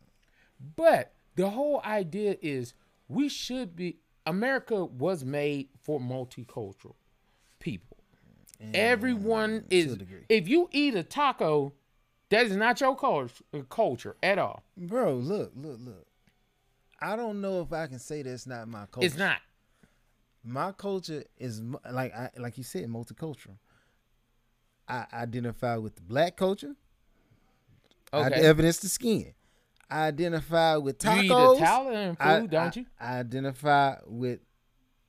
But 0.75 1.13
the 1.35 1.49
whole 1.49 1.81
idea 1.83 2.37
is 2.41 2.73
we 3.07 3.27
should 3.27 3.75
be 3.75 3.97
America 4.25 4.85
was 4.85 5.25
made 5.25 5.69
for 5.81 5.99
multicultural. 5.99 6.95
Everyone 8.73 9.65
is. 9.69 9.97
If 10.29 10.47
you 10.47 10.69
eat 10.71 10.95
a 10.95 11.03
taco, 11.03 11.73
that 12.29 12.45
is 12.45 12.55
not 12.55 12.81
your 12.81 12.95
culture, 12.95 13.43
culture 13.69 14.15
at 14.23 14.39
all. 14.39 14.63
Bro, 14.77 15.15
look, 15.15 15.51
look, 15.55 15.79
look. 15.79 16.07
I 16.99 17.15
don't 17.15 17.41
know 17.41 17.61
if 17.61 17.73
I 17.73 17.87
can 17.87 17.99
say 17.99 18.21
that's 18.23 18.47
not 18.47 18.67
my 18.67 18.85
culture. 18.85 19.05
It's 19.05 19.17
not. 19.17 19.37
My 20.43 20.71
culture 20.71 21.23
is 21.37 21.61
like 21.91 22.13
I 22.13 22.29
like 22.37 22.57
you 22.57 22.63
said, 22.63 22.87
multicultural. 22.87 23.57
I 24.87 25.05
identify 25.13 25.77
with 25.77 25.95
the 25.95 26.01
black 26.01 26.35
culture. 26.37 26.75
Okay. 28.13 28.35
I 28.35 28.39
evidence 28.39 28.77
the 28.77 28.89
skin. 28.89 29.33
I 29.89 30.07
identify 30.07 30.77
with 30.77 30.97
tacos. 30.97 31.15
You 31.15 31.21
eat 31.21 31.61
Italian 31.61 32.15
food, 32.15 32.19
I, 32.19 32.39
don't 32.47 32.75
you? 32.75 32.85
I, 32.99 33.15
I 33.15 33.19
identify 33.19 33.95
with 34.05 34.39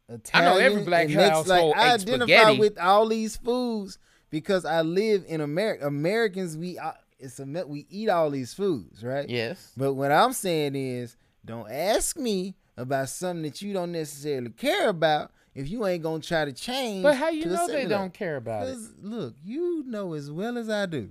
Italian. 0.09 0.53
I 0.53 0.55
know 0.55 0.59
every 0.59 0.85
black 0.85 1.11
household 1.11 1.71
like, 1.71 1.79
I 1.79 1.95
identify 1.95 2.25
spaghetti. 2.25 2.59
with 2.59 2.79
all 2.79 3.09
these 3.09 3.37
foods 3.37 3.99
because 4.31 4.65
I 4.65 4.83
live 4.83 5.25
in 5.27 5.41
America. 5.41 5.87
Americans, 5.87 6.57
we 6.57 6.79
uh, 6.79 6.93
it's 7.19 7.39
a 7.41 7.45
we 7.67 7.87
eat 7.89 8.09
all 8.09 8.31
these 8.31 8.53
foods, 8.53 9.03
right? 9.03 9.29
Yes. 9.29 9.73
But 9.77 9.95
what 9.95 10.13
I'm 10.13 10.33
saying 10.33 10.75
is, 10.75 11.17
don't 11.45 11.71
ask 11.71 12.17
me 12.17 12.55
about 12.77 13.09
something 13.09 13.43
that 13.43 13.63
you 13.63 13.73
don't 13.73 13.93
necessarily 13.93 14.51
care 14.51 14.89
about 14.89 15.31
if 15.55 15.71
you 15.71 15.87
ain't 15.87 16.03
gonna 16.03 16.21
try 16.21 16.45
to 16.45 16.53
change. 16.53 17.03
But 17.03 17.17
how 17.17 17.31
you 17.31 17.47
know 17.47 17.67
they 17.67 17.87
don't 17.87 18.13
care 18.13 18.37
about 18.37 18.67
it? 18.67 18.77
Look, 19.01 19.35
you 19.43 19.85
know 19.87 20.15
as 20.15 20.31
well 20.31 20.59
as 20.59 20.69
I 20.69 20.87
do 20.87 21.11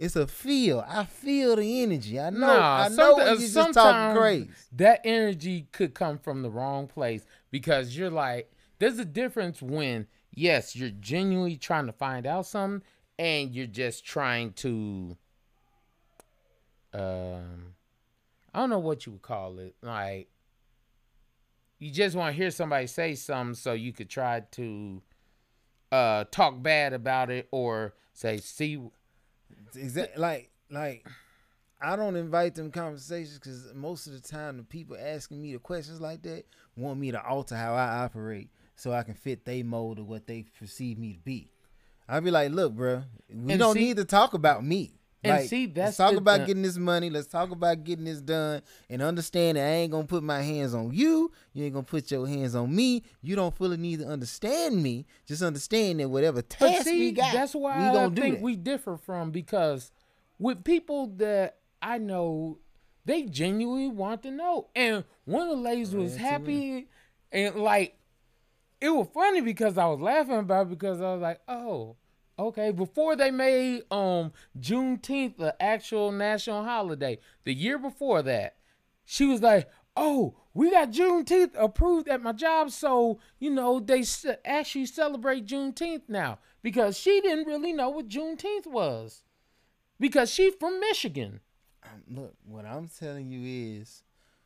it's 0.00 0.16
a 0.16 0.26
feel. 0.26 0.82
I 0.88 1.04
feel 1.04 1.56
the 1.56 1.82
energy. 1.82 2.18
I 2.18 2.30
know. 2.30 2.46
Nah, 2.46 2.84
I 2.84 2.88
know 2.88 3.18
you 3.34 3.46
just 3.46 3.74
talking 3.74 4.18
crazy. 4.18 4.48
That 4.72 5.02
energy 5.04 5.66
could 5.72 5.92
come 5.92 6.18
from 6.18 6.40
the 6.40 6.48
wrong 6.48 6.86
place 6.86 7.26
because 7.50 7.96
you're 7.96 8.10
like, 8.10 8.52
there's 8.78 8.98
a 8.98 9.04
difference 9.04 9.60
when 9.60 10.06
yes, 10.32 10.76
you're 10.76 10.90
genuinely 10.90 11.56
trying 11.56 11.86
to 11.86 11.92
find 11.92 12.26
out 12.26 12.46
something, 12.46 12.82
and 13.18 13.54
you're 13.54 13.66
just 13.66 14.04
trying 14.04 14.52
to, 14.54 15.16
um, 16.94 17.74
I 18.54 18.60
don't 18.60 18.70
know 18.70 18.78
what 18.78 19.06
you 19.06 19.12
would 19.12 19.22
call 19.22 19.58
it, 19.58 19.74
like. 19.82 20.28
You 21.78 21.90
just 21.90 22.14
want 22.14 22.34
to 22.34 22.36
hear 22.36 22.50
somebody 22.50 22.86
say 22.86 23.14
something 23.14 23.54
so 23.54 23.72
you 23.72 23.94
could 23.94 24.10
try 24.10 24.40
to 24.50 25.00
uh, 25.90 26.24
talk 26.30 26.62
bad 26.62 26.92
about 26.92 27.30
it 27.30 27.48
or 27.50 27.94
say, 28.12 28.36
see, 28.36 28.78
exactly 29.74 30.20
like 30.20 30.50
like 30.70 31.06
I 31.82 31.96
don't 31.96 32.16
invite 32.16 32.54
them 32.54 32.70
conversations 32.70 33.38
because 33.38 33.72
most 33.74 34.06
of 34.06 34.12
the 34.12 34.20
time 34.20 34.58
the 34.58 34.62
people 34.62 34.96
asking 35.00 35.40
me 35.40 35.52
the 35.52 35.58
questions 35.58 36.00
like 36.00 36.22
that 36.22 36.44
want 36.76 37.00
me 37.00 37.10
to 37.10 37.22
alter 37.22 37.56
how 37.56 37.74
I 37.74 38.04
operate 38.04 38.50
so 38.76 38.92
I 38.92 39.02
can 39.02 39.14
fit 39.14 39.44
their 39.44 39.64
mold 39.64 39.98
of 39.98 40.06
what 40.06 40.26
they 40.26 40.46
perceive 40.58 40.98
me 40.98 41.14
to 41.14 41.18
be. 41.20 41.50
I'd 42.08 42.24
be 42.24 42.30
like, 42.30 42.50
look, 42.50 42.74
bro, 42.74 43.04
we 43.28 43.52
and 43.52 43.60
don't 43.60 43.74
see, 43.74 43.80
need 43.80 43.96
to 43.96 44.04
talk 44.04 44.34
about 44.34 44.64
me. 44.64 44.94
And 45.22 45.36
like, 45.36 45.48
see, 45.48 45.66
that's 45.66 45.86
let's 45.86 45.96
talk 45.98 46.12
the, 46.12 46.18
about 46.18 46.46
getting 46.46 46.62
this 46.62 46.78
money. 46.78 47.10
Let's 47.10 47.26
talk 47.26 47.50
about 47.50 47.84
getting 47.84 48.06
this 48.06 48.20
done, 48.20 48.62
and 48.88 49.02
understand 49.02 49.58
that 49.58 49.66
I 49.66 49.70
ain't 49.70 49.92
gonna 49.92 50.06
put 50.06 50.22
my 50.22 50.40
hands 50.40 50.74
on 50.74 50.92
you. 50.92 51.30
You 51.52 51.64
ain't 51.64 51.74
gonna 51.74 51.84
put 51.84 52.10
your 52.10 52.26
hands 52.26 52.54
on 52.54 52.74
me. 52.74 53.04
You 53.22 53.36
don't 53.36 53.54
fully 53.54 53.76
need 53.76 54.00
to 54.00 54.06
understand 54.06 54.82
me. 54.82 55.06
Just 55.26 55.42
understand 55.42 56.00
that 56.00 56.08
whatever 56.08 56.40
task 56.40 56.84
see, 56.84 56.98
we 56.98 57.12
got, 57.12 57.34
that's 57.34 57.54
why 57.54 57.92
we 57.92 57.98
I 57.98 58.08
think 58.08 58.40
we 58.40 58.56
differ 58.56 58.96
from 58.96 59.30
because 59.30 59.92
with 60.38 60.64
people 60.64 61.08
that 61.18 61.58
I 61.82 61.98
know, 61.98 62.58
they 63.04 63.22
genuinely 63.22 63.88
want 63.88 64.22
to 64.24 64.30
know. 64.30 64.68
And 64.74 65.04
one 65.24 65.42
of 65.42 65.56
the 65.56 65.62
ladies 65.62 65.94
was 65.94 66.16
happy, 66.16 66.88
and 67.32 67.56
like 67.56 67.96
it 68.80 68.90
was 68.90 69.08
funny 69.12 69.40
because 69.40 69.76
I 69.76 69.86
was 69.86 70.00
laughing 70.00 70.38
about 70.38 70.66
it 70.66 70.70
because 70.70 71.00
I 71.00 71.12
was 71.12 71.20
like, 71.20 71.40
oh 71.48 71.96
Okay, 72.40 72.70
before 72.70 73.16
they 73.16 73.30
made 73.30 73.82
um 73.90 74.32
Juneteenth 74.58 75.36
the 75.36 75.54
actual 75.62 76.10
national 76.10 76.64
holiday, 76.64 77.18
the 77.44 77.52
year 77.52 77.76
before 77.76 78.22
that, 78.22 78.56
she 79.04 79.26
was 79.26 79.42
like, 79.42 79.68
"Oh, 79.94 80.36
we 80.54 80.70
got 80.70 80.90
Juneteenth 80.90 81.50
approved 81.54 82.08
at 82.08 82.22
my 82.22 82.32
job, 82.32 82.70
so 82.70 83.20
you 83.38 83.50
know 83.50 83.78
they 83.78 84.04
actually 84.46 84.86
celebrate 84.86 85.44
Juneteenth 85.46 86.08
now." 86.08 86.38
Because 86.62 86.98
she 86.98 87.20
didn't 87.20 87.46
really 87.46 87.74
know 87.74 87.90
what 87.90 88.08
Juneteenth 88.08 88.66
was, 88.66 89.22
because 89.98 90.30
she's 90.30 90.54
from 90.54 90.80
Michigan. 90.80 91.40
Um, 91.84 92.02
look, 92.20 92.34
what 92.44 92.64
I'm 92.64 92.88
telling 92.88 93.30
you 93.30 93.80
is, 93.80 94.02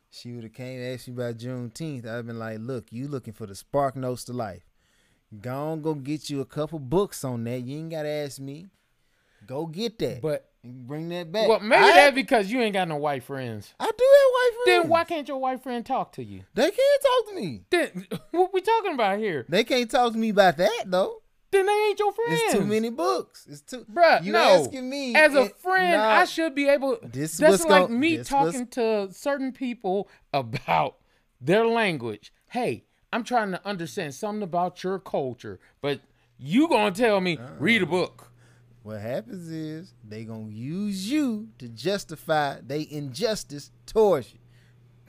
she 0.09 0.31
would 0.31 0.43
have 0.43 0.53
came 0.53 0.79
and 0.79 0.93
asked 0.93 1.07
me 1.07 1.13
about 1.13 1.37
Juneteenth. 1.37 2.07
I've 2.07 2.25
been 2.25 2.39
like, 2.39 2.59
"Look, 2.59 2.91
you 2.91 3.07
looking 3.07 3.33
for 3.33 3.45
the 3.45 3.55
spark 3.55 3.95
notes 3.95 4.23
to 4.25 4.33
life." 4.33 4.63
Go 5.41 5.53
on, 5.53 5.81
go 5.81 5.93
get 5.95 6.29
you 6.29 6.41
a 6.41 6.45
couple 6.45 6.79
books 6.79 7.23
on 7.23 7.43
that. 7.45 7.61
You 7.61 7.79
ain't 7.79 7.91
gotta 7.91 8.09
ask 8.09 8.39
me. 8.39 8.67
Go 9.45 9.65
get 9.65 9.99
that. 9.99 10.21
But 10.21 10.49
bring 10.63 11.09
that 11.09 11.31
back. 11.31 11.47
Well, 11.47 11.59
maybe 11.59 11.83
that 11.83 12.15
because 12.15 12.51
you 12.51 12.61
ain't 12.61 12.73
got 12.73 12.87
no 12.87 12.95
white 12.95 13.23
friends. 13.23 13.73
I 13.79 13.85
do 13.85 13.89
have 13.89 13.97
white 13.97 14.51
friends. 14.63 14.83
Then 14.83 14.89
why 14.89 15.03
can't 15.03 15.27
your 15.27 15.37
white 15.37 15.61
friend 15.61 15.85
talk 15.85 16.13
to 16.13 16.23
you? 16.23 16.43
They 16.53 16.71
can't 16.71 17.01
talk 17.01 17.29
to 17.29 17.35
me. 17.35 17.61
Then 17.69 18.07
what 18.31 18.53
we 18.53 18.61
talking 18.61 18.93
about 18.93 19.19
here? 19.19 19.45
They 19.49 19.63
can't 19.63 19.89
talk 19.89 20.13
to 20.13 20.17
me 20.17 20.29
about 20.29 20.57
that 20.57 20.83
though. 20.85 21.21
Then 21.51 21.65
they 21.65 21.71
ain't 21.71 21.99
your 21.99 22.11
friends. 22.11 22.41
It's 22.43 22.53
too 22.53 22.65
many 22.65 22.89
books. 22.89 23.47
It's 23.49 23.61
too. 23.61 23.85
Bruh, 23.91 24.23
you 24.23 24.33
no. 24.33 24.39
asking 24.39 24.89
me 24.89 25.15
as 25.15 25.35
a 25.35 25.49
friend, 25.49 25.97
nah, 25.97 26.07
I 26.07 26.25
should 26.25 26.55
be 26.55 26.67
able. 26.67 26.97
This 27.01 27.37
that's 27.37 27.63
like 27.65 27.87
gonna, 27.87 27.93
me 27.93 28.23
talking 28.23 28.67
to 28.67 29.09
certain 29.11 29.51
people 29.51 30.09
about 30.33 30.97
their 31.39 31.65
language. 31.65 32.33
Hey, 32.49 32.85
I'm 33.13 33.23
trying 33.23 33.51
to 33.51 33.65
understand 33.65 34.13
something 34.13 34.43
about 34.43 34.83
your 34.83 34.99
culture, 34.99 35.59
but 35.81 36.01
you 36.37 36.67
gonna 36.67 36.91
tell 36.91 37.21
me 37.21 37.37
uh-uh. 37.37 37.51
read 37.59 37.81
a 37.83 37.85
book. 37.85 38.31
What 38.83 39.01
happens 39.01 39.49
is 39.49 39.93
they 40.07 40.25
gonna 40.25 40.51
use 40.51 41.09
you 41.09 41.49
to 41.59 41.67
justify 41.69 42.59
they 42.65 42.87
injustice 42.89 43.71
towards 43.85 44.33
you. 44.33 44.39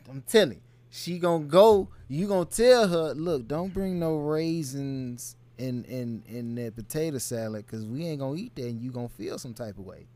I'm 0.09 0.23
telling 0.23 0.59
you, 0.59 0.61
she 0.89 1.19
gonna 1.19 1.45
go. 1.45 1.89
You 2.09 2.29
gonna 2.29 2.45
tell 2.45 2.89
her, 2.89 3.15
look, 3.15 3.49
don't 3.49 3.75
bring 3.75 3.99
no 3.99 4.17
raisins 4.17 5.37
in 5.59 5.85
in 5.85 6.23
in 6.27 6.55
that 6.57 6.77
potato 6.77 7.19
salad 7.19 7.67
because 7.67 7.85
we 7.85 8.07
ain't 8.07 8.21
gonna 8.21 8.37
eat 8.37 8.55
that, 8.57 8.67
and 8.67 8.81
you 8.81 8.91
gonna 8.91 9.09
feel 9.09 9.39
some 9.39 9.55
type 9.55 9.79
of 9.79 9.85
way. 9.85 10.07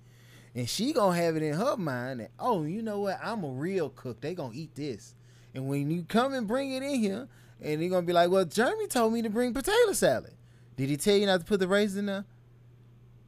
And 0.54 0.68
she 0.68 0.92
gonna 0.92 1.16
have 1.16 1.36
it 1.36 1.42
in 1.42 1.54
her 1.54 1.76
mind 1.76 2.20
that, 2.20 2.32
oh, 2.38 2.64
you 2.64 2.82
know 2.82 3.00
what? 3.00 3.20
I'm 3.22 3.44
a 3.44 3.48
real 3.48 3.88
cook. 3.90 4.20
They 4.20 4.34
gonna 4.34 4.54
eat 4.54 4.74
this. 4.74 5.14
And 5.54 5.68
when 5.68 5.90
you 5.90 6.04
come 6.04 6.34
and 6.34 6.46
bring 6.46 6.72
it 6.72 6.82
in 6.82 6.98
here, 7.00 7.28
and 7.60 7.80
you're 7.80 7.90
gonna 7.90 8.06
be 8.06 8.12
like, 8.12 8.30
"Well, 8.30 8.44
Jeremy 8.44 8.86
told 8.86 9.12
me 9.12 9.22
to 9.22 9.30
bring 9.30 9.54
potato 9.54 9.92
salad. 9.92 10.34
Did 10.76 10.88
he 10.88 10.96
tell 10.96 11.16
you 11.16 11.26
not 11.26 11.40
to 11.40 11.46
put 11.46 11.60
the 11.60 11.68
raisins 11.68 11.98
in 11.98 12.06
there?" 12.06 12.24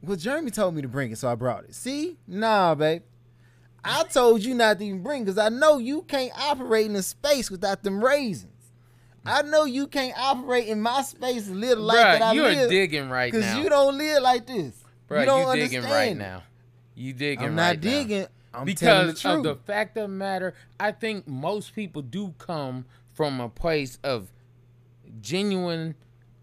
Well, 0.01 0.17
Jeremy 0.17 0.51
told 0.51 0.75
me 0.75 0.81
to 0.81 0.87
bring 0.87 1.11
it, 1.11 1.17
so 1.17 1.29
I 1.29 1.35
brought 1.35 1.63
it. 1.63 1.75
See, 1.75 2.17
nah, 2.27 2.75
babe. 2.75 3.03
I 3.85 4.03
told 4.03 4.43
you 4.43 4.53
not 4.53 4.79
to 4.79 4.85
even 4.85 5.03
bring 5.03 5.23
because 5.23 5.37
I 5.37 5.49
know 5.49 5.77
you 5.77 6.03
can't 6.03 6.31
operate 6.37 6.85
in 6.85 6.95
a 6.95 7.03
space 7.03 7.51
without 7.51 7.83
them 7.83 8.03
raisins. 8.03 8.52
I 9.25 9.41
know 9.43 9.65
you 9.65 9.87
can't 9.87 10.17
operate 10.17 10.67
in 10.67 10.81
my 10.81 11.01
space 11.01 11.47
and 11.47 11.61
live 11.61 11.77
the 11.77 11.83
life 11.83 11.97
Bruh, 11.97 12.19
that 12.19 12.21
I 12.21 12.33
you're 12.33 12.51
live. 12.51 12.69
digging 12.69 13.09
right 13.09 13.33
now. 13.33 13.39
Because 13.39 13.57
you 13.57 13.69
don't 13.69 13.97
live 13.97 14.21
like 14.21 14.45
this. 14.45 14.83
Bruh, 15.09 15.21
you 15.21 15.25
don't 15.25 15.57
you 15.57 15.63
digging 15.63 15.83
right 15.83 16.17
now. 16.17 16.43
You 16.95 17.13
digging 17.13 17.45
I'm 17.45 17.55
not 17.55 17.61
right 17.61 17.81
digging. 17.81 18.21
Now. 18.21 18.27
I'm 18.55 18.65
because 18.65 19.21
the 19.21 19.31
of 19.31 19.43
the 19.43 19.55
fact 19.55 19.97
of 19.97 20.03
the 20.03 20.07
matter, 20.09 20.53
I 20.79 20.91
think 20.91 21.27
most 21.27 21.73
people 21.73 22.01
do 22.01 22.35
come 22.37 22.85
from 23.13 23.39
a 23.39 23.49
place 23.49 23.97
of 24.03 24.29
genuine. 25.21 25.95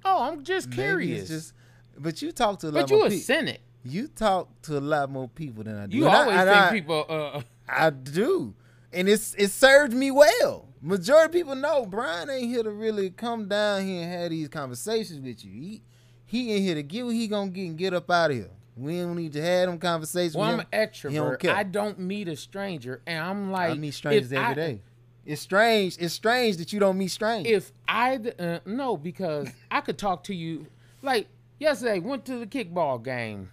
Oh, 0.05 0.23
I'm 0.23 0.43
just 0.43 0.73
curious. 0.73 1.28
Just, 1.28 1.52
but 1.98 2.20
you 2.23 2.32
talk 2.32 2.59
to 2.61 2.69
a 2.69 2.70
lot 2.70 2.81
but 2.82 2.90
you 2.90 2.97
more 2.97 3.07
a 3.07 3.11
people. 3.11 3.23
Senate. 3.23 3.61
You 3.85 4.09
talk 4.09 4.48
to 4.62 4.78
a 4.78 4.81
lot 4.81 5.11
more 5.11 5.28
people 5.28 5.65
than 5.65 5.78
I 5.78 5.86
do. 5.86 5.98
You 5.98 6.07
and 6.07 6.16
always 6.16 6.36
I, 6.36 6.44
think 6.44 6.57
I, 6.57 6.70
people. 6.70 7.07
Uh, 7.09 7.43
I 7.69 7.90
do, 7.90 8.55
and 8.93 9.09
it's 9.09 9.35
it 9.35 9.51
served 9.51 9.93
me 9.93 10.11
well. 10.11 10.66
Majority 10.82 11.27
of 11.27 11.32
people 11.32 11.55
know 11.55 11.85
Brian 11.85 12.31
ain't 12.31 12.48
here 12.48 12.62
to 12.62 12.70
really 12.70 13.11
come 13.11 13.48
down 13.48 13.85
here 13.85 14.02
and 14.02 14.12
have 14.12 14.31
these 14.31 14.48
conversations 14.48 15.20
with 15.20 15.44
you. 15.44 15.52
He 15.52 15.82
he 16.24 16.57
in 16.57 16.62
here 16.62 16.74
to 16.77 16.82
get 16.82 17.05
what 17.05 17.15
he 17.15 17.27
gonna 17.27 17.51
get 17.51 17.66
and 17.66 17.77
get 17.77 17.93
up 17.93 18.11
out 18.11 18.31
of 18.31 18.36
here. 18.36 18.51
We 18.77 18.98
don't 18.98 19.16
need 19.16 19.32
to 19.35 19.43
have 19.43 19.69
them 19.69 19.78
conversations. 19.78 20.36
Well, 20.36 20.48
I'm 20.48 20.61
an 20.61 20.66
extrovert. 20.73 21.40
Don't 21.40 21.55
I 21.55 21.65
don't 21.65 21.98
meet 21.98 22.28
a 22.28 22.36
stranger, 22.36 23.02
and 23.07 23.23
I'm 23.23 23.51
like, 23.51 23.73
I 23.73 23.74
meet 23.74 23.93
strangers 23.93 24.32
every 24.32 24.47
I, 24.47 24.55
day. 24.55 24.82
It's 25.27 25.43
strange. 25.43 25.97
It's 25.98 26.15
strange 26.15 26.57
that 26.57 26.73
you 26.73 26.81
don't 26.81 26.97
meet 26.97 27.09
strangers. 27.09 27.52
If 27.52 27.73
I 27.86 28.19
uh, 28.39 28.61
no, 28.65 28.97
because 28.97 29.48
I 29.70 29.82
could 29.82 29.98
talk 29.98 30.24
to 30.24 30.35
you. 30.35 30.66
Like 31.02 31.28
yesterday, 31.59 31.98
went 31.98 32.24
to 32.27 32.39
the 32.39 32.47
kickball 32.47 33.02
game. 33.02 33.51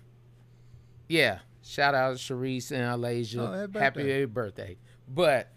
Yeah, 1.10 1.40
shout 1.62 1.94
out 1.94 2.18
to 2.18 2.34
Sharice 2.34 2.72
and 2.72 3.04
Alasia. 3.04 3.40
Oh, 3.40 3.80
happy, 3.80 4.02
happy 4.10 4.26
birthday. 4.26 4.78
But 5.10 5.50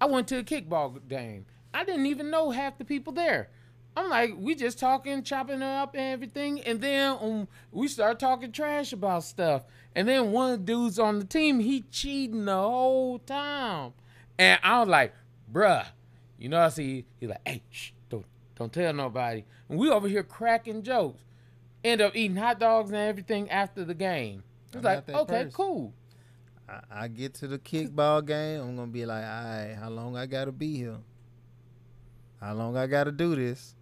I 0.00 0.06
went 0.06 0.28
to 0.28 0.38
a 0.38 0.42
kickball 0.42 1.06
game. 1.08 1.46
I 1.72 1.84
didn't 1.84 2.06
even 2.06 2.30
know 2.30 2.50
half 2.50 2.78
the 2.78 2.84
people 2.84 3.12
there. 3.12 3.50
I'm 3.96 4.10
like, 4.10 4.34
we 4.36 4.54
just 4.54 4.78
talking, 4.78 5.22
chopping 5.22 5.62
up 5.62 5.94
and 5.94 6.02
everything, 6.02 6.60
and 6.60 6.80
then 6.82 7.16
um, 7.18 7.48
we 7.72 7.88
start 7.88 8.18
talking 8.18 8.52
trash 8.52 8.92
about 8.92 9.24
stuff. 9.24 9.64
And 9.94 10.06
then 10.06 10.32
one 10.32 10.52
of 10.52 10.58
the 10.60 10.72
dudes 10.72 10.98
on 10.98 11.18
the 11.18 11.24
team, 11.24 11.60
he 11.60 11.80
cheating 11.90 12.44
the 12.44 12.54
whole 12.54 13.18
time. 13.18 13.94
And 14.38 14.60
I 14.62 14.80
was 14.80 14.88
like, 14.88 15.14
bruh, 15.50 15.86
You 16.38 16.50
know, 16.50 16.60
I 16.60 16.68
see 16.68 17.06
he 17.18 17.26
like, 17.26 17.40
hey, 17.46 17.62
shh, 17.70 17.92
don't 18.10 18.26
don't 18.54 18.70
tell 18.70 18.92
nobody. 18.92 19.44
And 19.70 19.78
we 19.78 19.88
over 19.88 20.08
here 20.08 20.22
cracking 20.22 20.82
jokes. 20.82 21.22
End 21.82 22.02
up 22.02 22.14
eating 22.14 22.36
hot 22.36 22.60
dogs 22.60 22.90
and 22.90 22.98
everything 22.98 23.50
after 23.50 23.82
the 23.84 23.94
game. 23.94 24.42
It's 24.74 24.84
like, 24.84 25.08
okay, 25.08 25.44
person. 25.44 25.52
cool. 25.52 25.94
I, 26.68 26.80
I 27.04 27.08
get 27.08 27.34
to 27.34 27.46
the 27.48 27.58
kickball 27.58 28.24
game, 28.26 28.60
I'm 28.60 28.76
gonna 28.76 28.88
be 28.90 29.06
like, 29.06 29.24
all 29.24 29.44
right, 29.44 29.76
how 29.80 29.88
long 29.88 30.16
I 30.16 30.26
gotta 30.26 30.52
be 30.52 30.76
here? 30.76 30.98
How 32.40 32.54
long 32.54 32.76
I 32.76 32.86
gotta 32.86 33.12
do 33.12 33.34
this? 33.34 33.74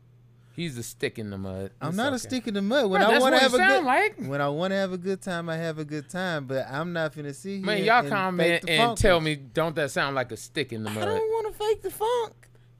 He's 0.55 0.79
a 0.79 0.85
stick 0.85 1.19
in 1.19 1.31
the 1.31 1.39
mud. 1.39 1.73
I'm 1.81 1.89
It's 1.89 1.97
not 1.97 2.13
a 2.13 2.19
stick 2.19 2.47
in 2.47 2.55
the 2.55 2.63
mud. 2.63 2.89
When 2.89 3.01
Bro, 3.01 3.09
I 3.09 3.13
that's 3.13 3.23
want 3.23 3.35
to 3.35 3.41
have 3.41 3.55
a 3.55 3.59
good, 3.59 3.85
like. 3.85 4.15
when 4.19 4.41
I 4.41 4.49
want 4.49 4.71
to 4.71 4.77
have 4.77 4.93
a 4.93 4.99
good 4.99 5.21
time, 5.21 5.49
I 5.49 5.57
have 5.57 5.81
a 5.81 5.85
good 5.85 6.09
time. 6.09 6.47
But 6.47 6.69
I'm 6.71 6.93
not 6.93 7.13
finna 7.13 7.35
sit 7.35 7.57
here. 7.57 7.67
Man, 7.67 7.83
y'all 7.83 8.01
and 8.01 8.09
comment 8.09 8.65
and 8.69 8.97
tell 8.97 9.21
me, 9.21 9.35
don't 9.35 9.75
that 9.75 9.91
sound 9.91 10.15
like 10.15 10.31
a 10.31 10.37
stick 10.37 10.73
in 10.73 10.85
the 10.85 10.91
mud? 10.91 11.03
I 11.03 11.07
don't 11.07 11.17
want 11.29 11.53
to 11.53 11.59
fake 11.59 11.83
the 11.83 11.91
funk. 11.91 12.35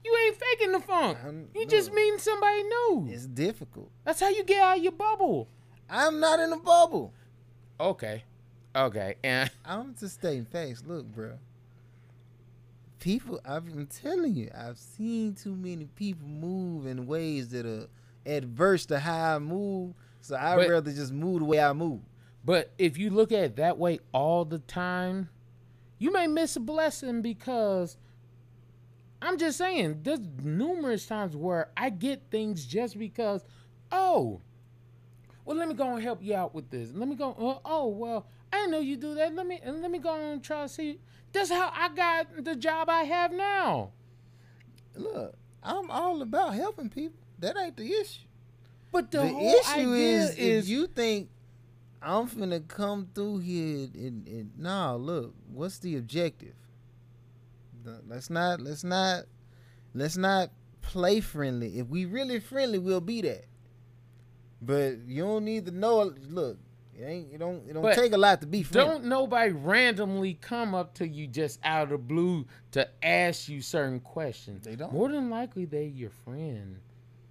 You 0.05 0.17
ain't 0.25 0.37
faking 0.37 0.71
the 0.71 0.79
funk. 0.79 1.17
I'm- 1.25 1.49
You 1.53 1.65
just 1.65 1.89
no. 1.89 1.95
mean 1.95 2.17
somebody 2.17 2.63
new. 2.63 3.07
It's 3.11 3.25
difficult. 3.25 3.91
That's 4.05 4.21
how 4.21 4.29
you 4.29 4.45
get 4.45 4.61
out 4.63 4.77
of 4.77 4.83
your 4.83 4.93
bubble. 4.93 5.49
I'm 5.89 6.21
not 6.21 6.39
in 6.39 6.53
a 6.53 6.57
bubble. 6.57 7.11
Okay. 7.77 8.23
Okay. 8.75 9.15
And 9.23 9.49
I'm 9.65 9.95
just 9.99 10.15
stating 10.15 10.45
facts. 10.45 10.83
Look, 10.85 11.05
bro. 11.05 11.33
People, 12.99 13.39
I've- 13.45 13.71
I'm 13.71 13.87
telling 13.87 14.33
you, 14.35 14.49
I've 14.55 14.77
seen 14.79 15.35
too 15.35 15.55
many 15.55 15.85
people 15.85 16.27
move 16.27 16.87
in 16.87 17.05
ways 17.05 17.49
that 17.49 17.65
are 17.65 17.87
adverse 18.25 18.85
to 18.87 18.99
how 18.99 19.35
I 19.35 19.39
move. 19.39 19.93
So 20.21 20.35
I'd 20.35 20.55
But- 20.55 20.69
rather 20.69 20.91
just 20.91 21.13
move 21.13 21.39
the 21.39 21.45
way 21.45 21.59
I 21.59 21.71
move. 21.73 22.01
but 22.43 22.71
if 22.77 22.97
you 22.97 23.09
look 23.09 23.31
at 23.31 23.43
it 23.43 23.55
that 23.57 23.77
way 23.79 23.99
all 24.11 24.45
the 24.45 24.59
time, 24.59 25.29
you 25.97 26.11
may 26.11 26.27
miss 26.27 26.55
a 26.55 26.59
blessing 26.59 27.21
because 27.23 27.97
I'm 29.21 29.37
just 29.39 29.57
saying 29.57 30.01
there's 30.03 30.19
numerous 30.43 31.05
times 31.07 31.35
where 31.35 31.69
I 31.77 31.89
get 31.89 32.21
things 32.29 32.65
just 32.65 32.97
because, 32.99 33.43
oh, 33.91 34.41
well, 35.43 35.57
let 35.57 35.67
me 35.67 35.73
go 35.73 35.93
and 35.93 36.03
help 36.03 36.21
you 36.23 36.35
out 36.35 36.53
with 36.53 36.69
this. 36.69 36.91
Let 36.93 37.07
me 37.07 37.15
go. 37.15 37.31
Uh, 37.33 37.59
oh, 37.65 37.87
well, 37.87 38.27
I 38.55 38.67
know 38.67 38.79
you 38.79 38.97
do 38.97 39.13
that. 39.15 39.33
Let 39.33 39.45
me 39.45 39.59
let 39.65 39.91
me 39.91 39.99
go 39.99 40.09
on 40.09 40.21
and 40.21 40.43
try 40.43 40.63
to 40.63 40.69
see. 40.69 40.99
That's 41.33 41.49
how 41.49 41.71
I 41.73 41.89
got 41.89 42.43
the 42.43 42.55
job 42.55 42.89
I 42.89 43.03
have 43.03 43.31
now. 43.31 43.91
Look, 44.95 45.35
I'm 45.61 45.91
all 45.91 46.21
about 46.21 46.55
helping 46.55 46.89
people. 46.89 47.19
That 47.39 47.57
ain't 47.57 47.75
the 47.75 47.91
issue. 47.91 48.21
But 48.91 49.11
the, 49.11 49.23
The, 49.23 49.27
issue 49.27 49.93
is, 49.93 50.29
is, 50.37 50.63
if 50.65 50.69
you 50.69 50.87
think 50.87 51.29
I'm 52.01 52.29
finna 52.29 52.65
come 52.65 53.09
through 53.13 53.39
here 53.39 53.89
and, 53.93 54.27
and 54.27 54.51
nah, 54.57 54.95
look, 54.95 55.33
what's 55.51 55.79
the 55.79 55.97
objective? 55.97 56.53
Let's 58.07 58.29
not 58.29 58.61
let's 58.61 58.83
not 58.83 59.25
let's 59.93 60.17
not 60.17 60.51
play 60.81 61.19
friendly. 61.19 61.79
If 61.79 61.87
we 61.87 62.05
really 62.05 62.39
friendly, 62.39 62.79
we'll 62.79 63.01
be 63.01 63.21
that. 63.21 63.45
But 64.61 64.99
you 65.07 65.23
don't 65.23 65.45
need 65.45 65.65
to 65.65 65.71
know. 65.71 66.13
Look, 66.29 66.57
it 66.97 67.03
ain't. 67.03 67.33
It 67.33 67.37
don't. 67.39 67.63
It 67.67 67.73
don't 67.73 67.83
But 67.83 67.95
take 67.95 68.13
a 68.13 68.17
lot 68.17 68.41
to 68.41 68.47
be 68.47 68.63
friendly. 68.63 68.93
don't 68.93 69.05
nobody 69.05 69.51
randomly 69.51 70.35
come 70.35 70.73
up 70.73 70.93
to 70.95 71.07
you 71.07 71.27
just 71.27 71.59
out 71.63 71.83
of 71.83 71.89
the 71.89 71.97
blue 71.97 72.45
to 72.71 72.87
ask 73.03 73.49
you 73.49 73.61
certain 73.61 73.99
questions. 73.99 74.65
They 74.65 74.75
don't. 74.75 74.93
More 74.93 75.09
than 75.09 75.29
likely, 75.29 75.65
they 75.65 75.85
your 75.85 76.11
friend. 76.23 76.79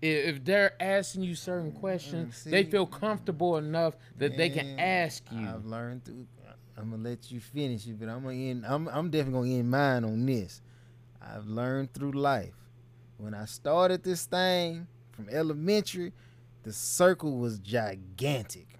If 0.02 0.44
they're 0.44 0.74
asking 0.82 1.22
you 1.22 1.34
certain 1.34 1.72
mm, 1.72 1.80
questions, 1.80 2.36
see? 2.36 2.50
they 2.50 2.64
feel 2.64 2.84
comfortable 2.84 3.56
enough 3.56 3.94
that 4.18 4.36
they 4.36 4.50
can 4.50 4.78
ask 4.78 5.22
you. 5.32 5.46
I've 5.46 5.64
learned 5.64 6.04
through. 6.04 6.26
I'm 6.76 6.90
gonna 6.90 7.02
let 7.02 7.30
you 7.30 7.40
finish 7.40 7.86
it, 7.86 7.98
but 7.98 8.08
I'm 8.08 8.22
gonna 8.22 8.34
end. 8.34 8.64
I'm 8.66 8.88
I'm 8.88 9.08
definitely 9.08 9.48
gonna 9.48 9.60
end 9.60 9.70
mine 9.70 10.04
on 10.04 10.26
this. 10.26 10.60
I've 11.22 11.46
learned 11.46 11.94
through 11.94 12.12
life. 12.12 12.54
When 13.16 13.32
I 13.32 13.46
started 13.46 14.02
this 14.02 14.26
thing 14.26 14.86
from 15.12 15.28
elementary, 15.30 16.12
the 16.64 16.72
circle 16.72 17.38
was 17.38 17.58
gigantic. 17.60 18.73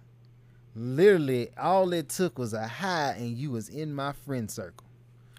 Literally, 0.75 1.49
all 1.57 1.93
it 1.93 2.09
took 2.09 2.37
was 2.37 2.53
a 2.53 2.67
high, 2.67 3.15
and 3.17 3.37
you 3.37 3.51
was 3.51 3.69
in 3.69 3.93
my 3.93 4.11
friend 4.11 4.49
circle. 4.51 4.87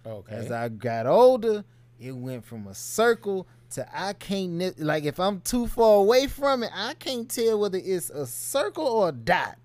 okay. 0.04 0.34
As 0.34 0.50
I 0.50 0.68
got 0.70 1.06
older, 1.06 1.64
it 2.00 2.12
went 2.12 2.44
from 2.44 2.66
a 2.66 2.74
circle 2.74 3.46
to 3.70 3.86
I 3.92 4.12
can't 4.14 4.78
like 4.78 5.04
if 5.04 5.18
I'm 5.18 5.40
too 5.40 5.66
far 5.66 5.96
away 5.96 6.26
from 6.26 6.62
it, 6.62 6.70
I 6.74 6.94
can't 6.94 7.28
tell 7.28 7.58
whether 7.60 7.80
it's 7.82 8.10
a 8.10 8.26
circle 8.26 8.86
or 8.86 9.08
a 9.08 9.12
dot 9.12 9.56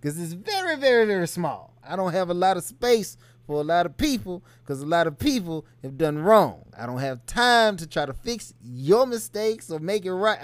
because 0.00 0.18
it's 0.18 0.32
very, 0.32 0.76
very, 0.76 1.04
very 1.06 1.28
small. 1.28 1.74
I 1.86 1.96
don't 1.96 2.12
have 2.12 2.30
a 2.30 2.34
lot 2.34 2.56
of 2.56 2.64
space 2.64 3.16
for 3.46 3.60
a 3.60 3.64
lot 3.64 3.86
of 3.86 3.96
people 3.96 4.42
because 4.62 4.80
a 4.80 4.86
lot 4.86 5.06
of 5.06 5.18
people 5.18 5.66
have 5.82 5.98
done 5.98 6.18
wrong. 6.18 6.64
I 6.78 6.86
don't 6.86 6.98
have 6.98 7.26
time 7.26 7.76
to 7.78 7.86
try 7.86 8.06
to 8.06 8.14
fix 8.14 8.54
your 8.62 9.06
mistakes 9.06 9.70
or 9.70 9.80
make 9.80 10.04
it 10.04 10.12
right. 10.12 10.38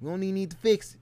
We 0.00 0.08
don't 0.08 0.22
even 0.22 0.34
need 0.34 0.50
to 0.52 0.56
fix 0.56 0.94
it. 0.94 1.00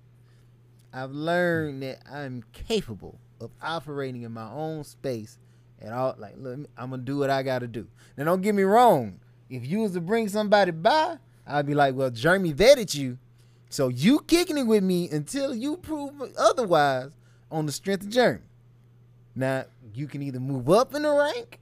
I've 0.94 1.10
learned 1.10 1.82
that 1.82 2.02
I'm 2.10 2.44
capable 2.52 3.18
of 3.40 3.50
operating 3.60 4.22
in 4.22 4.30
my 4.30 4.48
own 4.48 4.84
space 4.84 5.38
at 5.82 5.92
all. 5.92 6.14
Like, 6.16 6.34
look, 6.38 6.60
I'm 6.78 6.90
gonna 6.90 7.02
do 7.02 7.18
what 7.18 7.30
I 7.30 7.42
gotta 7.42 7.66
do. 7.66 7.88
Now, 8.16 8.24
don't 8.24 8.42
get 8.42 8.54
me 8.54 8.62
wrong. 8.62 9.18
If 9.50 9.66
you 9.66 9.80
was 9.80 9.92
to 9.92 10.00
bring 10.00 10.28
somebody 10.28 10.70
by, 10.70 11.18
I'd 11.46 11.66
be 11.66 11.74
like, 11.74 11.96
well, 11.96 12.10
Jeremy 12.10 12.54
vetted 12.54 12.94
you, 12.94 13.18
so 13.68 13.88
you 13.88 14.20
kicking 14.20 14.56
it 14.56 14.62
with 14.62 14.84
me 14.84 15.10
until 15.10 15.52
you 15.52 15.76
prove 15.76 16.12
otherwise 16.38 17.10
on 17.50 17.66
the 17.66 17.72
strength 17.72 18.04
of 18.04 18.10
Jeremy. 18.10 18.44
Now, 19.34 19.64
you 19.92 20.06
can 20.06 20.22
either 20.22 20.38
move 20.38 20.70
up 20.70 20.94
in 20.94 21.02
the 21.02 21.10
rank, 21.10 21.58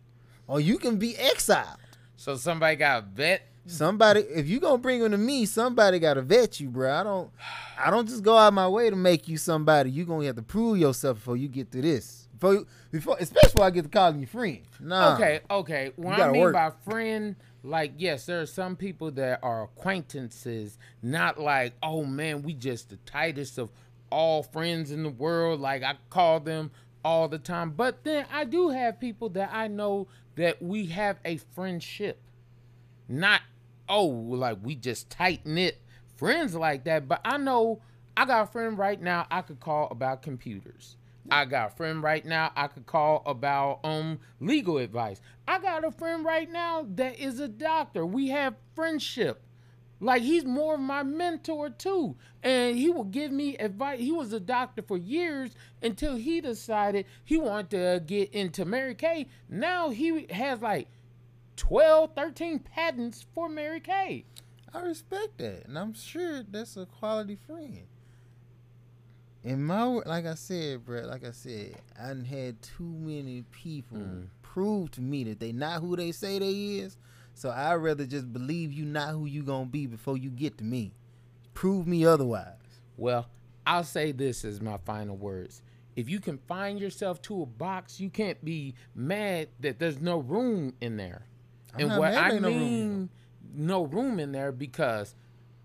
or 0.47 0.61
you 0.61 0.77
can 0.77 0.97
be 0.99 1.17
exiled. 1.17 1.79
so 2.17 2.37
somebody 2.37 2.77
got 2.77 3.07
vet. 3.07 3.49
Somebody, 3.67 4.21
if 4.21 4.49
you 4.49 4.59
gonna 4.59 4.79
bring 4.79 5.01
them 5.01 5.13
to 5.13 5.19
me, 5.19 5.47
somebody 5.47 5.99
gotta 5.99 6.23
vet 6.23 6.59
you, 6.59 6.69
bro. 6.69 6.93
I 6.93 7.03
don't, 7.05 7.31
I 7.79 7.91
don't 7.91 8.09
just 8.09 8.23
go 8.23 8.37
out 8.37 8.53
my 8.53 8.69
way 8.69 8.91
to 8.91 8.97
make 8.97 9.29
you 9.29 9.37
somebody. 9.37 9.91
You 9.91 10.05
gonna 10.05 10.27
have 10.27 10.37
to 10.37 10.43
prove 10.43 10.79
yourself 10.79 11.19
before 11.19 11.37
you 11.37 11.49
get 11.49 11.71
to 11.73 11.81
this. 11.81 12.29
Before, 12.39 12.65
before, 12.91 13.17
especially 13.21 13.49
before 13.53 13.65
I 13.65 13.71
get 13.71 13.83
to 13.83 13.89
calling 13.89 14.19
you 14.19 14.27
friend. 14.27 14.63
Nah. 14.81 15.15
Okay, 15.15 15.41
okay. 15.49 15.93
What 15.95 16.21
I 16.21 16.33
mean 16.33 16.41
work. 16.43 16.55
by 16.55 16.73
friend, 16.85 17.37
like 17.63 17.93
yes, 17.99 18.27
there 18.27 18.41
are 18.41 18.47
some 18.47 18.75
people 18.75 19.13
that 19.13 19.39
are 19.45 19.63
acquaintances, 19.65 20.77
not 21.01 21.39
like, 21.39 21.75
oh 21.85 22.05
man, 22.05 22.43
we 22.43 22.55
just 22.55 22.91
the 22.91 22.97
tightest 22.97 23.59
of 23.59 23.71
all 24.11 24.43
friends 24.43 24.91
in 24.91 25.05
the 25.05 25.09
world. 25.09 25.61
Like 25.61 25.85
I 25.85 25.95
call 26.11 26.41
them 26.41 26.73
all 27.05 27.29
the 27.29 27.39
time. 27.39 27.71
But 27.71 28.03
then 28.03 28.27
I 28.33 28.45
do 28.45 28.71
have 28.71 28.99
people 28.99 29.29
that 29.31 29.51
I 29.53 29.69
know 29.69 30.09
that 30.35 30.61
we 30.61 30.87
have 30.87 31.19
a 31.25 31.37
friendship. 31.37 32.21
Not 33.09 33.43
oh, 33.89 34.07
like 34.07 34.59
we 34.63 34.75
just 34.75 35.11
tight 35.11 35.45
knit 35.47 35.83
friends 36.17 36.55
like 36.55 36.85
that. 36.85 37.09
But 37.09 37.21
I 37.25 37.37
know 37.37 37.81
I 38.17 38.25
got 38.25 38.45
a 38.45 38.47
friend 38.47 38.79
right 38.79 39.01
now 39.01 39.27
I 39.31 39.43
could 39.43 39.61
call 39.61 39.89
about 39.91 40.23
computers. 40.23 40.97
I 41.31 41.45
got 41.45 41.73
a 41.73 41.75
friend 41.77 42.03
right 42.03 42.25
now 42.25 42.51
I 42.57 42.67
could 42.67 42.87
call 42.87 43.23
about 43.27 43.81
um 43.85 44.19
legal 44.41 44.79
advice. 44.79 45.21
I 45.49 45.59
got 45.59 45.85
a 45.85 45.91
friend 45.91 46.25
right 46.25 46.51
now 46.51 46.87
that 46.95 47.19
is 47.19 47.41
a 47.41 47.49
doctor. 47.49 48.07
We 48.07 48.29
have 48.29 48.55
friendship. 48.75 49.43
Like 49.99 50.23
he's 50.23 50.45
more 50.45 50.75
of 50.75 50.81
my 50.81 51.05
mentor 51.05 51.71
too. 51.71 52.17
And 52.43 52.77
he 52.77 52.91
will 52.91 53.05
give 53.05 53.31
me 53.31 53.57
advice. 53.57 54.01
He 54.01 54.11
was 54.11 54.33
a 54.33 54.41
doctor 54.41 54.83
for 54.83 54.97
years 54.97 55.53
until 55.81 56.17
he 56.17 56.41
decided 56.41 57.07
he 57.25 57.37
wanted 57.37 57.71
to 57.71 58.03
get 58.05 58.33
into 58.33 58.65
Mary 58.65 58.97
Kay. 58.97 59.29
Now 59.49 59.91
he 59.91 60.27
has 60.31 60.61
like 60.61 60.89
12, 61.57 62.11
13 62.15 62.59
patents 62.61 63.25
for 63.35 63.49
Mary 63.49 63.81
Kay. 63.81 64.25
I 64.75 64.81
respect 64.81 65.39
that, 65.39 65.67
and 65.67 65.79
I'm 65.79 65.93
sure 65.95 66.43
that's 66.43 66.77
a 66.77 66.87
quality 66.87 67.37
friend. 67.37 67.83
In 69.45 69.63
my 69.65 69.85
like 69.85 70.25
I 70.25 70.35
said, 70.35 70.85
bro, 70.85 71.01
like 71.03 71.25
I 71.27 71.33
said, 71.33 71.75
I 72.01 72.09
done 72.09 72.25
had 72.25 72.63
too 72.63 72.85
many 72.85 73.43
people 73.51 73.99
Mm. 73.99 74.29
prove 74.41 74.91
to 74.93 75.01
me 75.01 75.25
that 75.25 75.41
they 75.41 75.51
not 75.53 75.81
who 75.81 75.97
they 75.97 76.13
say 76.13 76.39
they 76.39 76.79
is. 76.79 76.97
So 77.35 77.51
I'd 77.51 77.75
rather 77.75 78.07
just 78.07 78.33
believe 78.33 78.73
you 78.73 78.85
not 78.85 79.11
who 79.11 79.27
you 79.27 79.43
gonna 79.43 79.67
be 79.67 79.87
before 79.87 80.17
you 80.17 80.31
get 80.31 80.59
to 80.59 80.65
me. 80.65 80.93
Prove 81.55 81.87
me 81.87 82.05
otherwise. 82.05 82.55
Well, 82.97 83.27
I'll 83.67 83.85
say 83.85 84.13
this 84.13 84.45
as 84.45 84.61
my 84.61 84.77
final 84.79 85.17
words. 85.17 85.63
If 85.97 86.09
you 86.09 86.21
confine 86.21 86.79
yourself 86.79 87.21
to 87.23 87.43
a 87.43 87.47
box, 87.47 87.99
you 88.01 88.11
can't 88.11 88.43
be 88.45 88.75
mad 88.95 89.49
that 89.61 89.79
there's 89.79 90.01
no 90.01 90.19
room 90.19 90.75
in 90.81 90.97
there. 90.97 91.27
I'm 91.75 91.91
and 91.91 91.99
what 91.99 92.15
I 92.15 92.33
ain't 92.33 92.43
no 92.43 92.49
room. 92.49 92.59
mean, 92.59 93.09
no 93.55 93.85
room 93.85 94.19
in 94.19 94.33
there 94.33 94.53
because 94.53 95.15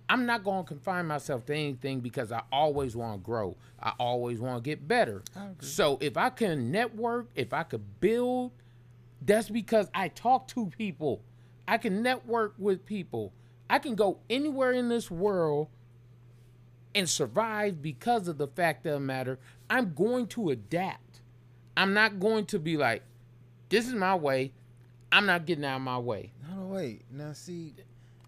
I'm 0.10 0.26
not 0.26 0.44
going 0.44 0.64
to 0.64 0.68
confine 0.68 1.06
myself 1.06 1.46
to 1.48 1.54
anything 1.54 2.00
because 2.00 2.32
I 2.32 2.42
always 2.52 2.96
want 2.96 3.22
to 3.22 3.26
grow. 3.26 3.58
I 3.82 3.94
always 4.00 4.40
want 4.40 4.64
to 4.64 4.70
get 4.70 4.88
better. 4.88 5.22
So 5.60 5.98
if 6.02 6.16
I 6.18 6.30
can 6.30 6.72
network, 6.72 7.30
if 7.36 7.54
I 7.54 7.64
could 7.64 8.00
build, 8.00 8.52
that's 9.22 9.50
because 9.50 9.90
I 9.94 10.08
talk 10.08 10.48
to 10.50 10.68
people. 10.68 11.22
I 11.68 11.78
can 11.78 12.02
network 12.02 12.54
with 12.58 12.86
people. 12.86 13.34
I 13.70 13.80
can 13.80 13.96
go 13.96 14.20
anywhere 14.30 14.72
in 14.72 14.88
this 14.88 15.12
world 15.12 15.68
and 16.96 17.10
survive 17.10 17.82
because 17.82 18.30
of 18.30 18.38
the 18.38 18.48
fact 18.48 18.86
of 18.86 18.94
the 18.94 19.00
matter. 19.02 19.40
I'm 19.70 19.94
going 19.94 20.28
to 20.28 20.52
adapt. 20.52 21.22
I'm 21.76 21.94
not 21.94 22.20
going 22.20 22.46
to 22.48 22.60
be 22.60 22.78
like, 22.78 23.04
this 23.70 23.88
is 23.88 23.94
my 23.94 24.16
way. 24.16 24.54
I'm 25.18 25.26
not 25.26 25.48
getting 25.48 25.65
out 25.65 25.77
of 25.77 25.81
my 25.81 25.98
way. 25.98 26.31
No, 26.48 26.61
no, 26.61 26.68
wait. 26.68 27.02
Now 27.11 27.34
see, 27.34 27.73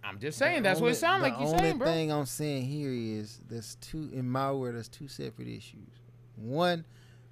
I'm 0.04 0.18
just 0.18 0.40
saying 0.40 0.64
that's 0.64 0.82
what 0.82 0.92
it 0.92 0.96
sounds 0.96 1.22
like 1.22 1.36
you're 1.40 1.48
saying, 1.48 1.78
bro. 1.78 1.86
The 1.86 1.92
only 1.92 2.02
thing 2.02 2.12
I'm 2.12 2.26
saying 2.26 2.66
here 2.66 2.92
is 2.92 3.40
there's 3.48 3.76
two 3.76 4.10
in 4.12 4.28
my 4.28 4.52
word. 4.52 4.74
There's 4.74 4.88
two 4.88 5.08
separate 5.08 5.48
issues. 5.48 6.02
One, 6.36 6.86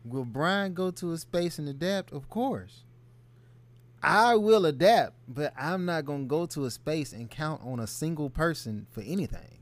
will 0.06 0.26
Brian 0.26 0.76
go 0.76 0.92
to 0.92 1.12
a 1.12 1.18
space 1.18 1.58
and 1.58 1.68
adapt? 1.68 2.12
Of 2.12 2.30
course. 2.30 2.84
I 4.04 4.36
will 4.36 4.68
adapt, 4.68 5.16
but 5.28 5.54
I'm 5.58 5.86
not 5.86 6.06
gonna 6.06 6.26
go 6.26 6.46
to 6.46 6.66
a 6.66 6.70
space 6.70 7.12
and 7.12 7.28
count 7.28 7.62
on 7.66 7.80
a 7.80 7.88
single 7.88 8.30
person 8.30 8.86
for 8.92 9.02
anything. 9.02 9.58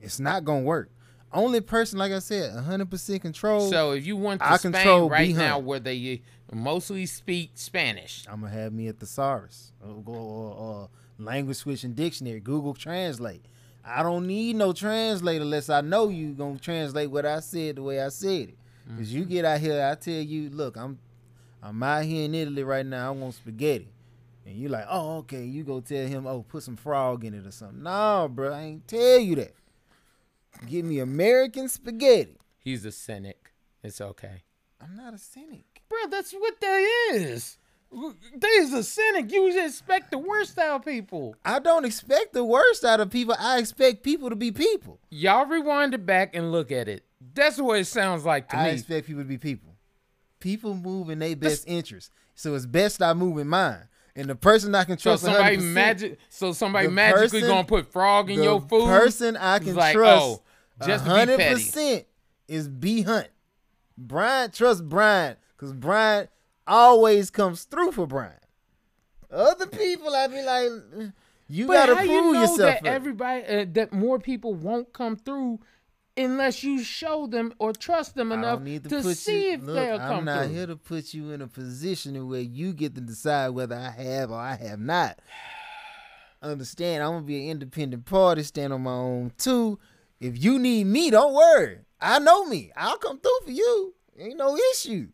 It's 0.00 0.18
not 0.18 0.44
gonna 0.44 0.62
work. 0.62 0.90
Only 1.34 1.60
person, 1.60 1.98
like 1.98 2.12
I 2.12 2.20
said, 2.20 2.52
100% 2.52 3.20
control. 3.20 3.68
So 3.68 3.90
if 3.90 4.06
you 4.06 4.16
want 4.16 4.40
to 4.40 4.52
I 4.52 4.56
Spain 4.56 5.08
right 5.08 5.34
now, 5.34 5.58
where 5.58 5.80
they 5.80 6.22
mostly 6.52 7.06
speak 7.06 7.50
Spanish, 7.54 8.24
I'm 8.30 8.40
gonna 8.40 8.52
have 8.52 8.72
me 8.72 8.86
a 8.86 8.92
thesaurus, 8.92 9.72
or, 9.82 10.14
or, 10.14 10.88
language 11.18 11.56
switching 11.56 11.92
dictionary, 11.92 12.38
Google 12.38 12.72
Translate. 12.72 13.44
I 13.84 14.02
don't 14.02 14.26
need 14.26 14.56
no 14.56 14.72
translator 14.72 15.42
unless 15.42 15.68
I 15.68 15.80
know 15.80 16.08
you 16.08 16.32
gonna 16.32 16.58
translate 16.58 17.10
what 17.10 17.26
I 17.26 17.40
said 17.40 17.76
the 17.76 17.82
way 17.82 18.00
I 18.00 18.08
said 18.08 18.50
it. 18.50 18.58
Cause 18.96 19.08
mm-hmm. 19.08 19.18
you 19.18 19.24
get 19.24 19.44
out 19.44 19.60
here, 19.60 19.84
I 19.90 19.94
tell 19.96 20.14
you, 20.14 20.50
look, 20.50 20.76
I'm 20.76 20.98
I'm 21.62 21.82
out 21.82 22.04
here 22.04 22.26
in 22.26 22.34
Italy 22.34 22.62
right 22.62 22.86
now. 22.86 23.08
I 23.08 23.10
want 23.10 23.34
spaghetti. 23.34 23.88
And 24.46 24.56
you're 24.56 24.70
like, 24.70 24.86
oh, 24.90 25.18
okay. 25.18 25.44
You 25.44 25.64
go 25.64 25.80
tell 25.80 26.06
him, 26.06 26.26
oh, 26.26 26.42
put 26.42 26.62
some 26.62 26.76
frog 26.76 27.24
in 27.24 27.32
it 27.32 27.46
or 27.46 27.50
something. 27.50 27.82
No, 27.82 28.28
bro, 28.30 28.52
I 28.52 28.60
ain't 28.60 28.86
tell 28.86 29.18
you 29.18 29.36
that. 29.36 29.54
Give 30.66 30.84
me 30.84 30.98
American 30.98 31.68
spaghetti. 31.68 32.38
He's 32.58 32.84
a 32.84 32.92
cynic. 32.92 33.52
It's 33.82 34.00
okay. 34.00 34.44
I'm 34.80 34.96
not 34.96 35.14
a 35.14 35.18
cynic. 35.18 35.82
Bro, 35.88 36.10
that's 36.10 36.32
what 36.32 36.60
that 36.60 37.08
is. 37.12 37.58
There's 38.36 38.72
a 38.72 38.82
cynic. 38.82 39.30
You 39.30 39.64
expect 39.64 40.10
the 40.10 40.18
worst 40.18 40.58
out 40.58 40.76
of 40.76 40.84
people. 40.84 41.36
I 41.44 41.58
don't 41.58 41.84
expect 41.84 42.32
the 42.32 42.44
worst 42.44 42.84
out 42.84 43.00
of 43.00 43.10
people. 43.10 43.36
I 43.38 43.58
expect 43.58 44.02
people 44.02 44.30
to 44.30 44.36
be 44.36 44.50
people. 44.50 44.98
Y'all 45.10 45.46
rewind 45.46 45.94
it 45.94 46.04
back 46.04 46.34
and 46.34 46.50
look 46.50 46.72
at 46.72 46.88
it. 46.88 47.04
That's 47.34 47.58
what 47.60 47.78
it 47.78 47.86
sounds 47.86 48.24
like 48.24 48.48
to 48.48 48.56
I 48.56 48.64
me. 48.64 48.70
I 48.70 48.72
expect 48.72 49.06
people 49.06 49.22
to 49.22 49.28
be 49.28 49.38
people. 49.38 49.76
People 50.40 50.74
move 50.74 51.08
in 51.08 51.20
their 51.20 51.36
best 51.36 51.64
interest. 51.68 52.10
So 52.34 52.54
it's 52.54 52.66
best 52.66 53.00
I 53.00 53.14
move 53.14 53.38
in 53.38 53.48
mine. 53.48 53.88
And 54.16 54.28
the 54.28 54.36
person 54.36 54.74
I 54.74 54.84
can 54.84 54.96
trust. 54.96 55.22
So 55.22 55.32
somebody 55.32 55.56
magic. 55.56 56.18
So 56.28 56.52
somebody 56.52 56.88
magically 56.88 57.40
person, 57.40 57.48
gonna 57.48 57.66
put 57.66 57.92
frog 57.92 58.30
in 58.30 58.42
your 58.42 58.60
food. 58.60 58.86
Person 58.86 59.36
I 59.36 59.58
can 59.58 59.74
like, 59.74 59.94
trust. 59.94 60.24
Oh, 60.24 60.42
just 60.86 61.04
hundred 61.04 61.40
percent 61.40 62.06
is 62.46 62.68
B 62.68 63.02
Hunt. 63.02 63.28
Brian 63.96 64.50
trust 64.50 64.88
Brian 64.88 65.36
because 65.56 65.72
Brian 65.72 66.28
always 66.66 67.30
comes 67.30 67.64
through 67.64 67.92
for 67.92 68.06
Brian. 68.06 68.32
Other 69.30 69.66
people, 69.66 70.14
I 70.14 70.28
be 70.28 70.42
like, 70.42 71.12
you 71.48 71.66
but 71.66 71.72
gotta 71.74 71.96
prove 71.96 72.08
you 72.08 72.32
know 72.32 72.40
yourself. 72.40 72.58
That 72.82 72.86
everybody, 72.86 73.44
uh, 73.44 73.66
that 73.72 73.92
more 73.92 74.18
people 74.18 74.54
won't 74.54 74.92
come 74.92 75.16
through 75.16 75.60
unless 76.16 76.62
you 76.62 76.82
show 76.82 77.26
them 77.26 77.52
or 77.58 77.72
trust 77.72 78.14
them 78.14 78.32
enough 78.32 78.62
to, 78.64 78.80
to 78.80 79.14
see 79.14 79.48
you, 79.48 79.52
if 79.54 79.62
look, 79.62 79.76
they'll 79.76 79.98
come 79.98 80.18
I'm 80.18 80.24
not 80.24 80.44
through. 80.44 80.54
here 80.54 80.66
to 80.66 80.76
put 80.76 81.14
you 81.14 81.30
in 81.32 81.42
a 81.42 81.46
position 81.48 82.28
where 82.28 82.40
you 82.40 82.72
get 82.72 82.94
to 82.94 83.00
decide 83.00 83.50
whether 83.50 83.76
I 83.76 83.90
have 83.90 84.30
or 84.30 84.38
I 84.38 84.56
have 84.56 84.78
not. 84.78 85.18
Understand? 86.42 87.02
I'm 87.02 87.12
gonna 87.12 87.22
be 87.22 87.44
an 87.44 87.50
independent 87.50 88.04
party, 88.04 88.42
stand 88.42 88.72
on 88.72 88.82
my 88.82 88.92
own 88.92 89.32
too. 89.38 89.78
If 90.20 90.42
you 90.42 90.58
need 90.58 90.86
me, 90.86 91.10
don't 91.10 91.34
worry. 91.34 91.78
I 92.00 92.18
know 92.18 92.44
me. 92.44 92.70
I'll 92.76 92.98
come 92.98 93.18
through 93.18 93.40
for 93.44 93.50
you. 93.50 93.94
Ain't 94.18 94.36
no 94.36 94.56
issue. 94.72 95.08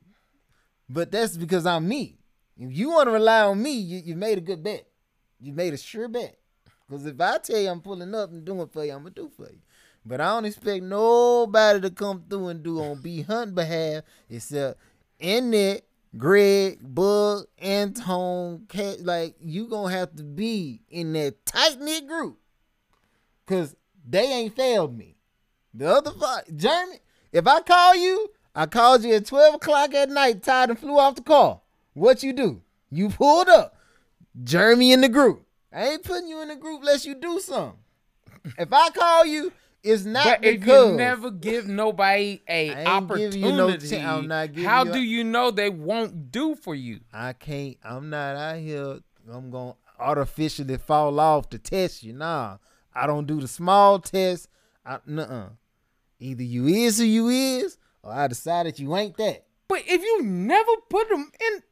But 0.89 1.11
that's 1.13 1.37
because 1.37 1.67
I'm 1.67 1.89
me. 1.89 2.19
If 2.59 2.77
you 2.77 2.91
want 2.91 3.07
to 3.07 3.13
rely 3.13 3.43
on 3.43 3.63
me, 3.63 3.73
you, 3.73 4.03
you 4.05 4.17
made 4.17 4.39
a 4.39 4.41
good 4.43 4.63
bet. 4.63 4.87
You 5.39 5.53
made 5.53 5.73
a 5.73 5.77
sure 5.79 6.09
bet. 6.09 6.37
Because 6.89 7.07
if 7.07 7.21
I 7.21 7.39
tell 7.39 7.59
you 7.59 7.71
I'm 7.71 7.81
pulling 7.81 8.15
up 8.15 8.31
and 8.31 8.45
doing 8.45 8.67
for 8.67 8.85
you, 8.85 8.93
I'm 8.93 8.99
gonna 8.99 9.11
do 9.11 9.31
for 9.35 9.45
you. 9.45 9.61
But 10.05 10.21
I 10.21 10.29
don't 10.29 10.47
expect 10.47 10.85
nobody 10.85 11.81
to 11.81 11.91
come 11.91 12.25
through 12.29 12.49
and 12.49 12.63
do 12.63 12.81
on 12.81 13.01
B 13.01 13.23
Hunt 13.23 13.55
behalf 13.55 14.05
except 14.29 14.79
Annette, 15.21 15.83
Greg, 16.17 16.79
Bug, 16.83 17.47
Anton, 17.59 18.67
Cat. 18.69 19.01
Like 19.01 19.37
you 19.41 19.67
gonna 19.67 19.95
have 19.95 20.17
to 20.17 20.23
be 20.23 20.83
in 20.89 21.13
that 21.15 21.45
tight 21.45 21.81
knit 21.81 22.07
group. 22.07 22.39
Cause 23.47 23.77
they 24.09 24.25
ain't 24.25 24.57
failed 24.57 24.97
me. 24.97 25.17
The 25.75 25.89
other 25.89 26.13
five, 26.13 26.45
Jeremy, 26.57 26.99
if 27.33 27.47
I 27.47 27.61
call 27.61 27.95
you, 27.95 28.31
I 28.55 28.67
called 28.67 29.05
you 29.05 29.15
at 29.15 29.27
12 29.27 29.57
o'clock 29.57 29.95
at 29.95 30.11
night, 30.11 30.43
tired 30.43 30.71
and 30.71 30.79
flew 30.79 30.99
off 30.99 31.15
the 31.15 31.23
call. 31.23 31.65
What 31.95 32.23
you 32.23 32.33
do? 32.33 32.63
You 32.91 33.09
pulled 33.09 33.49
up. 33.49 33.77
Jeremy 34.43 34.93
in 34.93 35.01
the 35.01 35.09
group. 35.09 35.47
I 35.73 35.89
ain't 35.91 36.03
putting 36.03 36.29
you 36.29 36.41
in 36.43 36.49
the 36.49 36.57
group 36.57 36.81
unless 36.81 37.05
you 37.05 37.15
do 37.15 37.39
something. 37.39 37.79
If 38.59 38.73
I 38.73 38.91
call 38.91 39.27
you, 39.27 39.53
it's 39.83 40.05
not 40.05 40.25
but 40.25 40.41
because 40.43 40.87
if 40.87 40.91
you 40.93 40.97
never 40.97 41.31
give 41.31 41.67
nobody 41.67 42.43
a 42.49 42.85
opportunity, 42.87 43.39
you 43.41 43.53
no 43.53 43.77
t- 43.77 43.97
how 44.65 44.85
do 44.85 45.01
you 45.01 45.25
know 45.25 45.51
they 45.51 45.71
won't 45.71 46.31
do 46.31 46.55
for 46.55 46.75
you? 46.75 47.01
I 47.13 47.33
can't. 47.33 47.77
I'm 47.83 48.11
not 48.11 48.37
out 48.37 48.59
here. 48.59 48.99
I'm 49.31 49.51
gonna 49.51 49.75
artificially 49.99 50.77
fall 50.77 51.19
off 51.21 51.49
to 51.51 51.59
test 51.59 52.03
you. 52.03 52.13
Nah, 52.13 52.59
I 52.95 53.07
don't 53.07 53.27
do 53.27 53.41
the 53.41 53.49
small 53.49 53.99
test. 53.99 54.49
I, 54.85 54.99
nuh-uh. 55.07 55.51
Either 56.19 56.43
you 56.43 56.67
is 56.67 56.99
who 56.99 57.05
you 57.05 57.29
is, 57.29 57.79
or 58.03 58.13
I 58.13 58.27
decided 58.27 58.79
you 58.79 58.95
ain't 58.97 59.17
that. 59.17 59.47
But 59.69 59.83
if 59.87 60.03
you 60.03 60.23
never 60.23 60.73
put 60.89 61.09
them 61.09 61.31
in, 61.53 61.63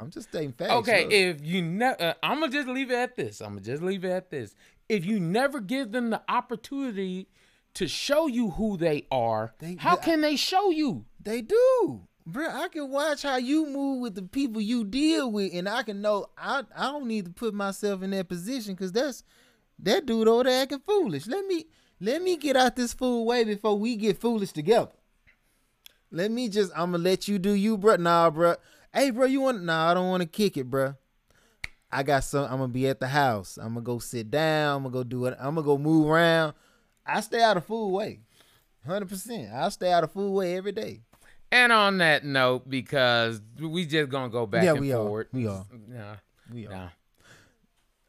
I'm 0.00 0.10
just 0.10 0.28
stating 0.28 0.52
facts. 0.52 0.72
Okay, 0.72 1.04
if 1.04 1.44
you 1.44 1.62
never, 1.62 2.00
uh, 2.00 2.14
I'm 2.22 2.40
gonna 2.40 2.52
just 2.52 2.68
leave 2.68 2.90
it 2.90 2.96
at 2.96 3.16
this. 3.16 3.40
I'm 3.40 3.50
gonna 3.50 3.60
just 3.60 3.82
leave 3.82 4.04
it 4.04 4.10
at 4.10 4.30
this 4.30 4.54
if 4.92 5.06
you 5.06 5.18
never 5.18 5.58
give 5.58 5.90
them 5.90 6.10
the 6.10 6.20
opportunity 6.28 7.26
to 7.72 7.88
show 7.88 8.26
you 8.26 8.50
who 8.50 8.76
they 8.76 9.06
are, 9.10 9.54
they, 9.58 9.76
how 9.78 9.96
can 9.96 10.20
they 10.20 10.36
show 10.36 10.68
you? 10.68 11.06
They 11.18 11.40
do. 11.40 12.02
Bro, 12.26 12.50
I 12.50 12.68
can 12.68 12.90
watch 12.90 13.22
how 13.22 13.36
you 13.36 13.66
move 13.66 14.02
with 14.02 14.14
the 14.14 14.22
people 14.22 14.60
you 14.60 14.84
deal 14.84 15.32
with, 15.32 15.54
and 15.54 15.66
I 15.66 15.82
can 15.82 16.02
know 16.02 16.26
I 16.36 16.62
I 16.76 16.84
don't 16.84 17.06
need 17.06 17.24
to 17.24 17.30
put 17.30 17.54
myself 17.54 18.02
in 18.02 18.10
that 18.10 18.28
position 18.28 18.74
because 18.74 18.92
that's 18.92 19.24
that 19.78 20.04
dude 20.04 20.28
over 20.28 20.44
there 20.44 20.62
acting 20.62 20.82
foolish. 20.86 21.26
Let 21.26 21.46
me 21.46 21.64
let 21.98 22.22
me 22.22 22.36
get 22.36 22.54
out 22.54 22.76
this 22.76 22.92
fool 22.92 23.24
way 23.24 23.44
before 23.44 23.78
we 23.78 23.96
get 23.96 24.20
foolish 24.20 24.52
together. 24.52 24.92
Let 26.10 26.30
me 26.30 26.50
just 26.50 26.70
I'm 26.76 26.92
gonna 26.92 27.02
let 27.02 27.28
you 27.28 27.38
do 27.38 27.54
you, 27.54 27.78
bro. 27.78 27.96
Nah, 27.96 28.28
bro. 28.28 28.56
Hey, 28.92 29.08
bro, 29.08 29.24
you 29.24 29.40
want? 29.40 29.64
Nah, 29.64 29.90
I 29.90 29.94
don't 29.94 30.10
want 30.10 30.20
to 30.20 30.28
kick 30.28 30.58
it, 30.58 30.68
bro. 30.68 30.96
I 31.92 32.02
got 32.02 32.24
some. 32.24 32.44
I'm 32.44 32.58
gonna 32.58 32.68
be 32.68 32.88
at 32.88 33.00
the 33.00 33.08
house. 33.08 33.58
I'm 33.58 33.74
gonna 33.74 33.82
go 33.82 33.98
sit 33.98 34.30
down. 34.30 34.76
I'm 34.76 34.82
gonna 34.84 34.92
go 34.94 35.04
do 35.04 35.26
it. 35.26 35.36
I'm 35.38 35.54
gonna 35.54 35.66
go 35.66 35.76
move 35.76 36.08
around. 36.08 36.54
I 37.04 37.20
stay 37.20 37.42
out 37.42 37.58
of 37.58 37.66
food 37.66 37.88
way, 37.88 38.20
hundred 38.86 39.10
percent. 39.10 39.52
I 39.52 39.68
stay 39.68 39.92
out 39.92 40.02
of 40.02 40.12
food 40.12 40.32
way 40.32 40.56
every 40.56 40.72
day. 40.72 41.02
And 41.50 41.70
on 41.70 41.98
that 41.98 42.24
note, 42.24 42.68
because 42.68 43.42
we 43.60 43.84
just 43.84 44.08
gonna 44.08 44.30
go 44.30 44.46
back 44.46 44.64
yeah, 44.64 44.70
and 44.72 44.80
we 44.80 44.90
forward. 44.90 45.26
Are. 45.26 45.36
We 45.36 45.46
are. 45.46 45.66
Nah, 45.86 46.14
we 46.50 46.66
are. 46.66 46.72
Nah. 46.72 46.88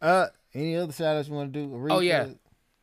Uh, 0.01 0.27
any 0.53 0.77
other 0.77 0.93
shout 0.93 1.17
outs 1.17 1.27
you 1.27 1.33
want 1.33 1.51
to 1.51 1.59
do? 1.59 1.67
Aretha? 1.67 1.91
Oh 1.91 1.99
yeah, 1.99 2.27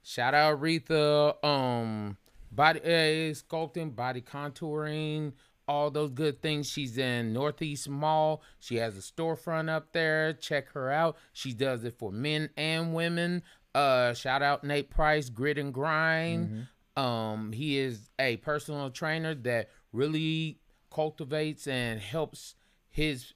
shout 0.03 0.35
out 0.35 0.61
Aretha. 0.61 1.43
Um, 1.43 2.19
body 2.53 2.81
uh, 2.81 3.33
sculpting, 3.33 3.97
body 3.97 4.21
contouring 4.21 5.33
all 5.71 5.89
those 5.89 6.11
good 6.11 6.43
things. 6.43 6.69
She's 6.69 6.99
in 6.99 7.33
Northeast 7.33 7.89
Mall. 7.89 8.43
She 8.59 8.77
has 8.77 8.99
a 8.99 9.01
storefront 9.01 9.71
up 9.71 9.93
there. 9.93 10.33
Check 10.33 10.73
her 10.73 10.91
out. 10.91 11.17
She 11.33 11.53
does 11.53 11.85
it 11.85 11.97
for 11.97 12.11
men 12.11 12.51
and 12.57 12.93
women. 12.93 13.45
Uh, 13.73 14.13
shout 14.13 14.43
out 14.43 14.65
Nate 14.65 14.91
Price, 14.91 15.29
Grit 15.29 15.59
and 15.59 15.73
Grind. 15.73 16.67
Mm-hmm. 16.97 17.03
Um, 17.03 17.53
he 17.53 17.79
is 17.79 18.11
a 18.19 18.39
personal 18.39 18.91
trainer 18.91 19.33
that 19.37 19.71
really 19.93 20.59
cultivates 20.93 21.69
and 21.69 22.01
helps 22.01 22.57
his 22.89 23.33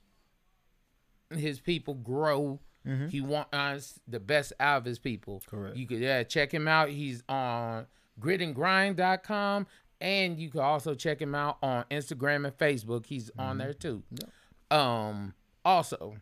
his 1.31 1.61
people 1.61 1.95
grow. 1.95 2.59
Mm-hmm. 2.85 3.09
He 3.09 3.21
wants 3.21 4.01
the 4.09 4.19
best 4.19 4.53
out 4.59 4.79
of 4.79 4.85
his 4.85 4.99
people. 4.99 5.41
Correct. 5.47 5.77
You 5.77 5.87
could 5.87 6.01
yeah, 6.01 6.25
check 6.25 6.53
him 6.53 6.67
out. 6.67 6.89
He's 6.89 7.23
on 7.29 7.87
gritandgrind.com 8.21 9.67
and 10.05 10.39
you 10.39 10.51
can 10.51 10.61
also 10.61 10.95
check 10.95 11.21
him 11.21 11.35
out 11.35 11.57
on 11.63 11.87
Instagram 11.91 12.45
and 12.45 12.57
Facebook. 12.59 13.07
He's 13.07 13.31
mm-hmm. 13.31 13.41
on 13.41 13.59
there 13.59 13.73
too. 13.73 14.03
Yep. 14.11 14.79
Um, 14.79 15.33
also, 15.65 16.17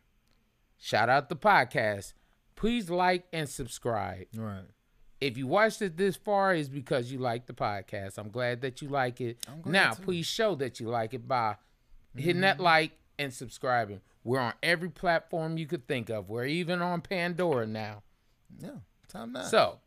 shout 0.78 1.08
out 1.08 1.28
the 1.28 1.34
podcast. 1.34 2.12
Please 2.54 2.88
like 2.88 3.24
and 3.32 3.48
subscribe. 3.48 4.26
Right. 4.36 4.66
If 5.20 5.36
you 5.36 5.48
watched 5.48 5.82
it 5.82 5.96
this 5.96 6.14
far, 6.14 6.54
is 6.54 6.68
because 6.68 7.10
you 7.10 7.18
like 7.18 7.46
the 7.46 7.54
podcast. 7.54 8.18
I'm 8.18 8.30
glad 8.30 8.60
that 8.60 8.82
you 8.82 8.88
like 8.88 9.20
it. 9.20 9.44
Now, 9.64 9.92
too. 9.94 10.02
please 10.02 10.26
show 10.26 10.54
that 10.56 10.78
you 10.78 10.88
like 10.88 11.12
it 11.12 11.26
by 11.26 11.56
mm-hmm. 11.56 12.20
hitting 12.20 12.42
that 12.42 12.56
mm-hmm. 12.56 12.64
like 12.64 12.92
and 13.18 13.34
subscribing. 13.34 14.00
We're 14.22 14.38
on 14.38 14.54
every 14.62 14.90
platform 14.90 15.58
you 15.58 15.66
could 15.66 15.88
think 15.88 16.08
of. 16.08 16.28
We're 16.28 16.44
even 16.44 16.80
on 16.82 17.00
Pandora 17.00 17.66
now. 17.66 18.04
Yeah, 18.60 18.70
time 19.08 19.32
now. 19.32 19.42
So, 19.42 19.80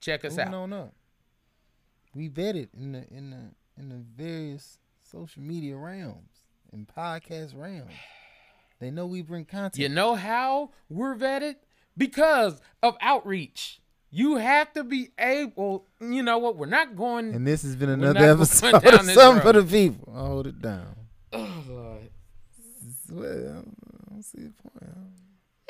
check 0.00 0.24
us 0.24 0.38
Moving 0.38 0.48
out. 0.48 0.54
On 0.54 0.72
up 0.72 0.94
we 2.16 2.28
vetted 2.28 2.68
in 2.76 2.92
the 2.92 3.06
in 3.10 3.30
the 3.30 3.80
in 3.80 3.88
the 3.90 4.02
various 4.16 4.78
social 5.10 5.42
media 5.42 5.76
realms 5.76 6.40
and 6.72 6.88
podcast 6.88 7.56
realms. 7.56 7.92
They 8.78 8.90
know 8.90 9.06
we 9.06 9.22
bring 9.22 9.44
content. 9.44 9.78
You 9.78 9.88
know 9.88 10.14
how 10.14 10.70
we're 10.88 11.14
vetted? 11.14 11.56
because 11.96 12.60
of 12.82 12.96
outreach. 13.00 13.80
You 14.10 14.36
have 14.36 14.72
to 14.74 14.84
be 14.84 15.10
able. 15.18 15.86
You 16.00 16.22
know 16.22 16.38
what? 16.38 16.56
We're 16.56 16.66
not 16.66 16.96
going. 16.96 17.34
And 17.34 17.46
this 17.46 17.62
has 17.62 17.76
been 17.76 17.90
another 17.90 18.30
episode 18.30 18.74
of 18.74 18.82
Something 18.82 19.42
for 19.42 19.52
the 19.52 19.64
People. 19.64 20.12
I 20.14 20.26
Hold 20.26 20.46
it 20.46 20.62
down. 20.62 20.94
Oh, 21.32 21.64
Lord. 21.68 22.10
Well, 23.10 23.28
I 23.28 24.10
don't 24.10 24.22
see 24.22 24.38
the 24.42 24.52
point. 24.62 24.92